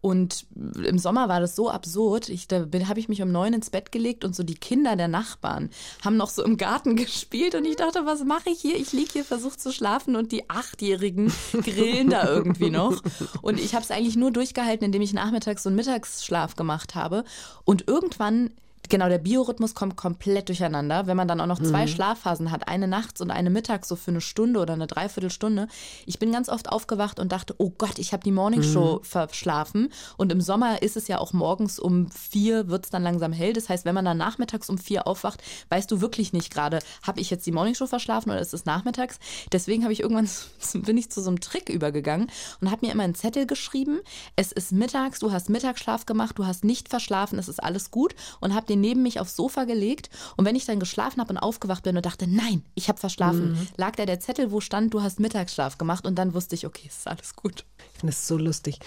Und 0.00 0.46
im 0.84 0.98
Sommer 0.98 1.28
war 1.28 1.38
das 1.38 1.54
so 1.54 1.70
absurd. 1.70 2.28
Ich, 2.28 2.48
da 2.48 2.66
habe 2.88 2.98
ich 2.98 3.08
mich 3.08 3.22
um 3.22 3.30
neun 3.30 3.52
ins 3.52 3.70
Bett 3.70 3.92
gelegt 3.92 4.24
und 4.24 4.34
so 4.34 4.42
die 4.42 4.56
Kinder 4.56 4.96
der 4.96 5.06
Nachbarn 5.06 5.70
haben 6.04 6.16
noch 6.16 6.30
so 6.30 6.42
im 6.42 6.56
Garten 6.56 6.96
gespielt. 6.96 7.54
Und 7.54 7.64
ich 7.64 7.76
dachte, 7.76 8.04
was 8.04 8.24
mache 8.24 8.50
ich 8.50 8.60
hier? 8.60 8.76
Ich 8.76 8.92
liege 8.92 9.12
hier, 9.12 9.24
versuche 9.24 9.56
zu 9.56 9.72
schlafen 9.72 10.16
und 10.16 10.32
die 10.32 10.50
Achtjährigen 10.50 11.32
grillen 11.52 12.10
da 12.10 12.28
irgendwie 12.28 12.70
noch. 12.70 13.00
Und 13.42 13.60
ich 13.60 13.74
habe 13.74 13.84
es 13.84 13.90
eigentlich 13.90 14.16
nur 14.16 14.32
durchgehalten, 14.32 14.84
indem 14.84 15.02
ich 15.02 15.12
nachmittags 15.12 15.62
so 15.62 15.68
einen 15.68 15.76
Mittagsschlaf 15.76 16.56
gemacht 16.56 16.94
habe. 16.96 17.22
Und 17.64 17.86
irgendwann 17.86 18.50
Genau, 18.92 19.08
der 19.08 19.16
Biorhythmus 19.16 19.74
kommt 19.74 19.96
komplett 19.96 20.50
durcheinander. 20.50 21.06
Wenn 21.06 21.16
man 21.16 21.26
dann 21.26 21.40
auch 21.40 21.46
noch 21.46 21.62
zwei 21.62 21.86
Schlafphasen 21.86 22.50
hat, 22.50 22.68
eine 22.68 22.86
nachts 22.86 23.22
und 23.22 23.30
eine 23.30 23.48
mittags, 23.48 23.88
so 23.88 23.96
für 23.96 24.10
eine 24.10 24.20
Stunde 24.20 24.60
oder 24.60 24.74
eine 24.74 24.86
Dreiviertelstunde. 24.86 25.66
Ich 26.04 26.18
bin 26.18 26.30
ganz 26.30 26.50
oft 26.50 26.68
aufgewacht 26.68 27.18
und 27.18 27.32
dachte, 27.32 27.54
oh 27.56 27.70
Gott, 27.70 27.98
ich 27.98 28.12
habe 28.12 28.22
die 28.22 28.32
Morningshow 28.32 29.00
verschlafen. 29.02 29.90
Und 30.18 30.30
im 30.30 30.42
Sommer 30.42 30.82
ist 30.82 30.98
es 30.98 31.08
ja 31.08 31.16
auch 31.16 31.32
morgens 31.32 31.78
um 31.78 32.10
vier, 32.10 32.68
wird 32.68 32.84
es 32.84 32.90
dann 32.90 33.02
langsam 33.02 33.32
hell. 33.32 33.54
Das 33.54 33.70
heißt, 33.70 33.86
wenn 33.86 33.94
man 33.94 34.04
dann 34.04 34.18
nachmittags 34.18 34.68
um 34.68 34.76
vier 34.76 35.06
aufwacht, 35.06 35.42
weißt 35.70 35.90
du 35.90 36.02
wirklich 36.02 36.34
nicht 36.34 36.52
gerade, 36.52 36.80
habe 37.02 37.18
ich 37.18 37.30
jetzt 37.30 37.46
die 37.46 37.52
Morningshow 37.52 37.86
verschlafen 37.86 38.30
oder 38.30 38.42
ist 38.42 38.52
es 38.52 38.66
nachmittags? 38.66 39.18
Deswegen 39.52 39.84
habe 39.84 39.94
ich 39.94 40.00
irgendwann, 40.00 40.28
bin 40.82 40.98
ich 40.98 41.10
zu 41.10 41.22
so 41.22 41.30
einem 41.30 41.40
Trick 41.40 41.70
übergegangen 41.70 42.30
und 42.60 42.70
habe 42.70 42.84
mir 42.84 42.92
immer 42.92 43.04
einen 43.04 43.14
Zettel 43.14 43.46
geschrieben. 43.46 44.00
Es 44.36 44.52
ist 44.52 44.70
mittags, 44.70 45.18
du 45.18 45.32
hast 45.32 45.48
Mittagsschlaf 45.48 46.04
gemacht, 46.04 46.38
du 46.38 46.44
hast 46.44 46.62
nicht 46.62 46.90
verschlafen, 46.90 47.38
es 47.38 47.48
ist 47.48 47.64
alles 47.64 47.90
gut 47.90 48.14
und 48.40 48.54
habe 48.54 48.66
den 48.66 48.81
neben 48.82 49.02
mich 49.02 49.18
aufs 49.18 49.34
Sofa 49.34 49.64
gelegt. 49.64 50.10
Und 50.36 50.44
wenn 50.44 50.56
ich 50.56 50.66
dann 50.66 50.78
geschlafen 50.78 51.20
habe 51.20 51.30
und 51.30 51.38
aufgewacht 51.38 51.84
bin 51.84 51.96
und 51.96 52.04
dachte, 52.04 52.26
nein, 52.26 52.62
ich 52.74 52.88
habe 52.88 53.00
verschlafen, 53.00 53.56
lag 53.78 53.96
da 53.96 54.04
der 54.04 54.20
Zettel, 54.20 54.52
wo 54.52 54.60
stand, 54.60 54.92
du 54.92 55.00
hast 55.00 55.20
Mittagsschlaf 55.20 55.78
gemacht 55.78 56.06
und 56.06 56.16
dann 56.16 56.34
wusste 56.34 56.54
ich, 56.54 56.66
okay, 56.66 56.88
es 56.88 56.98
ist 56.98 57.08
alles 57.08 57.34
gut. 57.34 57.64
Ich 57.94 58.00
finde 58.00 58.12
es 58.12 58.26
so 58.26 58.36
lustig. 58.36 58.78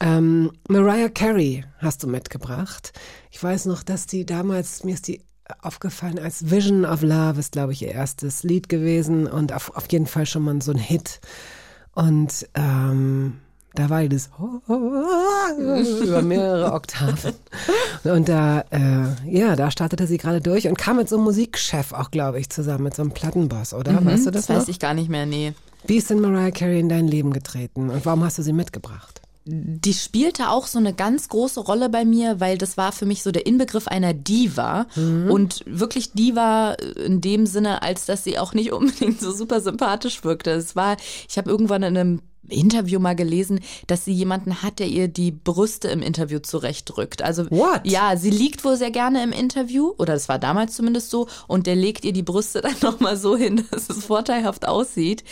Ähm, 0.00 0.50
Mariah 0.68 1.10
Carey 1.10 1.64
hast 1.78 2.02
du 2.02 2.08
mitgebracht. 2.08 2.92
Ich 3.30 3.42
weiß 3.42 3.66
noch, 3.66 3.82
dass 3.82 4.06
die 4.06 4.24
damals, 4.24 4.82
mir 4.82 4.94
ist 4.94 5.06
die 5.08 5.20
aufgefallen 5.60 6.18
als 6.18 6.50
Vision 6.50 6.84
of 6.84 7.02
Love 7.02 7.38
ist, 7.38 7.52
glaube 7.52 7.72
ich, 7.72 7.82
ihr 7.82 7.92
erstes 7.92 8.42
Lied 8.42 8.68
gewesen 8.68 9.26
und 9.26 9.52
auf, 9.52 9.76
auf 9.76 9.90
jeden 9.90 10.06
Fall 10.06 10.26
schon 10.26 10.42
mal 10.42 10.62
so 10.62 10.72
ein 10.72 10.78
Hit. 10.78 11.20
Und 11.94 12.48
ähm, 12.54 13.40
da 13.74 13.90
war 13.90 14.06
das 14.06 14.30
über 14.68 16.22
mehrere 16.22 16.72
Oktaven. 16.72 17.32
Und 18.04 18.28
da, 18.28 18.60
äh, 18.70 19.30
ja, 19.30 19.56
da 19.56 19.70
startete 19.70 20.06
sie 20.06 20.18
gerade 20.18 20.40
durch 20.40 20.68
und 20.68 20.76
kam 20.76 20.96
mit 20.96 21.08
so 21.08 21.16
einem 21.16 21.24
Musikchef 21.24 21.92
auch, 21.92 22.10
glaube 22.10 22.40
ich, 22.40 22.50
zusammen, 22.50 22.84
mit 22.84 22.94
so 22.94 23.02
einem 23.02 23.12
Plattenboss, 23.12 23.74
oder? 23.74 24.04
weißt 24.04 24.26
du 24.26 24.30
das, 24.30 24.46
das 24.46 24.56
weiß 24.56 24.62
noch? 24.64 24.68
ich 24.68 24.78
gar 24.78 24.94
nicht 24.94 25.08
mehr, 25.08 25.26
nee. 25.26 25.54
Wie 25.86 25.96
ist 25.96 26.10
denn 26.10 26.20
Mariah 26.20 26.50
Carey 26.50 26.80
in 26.80 26.88
dein 26.88 27.08
Leben 27.08 27.32
getreten 27.32 27.90
und 27.90 28.06
warum 28.06 28.22
hast 28.24 28.38
du 28.38 28.42
sie 28.42 28.52
mitgebracht? 28.52 29.22
die 29.44 29.94
spielte 29.94 30.50
auch 30.50 30.68
so 30.68 30.78
eine 30.78 30.94
ganz 30.94 31.28
große 31.28 31.60
Rolle 31.60 31.88
bei 31.88 32.04
mir, 32.04 32.38
weil 32.38 32.58
das 32.58 32.76
war 32.76 32.92
für 32.92 33.06
mich 33.06 33.24
so 33.24 33.32
der 33.32 33.44
Inbegriff 33.44 33.88
einer 33.88 34.14
Diva. 34.14 34.86
Und 34.94 35.64
wirklich 35.66 36.12
Diva 36.12 36.74
in 36.74 37.20
dem 37.20 37.46
Sinne, 37.46 37.82
als 37.82 38.06
dass 38.06 38.22
sie 38.22 38.38
auch 38.38 38.54
nicht 38.54 38.72
unbedingt 38.72 39.20
so 39.20 39.32
super 39.32 39.60
sympathisch 39.60 40.22
wirkte. 40.22 40.50
Es 40.52 40.76
war, 40.76 40.96
ich 41.28 41.38
habe 41.38 41.50
irgendwann 41.50 41.82
in 41.82 41.96
einem 41.96 42.22
Interview 42.48 42.98
mal 42.98 43.14
gelesen, 43.14 43.60
dass 43.86 44.04
sie 44.04 44.12
jemanden 44.12 44.62
hat, 44.62 44.78
der 44.78 44.88
ihr 44.88 45.08
die 45.08 45.30
Brüste 45.30 45.88
im 45.88 46.02
Interview 46.02 46.38
zurechtdrückt. 46.40 47.22
Also 47.22 47.50
What? 47.50 47.82
ja, 47.84 48.16
sie 48.16 48.30
liegt 48.30 48.64
wohl 48.64 48.76
sehr 48.76 48.90
gerne 48.90 49.22
im 49.22 49.32
Interview, 49.32 49.92
oder 49.98 50.14
das 50.14 50.28
war 50.28 50.38
damals 50.38 50.74
zumindest 50.74 51.10
so, 51.10 51.28
und 51.46 51.66
der 51.66 51.76
legt 51.76 52.04
ihr 52.04 52.12
die 52.12 52.22
Brüste 52.22 52.60
dann 52.62 52.76
nochmal 52.82 53.16
so 53.16 53.36
hin, 53.36 53.64
dass 53.70 53.88
es 53.88 54.04
vorteilhaft 54.04 54.66
aussieht. 54.66 55.24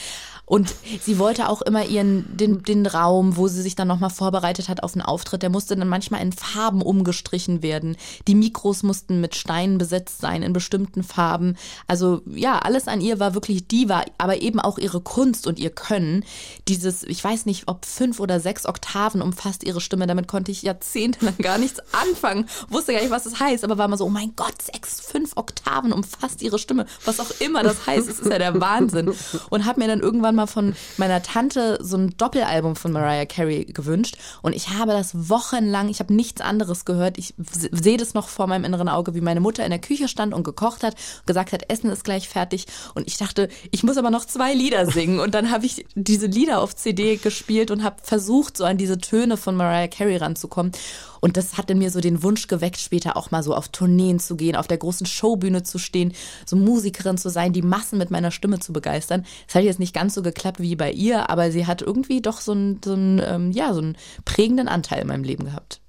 Und 0.51 0.74
sie 1.01 1.20
wollte 1.20 1.48
auch 1.48 1.62
immer 1.62 1.84
ihren, 1.84 2.36
den, 2.36 2.64
den 2.64 2.84
Raum, 2.84 3.36
wo 3.36 3.46
sie 3.46 3.62
sich 3.62 3.76
dann 3.76 3.86
nochmal 3.86 4.11
vorbereitet 4.11 4.68
hat 4.68 4.82
auf 4.82 4.94
einen 4.94 5.03
Auftritt, 5.03 5.42
der 5.42 5.48
musste 5.48 5.76
dann 5.76 5.86
manchmal 5.86 6.22
in 6.22 6.32
Farben 6.32 6.82
umgestrichen 6.82 7.62
werden. 7.62 7.96
Die 8.26 8.34
Mikros 8.34 8.82
mussten 8.82 9.20
mit 9.20 9.36
Steinen 9.36 9.78
besetzt 9.78 10.20
sein, 10.20 10.42
in 10.42 10.53
bestimmten 10.53 11.05
Farben. 11.05 11.57
Also 11.86 12.22
ja, 12.26 12.59
alles 12.59 12.88
an 12.88 13.01
ihr 13.01 13.20
war 13.20 13.34
wirklich 13.34 13.68
Diva, 13.68 14.03
aber 14.18 14.42
eben 14.42 14.59
auch 14.59 14.78
ihre 14.78 15.01
Kunst 15.01 15.46
und 15.46 15.61
ihr 15.61 15.70
Können. 15.70 16.24
Dieses, 16.66 17.05
ich 17.05 17.22
weiß 17.22 17.46
nicht, 17.46 17.68
ob 17.68 17.84
fünf 17.84 18.18
oder 18.18 18.40
sechs 18.40 18.66
Oktaven 18.66 19.22
umfasst 19.22 19.62
ihre 19.62 19.80
Stimme, 19.80 20.09
damit 20.09 20.26
konnte 20.26 20.51
ich 20.51 20.62
jahrzehntelang 20.62 21.38
gar 21.38 21.59
nichts 21.59 21.78
anfangen. 21.92 22.46
Wusste 22.70 22.92
gar 22.92 23.03
nicht, 23.03 23.12
was 23.12 23.22
das 23.22 23.38
heißt, 23.38 23.62
aber 23.62 23.78
war 23.78 23.86
mal 23.86 23.96
so, 23.96 24.07
oh 24.07 24.11
mein 24.11 24.32
Gott, 24.34 24.61
sechs, 24.61 25.01
fünf 25.01 25.36
Oktaven 25.36 25.92
umfasst 25.92 26.42
ihre 26.42 26.59
Stimme. 26.59 26.86
Was 27.05 27.20
auch 27.20 27.30
immer 27.38 27.62
das 27.62 27.86
heißt, 27.86 28.09
es 28.09 28.18
ist 28.18 28.32
ja 28.32 28.38
der 28.38 28.61
Wahnsinn. 28.61 29.14
Und 29.48 29.64
habe 29.64 29.78
mir 29.78 29.86
dann 29.86 30.01
irgendwann 30.01 30.34
mal 30.34 30.39
immer 30.41 30.47
von 30.47 30.74
meiner 30.97 31.22
Tante 31.22 31.78
so 31.82 31.99
ein 31.99 32.14
Doppelalbum 32.16 32.74
von 32.74 32.93
Mariah 32.93 33.26
Carey 33.26 33.66
gewünscht 33.66 34.16
und 34.41 34.57
ich 34.57 34.70
habe 34.70 34.93
das 34.93 35.28
wochenlang, 35.28 35.91
ich 35.91 36.01
habe 36.01 36.14
nichts 36.14 36.41
anderes 36.41 36.86
gehört. 36.86 37.18
Ich 37.18 37.34
sehe 37.72 37.99
das 37.99 38.14
noch 38.14 38.28
vor 38.28 38.47
meinem 38.47 38.64
inneren 38.64 38.88
Auge, 38.88 39.14
wie 39.14 39.20
meine 39.20 39.41
Mutter 39.41 39.64
in 39.64 39.70
der 39.70 39.80
Küche 39.80 40.09
stand 40.09 40.32
und 40.32 40.43
gekocht 40.43 40.82
hat, 40.82 40.95
gesagt 41.26 41.53
hat, 41.53 41.70
Essen 41.70 41.91
ist 41.91 42.05
gleich 42.05 42.28
fertig 42.28 42.64
und 42.95 43.07
ich 43.07 43.18
dachte, 43.18 43.51
ich 43.70 43.82
muss 43.82 43.99
aber 43.99 44.11
noch 44.11 44.24
zwei 44.24 44.55
Lieder 44.55 44.91
singen 44.91 45.20
und 45.20 45.34
dann 45.34 45.51
habe 45.51 45.66
ich 45.66 45.84
diese 45.95 46.26
Lieder 46.26 46.62
auf 46.62 46.74
CD 46.74 47.16
gespielt 47.16 47.70
und 47.70 47.84
habe 47.84 47.97
versucht, 48.03 48.57
so 48.57 48.64
an 48.64 48.78
diese 48.78 48.97
Töne 48.97 49.36
von 49.36 49.57
Mariah 49.57 49.88
Carey 49.88 50.16
ranzukommen. 50.16 50.72
Und 51.20 51.36
das 51.36 51.57
hat 51.57 51.70
in 51.70 51.78
mir 51.78 51.91
so 51.91 52.01
den 52.01 52.22
Wunsch 52.22 52.47
geweckt, 52.49 52.78
später 52.78 53.16
auch 53.16 53.30
mal 53.30 53.43
so 53.43 53.55
auf 53.55 53.68
Tourneen 53.68 54.18
zu 54.18 54.36
gehen, 54.36 54.57
auf 54.57 54.66
der 54.66 54.78
großen 54.78 55.07
Showbühne 55.07 55.62
zu 55.62 55.78
stehen, 55.78 56.12
so 56.47 56.57
Musikerin 56.57 57.18
zu 57.18 57.28
sein, 57.28 57.53
die 57.53 57.62
Massen 57.62 57.99
mit 57.99 58.11
meiner 58.11 58.30
Stimme 58.30 58.59
zu 58.59 58.72
begeistern. 58.72 59.26
Das 59.47 59.57
hat 59.57 59.64
jetzt 59.64 59.78
nicht 59.78 59.95
ganz 59.95 60.14
so 60.14 60.22
geklappt 60.35 60.61
wie 60.61 60.76
bei 60.76 60.91
ihr, 60.91 61.31
aber 61.31 61.51
sie 61.51 61.66
hat 61.66 61.83
irgendwie 61.83 62.20
doch 62.20 62.41
so 62.41 62.53
einen, 62.53 62.81
so 62.85 62.93
einen, 62.93 63.20
ähm, 63.24 63.51
ja, 63.53 63.72
so 63.72 63.81
einen 63.81 63.97
prägenden 64.24 64.68
Anteil 64.68 65.03
in 65.03 65.09
meinem 65.09 65.24
Leben 65.24 65.45
gehabt. 65.45 65.81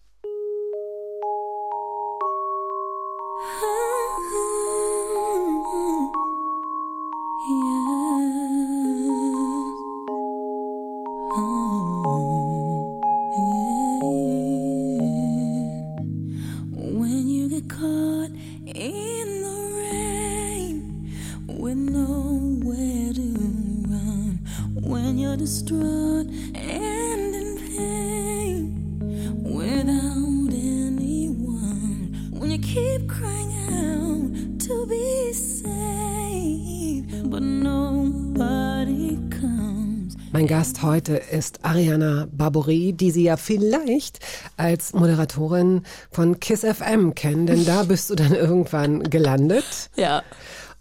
Gast 40.51 40.83
heute 40.83 41.15
ist 41.15 41.63
Ariana 41.63 42.27
Barbouri, 42.29 42.91
die 42.91 43.11
Sie 43.11 43.23
ja 43.23 43.37
vielleicht 43.37 44.19
als 44.57 44.91
Moderatorin 44.91 45.83
von 46.11 46.41
Kiss 46.41 46.65
FM 46.65 47.15
kennen, 47.15 47.47
denn 47.47 47.63
da 47.63 47.83
bist 47.83 48.09
du 48.09 48.15
dann 48.15 48.33
irgendwann 48.35 49.01
gelandet 49.03 49.63
Ja. 49.95 50.23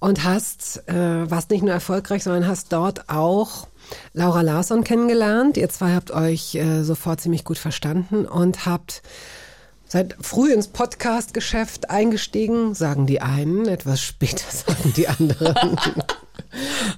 und 0.00 0.24
hast, 0.24 0.82
äh, 0.88 1.30
warst 1.30 1.50
nicht 1.50 1.62
nur 1.62 1.70
erfolgreich, 1.72 2.24
sondern 2.24 2.48
hast 2.48 2.72
dort 2.72 3.08
auch 3.08 3.68
Laura 4.12 4.40
Larsson 4.40 4.82
kennengelernt. 4.82 5.56
Ihr 5.56 5.68
zwei 5.68 5.94
habt 5.94 6.10
euch 6.10 6.56
äh, 6.56 6.82
sofort 6.82 7.20
ziemlich 7.20 7.44
gut 7.44 7.58
verstanden 7.58 8.24
und 8.24 8.66
habt 8.66 9.02
Seid 9.86 10.16
früh 10.20 10.52
ins 10.52 10.68
Podcast-Geschäft 10.68 11.90
eingestiegen, 11.90 12.74
sagen 12.76 13.06
die 13.06 13.20
einen, 13.22 13.66
etwas 13.66 14.00
später 14.00 14.44
sagen 14.50 14.92
die 14.96 15.06
anderen. 15.08 15.54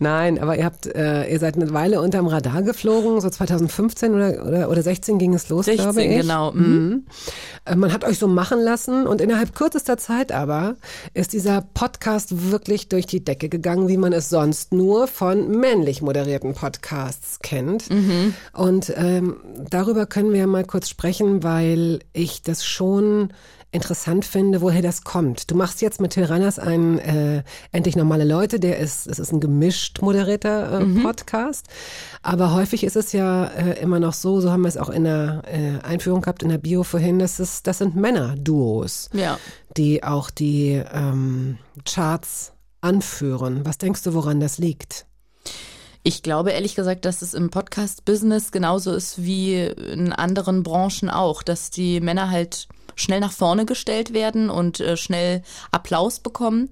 Nein, 0.01 0.39
aber 0.39 0.57
ihr 0.57 0.65
habt, 0.65 0.87
äh, 0.87 1.31
ihr 1.31 1.39
seid 1.39 1.57
eine 1.57 1.73
Weile 1.73 2.01
unterm 2.01 2.27
Radar 2.27 2.63
geflogen, 2.63 3.21
so 3.21 3.29
2015 3.31 4.15
oder, 4.15 4.47
oder, 4.47 4.71
oder 4.71 4.83
16 4.83 5.19
ging 5.19 5.35
es 5.35 5.49
los, 5.49 5.67
16, 5.67 5.85
glaube 5.85 6.03
ich. 6.05 6.21
genau. 6.21 6.53
Mhm. 6.53 7.07
Äh, 7.65 7.77
Man 7.77 7.93
hat 7.93 8.05
euch 8.05 8.19
so 8.19 8.29
machen 8.29 8.61
lassen 8.61 9.07
und 9.07 9.21
innerhalb 9.21 9.55
kürzester 9.55 9.97
Zeit 9.97 10.33
aber 10.33 10.77
ist 11.15 11.33
dieser 11.33 11.63
Podcast 11.75 12.51
wirklich 12.51 12.89
durch 12.89 13.07
die 13.07 13.25
Decke 13.25 13.49
gegangen, 13.49 13.89
wie 13.89 13.97
man 13.97 14.13
es 14.13 14.29
sonst 14.29 14.73
nur 14.73 15.07
von 15.07 15.51
männlich 15.51 16.03
moderierten 16.03 16.55
Podcasts 16.55 17.39
kennt. 17.41 17.89
Und 18.53 18.93
ähm, 18.97 19.37
darüber 19.71 20.07
können 20.07 20.33
wir 20.33 20.47
mal 20.47 20.65
kurz 20.65 20.89
sprechen, 20.89 21.43
weil 21.43 22.01
ich 22.13 22.43
das 22.43 22.65
schon 22.65 23.33
interessant 23.73 24.25
finde, 24.27 24.61
woher 24.61 24.83
das 24.83 25.03
kommt. 25.03 25.51
Du 25.51 25.55
machst 25.57 25.81
jetzt 25.81 26.01
mit 26.01 26.13
Till 26.13 26.25
Reiners 26.25 26.59
einen 26.59 26.99
äh, 26.99 27.43
Endlich 27.73 27.97
normale 27.97 28.25
Leute, 28.25 28.61
der 28.61 28.79
ist, 28.79 29.07
es 29.07 29.19
ist 29.19 29.33
ein 29.33 29.41
gemischt 29.41 30.03
moderierter 30.03 30.81
äh, 30.81 30.85
Podcast, 31.03 31.67
aber 32.23 32.53
häufig 32.55 32.85
ist 32.85 32.97
es 32.97 33.13
ja 33.13 33.47
äh, 33.47 33.81
immer 33.81 33.99
noch 33.99 34.13
so, 34.13 34.41
so 34.41 34.51
haben 34.53 34.61
wir 34.63 34.69
es 34.69 34.77
auch 34.77 34.91
in 34.91 35.05
der 35.05 35.43
äh, 35.47 35.85
Einführung 35.85 36.21
gehabt, 36.21 36.43
in 36.43 36.51
der 36.51 36.59
Bio 36.59 36.83
vorhin, 36.85 37.19
dass 37.19 37.39
es, 37.39 37.63
das 37.63 37.79
sind 37.79 37.97
Männer-Duos, 37.97 39.09
Ja. 39.15 39.39
die 39.77 40.05
auch 40.05 40.31
die 40.31 40.83
ähm, 40.93 41.57
Charts 41.87 42.53
anführen. 42.83 43.65
Was 43.65 43.79
denkst 43.79 44.03
du, 44.03 44.13
woran 44.13 44.39
das 44.39 44.59
liegt? 44.59 45.07
Ich 46.03 46.23
glaube 46.23 46.51
ehrlich 46.51 46.75
gesagt, 46.75 47.05
dass 47.05 47.23
es 47.23 47.33
im 47.33 47.49
Podcast-Business 47.51 48.51
genauso 48.51 48.93
ist 48.93 49.23
wie 49.23 49.55
in 49.65 50.13
anderen 50.13 50.63
Branchen 50.65 51.09
auch, 51.09 51.43
dass 51.45 51.71
die 51.71 52.01
Männer 52.01 52.29
halt 52.31 52.67
schnell 52.97 53.21
nach 53.21 53.33
vorne 53.33 53.67
gestellt 53.67 54.13
werden 54.13 54.51
und 54.51 54.81
äh, 54.81 54.97
schnell 54.97 55.43
Applaus 55.71 56.21
bekommen. 56.21 56.71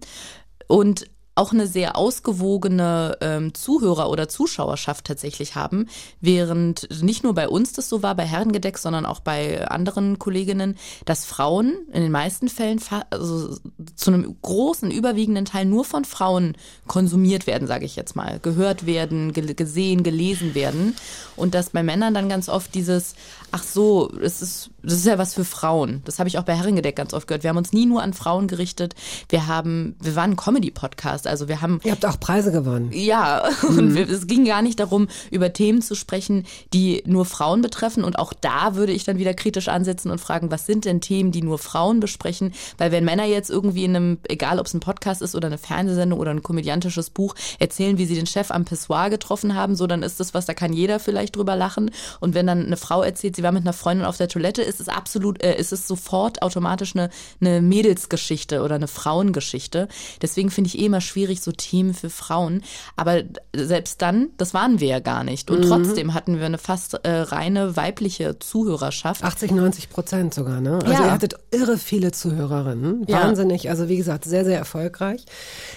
Und 0.68 1.06
auch 1.36 1.52
eine 1.52 1.66
sehr 1.66 1.96
ausgewogene 1.96 3.16
ähm, 3.22 3.54
Zuhörer- 3.54 4.10
oder 4.10 4.28
Zuschauerschaft 4.28 5.06
tatsächlich 5.06 5.54
haben, 5.54 5.86
während 6.20 7.02
nicht 7.02 7.24
nur 7.24 7.34
bei 7.34 7.48
uns 7.48 7.72
das 7.72 7.88
so 7.88 8.02
war, 8.02 8.14
bei 8.14 8.26
Herrengedeck, 8.26 8.76
sondern 8.76 9.06
auch 9.06 9.20
bei 9.20 9.66
anderen 9.66 10.18
Kolleginnen, 10.18 10.76
dass 11.06 11.24
Frauen 11.24 11.78
in 11.92 12.02
den 12.02 12.10
meisten 12.10 12.48
Fällen 12.48 12.80
also 13.08 13.56
zu 13.94 14.10
einem 14.10 14.36
großen, 14.42 14.90
überwiegenden 14.90 15.46
Teil 15.46 15.64
nur 15.64 15.84
von 15.86 16.04
Frauen 16.04 16.56
konsumiert 16.86 17.46
werden, 17.46 17.66
sage 17.66 17.86
ich 17.86 17.96
jetzt 17.96 18.16
mal, 18.16 18.38
gehört 18.40 18.84
werden, 18.84 19.32
gel- 19.32 19.54
gesehen, 19.54 20.02
gelesen 20.02 20.54
werden. 20.54 20.94
Und 21.36 21.54
dass 21.54 21.70
bei 21.70 21.82
Männern 21.82 22.12
dann 22.12 22.28
ganz 22.28 22.50
oft 22.50 22.74
dieses, 22.74 23.14
ach 23.52 23.62
so, 23.62 24.08
das 24.08 24.42
ist, 24.42 24.70
das 24.82 24.94
ist 24.94 25.06
ja 25.06 25.18
was 25.18 25.34
für 25.34 25.44
Frauen. 25.44 26.02
Das 26.04 26.18
habe 26.18 26.28
ich 26.28 26.38
auch 26.38 26.44
bei 26.44 26.54
Herrengedeck 26.54 26.96
ganz 26.96 27.12
oft 27.12 27.26
gehört. 27.26 27.42
Wir 27.42 27.50
haben 27.50 27.56
uns 27.56 27.72
nie 27.72 27.86
nur 27.86 28.02
an 28.02 28.12
Frauen 28.12 28.48
gerichtet. 28.48 28.94
Wir 29.28 29.46
haben, 29.46 29.96
wir 30.00 30.16
waren 30.16 30.32
ein 30.32 30.36
Comedy-Podcast, 30.36 31.26
also 31.26 31.48
wir 31.48 31.60
haben 31.60 31.80
Ihr 31.84 31.92
habt 31.92 32.06
auch 32.06 32.18
Preise 32.20 32.52
gewonnen. 32.52 32.90
ja, 32.92 33.42
und 33.62 33.94
wir, 33.94 34.08
es 34.08 34.26
ging 34.26 34.44
gar 34.44 34.62
nicht 34.62 34.80
darum, 34.80 35.08
über 35.30 35.52
Themen 35.52 35.82
zu 35.82 35.94
sprechen, 35.94 36.46
die 36.72 37.02
nur 37.06 37.24
Frauen 37.24 37.62
betreffen. 37.62 38.04
Und 38.04 38.18
auch 38.18 38.32
da 38.32 38.74
würde 38.74 38.92
ich 38.92 39.04
dann 39.04 39.18
wieder 39.18 39.34
kritisch 39.34 39.68
ansetzen 39.68 40.10
und 40.10 40.20
fragen, 40.20 40.50
was 40.50 40.66
sind 40.66 40.84
denn 40.84 41.00
Themen, 41.00 41.32
die 41.32 41.42
nur 41.42 41.58
Frauen 41.58 42.00
besprechen? 42.00 42.52
Weil 42.78 42.92
wenn 42.92 43.04
Männer 43.04 43.24
jetzt 43.24 43.50
irgendwie 43.50 43.84
in 43.84 43.96
einem, 43.96 44.18
egal 44.28 44.58
ob 44.58 44.66
es 44.66 44.74
ein 44.74 44.80
Podcast 44.80 45.22
ist 45.22 45.34
oder 45.34 45.46
eine 45.46 45.58
Fernsehsendung 45.58 46.18
oder 46.18 46.30
ein 46.30 46.42
komödiantisches 46.42 47.10
Buch, 47.10 47.34
erzählen, 47.58 47.98
wie 47.98 48.06
sie 48.06 48.14
den 48.14 48.26
Chef 48.26 48.50
am 48.50 48.64
Pissoir 48.64 49.10
getroffen 49.10 49.54
haben, 49.54 49.74
so 49.74 49.86
dann 49.86 50.02
ist 50.02 50.20
das 50.20 50.34
was, 50.34 50.46
da 50.46 50.54
kann 50.54 50.72
jeder 50.72 51.00
vielleicht 51.00 51.36
drüber 51.36 51.56
lachen. 51.56 51.90
Und 52.20 52.34
wenn 52.34 52.46
dann 52.46 52.66
eine 52.66 52.76
Frau 52.76 53.02
erzählt, 53.02 53.36
sie 53.40 53.44
war 53.44 53.52
mit 53.52 53.62
einer 53.62 53.72
Freundin 53.72 54.04
auf 54.04 54.18
der 54.18 54.28
Toilette, 54.28 54.60
ist 54.60 54.80
es 54.80 54.88
absolut, 54.88 55.42
äh, 55.42 55.56
ist 55.58 55.72
es 55.72 55.88
sofort 55.88 56.42
automatisch 56.42 56.94
eine, 56.94 57.08
eine 57.40 57.62
Mädelsgeschichte 57.62 58.62
oder 58.62 58.74
eine 58.74 58.86
Frauengeschichte. 58.86 59.88
Deswegen 60.20 60.50
finde 60.50 60.68
ich 60.68 60.78
eh 60.78 60.84
immer 60.84 61.00
schwierig, 61.00 61.40
so 61.40 61.52
Themen 61.52 61.94
für 61.94 62.10
Frauen. 62.10 62.62
Aber 62.96 63.22
selbst 63.56 64.02
dann, 64.02 64.28
das 64.36 64.52
waren 64.52 64.78
wir 64.80 64.88
ja 64.88 65.00
gar 65.00 65.24
nicht. 65.24 65.50
Und 65.50 65.62
trotzdem 65.62 66.12
hatten 66.12 66.38
wir 66.38 66.44
eine 66.46 66.58
fast 66.58 66.94
äh, 67.02 67.10
reine 67.10 67.76
weibliche 67.76 68.38
Zuhörerschaft. 68.38 69.24
80, 69.24 69.52
90 69.52 69.88
Prozent 69.90 70.34
sogar, 70.34 70.60
ne? 70.60 70.74
Also 70.82 70.92
Ja. 70.92 71.06
ihr 71.06 71.12
hattet 71.12 71.34
irre 71.50 71.78
viele 71.78 72.12
Zuhörerinnen. 72.12 73.04
Ja. 73.08 73.22
Wahnsinnig. 73.22 73.70
Also 73.70 73.88
wie 73.88 73.96
gesagt, 73.96 74.24
sehr, 74.24 74.44
sehr 74.44 74.58
erfolgreich. 74.58 75.24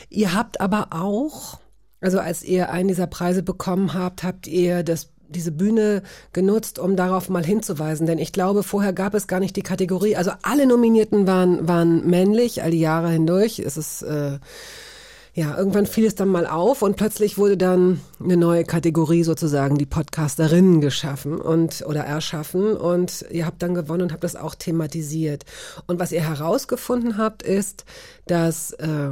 Ihr 0.09 0.33
habt 0.33 0.59
aber 0.59 0.87
auch, 0.91 1.59
also 2.01 2.19
als 2.19 2.43
ihr 2.43 2.71
einen 2.71 2.89
dieser 2.89 3.07
Preise 3.07 3.41
bekommen 3.41 3.93
habt, 3.93 4.23
habt 4.23 4.47
ihr 4.47 4.83
das 4.83 5.09
diese 5.35 5.51
Bühne 5.51 6.03
genutzt, 6.31 6.79
um 6.79 6.95
darauf 6.95 7.29
mal 7.29 7.45
hinzuweisen. 7.45 8.07
Denn 8.07 8.19
ich 8.19 8.31
glaube, 8.31 8.63
vorher 8.63 8.93
gab 8.93 9.13
es 9.13 9.27
gar 9.27 9.39
nicht 9.39 9.55
die 9.55 9.61
Kategorie. 9.61 10.15
Also 10.15 10.31
alle 10.41 10.65
Nominierten 10.65 11.27
waren, 11.27 11.67
waren 11.67 12.07
männlich, 12.09 12.63
all 12.63 12.71
die 12.71 12.79
Jahre 12.79 13.09
hindurch. 13.09 13.59
Es 13.59 13.77
ist, 13.77 14.03
äh, 14.03 14.39
ja, 15.35 15.57
irgendwann 15.57 15.87
fiel 15.87 16.05
es 16.05 16.13
dann 16.13 16.27
mal 16.27 16.45
auf 16.45 16.83
und 16.83 16.95
plötzlich 16.95 17.39
wurde 17.39 17.57
dann 17.57 18.01
eine 18.23 18.37
neue 18.37 18.65
Kategorie 18.65 19.23
sozusagen, 19.23 19.79
die 19.79 19.87
Podcasterinnen 19.87 20.79
geschaffen 20.79 21.41
und 21.41 21.83
oder 21.87 22.01
erschaffen 22.01 22.77
und 22.77 23.25
ihr 23.31 23.47
habt 23.47 23.63
dann 23.63 23.73
gewonnen 23.73 24.03
und 24.03 24.11
habt 24.13 24.23
das 24.23 24.35
auch 24.35 24.53
thematisiert. 24.53 25.43
Und 25.87 25.99
was 25.99 26.11
ihr 26.11 26.21
herausgefunden 26.21 27.17
habt, 27.17 27.41
ist, 27.41 27.85
dass 28.27 28.73
äh, 28.73 29.09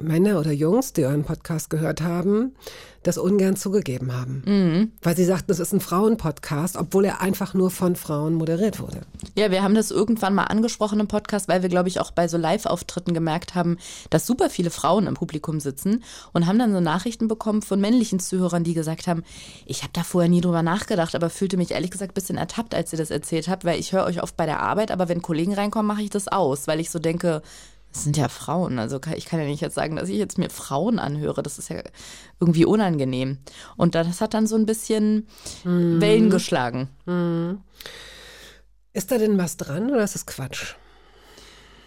Männer 0.00 0.38
oder 0.38 0.52
Jungs, 0.52 0.92
die 0.92 1.04
euren 1.04 1.24
Podcast 1.24 1.70
gehört 1.70 2.00
haben, 2.00 2.54
das 3.02 3.18
ungern 3.18 3.56
zugegeben 3.56 4.12
haben. 4.12 4.92
Weil 5.02 5.16
sie 5.16 5.24
sagten, 5.24 5.48
das 5.48 5.60
ist 5.60 5.72
ein 5.72 5.80
Frauenpodcast, 5.80 6.76
obwohl 6.76 7.04
er 7.04 7.20
einfach 7.20 7.54
nur 7.54 7.70
von 7.70 7.96
Frauen 7.96 8.34
moderiert 8.34 8.80
wurde. 8.80 9.02
Ja, 9.36 9.50
wir 9.50 9.62
haben 9.62 9.74
das 9.74 9.90
irgendwann 9.90 10.34
mal 10.34 10.44
angesprochen 10.44 11.00
im 11.00 11.08
Podcast, 11.08 11.48
weil 11.48 11.62
wir, 11.62 11.68
glaube 11.68 11.88
ich, 11.88 12.00
auch 12.00 12.10
bei 12.10 12.28
so 12.28 12.38
Live-Auftritten 12.38 13.14
gemerkt 13.14 13.54
haben, 13.54 13.76
dass 14.10 14.26
super 14.26 14.48
viele 14.48 14.70
Frauen 14.70 15.06
im 15.06 15.14
Publikum 15.14 15.60
sitzen 15.60 16.02
und 16.32 16.46
haben 16.46 16.58
dann 16.58 16.72
so 16.72 16.80
Nachrichten 16.80 17.28
bekommen 17.28 17.62
von 17.62 17.80
männlichen 17.80 18.20
Zuhörern, 18.20 18.64
die 18.64 18.74
gesagt 18.74 19.06
haben, 19.06 19.22
ich 19.66 19.82
habe 19.82 19.92
da 19.92 20.02
vorher 20.02 20.30
nie 20.30 20.40
drüber 20.40 20.62
nachgedacht, 20.62 21.14
aber 21.14 21.30
fühlte 21.30 21.56
mich 21.56 21.72
ehrlich 21.72 21.90
gesagt 21.90 22.12
ein 22.12 22.14
bisschen 22.14 22.38
ertappt, 22.38 22.74
als 22.74 22.92
ihr 22.92 22.98
das 22.98 23.10
erzählt 23.10 23.48
habt, 23.48 23.64
weil 23.64 23.78
ich 23.78 23.92
höre 23.92 24.04
euch 24.04 24.22
oft 24.22 24.36
bei 24.36 24.46
der 24.46 24.60
Arbeit, 24.60 24.90
aber 24.90 25.08
wenn 25.08 25.22
Kollegen 25.22 25.54
reinkommen, 25.54 25.86
mache 25.86 26.02
ich 26.02 26.10
das 26.10 26.28
aus, 26.28 26.66
weil 26.66 26.80
ich 26.80 26.90
so 26.90 26.98
denke, 26.98 27.42
Das 27.94 28.02
sind 28.02 28.16
ja 28.16 28.28
Frauen. 28.28 28.78
Also 28.80 29.00
ich 29.16 29.24
kann 29.24 29.38
ja 29.38 29.46
nicht 29.46 29.60
jetzt 29.60 29.76
sagen, 29.76 29.94
dass 29.94 30.08
ich 30.08 30.18
jetzt 30.18 30.36
mir 30.36 30.50
Frauen 30.50 30.98
anhöre. 30.98 31.44
Das 31.44 31.58
ist 31.60 31.70
ja 31.70 31.80
irgendwie 32.40 32.64
unangenehm. 32.64 33.38
Und 33.76 33.94
das 33.94 34.20
hat 34.20 34.34
dann 34.34 34.48
so 34.48 34.56
ein 34.56 34.66
bisschen 34.66 35.28
Wellen 35.62 36.28
geschlagen. 36.28 36.88
Ist 38.92 39.12
da 39.12 39.18
denn 39.18 39.38
was 39.38 39.56
dran 39.56 39.90
oder 39.90 40.02
ist 40.02 40.16
es 40.16 40.26
Quatsch? 40.26 40.74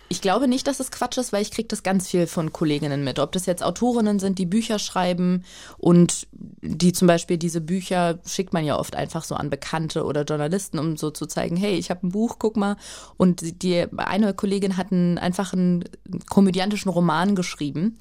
Ich 0.10 0.22
glaube 0.22 0.47
nicht, 0.47 0.68
dass 0.68 0.80
es 0.80 0.89
Quatsch 0.89 1.18
ist, 1.18 1.34
weil 1.34 1.41
ich 1.41 1.51
kriege 1.51 1.68
das 1.68 1.84
ganz 1.84 2.08
viel 2.08 2.28
von 2.28 2.53
Kolleginnen 2.53 3.03
mit. 3.03 3.20
Ob 3.20 3.34
das 3.34 3.45
jetzt 3.45 3.62
Autorinnen 3.62 4.20
sind, 4.20 4.39
die 4.39 4.45
Bücher 4.45 4.80
schreiben 4.80 5.43
und 5.78 6.28
die 6.32 6.93
zum 6.93 7.08
Beispiel 7.08 7.38
diese 7.38 7.60
Bücher 7.60 8.20
schickt 8.26 8.53
man 8.53 8.64
ja 8.64 8.80
oft 8.80 8.95
einfach 8.95 9.26
so 9.26 9.36
an 9.36 9.49
Bekannte 9.49 10.05
oder 10.05 10.24
Journalisten, 10.24 10.80
um 10.80 10.95
so 10.95 11.12
zu 11.12 11.26
zeigen, 11.26 11.58
hey, 11.58 11.76
ich 11.76 11.89
habe 11.89 12.08
ein 12.08 12.12
Buch, 12.12 12.38
guck 12.39 12.55
mal. 12.55 12.78
Und 13.18 13.62
die 13.63 13.86
eine 13.97 14.34
Kollegin 14.34 14.78
hat 14.78 14.93
einen, 14.93 15.17
einfach 15.17 15.51
einen 15.51 15.84
komödiantischen 16.29 16.89
Roman 16.89 17.36
geschrieben, 17.36 17.97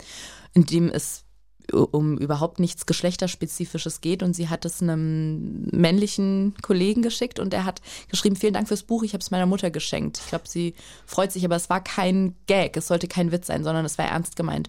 in 0.55 0.65
dem 0.65 0.89
es 0.89 1.26
um 1.72 2.18
überhaupt 2.18 2.60
nichts 2.60 2.86
Geschlechterspezifisches 2.86 4.01
geht 4.01 4.22
und 4.22 4.34
sie 4.34 4.48
hat 4.48 4.64
es 4.64 4.82
einem 4.82 5.68
männlichen 5.72 6.55
Kollegen 6.62 7.02
geschickt 7.02 7.38
und 7.38 7.52
er 7.52 7.64
hat 7.64 7.80
geschrieben, 8.09 8.36
vielen 8.36 8.55
Dank 8.55 8.68
fürs 8.68 8.82
Buch, 8.82 9.02
ich 9.02 9.12
habe 9.12 9.22
es 9.22 9.30
meiner 9.30 9.47
Mutter 9.47 9.70
geschenkt. 9.70 10.18
Ich 10.18 10.28
glaube, 10.28 10.48
sie 10.48 10.74
freut 11.06 11.32
sich, 11.32 11.44
aber 11.44 11.56
es 11.56 11.68
war 11.70 11.82
kein 11.82 12.34
Gag, 12.47 12.76
es 12.76 12.86
sollte 12.86 13.09
kein 13.09 13.32
Witz 13.32 13.47
sein, 13.48 13.64
sondern 13.64 13.84
es 13.84 13.98
war 13.98 14.06
ernst 14.06 14.36
gemeint. 14.36 14.68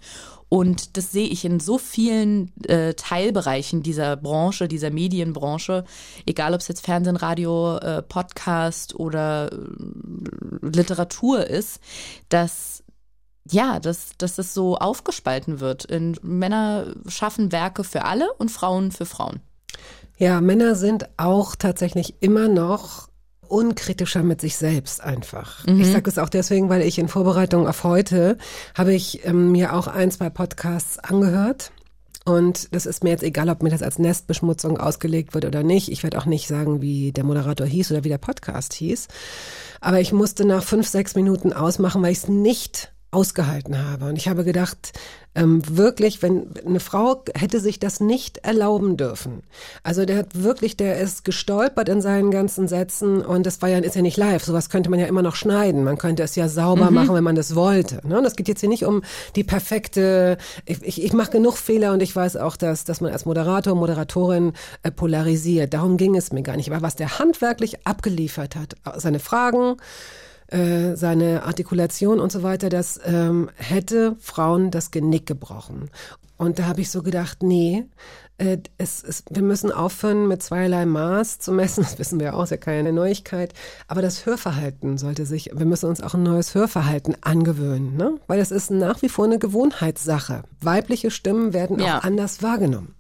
Und 0.50 0.96
das 0.96 1.12
sehe 1.12 1.28
ich 1.28 1.44
in 1.44 1.60
so 1.60 1.78
vielen 1.78 2.54
äh, 2.64 2.94
Teilbereichen 2.94 3.84
dieser 3.84 4.16
Branche, 4.16 4.70
dieser 4.70 4.92
Medienbranche, 4.92 5.84
egal 6.26 6.54
ob 6.54 6.62
es 6.62 6.70
jetzt 6.70 6.86
Fernsehen, 6.86 7.18
Radio, 7.18 7.78
äh, 7.78 8.02
Podcast 8.02 8.96
oder 8.96 9.52
äh, 9.52 9.58
Literatur 10.62 11.46
ist, 11.46 11.82
dass 12.30 12.84
ja, 13.52 13.80
dass, 13.80 14.10
dass 14.18 14.38
es 14.38 14.54
so 14.54 14.78
aufgespalten 14.78 15.60
wird. 15.60 15.86
In, 15.86 16.18
Männer 16.22 16.94
schaffen 17.08 17.52
Werke 17.52 17.84
für 17.84 18.06
alle 18.06 18.32
und 18.34 18.50
Frauen 18.50 18.92
für 18.92 19.06
Frauen. 19.06 19.40
Ja, 20.18 20.42
Männer 20.42 20.76
sind 20.76 21.10
auch 21.18 21.56
tatsächlich 21.56 22.16
immer 22.22 22.48
noch 22.48 23.08
unkritischer 23.48 24.24
mit 24.24 24.42
sich 24.42 24.58
selbst 24.58 25.02
einfach. 25.02 25.66
Ich 25.66 25.92
sage 25.92 26.10
es 26.10 26.18
auch 26.18 26.30
deswegen, 26.30 26.70
weil 26.70 26.82
ich 26.82 27.00
in 27.00 27.08
Vorbereitung 27.08 27.68
auf 27.68 27.84
heute 27.84 28.38
habe 28.76 28.94
ich 28.94 29.26
ähm, 29.26 29.52
mir 29.52 29.74
auch 29.74 29.88
ein, 29.88 30.12
zwei 30.12 30.30
Podcasts 30.30 31.00
angehört. 31.00 31.72
Und 32.26 32.76
das 32.76 32.86
ist 32.86 33.06
mir 33.06 33.12
jetzt 33.12 33.24
egal, 33.24 33.48
ob 33.48 33.64
mir 33.64 33.70
das 33.70 33.82
als 33.82 34.00
Nestbeschmutzung 34.00 34.78
ausgelegt 34.78 35.34
wird 35.34 35.46
oder 35.46 35.64
nicht. 35.64 35.90
Ich 35.90 36.04
werde 36.04 36.18
auch 36.18 36.26
nicht 36.26 36.50
sagen, 36.50 36.82
wie 36.82 37.14
der 37.14 37.24
Moderator 37.24 37.66
hieß 37.66 37.92
oder 37.92 38.04
wie 38.04 38.10
der 38.10 38.18
Podcast 38.18 38.74
hieß. 38.74 39.08
Aber 39.80 40.02
ich 40.02 40.12
musste 40.12 40.44
nach 40.44 40.64
fünf, 40.64 40.88
sechs 40.88 41.16
Minuten 41.16 41.54
ausmachen, 41.54 42.02
weil 42.02 42.12
ich 42.12 42.18
es 42.18 42.28
nicht 42.28 42.92
ausgehalten 43.12 43.78
habe. 43.78 44.06
Und 44.06 44.18
ich 44.18 44.28
habe 44.28 44.44
gedacht, 44.44 44.94
ähm, 45.34 45.62
wirklich, 45.78 46.22
wenn 46.22 46.50
eine 46.66 46.80
Frau 46.80 47.24
hätte 47.36 47.60
sich 47.60 47.80
das 47.80 48.00
nicht 48.00 48.40
erlauben 48.40 48.98
dürfen. 48.98 49.44
Also 49.84 50.04
der 50.04 50.18
hat 50.18 50.44
wirklich, 50.44 50.76
der 50.76 51.00
ist 51.00 51.24
gestolpert 51.24 51.88
in 51.88 52.02
seinen 52.02 52.32
ganzen 52.32 52.68
Sätzen 52.68 53.22
und 53.22 53.46
das 53.46 53.62
war 53.62 53.70
ja, 53.70 53.78
ist 53.78 53.96
ja 53.96 54.02
nicht 54.02 54.18
live. 54.18 54.44
Sowas 54.44 54.70
könnte 54.70 54.90
man 54.90 55.00
ja 55.00 55.06
immer 55.06 55.22
noch 55.22 55.36
schneiden. 55.36 55.84
Man 55.84 55.98
könnte 55.98 56.24
es 56.24 56.36
ja 56.36 56.50
sauber 56.50 56.92
machen, 56.92 57.14
wenn 57.14 57.24
man 57.24 57.36
das 57.36 57.56
wollte. 57.56 58.06
Ne? 58.06 58.22
Das 58.22 58.36
geht 58.36 58.48
jetzt 58.48 58.60
hier 58.60 58.70
nicht 58.70 58.84
um 58.84 59.04
die 59.36 59.44
perfekte, 59.44 60.38
ich, 60.66 60.82
ich, 60.82 61.04
ich 61.04 61.14
mache 61.14 61.32
genug 61.32 61.58
Fehler 61.58 61.94
und 61.94 62.02
ich 62.02 62.16
weiß 62.16 62.36
auch, 62.38 62.58
dass, 62.58 62.84
dass 62.84 63.00
man 63.00 63.14
als 63.14 63.26
Moderator, 63.26 63.76
Moderatorin 63.76 64.54
äh, 64.84 64.92
polarisiert. 64.92 65.74
Darum 65.74 65.98
ging 65.98 66.16
es 66.16 66.34
mir 66.34 66.42
gar 66.42 66.58
nicht. 66.58 66.72
Aber 66.72 66.82
was 66.82 66.96
der 66.96 67.20
handwerklich 67.20 67.86
abgeliefert 67.86 68.56
hat, 68.56 68.76
seine 68.98 69.20
Fragen, 69.20 69.78
äh, 70.48 70.96
seine 70.96 71.44
Artikulation 71.44 72.20
und 72.20 72.32
so 72.32 72.44
weiter, 72.44 72.70
das 72.70 73.00
ähm, 73.06 73.50
hätte 73.56 74.16
Frauen 74.20 74.72
das 74.72 74.92
Genick 74.92 75.26
gebrochen. 75.26 75.90
Und 76.38 76.60
da 76.60 76.66
habe 76.68 76.82
ich 76.82 76.92
so 76.92 77.02
gedacht, 77.02 77.42
nee, 77.42 77.86
äh, 78.38 78.58
es, 78.78 79.04
es, 79.04 79.24
wir 79.30 79.42
müssen 79.42 79.72
aufhören, 79.72 80.28
mit 80.28 80.44
zweierlei 80.44 80.86
Maß 80.86 81.40
zu 81.40 81.52
messen. 81.52 81.84
Das 81.90 81.98
wissen 81.98 82.20
wir 82.20 82.36
auch, 82.36 82.44
ist 82.44 82.52
ja 82.52 82.58
keine 82.58 82.94
Neuigkeit. 82.94 83.54
Aber 83.88 84.02
das 84.04 84.26
Hörverhalten 84.28 84.98
sollte 85.00 85.26
sich, 85.26 85.50
wir 85.56 85.66
müssen 85.66 85.90
uns 85.90 86.02
auch 86.02 86.14
ein 86.14 86.22
neues 86.24 86.54
Hörverhalten 86.54 87.16
angewöhnen, 87.22 87.96
ne? 87.98 88.14
Weil 88.28 88.38
das 88.38 88.52
ist 88.52 88.70
nach 88.70 89.02
wie 89.02 89.10
vor 89.10 89.26
eine 89.26 89.40
Gewohnheitssache. 89.40 90.44
Weibliche 90.62 91.10
Stimmen 91.10 91.54
werden 91.54 91.80
Ja. 91.80 91.98
auch 92.00 92.04
anders 92.04 92.44
wahrgenommen. 92.44 92.94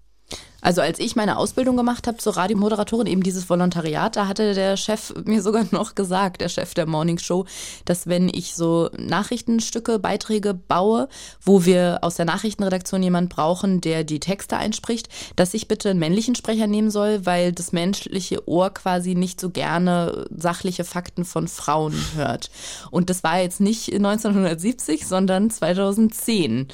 Also 0.62 0.82
als 0.82 1.00
ich 1.00 1.16
meine 1.16 1.38
Ausbildung 1.38 1.78
gemacht 1.78 2.08
habe 2.08 2.18
zur 2.18 2.36
Radiomoderatorin, 2.36 3.08
eben 3.08 3.24
dieses 3.24 3.50
Volontariat, 3.50 4.16
da 4.16 4.28
hatte 4.28 4.54
der 4.54 4.76
Chef 4.76 5.14
mir 5.26 5.42
sogar 5.42 5.66
noch 5.72 5.96
gesagt, 5.96 6.42
der 6.42 6.50
Chef 6.50 6.74
der 6.74 6.86
Morning 6.86 7.20
Show, 7.20 7.46
dass 7.86 8.08
wenn 8.08 8.28
ich 8.28 8.56
so 8.56 8.90
Nachrichtenstücke, 8.98 10.00
Beiträge 10.00 10.54
baue, 10.54 11.08
wo 11.42 11.64
wir 11.66 12.00
aus 12.02 12.16
der 12.16 12.26
Nachrichtenredaktion 12.26 13.04
jemand 13.04 13.30
brauchen, 13.30 13.82
der 13.82 14.04
die 14.04 14.20
Texte 14.20 14.58
einspricht, 14.58 15.10
dass 15.36 15.54
ich 15.54 15.68
bitte 15.68 15.92
einen 15.92 16.00
männlichen 16.00 16.36
Sprecher 16.36 16.68
nehmen 16.68 16.92
soll, 16.92 17.26
weil 17.26 17.54
das 17.54 17.72
menschliche 17.72 18.48
Ohr 18.48 18.72
quasi 18.72 19.16
nicht 19.16 19.40
so 19.40 19.50
gerne 19.50 20.26
sachliche 20.36 20.84
Fakten 20.84 21.24
von 21.24 21.48
Frauen 21.48 21.96
hört. 22.16 22.50
Und 22.92 23.10
das 23.10 23.24
war 23.24 23.40
jetzt 23.40 23.62
nicht 23.62 23.94
1970, 23.94 25.08
sondern 25.08 25.50
2010. 25.50 26.68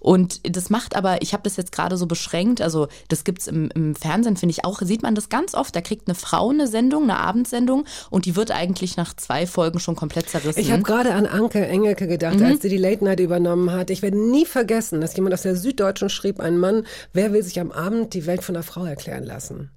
Und 0.00 0.40
das 0.56 0.70
macht 0.70 0.96
aber, 0.96 1.22
ich 1.22 1.32
habe 1.32 1.42
das 1.42 1.56
jetzt 1.56 1.72
gerade 1.72 1.96
so 1.96 2.06
beschränkt, 2.06 2.60
also 2.60 2.88
das 3.08 3.24
gibt's 3.24 3.46
im, 3.46 3.70
im 3.74 3.94
Fernsehen, 3.94 4.36
finde 4.36 4.52
ich 4.52 4.64
auch, 4.64 4.80
sieht 4.82 5.02
man 5.02 5.14
das 5.14 5.28
ganz 5.28 5.54
oft. 5.54 5.74
Da 5.74 5.80
kriegt 5.80 6.08
eine 6.08 6.14
Frau 6.14 6.50
eine 6.50 6.66
Sendung, 6.68 7.04
eine 7.04 7.18
Abendsendung 7.18 7.84
und 8.10 8.26
die 8.26 8.36
wird 8.36 8.50
eigentlich 8.50 8.96
nach 8.96 9.14
zwei 9.14 9.46
Folgen 9.46 9.80
schon 9.80 9.96
komplett 9.96 10.28
zerrissen. 10.28 10.60
Ich 10.60 10.72
habe 10.72 10.82
gerade 10.82 11.14
an 11.14 11.26
Anke 11.26 11.66
Engelke 11.66 12.06
gedacht, 12.06 12.40
als 12.40 12.62
sie 12.62 12.68
die 12.68 12.76
Late 12.76 13.04
Night 13.04 13.20
übernommen 13.20 13.72
hat. 13.72 13.90
Ich 13.90 14.02
werde 14.02 14.18
nie 14.18 14.46
vergessen, 14.46 15.00
dass 15.00 15.14
jemand 15.16 15.34
aus 15.34 15.42
der 15.42 15.56
Süddeutschen 15.56 16.08
schrieb, 16.08 16.40
ein 16.40 16.58
Mann, 16.58 16.84
wer 17.12 17.32
will 17.32 17.42
sich 17.42 17.60
am 17.60 17.72
Abend 17.72 18.14
die 18.14 18.26
Welt 18.26 18.42
von 18.42 18.56
einer 18.56 18.62
Frau 18.62 18.84
erklären 18.84 19.24
lassen? 19.24 19.70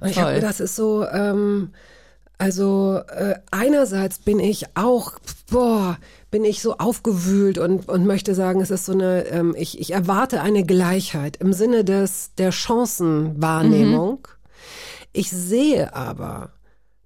Und 0.00 0.10
ich 0.10 0.18
habe 0.18 0.40
das 0.40 0.60
ist 0.60 0.76
so, 0.76 1.06
ähm, 1.06 1.70
also 2.38 3.00
äh, 3.08 3.36
einerseits 3.50 4.18
bin 4.18 4.40
ich 4.40 4.66
auch, 4.76 5.12
boah, 5.50 5.98
bin 6.30 6.44
ich 6.44 6.60
so 6.60 6.76
aufgewühlt 6.76 7.56
und, 7.56 7.88
und 7.88 8.04
möchte 8.06 8.34
sagen, 8.34 8.60
es 8.60 8.70
ist 8.70 8.84
so 8.84 8.92
eine, 8.92 9.26
ähm, 9.26 9.54
ich, 9.56 9.80
ich 9.80 9.92
erwarte 9.92 10.42
eine 10.42 10.64
Gleichheit 10.64 11.38
im 11.38 11.52
Sinne 11.52 11.84
des 11.84 12.34
der 12.34 12.52
Chancenwahrnehmung. 12.52 14.28
Ich 15.12 15.30
sehe 15.30 15.94
aber, 15.94 16.50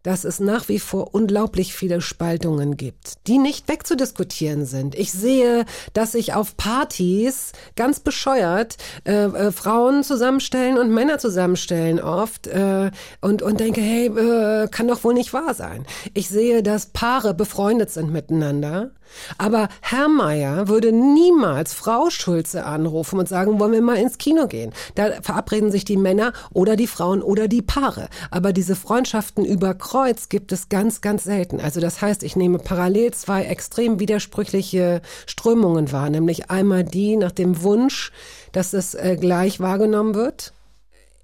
dass 0.02 0.24
es 0.24 0.40
nach 0.40 0.68
wie 0.68 0.78
vor 0.78 1.14
unglaublich 1.14 1.74
viele 1.74 2.01
Spaltungen 2.01 2.77
gibt, 2.77 3.27
die 3.27 3.39
nicht 3.39 3.68
wegzudiskutieren 3.68 4.64
sind. 4.64 4.94
Ich 4.94 5.12
sehe, 5.12 5.64
dass 5.93 6.12
sich 6.12 6.35
auf 6.35 6.56
Partys 6.56 7.52
ganz 7.77 8.01
bescheuert 8.01 8.77
äh, 9.05 9.24
äh, 9.24 9.52
Frauen 9.52 10.02
zusammenstellen 10.05 10.78
und 10.78 10.90
Männer 10.90 11.18
zusammenstellen 11.18 12.01
oft 12.01 12.47
äh, 12.47 12.90
und, 13.20 13.43
und 13.43 13.60
denke, 13.60 13.81
hey, 13.81 14.06
äh, 14.06 14.68
kann 14.68 14.89
doch 14.89 15.05
wohl 15.05 15.14
nicht 15.14 15.32
wahr 15.32 15.55
sein. 15.55 15.86
Ich 16.14 16.28
sehe, 16.28 16.62
dass 16.62 16.86
Paare 16.86 17.35
befreundet 17.35 17.90
sind 17.90 18.10
miteinander. 18.10 18.90
Aber 19.39 19.69
Herr 19.81 20.09
Meier 20.09 20.69
würde 20.69 20.93
niemals 20.93 21.74
Frau 21.74 22.11
Schulze 22.11 22.65
anrufen 22.65 23.19
und 23.19 23.28
sagen, 23.28 23.59
wollen 23.59 23.73
wir 23.73 23.82
mal 23.82 23.97
ins 23.97 24.19
Kino 24.19 24.47
gehen. 24.47 24.73
Da 24.95 25.23
verabreden 25.23 25.70
sich 25.70 25.85
die 25.85 25.97
Männer 25.97 26.32
oder 26.53 26.77
die 26.77 26.87
Frauen 26.87 27.23
oder 27.23 27.49
die 27.49 27.62
Paare. 27.62 28.09
Aber 28.31 28.53
diese 28.53 28.77
Freundschaften 28.77 29.45
über 29.45 29.74
Kreuz 29.74 30.28
gibt 30.28 30.53
es 30.53 30.69
ganz, 30.69 31.01
ganz 31.01 31.24
selten. 31.24 31.61
Also 31.61 31.81
das 31.81 32.01
heißt, 32.01 32.23
ich 32.23 32.37
nehme 32.37 32.59
parallel 32.59 33.12
zwei 33.12 33.45
extrem 33.45 34.01
widersprüchliche 34.01 35.03
Strömungen 35.27 35.93
wahr. 35.93 36.11
Nämlich 36.11 36.51
einmal 36.51 36.85
die 36.85 37.16
nach 37.16 37.32
dem 37.32 37.62
Wunsch, 37.62 38.12
dass 38.53 38.73
es 38.73 38.95
äh, 38.95 39.16
gleich 39.20 39.61
wahrgenommen 39.61 40.15
wird. 40.15 40.53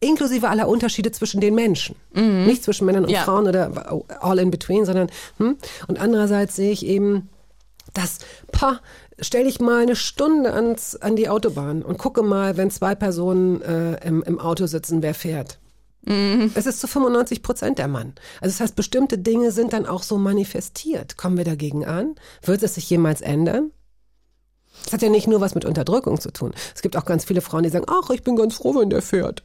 Inklusive 0.00 0.48
aller 0.50 0.68
Unterschiede 0.68 1.10
zwischen 1.10 1.40
den 1.40 1.54
Menschen. 1.54 1.96
Nicht 2.12 2.62
zwischen 2.62 2.84
Männern 2.84 3.04
und 3.04 3.10
Ja. 3.10 3.22
Frauen 3.22 3.48
oder 3.48 4.02
all 4.20 4.38
in 4.38 4.50
between, 4.50 4.84
sondern, 4.84 5.08
hm? 5.38 5.56
und 5.88 5.98
andererseits 5.98 6.54
sehe 6.54 6.70
ich 6.70 6.84
eben, 6.84 7.30
das, 7.96 8.18
pa, 8.52 8.80
stell 9.18 9.44
dich 9.44 9.60
mal 9.60 9.82
eine 9.82 9.96
Stunde 9.96 10.52
ans, 10.52 10.96
an 10.96 11.16
die 11.16 11.28
Autobahn 11.28 11.82
und 11.82 11.98
gucke 11.98 12.22
mal, 12.22 12.56
wenn 12.56 12.70
zwei 12.70 12.94
Personen 12.94 13.62
äh, 13.62 14.06
im, 14.06 14.22
im 14.22 14.38
Auto 14.38 14.66
sitzen, 14.66 15.02
wer 15.02 15.14
fährt. 15.14 15.58
Es 16.54 16.66
ist 16.66 16.80
zu 16.80 16.86
95 16.86 17.42
Prozent 17.42 17.78
der 17.78 17.88
Mann. 17.88 18.14
Also 18.40 18.52
das 18.52 18.60
heißt, 18.60 18.76
bestimmte 18.76 19.18
Dinge 19.18 19.50
sind 19.50 19.72
dann 19.72 19.86
auch 19.86 20.04
so 20.04 20.18
manifestiert. 20.18 21.16
Kommen 21.16 21.36
wir 21.36 21.44
dagegen 21.44 21.84
an? 21.84 22.14
Wird 22.42 22.62
es 22.62 22.76
sich 22.76 22.88
jemals 22.88 23.22
ändern? 23.22 23.72
Es 24.86 24.92
hat 24.92 25.02
ja 25.02 25.08
nicht 25.08 25.26
nur 25.26 25.40
was 25.40 25.54
mit 25.54 25.64
Unterdrückung 25.64 26.20
zu 26.20 26.30
tun. 26.30 26.52
Es 26.74 26.82
gibt 26.82 26.96
auch 26.96 27.06
ganz 27.06 27.24
viele 27.24 27.40
Frauen, 27.40 27.64
die 27.64 27.70
sagen, 27.70 27.86
ach, 27.88 28.10
ich 28.10 28.22
bin 28.22 28.36
ganz 28.36 28.54
froh, 28.56 28.78
wenn 28.78 28.90
der 28.90 29.02
fährt. 29.02 29.42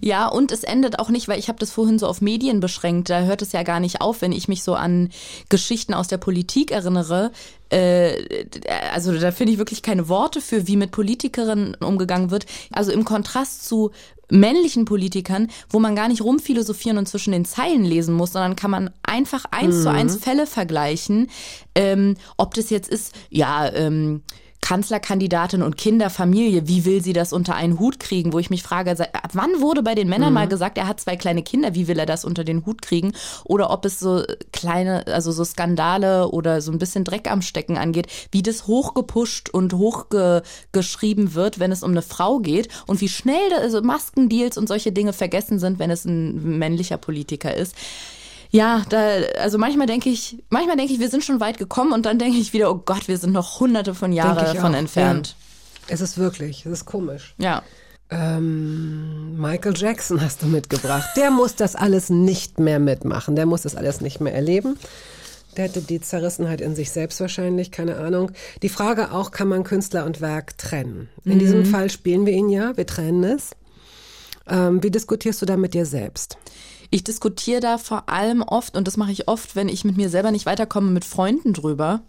Ja, 0.00 0.26
und 0.26 0.52
es 0.52 0.64
endet 0.64 0.98
auch 0.98 1.08
nicht, 1.08 1.28
weil 1.28 1.38
ich 1.38 1.48
habe 1.48 1.58
das 1.58 1.70
vorhin 1.70 1.98
so 1.98 2.06
auf 2.06 2.20
Medien 2.20 2.60
beschränkt. 2.60 3.10
Da 3.10 3.22
hört 3.22 3.42
es 3.42 3.52
ja 3.52 3.62
gar 3.62 3.80
nicht 3.80 4.00
auf, 4.00 4.22
wenn 4.22 4.32
ich 4.32 4.48
mich 4.48 4.62
so 4.62 4.74
an 4.74 5.10
Geschichten 5.48 5.94
aus 5.94 6.08
der 6.08 6.18
Politik 6.18 6.70
erinnere. 6.70 7.30
Äh, 7.70 8.46
also 8.92 9.16
da 9.16 9.30
finde 9.30 9.52
ich 9.52 9.58
wirklich 9.58 9.82
keine 9.82 10.08
Worte 10.08 10.40
für, 10.40 10.66
wie 10.66 10.76
mit 10.76 10.90
Politikerinnen 10.90 11.74
umgegangen 11.76 12.30
wird. 12.30 12.46
Also 12.72 12.92
im 12.92 13.04
Kontrast 13.04 13.66
zu 13.66 13.90
männlichen 14.30 14.84
Politikern, 14.84 15.48
wo 15.70 15.78
man 15.78 15.96
gar 15.96 16.08
nicht 16.08 16.22
rumphilosophieren 16.22 16.98
und 16.98 17.08
zwischen 17.08 17.32
den 17.32 17.44
Zeilen 17.44 17.84
lesen 17.84 18.14
muss, 18.14 18.32
sondern 18.32 18.56
kann 18.56 18.70
man 18.70 18.90
einfach 19.02 19.46
eins 19.50 19.82
zu 19.82 19.90
eins 19.90 20.16
Fälle 20.16 20.46
vergleichen. 20.46 21.30
Ähm, 21.74 22.16
ob 22.36 22.54
das 22.54 22.70
jetzt 22.70 22.90
ist, 22.90 23.14
ja, 23.30 23.72
ähm, 23.72 24.22
Kanzlerkandidatin 24.68 25.62
und 25.62 25.78
Kinderfamilie, 25.78 26.68
wie 26.68 26.84
will 26.84 27.02
sie 27.02 27.14
das 27.14 27.32
unter 27.32 27.54
einen 27.54 27.78
Hut 27.78 27.98
kriegen? 27.98 28.34
Wo 28.34 28.38
ich 28.38 28.50
mich 28.50 28.62
frage, 28.62 28.90
ab 29.00 29.30
wann 29.32 29.62
wurde 29.62 29.82
bei 29.82 29.94
den 29.94 30.10
Männern 30.10 30.34
mal 30.34 30.46
gesagt, 30.46 30.76
er 30.76 30.86
hat 30.86 31.00
zwei 31.00 31.16
kleine 31.16 31.42
Kinder, 31.42 31.74
wie 31.74 31.88
will 31.88 31.98
er 31.98 32.04
das 32.04 32.22
unter 32.26 32.44
den 32.44 32.66
Hut 32.66 32.82
kriegen? 32.82 33.12
Oder 33.44 33.70
ob 33.70 33.86
es 33.86 33.98
so 33.98 34.22
kleine, 34.52 35.06
also 35.06 35.32
so 35.32 35.42
Skandale 35.42 36.28
oder 36.28 36.60
so 36.60 36.70
ein 36.70 36.78
bisschen 36.78 37.04
Dreck 37.04 37.30
am 37.30 37.40
Stecken 37.40 37.78
angeht, 37.78 38.08
wie 38.30 38.42
das 38.42 38.66
hochgepusht 38.66 39.48
und 39.48 39.72
hochgeschrieben 39.72 41.32
wird, 41.32 41.58
wenn 41.60 41.72
es 41.72 41.82
um 41.82 41.92
eine 41.92 42.02
Frau 42.02 42.38
geht 42.38 42.68
und 42.86 43.00
wie 43.00 43.08
schnell 43.08 43.54
also 43.58 43.80
Maskendeals 43.80 44.58
und 44.58 44.68
solche 44.68 44.92
Dinge 44.92 45.14
vergessen 45.14 45.58
sind, 45.58 45.78
wenn 45.78 45.90
es 45.90 46.04
ein 46.04 46.58
männlicher 46.58 46.98
Politiker 46.98 47.54
ist. 47.54 47.74
Ja, 48.50 48.82
da, 48.88 48.98
also 49.40 49.58
manchmal 49.58 49.86
denke 49.86 50.08
ich, 50.08 50.42
manchmal 50.48 50.76
denke 50.76 50.92
ich, 50.92 51.00
wir 51.00 51.10
sind 51.10 51.24
schon 51.24 51.40
weit 51.40 51.58
gekommen 51.58 51.92
und 51.92 52.06
dann 52.06 52.18
denke 52.18 52.38
ich 52.38 52.52
wieder, 52.52 52.70
oh 52.70 52.82
Gott, 52.84 53.08
wir 53.08 53.18
sind 53.18 53.32
noch 53.32 53.60
hunderte 53.60 53.94
von 53.94 54.12
Jahren 54.12 54.36
davon 54.36 54.74
auch, 54.74 54.78
entfernt. 54.78 55.36
Ja. 55.88 55.94
Es 55.94 56.00
ist 56.00 56.18
wirklich, 56.18 56.64
es 56.66 56.72
ist 56.72 56.84
komisch. 56.84 57.34
Ja. 57.38 57.62
Ähm, 58.10 59.38
Michael 59.38 59.74
Jackson 59.76 60.20
hast 60.20 60.42
du 60.42 60.46
mitgebracht. 60.46 61.08
Der 61.16 61.30
muss 61.30 61.56
das 61.56 61.76
alles 61.76 62.08
nicht 62.08 62.58
mehr 62.58 62.78
mitmachen. 62.78 63.36
Der 63.36 63.46
muss 63.46 63.62
das 63.62 63.76
alles 63.76 64.00
nicht 64.00 64.20
mehr 64.20 64.34
erleben. 64.34 64.78
Der 65.56 65.64
hätte 65.64 65.80
die 65.80 66.00
Zerrissenheit 66.00 66.60
in 66.60 66.74
sich 66.74 66.90
selbst 66.90 67.20
wahrscheinlich, 67.20 67.70
keine 67.70 67.96
Ahnung. 67.96 68.30
Die 68.62 68.68
Frage 68.68 69.12
auch, 69.12 69.30
kann 69.30 69.48
man 69.48 69.64
Künstler 69.64 70.06
und 70.06 70.20
Werk 70.20 70.56
trennen? 70.56 71.08
In 71.24 71.38
diesem 71.38 71.64
Fall 71.66 71.90
spielen 71.90 72.26
wir 72.26 72.32
ihn 72.32 72.48
ja, 72.48 72.76
wir 72.76 72.86
trennen 72.86 73.24
es. 73.24 73.50
Ähm, 74.48 74.82
wie 74.82 74.90
diskutierst 74.90 75.42
du 75.42 75.46
da 75.46 75.56
mit 75.56 75.74
dir 75.74 75.84
selbst? 75.84 76.38
Ich 76.90 77.04
diskutiere 77.04 77.60
da 77.60 77.78
vor 77.78 78.08
allem 78.08 78.42
oft, 78.42 78.76
und 78.76 78.86
das 78.88 78.96
mache 78.96 79.12
ich 79.12 79.28
oft, 79.28 79.56
wenn 79.56 79.68
ich 79.68 79.84
mit 79.84 79.96
mir 79.96 80.08
selber 80.08 80.30
nicht 80.30 80.46
weiterkomme, 80.46 80.90
mit 80.90 81.04
Freunden 81.04 81.52
drüber. 81.52 82.00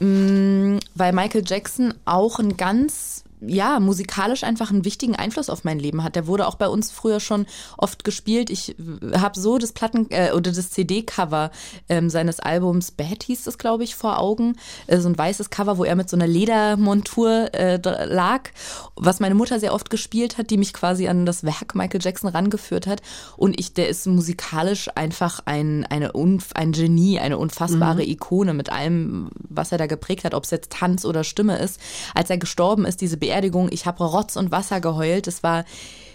Mm, 0.00 0.78
Weil 0.94 1.12
Michael 1.12 1.44
Jackson 1.46 1.94
auch 2.04 2.38
ein 2.38 2.56
ganz, 2.56 3.24
ja, 3.46 3.80
musikalisch 3.80 4.44
einfach 4.44 4.70
einen 4.70 4.84
wichtigen 4.84 5.16
Einfluss 5.16 5.50
auf 5.50 5.64
mein 5.64 5.78
Leben 5.78 6.04
hat. 6.04 6.16
Der 6.16 6.26
wurde 6.26 6.46
auch 6.46 6.54
bei 6.54 6.68
uns 6.68 6.90
früher 6.90 7.20
schon 7.20 7.46
oft 7.76 8.04
gespielt. 8.04 8.50
Ich 8.50 8.76
habe 9.14 9.38
so 9.38 9.58
das 9.58 9.72
Platten- 9.72 10.10
äh, 10.10 10.32
oder 10.32 10.52
das 10.52 10.70
CD-Cover 10.70 11.50
ähm, 11.88 12.10
seines 12.10 12.40
Albums 12.40 12.90
Bad 12.92 13.22
hieß 13.24 13.46
es, 13.46 13.58
glaube 13.58 13.84
ich, 13.84 13.94
vor 13.94 14.18
Augen. 14.18 14.56
Äh, 14.86 14.98
so 14.98 15.08
ein 15.08 15.18
weißes 15.18 15.50
Cover, 15.50 15.78
wo 15.78 15.84
er 15.84 15.96
mit 15.96 16.08
so 16.08 16.16
einer 16.16 16.26
Ledermontur 16.26 17.52
äh, 17.54 17.80
lag, 18.06 18.50
was 18.96 19.20
meine 19.20 19.34
Mutter 19.34 19.58
sehr 19.58 19.74
oft 19.74 19.90
gespielt 19.90 20.38
hat, 20.38 20.50
die 20.50 20.56
mich 20.56 20.72
quasi 20.72 21.08
an 21.08 21.26
das 21.26 21.44
Werk 21.44 21.74
Michael 21.74 22.00
Jackson 22.02 22.30
rangeführt 22.30 22.86
hat. 22.86 23.02
Und 23.36 23.58
ich, 23.58 23.74
der 23.74 23.88
ist 23.88 24.06
musikalisch 24.06 24.88
einfach 24.94 25.40
ein, 25.46 25.84
eine 25.86 26.12
Unf 26.12 26.52
ein 26.54 26.72
Genie, 26.72 27.18
eine 27.18 27.38
unfassbare 27.38 28.04
Ikone 28.04 28.54
mit 28.54 28.70
allem, 28.70 29.30
was 29.48 29.72
er 29.72 29.78
da 29.78 29.86
geprägt 29.86 30.24
hat, 30.24 30.34
ob 30.34 30.44
es 30.44 30.50
jetzt 30.50 30.70
Tanz 30.70 31.04
oder 31.04 31.24
Stimme 31.24 31.58
ist. 31.58 31.80
Als 32.14 32.30
er 32.30 32.38
gestorben 32.38 32.84
ist, 32.84 33.00
diese 33.00 33.16
Beerdigung, 33.32 33.68
ich 33.70 33.86
habe 33.86 34.04
Rotz 34.04 34.36
und 34.36 34.50
Wasser 34.50 34.82
geheult. 34.82 35.26
Es 35.26 35.42
war 35.42 35.64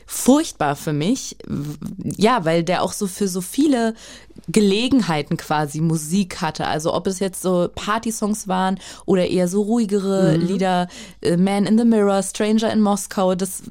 furchtbar 0.06 0.76
für 0.76 0.94
mich. 0.94 1.36
Ja, 2.04 2.46
weil 2.46 2.64
der 2.64 2.84
auch 2.84 2.94
so 2.94 3.08
für 3.08 3.28
so 3.28 3.42
viele 3.42 3.96
Gelegenheiten 4.48 5.36
quasi 5.36 5.82
Musik 5.82 6.42
hatte. 6.42 6.68
Also 6.68 6.94
ob 6.94 7.08
es 7.08 7.20
jetzt 7.20 7.42
so 7.42 7.70
Party-Songs 7.74 8.48
waren 8.48 8.80
oder 9.08 9.28
eher 9.28 9.48
so 9.48 9.64
ruhigere 9.64 10.38
Lieder, 10.38 10.88
äh, 11.22 11.38
Man 11.38 11.66
in 11.66 11.78
the 11.78 11.86
Mirror, 11.86 12.22
Stranger 12.22 12.72
in 12.72 12.82
Moskau, 12.82 13.34
das 13.34 13.64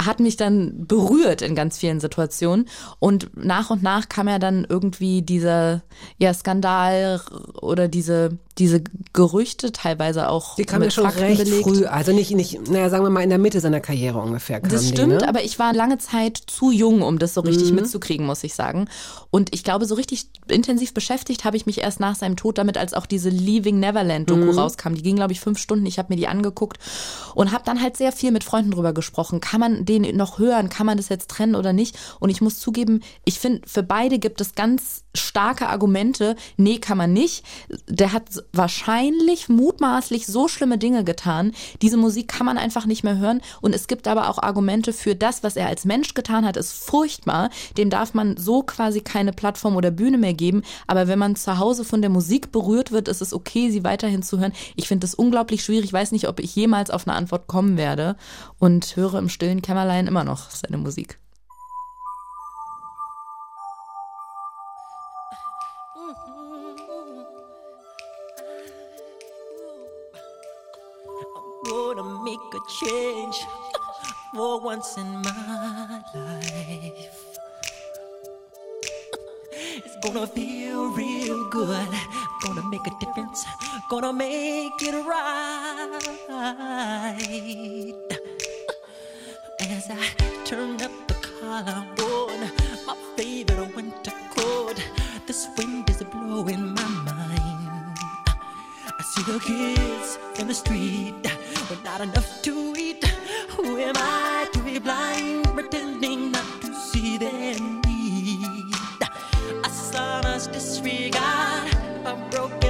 hat 0.00 0.20
mich 0.20 0.36
dann 0.36 0.86
berührt 0.86 1.42
in 1.42 1.56
ganz 1.56 1.76
vielen 1.76 1.98
Situationen. 1.98 2.68
Und 3.00 3.30
nach 3.36 3.70
und 3.70 3.82
nach 3.82 4.08
kam 4.08 4.28
ja 4.28 4.38
dann 4.38 4.64
irgendwie 4.68 5.22
dieser 5.22 5.82
ja, 6.18 6.32
Skandal 6.32 7.20
oder 7.60 7.88
diese, 7.88 8.38
diese 8.58 8.82
Gerüchte 9.12 9.72
teilweise 9.72 10.28
auch. 10.28 10.54
Die 10.54 10.64
kam 10.64 10.84
ja 10.84 10.90
schon 10.90 11.04
Fakten 11.04 11.22
recht 11.22 11.44
belegt. 11.44 11.62
früh, 11.64 11.84
also 11.86 12.12
nicht, 12.12 12.30
nicht, 12.30 12.70
naja, 12.70 12.90
sagen 12.90 13.04
wir 13.04 13.10
mal 13.10 13.22
in 13.22 13.28
der 13.28 13.38
Mitte 13.38 13.58
seiner 13.60 13.80
Karriere 13.80 14.18
ungefähr 14.20 14.60
Das 14.60 14.82
die, 14.82 14.88
stimmt, 14.88 15.20
ne? 15.20 15.28
aber 15.28 15.42
ich 15.42 15.58
war 15.58 15.72
lange 15.72 15.98
Zeit 15.98 16.36
zu 16.46 16.70
jung, 16.70 17.02
um 17.02 17.18
das 17.18 17.34
so 17.34 17.40
richtig 17.40 17.72
mitzukriegen, 17.72 18.24
muss 18.24 18.44
ich 18.44 18.54
sagen. 18.54 18.88
Und 19.30 19.52
ich 19.52 19.64
glaube, 19.64 19.84
so 19.84 19.96
richtig 19.96 20.30
intensiv 20.48 20.94
beschäftigt 20.94 21.44
habe 21.44 21.56
ich 21.56 21.66
mich 21.66 21.78
erst 21.78 21.98
nach 21.98 22.14
seinem 22.14 22.36
Tod 22.36 22.56
damit, 22.58 22.78
als 22.78 22.94
auch 22.94 23.06
diese 23.06 23.30
Leaving 23.30 23.80
Neverland 23.80 24.30
Doku 24.30 24.50
rauskam. 24.50 24.94
Die 24.94 25.02
ging, 25.02 25.16
glaube 25.16 25.32
ich, 25.32 25.40
fünf 25.40 25.58
Stunden. 25.58 25.86
Ich 25.86 25.98
habe 25.98 26.12
mir 26.12 26.16
die 26.16 26.28
angeguckt 26.28 26.78
und 27.34 27.52
habe 27.52 27.64
dann 27.64 27.82
halt 27.82 27.96
sehr 27.96 28.12
viel 28.12 28.30
mit 28.30 28.44
Freunden 28.44 28.70
drüber 28.70 28.92
gesprochen. 28.92 29.40
Kann 29.40 29.60
man 29.60 29.84
den 29.88 30.16
noch 30.16 30.38
hören? 30.38 30.68
Kann 30.68 30.86
man 30.86 30.96
das 30.96 31.08
jetzt 31.08 31.30
trennen 31.30 31.54
oder 31.54 31.72
nicht? 31.72 31.98
Und 32.20 32.30
ich 32.30 32.40
muss 32.40 32.58
zugeben, 32.58 33.00
ich 33.24 33.38
finde, 33.38 33.62
für 33.66 33.82
beide 33.82 34.18
gibt 34.18 34.40
es 34.40 34.54
ganz 34.54 35.04
starke 35.14 35.68
Argumente. 35.68 36.36
Nee, 36.56 36.78
kann 36.78 36.98
man 36.98 37.12
nicht. 37.12 37.44
Der 37.88 38.12
hat 38.12 38.44
wahrscheinlich, 38.52 39.48
mutmaßlich 39.48 40.26
so 40.26 40.48
schlimme 40.48 40.78
Dinge 40.78 41.04
getan. 41.04 41.52
Diese 41.82 41.96
Musik 41.96 42.28
kann 42.28 42.46
man 42.46 42.58
einfach 42.58 42.86
nicht 42.86 43.04
mehr 43.04 43.18
hören. 43.18 43.40
Und 43.60 43.74
es 43.74 43.86
gibt 43.86 44.06
aber 44.06 44.28
auch 44.28 44.38
Argumente 44.38 44.92
für 44.92 45.14
das, 45.14 45.42
was 45.42 45.56
er 45.56 45.66
als 45.66 45.84
Mensch 45.84 46.14
getan 46.14 46.46
hat, 46.46 46.56
ist 46.56 46.72
furchtbar. 46.72 47.50
Dem 47.76 47.90
darf 47.90 48.14
man 48.14 48.36
so 48.36 48.62
quasi 48.62 49.00
keine 49.00 49.32
Plattform 49.32 49.76
oder 49.76 49.90
Bühne 49.90 50.18
mehr 50.18 50.34
geben. 50.34 50.62
Aber 50.86 51.08
wenn 51.08 51.18
man 51.18 51.36
zu 51.36 51.58
Hause 51.58 51.84
von 51.84 52.00
der 52.00 52.10
Musik 52.10 52.52
berührt 52.52 52.92
wird, 52.92 53.08
ist 53.08 53.22
es 53.22 53.32
okay, 53.32 53.70
sie 53.70 53.84
weiterhin 53.84 54.22
zu 54.22 54.38
hören. 54.38 54.52
Ich 54.76 54.88
finde 54.88 55.06
das 55.06 55.14
unglaublich 55.14 55.64
schwierig. 55.64 55.86
Ich 55.86 55.92
weiß 55.92 56.12
nicht, 56.12 56.28
ob 56.28 56.40
ich 56.40 56.54
jemals 56.54 56.90
auf 56.90 57.06
eine 57.06 57.16
Antwort 57.16 57.46
kommen 57.46 57.76
werde 57.76 58.16
und 58.58 58.96
höre 58.96 59.14
im 59.14 59.28
stillen 59.28 59.62
Kämmerlein 59.62 59.77
immer 60.08 60.24
noch 60.24 60.50
seine 60.50 60.76
Musik. 60.76 61.18
change 72.68 73.46
for 74.34 74.60
once 74.60 74.96
in 74.98 75.22
my 75.22 76.02
life. 76.14 77.24
Gonna 80.02 80.26
feel 80.26 80.90
real 80.90 81.48
good. 81.48 81.88
Gonna 82.44 82.62
make 82.68 82.86
a 82.86 82.90
difference. 83.00 83.44
Gonna 83.90 84.12
make 84.12 84.82
it 84.82 84.94
right. 85.06 86.48
As 89.60 89.90
I 89.90 90.06
turn 90.44 90.80
up 90.80 90.92
the 91.08 91.14
collar 91.14 91.84
on 91.98 92.40
my 92.86 92.96
favorite 93.16 93.74
winter 93.74 94.12
coat, 94.30 94.80
this 95.26 95.48
wind 95.58 95.90
is 95.90 96.02
blowing 96.04 96.74
my 96.74 96.88
mind. 97.04 97.98
I 98.86 99.02
see 99.02 99.22
the 99.32 99.40
kids 99.40 100.18
in 100.38 100.46
the 100.46 100.54
street 100.54 101.22
with 101.68 101.82
not 101.84 102.00
enough 102.00 102.40
to 102.42 102.74
eat. 102.78 103.04
Who 103.56 103.78
am 103.78 103.96
I 103.96 104.48
to 104.52 104.60
be 104.60 104.78
blind, 104.78 105.46
pretending 105.46 106.30
not 106.30 106.60
to 106.60 106.72
see 106.74 107.18
their 107.18 107.58
need? 107.58 108.72
A 109.64 109.70
son's 109.70 110.46
disregard, 110.46 111.74
a 112.04 112.14
broken 112.30 112.67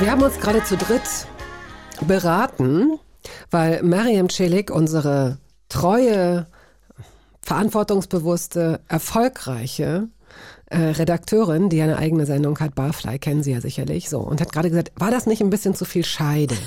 Wir 0.00 0.10
haben 0.10 0.22
uns 0.22 0.40
gerade 0.40 0.64
zu 0.64 0.76
dritt 0.76 1.02
beraten, 2.00 2.98
weil 3.52 3.80
Mariam 3.84 4.28
Celik, 4.28 4.70
unsere 4.70 5.38
treue, 5.68 6.46
verantwortungsbewusste, 7.42 8.80
erfolgreiche 8.88 10.08
äh, 10.66 10.78
Redakteurin, 10.78 11.68
die 11.68 11.80
eine 11.80 11.96
eigene 11.96 12.26
Sendung 12.26 12.58
hat, 12.58 12.74
Barfly, 12.74 13.20
kennen 13.20 13.44
Sie 13.44 13.52
ja 13.52 13.60
sicherlich, 13.60 14.10
so, 14.10 14.18
und 14.18 14.40
hat 14.40 14.52
gerade 14.52 14.68
gesagt, 14.68 14.90
war 14.96 15.12
das 15.12 15.26
nicht 15.26 15.40
ein 15.40 15.50
bisschen 15.50 15.74
zu 15.74 15.84
viel 15.84 16.04
Scheide? 16.04 16.56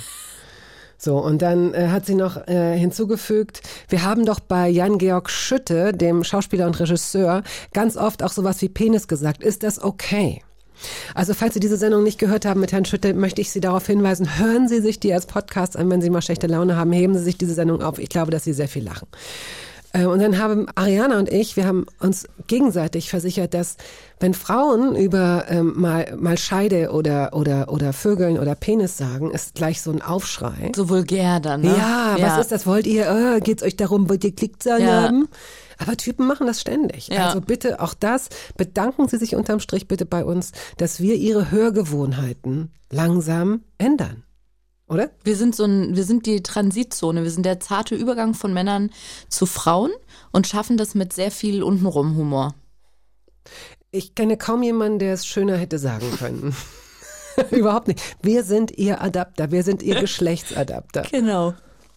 So, 0.99 1.19
und 1.19 1.43
dann 1.43 1.75
äh, 1.75 1.89
hat 1.89 2.07
sie 2.07 2.15
noch 2.15 2.47
äh, 2.47 2.75
hinzugefügt, 2.75 3.61
wir 3.87 4.01
haben 4.01 4.25
doch 4.25 4.39
bei 4.39 4.67
Jan-Georg 4.67 5.29
Schütte, 5.29 5.91
dem 5.91 6.23
Schauspieler 6.23 6.65
und 6.65 6.79
Regisseur, 6.79 7.43
ganz 7.71 7.97
oft 7.97 8.23
auch 8.23 8.31
sowas 8.31 8.59
wie 8.63 8.69
Penis 8.69 9.07
gesagt. 9.07 9.43
Ist 9.43 9.61
das 9.61 9.79
okay? 9.79 10.41
Also 11.15 11.33
falls 11.33 11.53
Sie 11.53 11.59
diese 11.59 11.77
Sendung 11.77 12.03
nicht 12.03 12.19
gehört 12.19 12.45
haben 12.45 12.59
mit 12.59 12.71
Herrn 12.71 12.85
Schütte, 12.85 13.13
möchte 13.13 13.41
ich 13.41 13.51
Sie 13.51 13.59
darauf 13.61 13.85
hinweisen, 13.87 14.37
hören 14.39 14.67
Sie 14.67 14.81
sich 14.81 14.99
die 14.99 15.13
als 15.13 15.25
Podcast 15.25 15.77
an, 15.77 15.89
wenn 15.89 16.01
Sie 16.01 16.09
mal 16.09 16.21
schlechte 16.21 16.47
Laune 16.47 16.75
haben, 16.75 16.91
heben 16.91 17.13
Sie 17.15 17.23
sich 17.23 17.37
diese 17.37 17.53
Sendung 17.53 17.81
auf. 17.81 17.99
Ich 17.99 18.09
glaube, 18.09 18.31
dass 18.31 18.43
Sie 18.43 18.53
sehr 18.53 18.67
viel 18.67 18.83
lachen. 18.83 19.07
Äh, 19.93 20.05
Und 20.05 20.19
dann 20.21 20.37
haben 20.37 20.67
Ariana 20.75 21.17
und 21.17 21.29
ich, 21.31 21.55
wir 21.55 21.65
haben 21.65 21.85
uns 21.99 22.27
gegenseitig 22.47 23.09
versichert, 23.09 23.53
dass 23.53 23.77
wenn 24.19 24.33
Frauen 24.33 24.95
über 24.95 25.45
ähm, 25.49 25.73
mal, 25.77 26.13
mal 26.19 26.37
Scheide 26.37 26.91
oder, 26.91 27.33
oder, 27.33 27.71
oder 27.71 27.93
Vögeln 27.93 28.37
oder 28.37 28.53
Penis 28.55 28.97
sagen, 28.97 29.31
ist 29.31 29.55
gleich 29.55 29.81
so 29.81 29.91
ein 29.91 30.01
Aufschrei. 30.01 30.71
So 30.75 30.89
vulgär 30.89 31.39
dann, 31.39 31.61
ne? 31.61 31.75
Ja, 31.77 32.17
was 32.19 32.37
ist 32.39 32.51
das? 32.51 32.65
Wollt 32.67 32.85
ihr, 32.87 33.07
äh, 33.35 33.39
geht's 33.39 33.63
euch 33.63 33.77
darum, 33.77 34.09
wollt 34.09 34.23
ihr 34.23 34.35
Klickzahlen 34.35 34.83
Ja. 34.85 35.01
haben? 35.03 35.27
Aber 35.77 35.95
Typen 35.97 36.27
machen 36.27 36.47
das 36.47 36.61
ständig. 36.61 37.07
Ja. 37.07 37.27
Also 37.27 37.41
bitte 37.41 37.79
auch 37.79 37.93
das, 37.93 38.29
bedanken 38.55 39.07
Sie 39.07 39.17
sich 39.17 39.35
unterm 39.35 39.59
Strich 39.59 39.87
bitte 39.87 40.05
bei 40.05 40.25
uns, 40.25 40.51
dass 40.77 40.99
wir 40.99 41.15
Ihre 41.15 41.51
Hörgewohnheiten 41.51 42.71
langsam 42.89 43.61
ändern. 43.77 44.23
Oder? 44.87 45.09
Wir 45.23 45.35
sind 45.35 45.55
so 45.55 45.65
ein, 45.65 45.95
wir 45.95 46.05
sind 46.05 46.25
die 46.25 46.41
Transitzone, 46.41 47.23
wir 47.23 47.31
sind 47.31 47.45
der 47.45 47.59
zarte 47.59 47.95
Übergang 47.95 48.33
von 48.33 48.53
Männern 48.53 48.89
zu 49.27 49.45
Frauen 49.45 49.91
und 50.31 50.47
schaffen 50.47 50.77
das 50.77 50.95
mit 50.95 51.11
sehr 51.11 51.29
viel 51.29 51.61
untenrum 51.61 52.15
Humor. 52.15 52.55
Ich 53.91 54.15
kenne 54.15 54.37
kaum 54.37 54.63
jemanden, 54.63 54.99
der 54.99 55.13
es 55.13 55.27
schöner 55.27 55.57
hätte 55.57 55.77
sagen 55.77 56.09
können. 56.17 56.55
Überhaupt 57.51 57.87
nicht. 57.87 58.01
Wir 58.21 58.43
sind 58.43 58.77
Ihr 58.77 59.01
Adapter, 59.01 59.51
wir 59.51 59.63
sind 59.63 59.83
Ihr 59.83 59.95
Geschlechtsadapter. 59.99 61.03
Genau. 61.11 61.53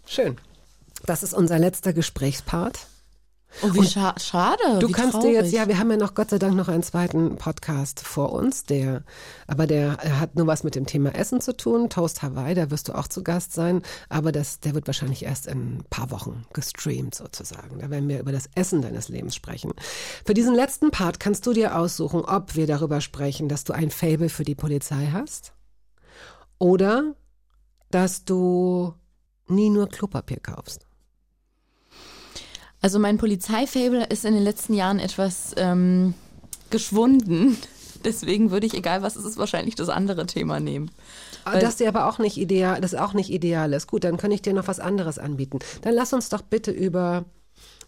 Schön. 0.06 0.36
Das 1.06 1.22
ist 1.22 1.32
unser 1.32 1.58
letzter 1.58 1.92
Gesprächspart. 1.92 2.86
Oh, 3.62 3.74
wie 3.74 3.84
scha 3.84 4.14
schade. 4.18 4.78
Du 4.78 4.88
wie 4.88 4.92
kannst 4.92 5.12
traurig. 5.12 5.30
dir 5.30 5.42
jetzt, 5.42 5.52
ja, 5.52 5.68
wir 5.68 5.78
haben 5.78 5.90
ja 5.90 5.96
noch 5.96 6.14
Gott 6.14 6.30
sei 6.30 6.38
Dank 6.38 6.54
noch 6.54 6.68
einen 6.68 6.82
zweiten 6.82 7.36
Podcast 7.36 8.00
vor 8.00 8.32
uns, 8.32 8.64
der, 8.64 9.02
aber 9.46 9.66
der 9.66 9.98
äh, 10.04 10.10
hat 10.10 10.36
nur 10.36 10.46
was 10.46 10.64
mit 10.64 10.74
dem 10.74 10.86
Thema 10.86 11.14
Essen 11.14 11.40
zu 11.40 11.56
tun. 11.56 11.90
Toast 11.90 12.22
Hawaii, 12.22 12.54
da 12.54 12.70
wirst 12.70 12.88
du 12.88 12.94
auch 12.94 13.08
zu 13.08 13.22
Gast 13.22 13.52
sein, 13.52 13.82
aber 14.08 14.32
das, 14.32 14.60
der 14.60 14.74
wird 14.74 14.86
wahrscheinlich 14.86 15.24
erst 15.24 15.46
in 15.46 15.78
ein 15.78 15.84
paar 15.90 16.10
Wochen 16.10 16.46
gestreamt 16.52 17.14
sozusagen. 17.14 17.80
Da 17.80 17.90
werden 17.90 18.08
wir 18.08 18.20
über 18.20 18.32
das 18.32 18.48
Essen 18.54 18.82
deines 18.82 19.08
Lebens 19.08 19.34
sprechen. 19.34 19.72
Für 20.24 20.34
diesen 20.34 20.54
letzten 20.54 20.90
Part 20.90 21.20
kannst 21.20 21.46
du 21.46 21.52
dir 21.52 21.76
aussuchen, 21.76 22.24
ob 22.24 22.56
wir 22.56 22.66
darüber 22.66 23.00
sprechen, 23.00 23.48
dass 23.48 23.64
du 23.64 23.72
ein 23.72 23.90
Fable 23.90 24.28
für 24.28 24.44
die 24.44 24.54
Polizei 24.54 25.10
hast 25.12 25.52
oder 26.58 27.14
dass 27.90 28.24
du 28.24 28.94
nie 29.48 29.70
nur 29.70 29.88
Klopapier 29.88 30.40
kaufst. 30.40 30.86
Also 32.80 32.98
mein 32.98 33.18
Polizeifable 33.18 34.04
ist 34.06 34.24
in 34.24 34.34
den 34.34 34.42
letzten 34.42 34.74
Jahren 34.74 34.98
etwas 34.98 35.52
ähm, 35.56 36.14
geschwunden. 36.70 37.56
Deswegen 38.04 38.50
würde 38.50 38.66
ich, 38.66 38.72
egal 38.74 39.02
was 39.02 39.16
es 39.16 39.24
ist, 39.26 39.36
wahrscheinlich 39.36 39.74
das 39.74 39.90
andere 39.90 40.24
Thema 40.26 40.58
nehmen. 40.58 40.90
Weil- 41.44 41.60
Das 41.60 41.76
dir 41.76 41.88
aber 41.88 42.06
auch 42.08 42.18
nicht 42.18 42.38
ideal, 42.38 42.80
das 42.80 42.94
auch 42.94 43.12
nicht 43.12 43.30
ideal 43.30 43.72
ist. 43.74 43.86
Gut, 43.88 44.04
dann 44.04 44.16
kann 44.16 44.30
ich 44.30 44.40
dir 44.40 44.54
noch 44.54 44.68
was 44.68 44.80
anderes 44.80 45.18
anbieten. 45.18 45.58
Dann 45.82 45.94
lass 45.94 46.12
uns 46.14 46.30
doch 46.30 46.40
bitte 46.42 46.70
über 46.70 47.24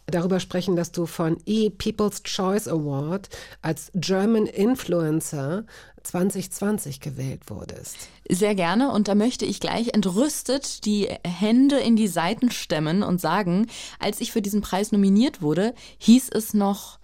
darüber 0.06 0.40
sprechen, 0.40 0.74
dass 0.76 0.90
du 0.92 1.06
von 1.06 1.38
E-People's 1.46 2.24
Choice 2.24 2.66
Award 2.68 3.28
als 3.62 3.90
German 3.94 4.46
Influencer 4.46 5.64
2020 6.02 7.00
gewählt 7.00 7.48
wurdest. 7.48 7.96
Sehr 8.34 8.54
gerne. 8.54 8.90
Und 8.90 9.08
da 9.08 9.14
möchte 9.14 9.44
ich 9.44 9.60
gleich 9.60 9.92
entrüstet 9.92 10.86
die 10.86 11.06
Hände 11.22 11.76
in 11.76 11.96
die 11.96 12.08
Seiten 12.08 12.50
stemmen 12.50 13.02
und 13.02 13.20
sagen, 13.20 13.66
als 13.98 14.22
ich 14.22 14.32
für 14.32 14.40
diesen 14.40 14.62
Preis 14.62 14.90
nominiert 14.90 15.42
wurde, 15.42 15.74
hieß 15.98 16.30
es 16.32 16.54
noch, 16.54 16.98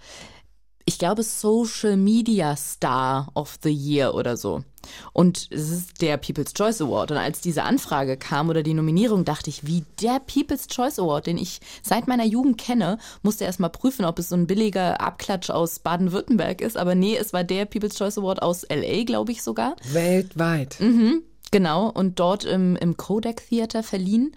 ich 0.88 0.98
glaube, 0.98 1.22
Social 1.22 1.98
Media 1.98 2.56
Star 2.56 3.28
of 3.34 3.58
the 3.62 3.68
Year 3.70 4.14
oder 4.14 4.38
so. 4.38 4.64
Und 5.12 5.48
es 5.50 5.70
ist 5.70 6.00
der 6.00 6.16
People's 6.16 6.54
Choice 6.54 6.80
Award. 6.80 7.10
Und 7.10 7.18
als 7.18 7.42
diese 7.42 7.64
Anfrage 7.64 8.16
kam 8.16 8.48
oder 8.48 8.62
die 8.62 8.72
Nominierung, 8.72 9.26
dachte 9.26 9.50
ich, 9.50 9.66
wie 9.66 9.84
der 10.00 10.18
People's 10.18 10.66
Choice 10.66 10.98
Award, 10.98 11.26
den 11.26 11.36
ich 11.36 11.60
seit 11.82 12.08
meiner 12.08 12.24
Jugend 12.24 12.56
kenne, 12.56 12.96
musste 13.20 13.44
erst 13.44 13.60
mal 13.60 13.68
prüfen, 13.68 14.06
ob 14.06 14.18
es 14.18 14.30
so 14.30 14.36
ein 14.36 14.46
billiger 14.46 15.02
Abklatsch 15.02 15.50
aus 15.50 15.80
Baden-Württemberg 15.80 16.62
ist. 16.62 16.78
Aber 16.78 16.94
nee, 16.94 17.18
es 17.18 17.34
war 17.34 17.44
der 17.44 17.66
People's 17.66 17.98
Choice 17.98 18.16
Award 18.16 18.40
aus 18.40 18.64
LA, 18.70 19.04
glaube 19.04 19.32
ich 19.32 19.42
sogar. 19.42 19.76
Weltweit. 19.92 20.80
Genau, 21.50 21.90
und 21.90 22.18
dort 22.18 22.44
im, 22.44 22.76
im 22.76 22.96
Kodak 22.96 23.46
Theater 23.46 23.82
verliehen 23.82 24.34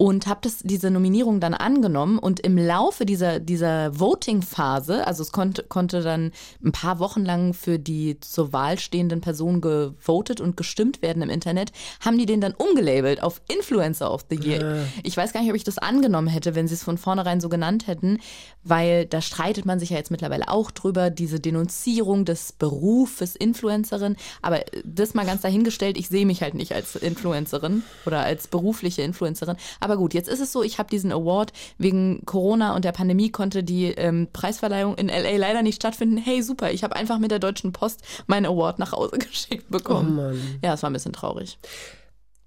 und 0.00 0.26
habe 0.26 0.40
das 0.44 0.60
diese 0.62 0.90
Nominierung 0.90 1.40
dann 1.40 1.52
angenommen 1.52 2.18
und 2.18 2.40
im 2.40 2.56
Laufe 2.56 3.04
dieser 3.04 3.38
dieser 3.38 4.00
Voting 4.00 4.40
Phase, 4.40 5.06
also 5.06 5.22
es 5.22 5.30
konnte 5.30 5.62
konnte 5.64 6.00
dann 6.00 6.32
ein 6.64 6.72
paar 6.72 7.00
Wochen 7.00 7.22
lang 7.22 7.52
für 7.52 7.78
die 7.78 8.18
zur 8.20 8.54
Wahl 8.54 8.78
stehenden 8.78 9.20
Personen 9.20 9.60
gevotet 9.60 10.40
und 10.40 10.56
gestimmt 10.56 11.02
werden 11.02 11.22
im 11.22 11.28
Internet, 11.28 11.72
haben 12.02 12.16
die 12.16 12.24
den 12.24 12.40
dann 12.40 12.54
umgelabelt 12.54 13.22
auf 13.22 13.42
Influencer 13.48 14.10
of 14.10 14.24
the 14.30 14.36
Year. 14.36 14.86
Ich 15.02 15.18
weiß 15.18 15.34
gar 15.34 15.42
nicht, 15.42 15.50
ob 15.50 15.56
ich 15.56 15.64
das 15.64 15.76
angenommen 15.76 16.28
hätte, 16.28 16.54
wenn 16.54 16.66
sie 16.66 16.74
es 16.74 16.82
von 16.82 16.96
vornherein 16.96 17.42
so 17.42 17.50
genannt 17.50 17.86
hätten, 17.86 18.20
weil 18.64 19.04
da 19.04 19.20
streitet 19.20 19.66
man 19.66 19.78
sich 19.78 19.90
ja 19.90 19.98
jetzt 19.98 20.10
mittlerweile 20.10 20.48
auch 20.48 20.70
drüber, 20.70 21.10
diese 21.10 21.40
Denunzierung 21.40 22.24
des 22.24 22.52
Berufes 22.52 23.36
Influencerin, 23.36 24.16
aber 24.40 24.60
das 24.82 25.12
mal 25.12 25.26
ganz 25.26 25.42
dahingestellt, 25.42 25.98
ich 25.98 26.08
sehe 26.08 26.24
mich 26.24 26.40
halt 26.40 26.54
nicht 26.54 26.72
als 26.72 26.96
Influencerin 26.96 27.82
oder 28.06 28.20
als 28.20 28.48
berufliche 28.48 29.02
Influencerin. 29.02 29.56
Aber 29.78 29.89
gut, 29.96 30.14
jetzt 30.14 30.28
ist 30.28 30.40
es 30.40 30.52
so, 30.52 30.62
ich 30.62 30.78
habe 30.78 30.90
diesen 30.90 31.12
Award 31.12 31.52
wegen 31.78 32.22
Corona 32.26 32.74
und 32.74 32.84
der 32.84 32.92
Pandemie 32.92 33.30
konnte 33.30 33.62
die 33.62 33.86
ähm, 33.86 34.28
Preisverleihung 34.32 34.96
in 34.96 35.08
LA 35.08 35.36
leider 35.36 35.62
nicht 35.62 35.76
stattfinden. 35.76 36.16
Hey, 36.16 36.42
super, 36.42 36.70
ich 36.70 36.84
habe 36.84 36.96
einfach 36.96 37.18
mit 37.18 37.30
der 37.30 37.38
Deutschen 37.38 37.72
Post 37.72 38.02
meinen 38.26 38.46
Award 38.46 38.78
nach 38.78 38.92
Hause 38.92 39.18
geschickt 39.18 39.70
bekommen. 39.70 40.18
Oh 40.18 40.22
Mann. 40.22 40.40
Ja, 40.62 40.74
es 40.74 40.82
war 40.82 40.90
ein 40.90 40.94
bisschen 40.94 41.12
traurig. 41.12 41.58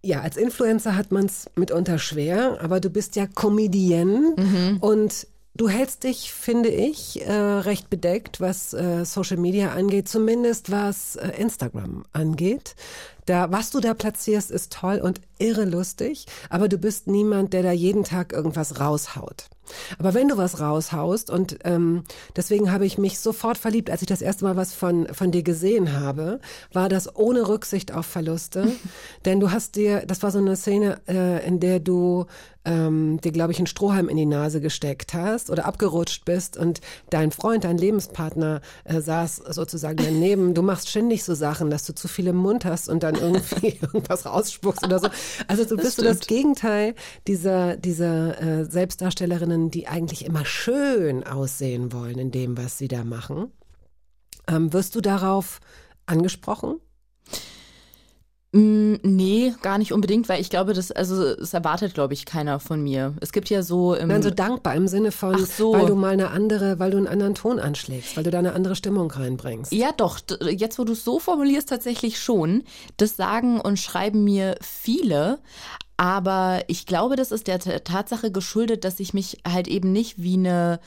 Ja, 0.05 0.19
als 0.19 0.35
Influencer 0.35 0.97
hat 0.97 1.13
man 1.13 1.25
es 1.25 1.49
mitunter 1.55 1.97
schwer, 1.97 2.57
aber 2.61 2.81
du 2.81 2.89
bist 2.89 3.15
ja 3.15 3.25
Comedienne 3.25 4.35
und 4.81 5.27
du 5.55 5.69
hältst 5.69 6.03
dich, 6.03 6.33
finde 6.33 6.69
ich, 6.69 7.25
äh, 7.25 7.31
recht 7.31 7.89
bedeckt, 7.89 8.41
was 8.41 8.73
äh, 8.73 9.05
Social 9.05 9.37
Media 9.37 9.71
angeht, 9.71 10.09
zumindest 10.09 10.71
was 10.71 11.15
äh, 11.15 11.29
Instagram 11.37 12.03
angeht. 12.11 12.75
Da, 13.25 13.51
was 13.51 13.71
du 13.71 13.79
da 13.79 13.93
platzierst, 13.93 14.51
ist 14.51 14.73
toll 14.73 14.99
und 14.99 15.21
irre 15.39 15.65
lustig, 15.65 16.25
aber 16.49 16.67
du 16.67 16.77
bist 16.77 17.07
niemand, 17.07 17.53
der 17.53 17.63
da 17.63 17.71
jeden 17.71 18.03
Tag 18.03 18.33
irgendwas 18.33 18.79
raushaut. 18.79 19.49
Aber 19.97 20.13
wenn 20.13 20.27
du 20.27 20.37
was 20.37 20.59
raushaust 20.59 21.29
und 21.29 21.59
ähm, 21.63 22.03
deswegen 22.35 22.71
habe 22.71 22.85
ich 22.85 22.97
mich 22.97 23.19
sofort 23.19 23.57
verliebt, 23.57 23.89
als 23.89 24.01
ich 24.01 24.07
das 24.07 24.21
erste 24.21 24.43
Mal 24.43 24.57
was 24.57 24.73
von, 24.73 25.07
von 25.13 25.31
dir 25.31 25.43
gesehen 25.43 25.93
habe, 25.99 26.39
war 26.73 26.89
das 26.89 27.15
ohne 27.15 27.47
Rücksicht 27.47 27.93
auf 27.93 28.05
Verluste. 28.05 28.71
Denn 29.25 29.39
du 29.39 29.51
hast 29.51 29.75
dir, 29.75 30.05
das 30.05 30.21
war 30.21 30.31
so 30.31 30.39
eine 30.39 30.55
Szene, 30.55 31.01
äh, 31.07 31.45
in 31.47 31.59
der 31.59 31.79
du 31.79 32.25
ähm, 32.65 33.19
dir, 33.21 33.31
glaube 33.31 33.51
ich, 33.51 33.57
einen 33.57 33.67
Strohhalm 33.67 34.09
in 34.09 34.17
die 34.17 34.25
Nase 34.25 34.61
gesteckt 34.61 35.13
hast 35.13 35.49
oder 35.49 35.65
abgerutscht 35.65 36.25
bist 36.25 36.57
und 36.57 36.81
dein 37.09 37.31
Freund, 37.31 37.63
dein 37.63 37.77
Lebenspartner 37.77 38.61
äh, 38.85 39.01
saß 39.01 39.37
sozusagen 39.49 39.97
daneben. 39.97 40.53
Du 40.53 40.61
machst 40.61 40.89
ständig 40.89 41.23
so 41.23 41.35
Sachen, 41.35 41.69
dass 41.69 41.85
du 41.85 41.93
zu 41.93 42.07
viel 42.07 42.27
im 42.27 42.37
Mund 42.37 42.65
hast 42.65 42.89
und 42.89 43.03
dann 43.03 43.15
irgendwie 43.15 43.79
irgendwas 43.81 44.25
rausspuckst 44.25 44.83
oder 44.83 44.99
so. 44.99 45.09
Also 45.47 45.65
du 45.65 45.77
bist 45.77 45.97
so 45.97 46.03
das 46.03 46.21
Gegenteil 46.21 46.95
dieser, 47.27 47.75
dieser 47.77 48.41
äh, 48.41 48.65
Selbstdarstellerinnen, 48.65 49.69
die 49.71 49.87
eigentlich 49.87 50.25
immer 50.25 50.45
schön 50.45 51.25
aussehen 51.25 51.91
wollen 51.91 52.17
in 52.17 52.31
dem, 52.31 52.57
was 52.57 52.77
sie 52.77 52.87
da 52.87 53.03
machen. 53.03 53.51
Ähm, 54.47 54.73
wirst 54.73 54.95
du 54.95 55.01
darauf 55.01 55.59
angesprochen? 56.05 56.75
Mm, 58.53 58.93
Nee, 59.01 59.53
gar 59.63 59.79
nicht 59.79 59.91
unbedingt, 59.93 60.29
weil 60.29 60.39
ich 60.39 60.49
glaube, 60.49 60.73
das, 60.73 60.91
also 60.91 61.23
es 61.23 61.53
erwartet, 61.53 61.95
glaube 61.95 62.13
ich, 62.13 62.25
keiner 62.25 62.59
von 62.59 62.81
mir. 62.81 63.15
Es 63.19 63.31
gibt 63.31 63.49
ja 63.49 63.63
so 63.63 63.95
im 63.95 64.09
Nein, 64.09 64.21
so 64.21 64.29
dankbar 64.29 64.75
im 64.75 64.87
Sinne 64.87 65.11
von, 65.11 65.43
so. 65.43 65.73
weil 65.73 65.87
du 65.87 65.95
mal 65.95 66.13
eine 66.13 66.29
andere, 66.29 66.77
weil 66.79 66.91
du 66.91 66.97
einen 66.97 67.07
anderen 67.07 67.33
Ton 67.33 67.59
anschlägst, 67.59 68.15
weil 68.15 68.23
du 68.23 68.29
da 68.31 68.39
eine 68.39 68.53
andere 68.53 68.75
Stimmung 68.75 69.09
reinbringst. 69.09 69.71
Ja, 69.73 69.91
doch. 69.91 70.19
Jetzt, 70.49 70.77
wo 70.77 70.83
du 70.83 70.93
es 70.93 71.03
so 71.03 71.19
formulierst, 71.19 71.67
tatsächlich 71.67 72.19
schon. 72.19 72.63
Das 72.97 73.15
sagen 73.15 73.59
und 73.59 73.79
schreiben 73.79 74.23
mir 74.23 74.55
viele. 74.61 75.39
Aber 75.97 76.61
ich 76.67 76.85
glaube, 76.85 77.15
das 77.15 77.31
ist 77.31 77.47
der 77.47 77.59
Tatsache 77.59 78.31
geschuldet, 78.31 78.83
dass 78.83 78.99
ich 78.99 79.13
mich 79.13 79.39
halt 79.47 79.67
eben 79.67 79.91
nicht 79.91 80.21
wie 80.21 80.35
eine 80.35 80.79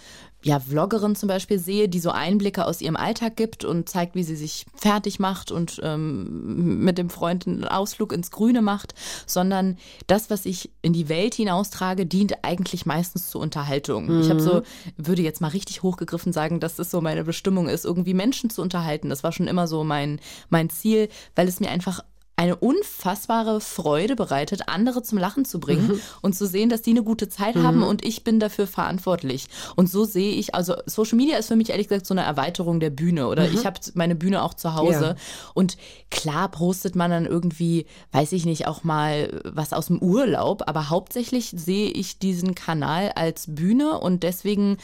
ja, 0.46 0.60
Vloggerin 0.60 1.16
zum 1.16 1.28
Beispiel 1.28 1.58
sehe, 1.58 1.88
die 1.88 1.98
so 1.98 2.12
Einblicke 2.12 2.66
aus 2.66 2.80
ihrem 2.80 2.94
Alltag 2.94 3.34
gibt 3.34 3.64
und 3.64 3.88
zeigt, 3.88 4.14
wie 4.14 4.22
sie 4.22 4.36
sich 4.36 4.64
fertig 4.76 5.18
macht 5.18 5.50
und 5.50 5.80
ähm, 5.82 6.84
mit 6.84 6.98
dem 6.98 7.10
Freund 7.10 7.48
einen 7.48 7.64
Ausflug 7.64 8.12
ins 8.12 8.30
Grüne 8.30 8.62
macht, 8.62 8.94
sondern 9.26 9.76
das, 10.06 10.30
was 10.30 10.46
ich 10.46 10.70
in 10.82 10.92
die 10.92 11.08
Welt 11.08 11.34
hinaustrage, 11.34 12.06
dient 12.06 12.44
eigentlich 12.44 12.86
meistens 12.86 13.28
zur 13.28 13.40
Unterhaltung. 13.40 14.20
Ich 14.20 14.30
habe 14.30 14.40
so, 14.40 14.62
würde 14.96 15.22
jetzt 15.22 15.40
mal 15.40 15.48
richtig 15.48 15.82
hochgegriffen 15.82 16.32
sagen, 16.32 16.60
dass 16.60 16.76
das 16.76 16.92
so 16.92 17.00
meine 17.00 17.24
Bestimmung 17.24 17.68
ist, 17.68 17.84
irgendwie 17.84 18.14
Menschen 18.14 18.48
zu 18.48 18.62
unterhalten. 18.62 19.08
Das 19.08 19.24
war 19.24 19.32
schon 19.32 19.48
immer 19.48 19.66
so 19.66 19.82
mein, 19.82 20.20
mein 20.48 20.70
Ziel, 20.70 21.08
weil 21.34 21.48
es 21.48 21.58
mir 21.58 21.70
einfach 21.70 22.04
eine 22.38 22.54
unfassbare 22.56 23.62
Freude 23.62 24.14
bereitet, 24.14 24.68
andere 24.68 25.02
zum 25.02 25.16
Lachen 25.16 25.46
zu 25.46 25.58
bringen 25.58 25.88
Mhm. 25.88 26.00
und 26.20 26.34
zu 26.34 26.46
sehen, 26.46 26.68
dass 26.68 26.82
die 26.82 26.90
eine 26.90 27.02
gute 27.02 27.30
Zeit 27.30 27.56
haben 27.56 27.82
und 27.82 28.04
ich 28.04 28.24
bin 28.24 28.40
dafür 28.40 28.66
verantwortlich. 28.66 29.46
Und 29.74 29.90
so 29.90 30.04
sehe 30.04 30.32
ich, 30.32 30.54
also 30.54 30.74
Social 30.84 31.16
Media 31.16 31.38
ist 31.38 31.48
für 31.48 31.56
mich 31.56 31.70
ehrlich 31.70 31.88
gesagt 31.88 32.04
so 32.06 32.12
eine 32.12 32.24
Erweiterung 32.24 32.78
der 32.78 32.90
Bühne 32.90 33.28
oder 33.28 33.48
ich 33.48 33.64
habe 33.64 33.80
meine 33.94 34.14
Bühne 34.14 34.42
auch 34.42 34.52
zu 34.52 34.74
Hause 34.74 34.98
Mhm. 34.98 35.02
Ja. 35.04 35.16
und 35.54 35.76
klar 36.10 36.50
postet 36.50 36.94
man 36.94 37.10
dann 37.10 37.24
irgendwie, 37.24 37.86
weiß 38.12 38.32
ich 38.32 38.44
nicht, 38.44 38.66
auch 38.66 38.84
mal 38.84 39.40
was 39.44 39.72
aus 39.72 39.86
dem 39.86 39.98
Urlaub, 40.02 40.64
aber 40.66 40.90
hauptsächlich 40.90 41.54
sehe 41.56 41.88
ich 41.88 42.18
diesen 42.18 42.54
Kanal 42.54 43.12
als 43.14 43.46
Bühne 43.48 43.98
und 43.98 44.22
deswegen 44.22 44.76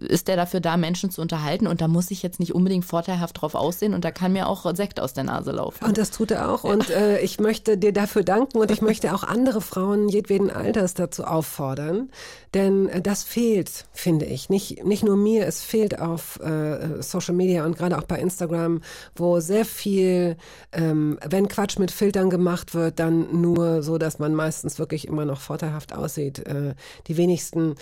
ist 0.00 0.28
der 0.28 0.36
dafür 0.36 0.60
da, 0.60 0.76
Menschen 0.76 1.10
zu 1.10 1.20
unterhalten 1.20 1.66
und 1.66 1.80
da 1.80 1.88
muss 1.88 2.10
ich 2.10 2.22
jetzt 2.22 2.40
nicht 2.40 2.54
unbedingt 2.54 2.84
vorteilhaft 2.84 3.40
drauf 3.40 3.54
aussehen 3.54 3.94
und 3.94 4.04
da 4.04 4.10
kann 4.10 4.32
mir 4.32 4.48
auch 4.48 4.72
Sekt 4.74 5.00
aus 5.00 5.12
der 5.12 5.24
Nase 5.24 5.52
laufen. 5.52 5.84
Und 5.84 5.98
das 5.98 6.10
tut 6.10 6.30
er 6.30 6.50
auch. 6.50 6.64
Und 6.64 6.90
äh, 6.90 7.20
ich 7.20 7.40
möchte 7.40 7.76
dir 7.76 7.92
dafür 7.92 8.22
danken 8.22 8.58
und 8.58 8.70
ich 8.70 8.82
möchte 8.82 9.14
auch 9.14 9.22
andere 9.22 9.60
Frauen 9.60 10.08
jedweden 10.08 10.50
Alters 10.50 10.94
dazu 10.94 11.24
auffordern. 11.24 12.10
Denn 12.54 12.88
äh, 12.88 13.00
das 13.00 13.24
fehlt, 13.24 13.86
finde 13.92 14.26
ich. 14.26 14.48
Nicht, 14.48 14.84
nicht 14.84 15.04
nur 15.04 15.16
mir, 15.16 15.46
es 15.46 15.62
fehlt 15.62 15.98
auf 16.00 16.38
äh, 16.40 17.02
Social 17.02 17.34
Media 17.34 17.64
und 17.64 17.76
gerade 17.76 17.98
auch 17.98 18.04
bei 18.04 18.18
Instagram, 18.18 18.82
wo 19.14 19.40
sehr 19.40 19.64
viel, 19.64 20.36
ähm, 20.72 21.18
wenn 21.26 21.48
Quatsch 21.48 21.78
mit 21.78 21.90
Filtern 21.90 22.30
gemacht 22.30 22.74
wird, 22.74 22.98
dann 22.98 23.40
nur 23.40 23.82
so, 23.82 23.98
dass 23.98 24.18
man 24.18 24.34
meistens 24.34 24.78
wirklich 24.78 25.06
immer 25.06 25.24
noch 25.24 25.40
vorteilhaft 25.40 25.94
aussieht. 25.94 26.40
Äh, 26.40 26.74
die 27.06 27.16
wenigsten 27.16 27.74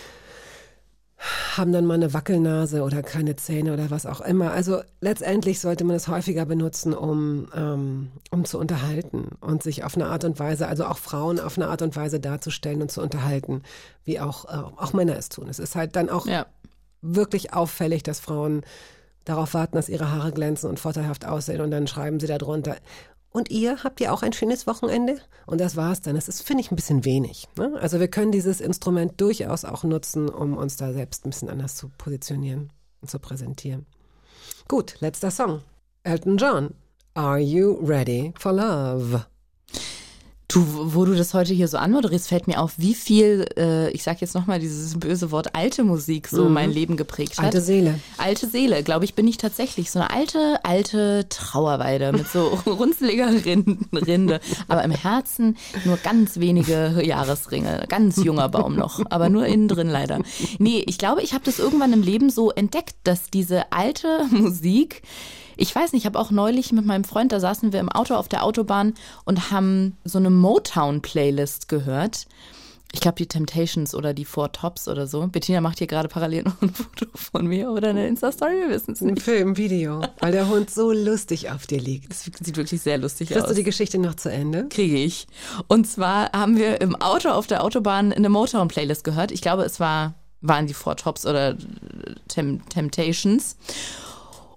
haben 1.57 1.73
dann 1.73 1.85
mal 1.85 1.95
eine 1.95 2.15
Wackelnase 2.15 2.83
oder 2.83 3.03
keine 3.03 3.37
Zähne 3.37 3.75
oder 3.75 3.91
was 3.91 4.07
auch 4.07 4.21
immer. 4.23 4.53
Also 4.53 4.81
letztendlich 5.01 5.61
sollte 5.61 5.85
man 5.85 5.97
es 5.97 6.09
häufiger 6.09 6.47
benutzen, 6.47 6.95
um, 6.95 7.49
ähm, 7.55 8.11
um 8.31 8.45
zu 8.47 8.59
unterhalten 8.59 9.29
und 9.41 9.63
sich 9.63 9.85
auf 9.85 9.97
eine 9.97 10.07
Art 10.07 10.25
und 10.25 10.39
Weise, 10.39 10.67
also 10.67 10.87
auch 10.87 10.97
Frauen 10.99 11.39
auf 11.39 11.59
eine 11.59 11.69
Art 11.69 11.83
und 11.83 11.95
Weise 11.95 12.21
darzustellen 12.21 12.81
und 12.81 12.91
zu 12.91 13.03
unterhalten, 13.03 13.63
wie 14.05 14.19
auch, 14.19 14.47
äh, 14.47 14.57
auch 14.77 14.93
Männer 14.95 15.17
es 15.17 15.29
tun. 15.29 15.49
Es 15.51 15.59
ist 15.59 15.77
halt 15.77 15.95
dann 15.95 16.09
auch 16.09 16.27
Ja. 16.27 16.47
wirklich 17.03 17.53
auffällig, 17.53 18.03
dass 18.03 18.21
Frauen 18.21 18.63
darauf 19.27 19.53
warten, 19.53 19.77
dass 19.77 19.91
ihre 19.91 20.11
Haare 20.11 20.33
glänzen 20.33 20.71
und 20.71 20.81
vorteilhaft 20.81 21.27
aussehen 21.27 21.61
und 21.61 21.71
dann 21.71 21.87
schreiben 21.87 22.19
sie 22.19 22.27
darunter. 22.27 22.77
Und 23.31 23.51
ihr 23.51 23.85
habt 23.85 24.01
ihr 24.01 24.13
auch 24.13 24.23
ein 24.23 24.33
schönes 24.33 24.67
Wochenende? 24.67 25.21
Und 25.47 25.61
das 25.61 25.77
war's 25.77 26.01
dann. 26.01 26.17
Das 26.17 26.29
ist, 26.29 26.43
finde 26.43 26.63
ich, 26.63 26.73
ein 26.73 26.77
bisschen 26.77 27.05
wenig. 27.05 27.49
Ne? 27.57 27.79
Also 27.81 28.01
wir 28.01 28.09
können 28.09 28.33
dieses 28.33 28.61
Instrument 28.61 29.21
durchaus 29.21 29.65
auch 29.65 29.85
nutzen, 29.85 30.29
um 30.29 30.57
uns 30.57 30.77
da 30.77 30.93
selbst 30.93 31.25
ein 31.25 31.31
bisschen 31.31 31.49
anders 31.49 31.77
zu 31.77 31.91
positionieren 31.97 32.73
und 33.01 33.11
zu 33.11 33.19
präsentieren. 33.19 33.87
Gut, 34.69 34.97
letzter 35.01 35.31
Song. 35.31 35.63
Elton 36.03 36.37
John. 36.37 36.75
Are 37.15 37.39
you 37.39 37.79
ready 37.83 38.33
for 38.39 38.53
love? 38.53 39.27
Du, 40.53 40.95
wo 40.95 41.05
du 41.05 41.15
das 41.15 41.33
heute 41.33 41.55
hier 41.55 41.69
so 41.69 41.79
anmoderierst, 41.79 42.27
fällt 42.27 42.49
mir 42.49 42.61
auf, 42.61 42.73
wie 42.77 42.95
viel, 42.95 43.47
äh, 43.57 43.89
ich 43.91 44.03
sag 44.03 44.21
jetzt 44.21 44.35
nochmal 44.35 44.59
dieses 44.59 44.99
böse 44.99 45.31
Wort, 45.31 45.55
alte 45.55 45.85
Musik 45.85 46.27
so 46.27 46.49
mein 46.49 46.73
Leben 46.73 46.97
geprägt 46.97 47.39
hat. 47.39 47.39
Mhm. 47.39 47.45
Alte 47.45 47.61
Seele. 47.61 48.01
Alte 48.19 48.49
Seele, 48.49 48.83
glaube 48.83 49.05
ich, 49.05 49.15
bin 49.15 49.29
ich 49.29 49.37
tatsächlich. 49.37 49.93
So 49.93 50.01
eine 50.01 50.11
alte, 50.11 50.59
alte 50.65 51.29
Trauerweide 51.29 52.11
mit 52.11 52.27
so 52.27 52.49
runzeliger 52.67 53.29
Rinde. 53.45 54.41
Aber 54.67 54.83
im 54.83 54.91
Herzen 54.91 55.57
nur 55.85 55.99
ganz 55.99 56.41
wenige 56.41 57.01
Jahresringe. 57.01 57.85
Ganz 57.89 58.17
junger 58.17 58.49
Baum 58.49 58.75
noch. 58.75 59.01
Aber 59.09 59.29
nur 59.29 59.47
innen 59.47 59.69
drin 59.69 59.89
leider. 59.89 60.19
Nee, 60.59 60.83
ich 60.85 60.99
glaube, 60.99 61.23
ich 61.23 61.33
habe 61.33 61.45
das 61.45 61.61
irgendwann 61.61 61.93
im 61.93 62.03
Leben 62.03 62.29
so 62.29 62.51
entdeckt, 62.51 62.97
dass 63.05 63.31
diese 63.31 63.71
alte 63.71 64.27
Musik 64.31 65.03
ich 65.61 65.75
weiß 65.75 65.93
nicht, 65.93 66.03
ich 66.03 66.07
habe 66.07 66.19
auch 66.19 66.31
neulich 66.31 66.73
mit 66.73 66.87
meinem 66.87 67.05
Freund, 67.05 67.33
da 67.33 67.39
saßen 67.39 67.73
wir 67.73 67.81
im 67.81 67.91
Auto 67.91 68.15
auf 68.15 68.29
der 68.29 68.45
Autobahn 68.45 68.95
und 69.25 69.51
haben 69.51 69.97
so 70.05 70.19
eine 70.19 70.31
Motown-Playlist 70.31 71.69
gehört. 71.69 72.27
Ich 72.93 73.01
glaube, 73.01 73.17
die 73.17 73.27
Temptations 73.27 73.95
oder 73.95 74.15
die 74.15 74.25
Four 74.25 74.51
Tops 74.53 74.89
oder 74.89 75.07
so. 75.07 75.25
Bettina 75.29 75.61
macht 75.61 75.79
hier 75.79 75.87
gerade 75.87 76.09
parallel 76.09 76.45
noch 76.45 76.61
ein 76.63 76.71
Foto 76.75 77.07
von 77.15 77.47
mir 77.47 77.71
oder 77.71 77.91
eine 77.91 78.09
Insta-Story, 78.09 78.55
wir 78.55 78.71
wissen 78.71 78.93
es 78.93 79.03
Ein 79.03 79.09
nicht. 79.09 79.23
Film, 79.23 79.59
Video, 79.59 80.01
weil 80.21 80.33
der 80.33 80.49
Hund 80.49 80.71
so 80.71 80.93
lustig 80.93 81.51
auf 81.51 81.67
dir 81.67 81.79
liegt. 81.79 82.11
Das 82.11 82.25
sieht 82.25 82.57
wirklich 82.57 82.81
sehr 82.81 82.97
lustig 82.97 83.29
Kriegst 83.29 83.45
aus. 83.45 83.51
du 83.51 83.55
die 83.55 83.63
Geschichte 83.63 83.99
noch 83.99 84.15
zu 84.15 84.33
Ende? 84.33 84.67
Kriege 84.71 84.97
ich. 84.97 85.27
Und 85.69 85.87
zwar 85.87 86.33
haben 86.33 86.57
wir 86.57 86.81
im 86.81 86.97
Auto 86.97 87.29
auf 87.29 87.47
der 87.47 87.63
Autobahn 87.63 88.13
eine 88.15 88.31
Motown-Playlist 88.31 89.05
gehört. 89.05 89.31
Ich 89.31 89.43
glaube, 89.43 89.65
es 89.65 89.79
war, 89.79 90.15
waren 90.41 90.67
die 90.67 90.75
Four 90.75 90.97
Tops 90.97 91.27
oder 91.27 91.57
Tem 92.29 92.67
Temptations. 92.71 93.57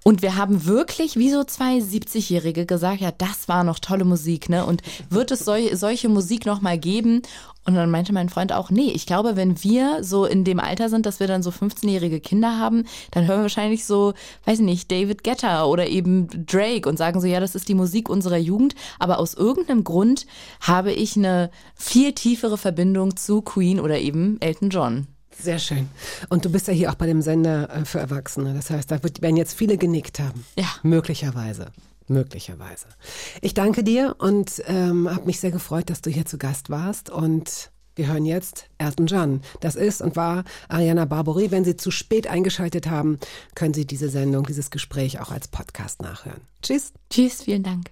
Und 0.03 0.21
wir 0.21 0.35
haben 0.35 0.65
wirklich 0.65 1.15
wie 1.15 1.31
so 1.31 1.43
zwei 1.45 1.77
70-Jährige 1.77 2.65
gesagt, 2.65 3.01
ja, 3.01 3.11
das 3.11 3.47
war 3.47 3.63
noch 3.63 3.79
tolle 3.79 4.03
Musik, 4.03 4.49
ne? 4.49 4.65
Und 4.65 4.81
wird 5.09 5.31
es 5.31 5.45
sol 5.45 5.75
solche 5.75 6.09
Musik 6.09 6.45
noch 6.45 6.61
mal 6.61 6.77
geben? 6.77 7.21
Und 7.65 7.75
dann 7.75 7.89
meinte 7.89 8.11
mein 8.11 8.27
Freund 8.27 8.51
auch, 8.51 8.69
nee, 8.69 8.91
ich 8.91 9.05
glaube, 9.05 9.37
wenn 9.37 9.63
wir 9.63 10.03
so 10.03 10.25
in 10.25 10.43
dem 10.43 10.59
Alter 10.59 10.89
sind, 10.89 11.05
dass 11.05 11.21
wir 11.21 11.27
dann 11.27 11.43
so 11.43 11.49
15-jährige 11.49 12.19
Kinder 12.19 12.59
haben, 12.59 12.83
dann 13.11 13.25
hören 13.25 13.39
wir 13.39 13.43
wahrscheinlich 13.43 13.85
so, 13.85 14.13
weiß 14.43 14.59
ich 14.59 14.65
nicht, 14.65 14.91
David 14.91 15.23
Guetta 15.23 15.63
oder 15.63 15.87
eben 15.87 16.27
Drake 16.45 16.89
und 16.89 16.97
sagen 16.97 17.21
so, 17.21 17.27
ja, 17.27 17.39
das 17.39 17.55
ist 17.55 17.69
die 17.69 17.73
Musik 17.73 18.09
unserer 18.09 18.37
Jugend. 18.37 18.75
Aber 18.99 19.19
aus 19.19 19.33
irgendeinem 19.33 19.85
Grund 19.85 20.25
habe 20.59 20.91
ich 20.91 21.15
eine 21.15 21.49
viel 21.75 22.11
tiefere 22.11 22.57
Verbindung 22.57 23.15
zu 23.15 23.41
Queen 23.41 23.79
oder 23.79 23.99
eben 23.99 24.41
Elton 24.41 24.69
John. 24.69 25.07
Sehr 25.39 25.59
schön. 25.59 25.89
Und 26.29 26.45
du 26.45 26.51
bist 26.51 26.67
ja 26.67 26.73
hier 26.73 26.91
auch 26.91 26.95
bei 26.95 27.05
dem 27.05 27.21
Sender 27.21 27.69
äh, 27.69 27.85
für 27.85 27.99
Erwachsene. 27.99 28.53
Das 28.53 28.69
heißt, 28.69 28.91
da 28.91 28.99
werden 29.03 29.37
jetzt 29.37 29.53
viele 29.53 29.77
genickt 29.77 30.19
haben. 30.19 30.45
Ja. 30.57 30.67
Möglicherweise. 30.83 31.67
Möglicherweise. 32.07 32.87
Ich 33.41 33.53
danke 33.53 33.83
dir 33.83 34.15
und 34.19 34.61
ähm, 34.67 35.09
habe 35.09 35.25
mich 35.25 35.39
sehr 35.39 35.51
gefreut, 35.51 35.89
dass 35.89 36.01
du 36.01 36.09
hier 36.09 36.25
zu 36.25 36.37
Gast 36.37 36.69
warst. 36.69 37.09
Und 37.09 37.71
wir 37.95 38.07
hören 38.07 38.25
jetzt 38.25 38.69
Elton 38.77 39.05
John. 39.05 39.41
Das 39.59 39.75
ist 39.75 40.01
und 40.01 40.15
war 40.15 40.43
Ariana 40.67 41.05
Barbori. 41.05 41.51
Wenn 41.51 41.63
Sie 41.63 41.77
zu 41.77 41.91
spät 41.91 42.27
eingeschaltet 42.27 42.89
haben, 42.89 43.19
können 43.55 43.73
Sie 43.73 43.85
diese 43.85 44.09
Sendung, 44.09 44.45
dieses 44.45 44.71
Gespräch 44.71 45.19
auch 45.19 45.31
als 45.31 45.47
Podcast 45.47 46.01
nachhören. 46.01 46.41
Tschüss. 46.61 46.93
Tschüss, 47.09 47.43
vielen 47.43 47.63
Dank. 47.63 47.91